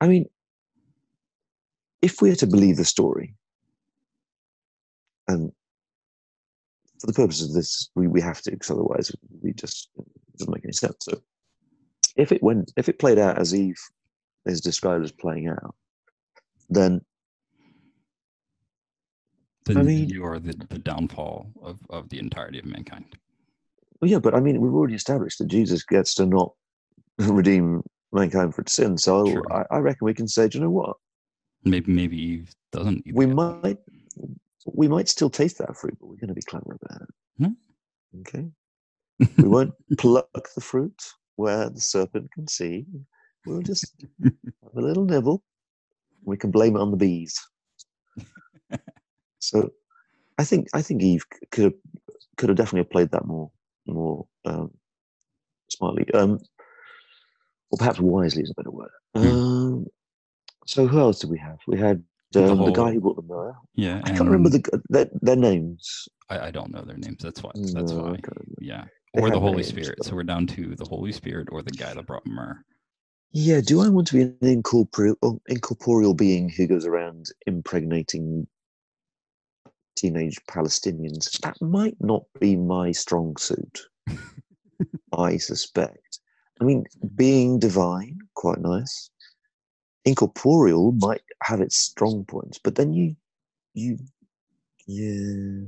I 0.00 0.06
mean, 0.06 0.26
if 2.02 2.20
we're 2.20 2.36
to 2.36 2.46
believe 2.46 2.76
the 2.76 2.84
story, 2.84 3.34
and 5.26 5.50
for 7.00 7.06
the 7.06 7.12
purposes 7.12 7.48
of 7.48 7.54
this, 7.54 7.88
we, 7.94 8.06
we 8.06 8.20
have 8.20 8.42
to, 8.42 8.50
because 8.50 8.70
otherwise 8.70 9.10
we 9.42 9.52
just 9.52 9.88
it 9.96 10.38
doesn't 10.38 10.54
make 10.54 10.64
any 10.64 10.72
sense. 10.72 10.96
So, 11.00 11.20
if 12.16 12.30
it 12.30 12.42
went, 12.42 12.72
if 12.76 12.88
it 12.88 12.98
played 12.98 13.18
out 13.18 13.38
as 13.38 13.54
Eve 13.54 13.80
is 14.46 14.60
described 14.60 15.04
as 15.04 15.12
playing 15.12 15.48
out, 15.48 15.74
then 16.68 17.00
Then 19.66 19.86
mean- 19.86 20.08
you 20.08 20.24
are 20.24 20.38
the, 20.38 20.54
the 20.68 20.78
downfall 20.78 21.46
of, 21.62 21.80
of 21.90 22.08
the 22.10 22.18
entirety 22.18 22.58
of 22.58 22.66
mankind. 22.66 23.16
well, 24.00 24.10
yeah. 24.10 24.18
But 24.18 24.34
I 24.34 24.40
mean, 24.40 24.60
we've 24.60 24.74
already 24.74 24.94
established 24.94 25.38
that 25.38 25.48
Jesus 25.48 25.84
gets 25.84 26.14
to 26.16 26.26
not 26.26 26.52
redeem 27.18 27.82
mankind 28.12 28.54
for 28.54 28.60
its 28.62 28.72
sin. 28.74 28.98
So. 28.98 29.42
I, 29.50 29.64
I 29.70 29.78
reckon 29.78 30.04
we 30.04 30.14
can 30.14 30.28
say, 30.28 30.48
do 30.48 30.58
you 30.58 30.64
know 30.64 30.70
what? 30.70 30.96
Maybe 31.64 31.90
maybe 31.92 32.20
Eve 32.20 32.54
doesn't. 32.72 33.04
we 33.14 33.24
might 33.24 33.78
we 34.66 34.88
might 34.88 35.08
still 35.08 35.30
taste 35.30 35.58
that 35.58 35.76
fruit, 35.76 35.96
but 35.98 36.08
we're 36.08 36.16
going 36.16 36.28
to 36.28 36.34
be 36.34 36.42
clever 36.42 36.78
about 36.82 37.02
it. 37.02 37.08
Hmm. 37.38 38.20
Okay. 38.20 38.48
We 39.38 39.48
won't 39.48 39.72
pluck 39.96 40.48
the 40.54 40.60
fruit 40.60 41.00
where 41.36 41.70
the 41.70 41.80
serpent 41.80 42.32
can 42.32 42.48
see. 42.48 42.84
We'll 43.46 43.62
just 43.62 43.94
have 44.22 44.76
a 44.76 44.80
little 44.80 45.04
nibble. 45.04 45.42
We 46.24 46.36
can 46.36 46.50
blame 46.50 46.76
it 46.76 46.80
on 46.80 46.90
the 46.90 46.96
bees. 46.96 47.38
So, 49.48 49.70
I 50.38 50.44
think 50.44 50.68
I 50.74 50.82
think 50.82 51.02
Eve 51.02 51.24
could 51.50 51.64
have 51.64 51.74
could 52.36 52.48
have 52.48 52.58
definitely 52.58 52.88
played 52.90 53.10
that 53.12 53.26
more 53.26 53.50
more 53.86 54.26
um, 54.44 54.70
smartly, 55.68 56.10
um, 56.14 56.38
or 57.70 57.78
perhaps 57.78 58.00
wisely 58.00 58.42
is 58.42 58.50
a 58.50 58.54
better 58.54 58.70
word. 58.70 58.90
Hmm. 59.14 59.26
Um, 59.26 59.86
so, 60.66 60.86
who 60.86 60.98
else 60.98 61.18
did 61.20 61.30
we 61.30 61.38
have? 61.38 61.58
We 61.66 61.78
had 61.78 62.02
The 62.32 62.50
um, 62.50 62.64
the, 62.64 62.70
guy 62.72 62.92
who 62.92 63.00
brought 63.00 63.16
the 63.16 63.22
mirror. 63.22 63.54
Yeah. 63.74 64.00
I 64.04 64.08
can't 64.10 64.24
remember 64.24 64.48
the 64.48 64.82
their, 64.88 65.08
their 65.22 65.36
names. 65.36 66.08
I, 66.30 66.46
I 66.46 66.50
don't 66.50 66.72
know 66.72 66.82
their 66.82 66.96
names. 66.96 67.18
That's 67.22 67.42
why. 67.42 67.52
That's 67.54 67.92
No, 67.92 68.02
why. 68.02 68.18
Yeah. 68.60 68.84
They 69.12 69.20
Or 69.20 69.30
the 69.30 69.38
Holy 69.38 69.56
names, 69.56 69.68
Spirit. 69.68 69.94
but- 69.98 70.06
So 70.06 70.14
we're 70.16 70.24
down 70.24 70.46
to 70.48 70.74
the 70.74 70.86
Holy 70.86 71.12
Spirit 71.12 71.48
or 71.52 71.62
the 71.62 71.70
guy 71.70 71.92
that 71.94 72.06
brought 72.06 72.26
myrrh. 72.26 72.58
Yeah, 73.32 73.60
do 73.60 73.80
I 73.82 73.88
want 73.88 74.06
to 74.08 74.14
be 74.14 74.22
an 74.22 74.36
incorporeal, 74.40 75.16
incorporeal 75.48 76.14
being 76.14 76.48
who 76.48 76.66
goes 76.68 76.86
around 76.86 77.26
impregnating 77.46 78.46
teenage 79.96 80.40
Palestinians? 80.46 81.38
That 81.40 81.60
might 81.60 81.96
not 82.00 82.24
be 82.40 82.56
my 82.56 82.92
strong 82.92 83.36
suit, 83.36 83.82
I 85.12 85.36
suspect. 85.36 86.20
I 86.60 86.64
mean, 86.64 86.84
being 87.16 87.58
divine, 87.58 88.18
quite 88.34 88.58
nice. 88.58 89.10
Incorporeal 90.04 90.92
might 90.92 91.22
have 91.42 91.60
its 91.60 91.76
strong 91.76 92.24
points, 92.24 92.58
but 92.62 92.74
then 92.76 92.92
you, 92.92 93.16
you, 93.72 93.98
yeah, 94.86 95.66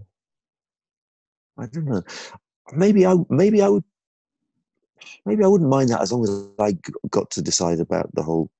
I 1.58 1.66
don't 1.66 1.86
know. 1.86 2.02
Maybe 2.72 3.06
I, 3.06 3.14
maybe 3.30 3.62
I 3.62 3.68
would 3.68 3.84
maybe 5.24 5.44
I 5.44 5.48
wouldn't 5.48 5.70
mind 5.70 5.90
that 5.90 6.00
as 6.00 6.12
long 6.12 6.24
as 6.24 6.48
I 6.58 6.76
got 7.10 7.30
to 7.32 7.42
decide 7.42 7.80
about 7.80 8.10
the 8.14 8.22
whole 8.22 8.50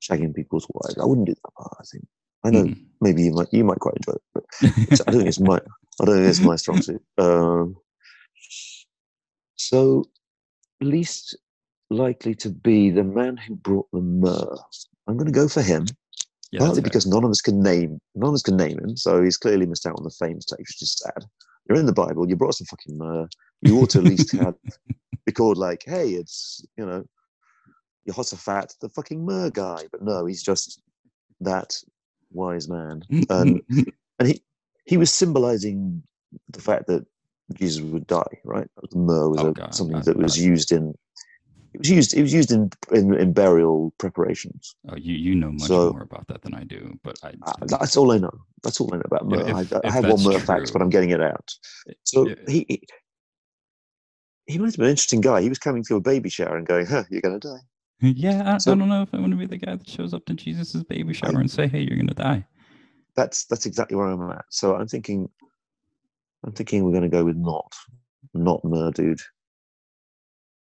shagging 0.00 0.34
people's 0.34 0.66
wives. 0.70 0.98
I 0.98 1.04
wouldn't 1.04 1.26
do 1.26 1.34
that 1.34 1.54
part. 1.54 1.76
I 1.80 1.84
think. 1.84 2.06
I 2.44 2.50
know 2.50 2.64
Mhm. 2.64 2.86
maybe 3.00 3.22
you 3.24 3.32
might 3.32 3.52
you 3.52 3.64
might 3.64 3.78
quite 3.80 3.96
enjoy 3.96 4.12
it, 4.12 4.22
but 4.34 4.44
I 4.62 5.10
don't 5.10 5.20
think 5.20 5.28
it's 5.28 5.40
my 5.40 5.60
I 6.00 6.04
don't 6.04 6.16
think 6.16 6.26
it's 6.28 6.40
my 6.40 6.56
strong 6.56 6.80
suit. 6.82 7.02
Um, 7.18 7.76
so, 9.56 10.04
least 10.80 11.36
likely 11.90 12.34
to 12.36 12.50
be 12.50 12.90
the 12.90 13.04
man 13.04 13.36
who 13.36 13.54
brought 13.54 13.88
the 13.92 14.00
myrrh. 14.00 14.56
I'm 15.06 15.16
going 15.16 15.26
to 15.26 15.32
go 15.32 15.46
for 15.48 15.62
him, 15.62 15.86
yeah, 16.50 16.60
partly 16.60 16.80
because 16.80 17.06
none 17.06 17.24
of 17.24 17.30
us 17.30 17.40
can 17.40 17.62
name 17.62 18.00
none 18.14 18.28
of 18.30 18.34
us 18.34 18.42
can 18.42 18.56
name 18.56 18.78
him, 18.78 18.96
so 18.96 19.22
he's 19.22 19.36
clearly 19.36 19.66
missed 19.66 19.86
out 19.86 19.96
on 19.98 20.04
the 20.04 20.10
fame 20.10 20.40
stage, 20.40 20.58
which 20.60 20.82
is 20.82 20.94
sad. 20.94 21.24
You're 21.68 21.78
in 21.78 21.86
the 21.86 21.92
Bible. 21.92 22.28
You 22.28 22.36
brought 22.36 22.54
some 22.54 22.66
fucking 22.66 22.98
myrrh. 22.98 23.28
You 23.60 23.78
ought 23.78 23.90
to 23.90 23.98
at 23.98 24.04
least 24.04 24.32
have 24.32 24.56
be 25.26 25.32
called 25.32 25.58
like, 25.58 25.84
hey, 25.86 26.10
it's 26.10 26.64
you 26.76 26.84
know, 26.84 27.04
Jehoshaphat, 28.06 28.74
the 28.80 28.88
fucking 28.88 29.24
myrrh 29.24 29.50
guy. 29.50 29.84
But 29.92 30.02
no, 30.02 30.26
he's 30.26 30.42
just 30.42 30.80
that 31.40 31.76
wise 32.34 32.68
man, 32.68 33.02
and 33.30 33.60
and 34.18 34.28
he 34.28 34.42
he 34.84 34.96
was 34.96 35.12
symbolizing 35.12 36.02
the 36.50 36.60
fact 36.60 36.86
that 36.88 37.04
Jesus 37.54 37.82
would 37.82 38.06
die. 38.06 38.40
Right, 38.44 38.68
the 38.90 38.98
myrrh 38.98 39.28
was 39.28 39.40
Oh, 39.40 39.48
a, 39.48 39.52
God, 39.52 39.74
something 39.74 39.96
God, 39.96 40.04
that 40.06 40.16
was 40.16 40.36
God. 40.36 40.44
used 40.44 40.72
in. 40.72 40.94
It 41.74 41.78
was 41.78 41.90
used. 41.90 42.14
It 42.14 42.22
was 42.22 42.34
used 42.34 42.52
in 42.52 42.70
in, 42.90 43.14
in 43.14 43.32
burial 43.32 43.94
preparations. 43.98 44.74
oh, 44.90 44.96
you 44.96 45.14
you 45.14 45.34
know 45.34 45.50
much 45.52 45.68
So- 45.68 45.92
more 45.92 46.02
about 46.02 46.26
that 46.28 46.42
than 46.42 46.54
I 46.54 46.64
do, 46.64 46.98
but 47.02 47.18
I. 47.22 47.32
Uh, 47.46 47.52
that's 47.66 47.96
all 47.96 48.10
I 48.12 48.18
know. 48.18 48.32
That's 48.62 48.78
all 48.80 48.92
I 48.92 48.96
know 48.98 49.02
about 49.06 49.26
myrrh. 49.26 49.40
if- 49.60 49.72
I, 49.72 49.76
I 49.76 49.80
if 49.88 49.92
have 49.94 50.04
one 50.04 50.22
myrrh 50.22 50.38
facts, 50.38 50.70
but 50.70 50.82
I'm 50.82 50.90
getting 50.90 51.10
it 51.10 51.22
out. 51.22 51.50
So 52.04 52.28
Yeah. 52.28 52.34
he, 52.46 52.66
he 52.68 52.82
he 54.46 54.58
might 54.58 54.66
have 54.66 54.76
been 54.76 54.84
an 54.86 54.90
interesting 54.90 55.20
guy. 55.22 55.40
He 55.40 55.48
was 55.48 55.58
coming 55.58 55.82
to 55.84 55.96
a 55.96 56.00
baby 56.00 56.28
shower 56.28 56.56
and 56.56 56.66
going, 56.66 56.84
"Huh, 56.84 57.04
you're 57.10 57.22
going 57.22 57.38
to 57.40 57.48
die." 57.48 57.60
yeah, 58.16 58.54
I, 58.54 58.58
So- 58.58 58.72
I 58.72 58.74
don't 58.74 58.88
know 58.88 59.02
if 59.02 59.14
I 59.14 59.18
want 59.20 59.30
to 59.32 59.36
be 59.38 59.46
the 59.46 59.56
guy 59.58 59.76
that 59.76 59.88
shows 59.88 60.12
up 60.14 60.24
to 60.26 60.34
Jesus' 60.34 60.82
baby 60.82 61.12
shower 61.14 61.40
and 61.40 61.50
say, 61.50 61.66
"Hey, 61.68 61.80
you're 61.82 61.96
gonna 61.98 62.14
die." 62.14 62.46
That's 63.14 63.44
that's 63.44 63.66
exactly 63.66 63.96
where 63.96 64.06
I'm 64.08 64.30
at. 64.30 64.44
So 64.48 64.74
I'm 64.74 64.88
thinking, 64.88 65.28
I'm 66.44 66.52
thinking 66.52 66.84
we're 66.84 66.90
going 66.92 67.02
to 67.02 67.08
go 67.10 67.24
with 67.24 67.36
not, 67.36 67.72
not 68.34 68.64
myrrh, 68.64 68.90
dude. 68.90 69.20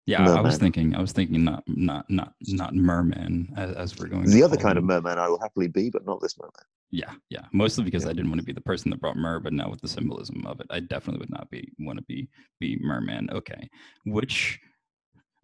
Yeah, 0.08 0.28
I- 0.28 0.38
I 0.38 0.42
was 0.42 0.58
thinking. 0.58 0.96
I 0.96 1.02
was 1.02 1.12
thinking 1.12 1.44
not 1.44 1.64
not 1.68 2.10
not 2.10 2.34
not 2.48 2.74
merman 2.76 3.54
as, 3.56 3.72
as 3.76 4.00
we're 4.00 4.08
going. 4.08 4.24
to 4.26 4.30
The 4.32 4.42
other 4.44 4.58
kind 4.58 4.78
of 4.78 4.84
merman 4.84 5.20
I 5.20 5.30
will 5.30 5.40
happily 5.40 5.68
be, 5.68 5.90
but 5.92 6.06
not 6.06 6.20
this 6.22 6.38
merman. 6.40 6.52
Yeah, 6.90 7.14
yeah. 7.30 7.46
Mostly 7.54 7.84
because 7.86 8.04
Yeah. 8.04 8.10
I 8.10 8.14
didn't 8.14 8.32
want 8.32 8.42
to 8.42 8.46
be 8.46 8.52
the 8.54 8.60
person 8.62 8.90
that 8.92 9.00
brought 9.00 9.16
myrrh, 9.16 9.40
but 9.40 9.54
now 9.54 9.70
with 9.70 9.80
the 9.82 9.88
symbolism 9.88 10.46
of 10.48 10.60
it, 10.60 10.68
I 10.72 10.80
definitely 10.82 11.20
would 11.20 11.30
not 11.30 11.50
be 11.52 11.72
want 11.80 12.00
to 12.00 12.04
be 12.06 12.28
be 12.60 12.78
merman. 12.82 13.30
Okay, 13.32 13.70
which 14.06 14.60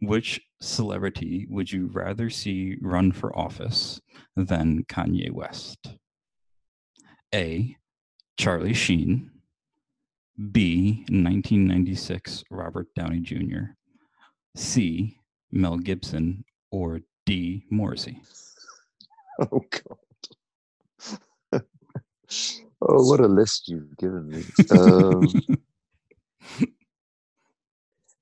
which 0.01 0.41
celebrity 0.61 1.47
would 1.49 1.71
you 1.71 1.87
rather 1.87 2.29
see 2.29 2.77
run 2.81 3.11
for 3.11 3.37
office 3.37 3.99
than 4.35 4.83
Kanye 4.83 5.31
West? 5.31 5.97
A. 7.33 7.75
Charlie 8.37 8.73
Sheen. 8.73 9.31
B. 10.51 11.03
1996 11.09 12.43
Robert 12.51 12.87
Downey 12.95 13.19
Jr. 13.19 13.73
C. 14.55 15.17
Mel 15.51 15.77
Gibson. 15.77 16.43
Or 16.71 17.01
D. 17.25 17.65
Morrissey. 17.69 18.21
Oh 19.39 19.61
God. 19.69 19.97
oh, 22.81 23.07
what 23.07 23.19
a 23.19 23.27
list 23.27 23.67
you've 23.67 23.95
given 23.97 24.27
me. 24.27 24.43
Um, 24.71 25.27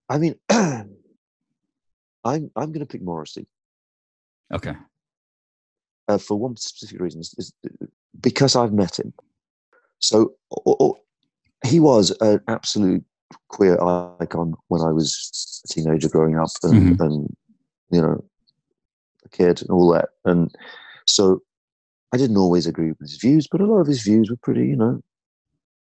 I 0.09 0.17
mean, 0.17 0.35
I'm 2.25 2.51
I'm 2.55 2.71
going 2.71 2.85
to 2.85 2.85
pick 2.85 3.01
Morrissey. 3.01 3.47
Okay. 4.53 4.73
Uh, 6.07 6.17
for 6.17 6.37
one 6.37 6.55
specific 6.57 6.99
reason, 7.01 7.21
is, 7.21 7.33
is 7.37 7.53
because 8.19 8.55
I've 8.55 8.73
met 8.73 8.99
him. 8.99 9.13
So 9.99 10.33
or, 10.49 10.75
or, 10.79 10.95
he 11.65 11.79
was 11.79 12.11
an 12.21 12.41
absolute 12.47 13.03
queer 13.47 13.81
icon 14.19 14.53
when 14.67 14.81
I 14.81 14.91
was 14.91 15.63
a 15.65 15.73
teenager 15.73 16.09
growing 16.09 16.37
up, 16.37 16.49
and, 16.63 16.97
mm-hmm. 16.97 17.01
and 17.01 17.35
you 17.91 18.01
know, 18.01 18.23
a 19.23 19.29
kid 19.29 19.61
and 19.61 19.71
all 19.71 19.91
that. 19.93 20.09
And 20.25 20.53
so 21.05 21.41
I 22.13 22.17
didn't 22.17 22.37
always 22.37 22.67
agree 22.67 22.89
with 22.89 22.99
his 22.99 23.17
views, 23.17 23.47
but 23.51 23.61
a 23.61 23.65
lot 23.65 23.79
of 23.79 23.87
his 23.87 24.03
views 24.03 24.29
were 24.29 24.37
pretty, 24.37 24.67
you 24.67 24.75
know, 24.75 25.01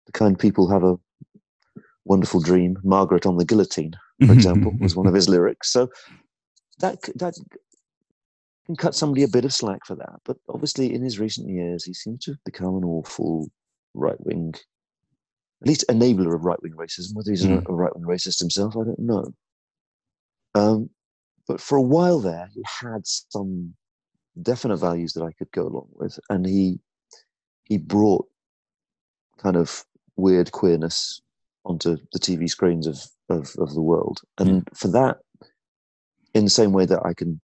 the 0.06 0.12
kind 0.12 0.38
people 0.38 0.68
have 0.70 0.84
a 0.84 0.98
wonderful 2.04 2.40
dream. 2.40 2.78
Margaret 2.82 3.26
on 3.26 3.36
the 3.36 3.44
guillotine, 3.44 3.94
for 4.26 4.32
example, 4.38 4.72
was 4.80 4.96
one 4.96 5.06
of 5.06 5.14
his 5.14 5.28
lyrics. 5.28 5.72
So 5.72 5.88
that 6.82 7.00
that 7.16 7.34
can 8.66 8.76
cut 8.76 8.94
somebody 8.94 9.22
a 9.22 9.28
bit 9.28 9.44
of 9.44 9.52
slack 9.52 9.80
for 9.86 9.96
that. 9.96 10.20
But 10.24 10.36
obviously, 10.48 10.94
in 10.94 11.02
his 11.02 11.18
recent 11.18 11.48
years, 11.48 11.84
he 11.84 11.94
seems 11.94 12.24
to 12.24 12.32
have 12.32 12.44
become 12.44 12.76
an 12.76 12.84
awful 12.84 13.48
right 13.94 14.20
wing, 14.20 14.54
at 15.62 15.68
least 15.68 15.84
enabler 15.88 16.34
of 16.34 16.44
right 16.44 16.62
wing 16.62 16.74
racism. 16.74 17.14
Whether 17.14 17.30
he's 17.30 17.44
mm. 17.44 17.64
a 17.66 17.72
right 17.72 17.94
wing 17.96 18.04
racist 18.04 18.38
himself, 18.38 18.76
I 18.76 18.84
don't 18.84 18.98
know. 18.98 19.32
Um, 20.54 20.90
but 21.48 21.60
for 21.60 21.76
a 21.76 21.82
while 21.82 22.20
there, 22.20 22.48
he 22.54 22.62
had 22.80 23.06
some 23.06 23.74
definite 24.40 24.76
values 24.76 25.12
that 25.14 25.24
I 25.24 25.32
could 25.32 25.50
go 25.52 25.66
along 25.66 25.88
with, 25.92 26.18
and 26.30 26.46
he 26.46 26.78
he 27.64 27.78
brought 27.78 28.26
kind 29.38 29.56
of 29.56 29.84
weird 30.16 30.52
queerness 30.52 31.20
onto 31.64 31.96
the 32.12 32.18
TV 32.18 32.48
screens 32.48 32.86
of 32.86 33.00
of, 33.28 33.54
of 33.58 33.74
the 33.74 33.82
world, 33.82 34.20
and 34.38 34.68
for 34.74 34.88
that, 34.88 35.18
in 36.34 36.44
the 36.44 36.50
same 36.50 36.72
way 36.72 36.86
that 36.86 37.04
I 37.04 37.14
can 37.14 37.40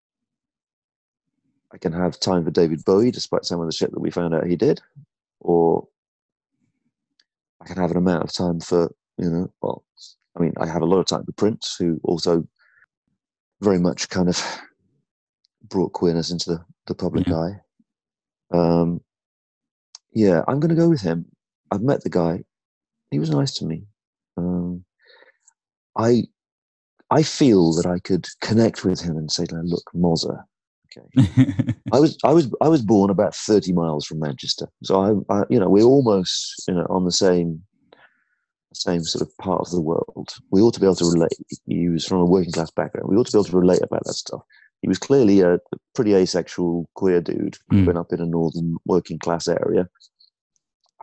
I 1.72 1.78
can 1.78 1.92
have 1.92 2.18
time 2.20 2.44
for 2.44 2.50
David 2.50 2.84
Bowie, 2.84 3.10
despite 3.10 3.44
some 3.44 3.60
of 3.60 3.66
the 3.66 3.72
shit 3.72 3.90
that 3.92 4.00
we 4.00 4.10
found 4.10 4.34
out 4.34 4.46
he 4.46 4.56
did, 4.56 4.80
or 5.40 5.86
I 7.60 7.66
can 7.66 7.76
have 7.76 7.90
an 7.90 7.96
amount 7.96 8.24
of 8.24 8.32
time 8.32 8.60
for 8.60 8.90
you 9.18 9.30
know, 9.30 9.52
well, 9.62 9.84
I 10.36 10.40
mean, 10.40 10.52
I 10.58 10.66
have 10.66 10.82
a 10.82 10.86
lot 10.86 11.00
of 11.00 11.06
time 11.06 11.24
for 11.24 11.32
Prince, 11.32 11.76
who 11.78 12.00
also 12.04 12.46
very 13.60 13.78
much 13.78 14.08
kind 14.08 14.28
of 14.28 14.42
brought 15.68 15.92
queerness 15.92 16.30
into 16.30 16.50
the, 16.50 16.64
the 16.86 16.94
public 16.94 17.28
eye. 17.28 17.60
Um, 18.52 19.00
yeah, 20.12 20.42
I'm 20.46 20.60
going 20.60 20.74
to 20.74 20.80
go 20.80 20.88
with 20.88 21.00
him. 21.00 21.26
I've 21.70 21.82
met 21.82 22.02
the 22.02 22.10
guy. 22.10 22.44
He 23.10 23.18
was 23.18 23.30
nice 23.30 23.54
to 23.54 23.64
me. 23.64 23.84
Um, 24.36 24.84
I 25.96 26.24
I 27.10 27.22
feel 27.22 27.72
that 27.74 27.86
I 27.86 27.98
could 28.00 28.26
connect 28.40 28.84
with 28.84 29.00
him 29.00 29.16
and 29.16 29.30
say, 29.30 29.46
"Look, 29.50 29.90
Mozza, 29.94 30.42
okay, 30.86 31.74
I 31.92 32.00
was 32.00 32.18
I 32.24 32.32
was 32.32 32.52
I 32.60 32.68
was 32.68 32.82
born 32.82 33.10
about 33.10 33.34
thirty 33.34 33.72
miles 33.72 34.06
from 34.06 34.18
Manchester, 34.18 34.68
so 34.82 35.24
I, 35.30 35.34
I 35.34 35.44
you 35.48 35.60
know 35.60 35.68
we're 35.68 35.84
almost 35.84 36.64
you 36.66 36.74
know 36.74 36.86
on 36.90 37.04
the 37.04 37.12
same 37.12 37.62
same 38.76 39.02
sort 39.02 39.22
of 39.22 39.36
part 39.38 39.62
of 39.62 39.70
the 39.70 39.80
world. 39.80 40.34
We 40.50 40.60
ought 40.60 40.74
to 40.74 40.80
be 40.80 40.86
able 40.86 40.96
to 40.96 41.10
relate. 41.10 41.32
He 41.66 41.88
was 41.88 42.06
from 42.06 42.18
a 42.18 42.24
working 42.24 42.52
class 42.52 42.70
background. 42.70 43.08
We 43.08 43.16
ought 43.16 43.26
to 43.26 43.32
be 43.32 43.38
able 43.38 43.44
to 43.44 43.58
relate 43.58 43.82
about 43.82 44.04
that 44.04 44.14
stuff. 44.14 44.42
He 44.82 44.88
was 44.88 44.98
clearly 44.98 45.40
a 45.40 45.58
pretty 45.94 46.14
asexual 46.14 46.88
queer 46.94 47.20
dude, 47.20 47.56
mm. 47.72 47.84
growing 47.84 47.96
up 47.96 48.12
in 48.12 48.20
a 48.20 48.26
northern 48.26 48.76
working 48.84 49.18
class 49.18 49.48
area. 49.48 49.88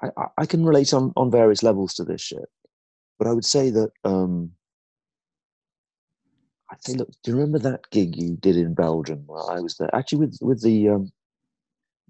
I, 0.02 0.28
I, 0.38 0.46
can 0.46 0.66
relate 0.66 0.94
on, 0.94 1.14
on 1.16 1.32
various 1.32 1.64
levels 1.64 1.94
to 1.96 2.04
this 2.04 2.22
shit. 2.22 2.46
But 3.18 3.28
I 3.28 3.32
would 3.32 3.46
say 3.46 3.70
that 3.70 3.92
um, 4.04 4.52
I'd 6.74 6.84
say, 6.84 6.94
look, 6.94 7.10
do 7.24 7.32
you 7.32 7.38
remember 7.38 7.60
that 7.60 7.90
gig 7.92 8.16
you 8.16 8.36
did 8.38 8.58
in 8.58 8.74
Belgium? 8.74 9.24
Well, 9.28 9.50
I 9.50 9.60
was 9.60 9.76
there 9.78 9.94
actually 9.94 10.20
with 10.20 10.38
with 10.42 10.62
the 10.64 10.90
um, 10.90 11.12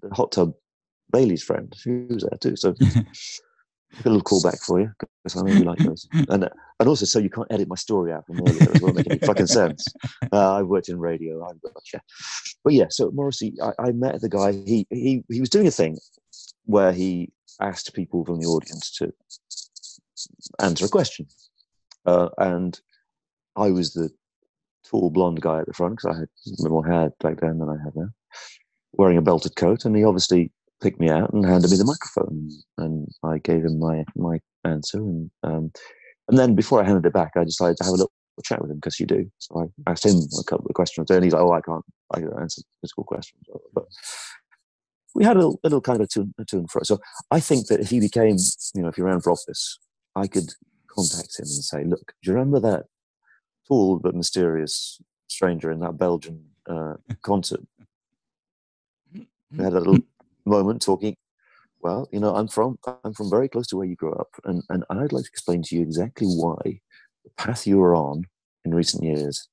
the 0.00 0.14
hot 0.14 0.32
tub 0.32 0.54
Bailey's 1.12 1.42
friend. 1.42 1.72
She 1.76 1.90
was 2.08 2.26
there 2.28 2.38
too. 2.40 2.56
So 2.56 2.74
a 2.80 4.08
little 4.08 4.22
callback 4.22 4.64
for 4.64 4.80
you 4.80 4.90
because 5.22 5.40
I 5.40 5.44
know 5.44 5.52
you 5.52 5.64
like 5.64 5.78
those, 5.78 6.08
and 6.30 6.48
and 6.80 6.88
also 6.88 7.04
so 7.04 7.18
you 7.18 7.28
can't 7.28 7.50
edit 7.50 7.68
my 7.68 7.76
story 7.76 8.12
out 8.12 8.26
from 8.26 8.40
earlier 8.40 8.70
as 8.74 8.80
well, 8.80 8.94
make 8.94 9.10
any 9.10 9.18
fucking 9.20 9.46
sense. 9.46 9.86
Uh, 10.32 10.56
I've 10.56 10.66
worked 10.66 10.88
in 10.88 10.98
radio, 10.98 11.46
I've 11.46 11.60
gotcha. 11.60 12.00
But 12.64 12.72
yeah, 12.72 12.86
so 12.88 13.10
Morrissey, 13.12 13.54
I, 13.62 13.72
I, 13.78 13.92
met 13.92 14.20
the 14.20 14.28
guy. 14.28 14.52
He 14.52 14.86
he 14.90 15.22
he 15.28 15.38
was 15.38 15.50
doing 15.50 15.68
a 15.68 15.70
thing 15.70 15.98
where 16.64 16.92
he 16.92 17.30
asked 17.60 17.94
people 17.94 18.24
from 18.24 18.40
the 18.40 18.46
audience 18.46 18.90
to 18.96 19.12
answer 20.60 20.86
a 20.86 20.88
question, 20.88 21.26
uh, 22.06 22.30
and 22.38 22.80
I 23.54 23.70
was 23.70 23.92
the 23.92 24.10
tall 24.94 25.10
blonde 25.10 25.40
guy 25.40 25.60
at 25.60 25.66
the 25.66 25.72
front 25.72 25.96
because 25.96 26.16
I 26.16 26.20
had 26.20 26.70
more 26.70 26.86
hair 26.86 27.10
back 27.20 27.40
then 27.40 27.58
than 27.58 27.68
I 27.68 27.76
have 27.84 27.96
now, 27.96 28.08
wearing 28.92 29.18
a 29.18 29.22
belted 29.22 29.56
coat, 29.56 29.84
and 29.84 29.96
he 29.96 30.04
obviously 30.04 30.52
picked 30.82 31.00
me 31.00 31.08
out 31.08 31.32
and 31.32 31.44
handed 31.44 31.70
me 31.70 31.76
the 31.76 31.84
microphone, 31.84 32.50
and 32.78 33.08
I 33.22 33.38
gave 33.38 33.64
him 33.64 33.78
my 33.78 34.04
my 34.16 34.38
answer, 34.64 34.98
and 34.98 35.30
um, 35.42 35.72
and 36.28 36.38
then 36.38 36.54
before 36.54 36.80
I 36.80 36.84
handed 36.84 37.06
it 37.06 37.12
back, 37.12 37.32
I 37.36 37.44
decided 37.44 37.76
to 37.78 37.84
have 37.84 37.92
a 37.92 37.96
little 37.96 38.12
chat 38.44 38.60
with 38.60 38.70
him 38.70 38.76
because 38.76 39.00
you 39.00 39.06
do. 39.06 39.30
So 39.38 39.70
I 39.86 39.90
asked 39.90 40.06
him 40.06 40.16
a 40.16 40.44
couple 40.44 40.66
of 40.68 40.74
questions, 40.74 41.10
and 41.10 41.24
he's 41.24 41.32
like, 41.32 41.42
"Oh, 41.42 41.52
I 41.52 41.60
can't, 41.60 41.84
I 42.12 42.20
can't 42.20 42.40
answer 42.40 42.62
physical 42.80 43.04
questions." 43.04 43.42
But 43.74 43.84
we 45.14 45.24
had 45.24 45.36
a 45.36 45.40
little, 45.40 45.60
a 45.62 45.68
little 45.68 45.80
kind 45.80 46.00
of 46.00 46.04
a 46.04 46.08
tune, 46.08 46.34
a 46.38 46.44
tune 46.44 46.66
for 46.68 46.80
it. 46.80 46.86
So 46.86 46.98
I 47.30 47.40
think 47.40 47.66
that 47.68 47.80
if 47.80 47.90
he 47.90 48.00
became, 48.00 48.36
you 48.74 48.82
know, 48.82 48.88
if 48.88 48.96
he 48.96 49.02
ran 49.02 49.20
for 49.20 49.32
office, 49.32 49.78
I 50.14 50.26
could 50.28 50.50
contact 50.88 51.38
him 51.38 51.46
and 51.46 51.64
say, 51.64 51.84
"Look, 51.84 52.12
do 52.22 52.30
you 52.30 52.34
remember 52.34 52.60
that 52.60 52.84
tall 53.66 53.98
but 53.98 54.14
mysterious 54.14 55.00
stranger 55.28 55.70
in 55.70 55.80
that 55.80 55.98
Belgian 55.98 56.44
uh, 56.68 56.94
concert?" 57.22 57.60
We 59.12 59.62
had 59.62 59.74
a 59.74 59.78
little 59.78 59.98
moment 60.44 60.82
talking 60.82 61.16
well 61.80 62.06
you 62.12 62.20
know 62.20 62.34
i'm 62.34 62.48
from 62.48 62.78
i'm 63.04 63.14
from 63.14 63.30
very 63.30 63.48
close 63.48 63.66
to 63.66 63.76
where 63.76 63.86
you 63.86 63.96
grew 63.96 64.12
up 64.12 64.28
and 64.44 64.62
and 64.68 64.84
i'd 64.90 65.12
like 65.12 65.24
to 65.24 65.30
explain 65.30 65.62
to 65.62 65.74
you 65.74 65.80
exactly 65.80 66.26
why 66.26 66.60
the 67.24 67.30
path 67.38 67.66
you 67.66 67.80
are 67.80 67.96
on 67.96 68.24
in 68.66 68.74
recent 68.74 69.02
years 69.02 69.48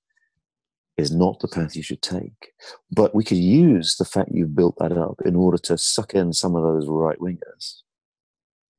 is 0.98 1.12
not 1.14 1.40
the 1.40 1.48
path 1.48 1.76
you 1.76 1.82
should 1.82 2.02
take. 2.02 2.52
But 2.92 3.16
we 3.16 3.24
could 3.24 3.38
use 3.38 3.96
the 3.96 4.06
fact 4.06 4.30
you've 4.34 4.56
built 4.56 4.76
that 4.80 4.92
up 4.92 5.22
in 5.26 5.36
order 5.36 5.58
to 5.60 5.78
suck 5.78 6.14
in 6.14 6.34
some 6.34 6.56
of 6.56 6.64
those 6.64 6.88
right 6.88 7.18
wingers 7.18 7.82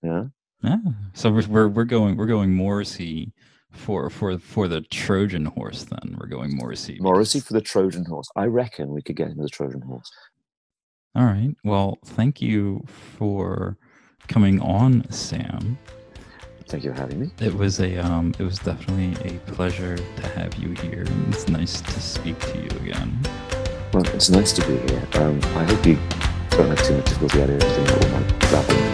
yeah? 0.03 0.25
Yeah. 0.63 0.77
So 1.15 1.31
we're, 1.31 1.47
we're, 1.49 1.69
we're 1.69 1.85
going 1.85 2.17
we're 2.17 2.27
going 2.27 2.55
morrissey 2.55 3.33
for 3.73 4.11
for 4.11 4.39
for 4.39 4.69
the 4.69 4.83
trojan 4.83 5.47
horse 5.47 5.85
then 5.85 6.17
we're 6.19 6.27
going 6.27 6.55
morrissey 6.55 6.99
morrissey 7.01 7.41
for 7.41 7.55
the 7.55 7.61
trojan 7.61 8.05
horse 8.05 8.29
i 8.37 8.45
reckon 8.45 8.91
we 8.93 9.03
could 9.03 9.17
get 9.17 9.29
him 9.29 9.39
the 9.39 9.49
trojan 9.49 9.81
horse 9.81 10.11
all 11.15 11.27
right. 11.27 11.55
Well, 11.63 11.99
thank 12.05 12.41
you 12.41 12.85
for 12.87 13.77
coming 14.29 14.61
on, 14.63 15.11
Sam. 15.11 15.77
Thank 16.69 16.85
you 16.85 16.95
for 16.95 16.99
having 16.99 17.21
me. 17.21 17.31
It 17.39 17.55
was 17.55 17.81
a 17.81 17.99
um, 17.99 18.35
it 18.39 18.45
was 18.45 18.59
definitely 18.59 19.13
a 19.29 19.39
pleasure 19.41 19.99
to 19.99 20.29
have 20.29 20.55
you 20.55 20.71
here. 20.71 21.05
It's 21.29 21.49
nice 21.49 21.83
to 21.83 22.01
speak 22.01 22.39
to 22.41 22.59
you 22.59 22.71
again. 22.81 23.19
Well, 23.93 24.07
it's 24.15 24.31
nice 24.31 24.53
to 24.55 24.67
be 24.67 24.79
here. 24.91 25.07
Um, 25.15 25.39
I 25.55 25.65
hope 25.65 25.85
you 25.85 25.99
don't 26.51 26.69
have 26.69 26.83
too 26.83 26.97
much 26.97 27.05
difficulty 27.05 27.43
editing 27.43 27.91
all 27.91 28.09
my 28.09 28.23
babbling 28.39 28.92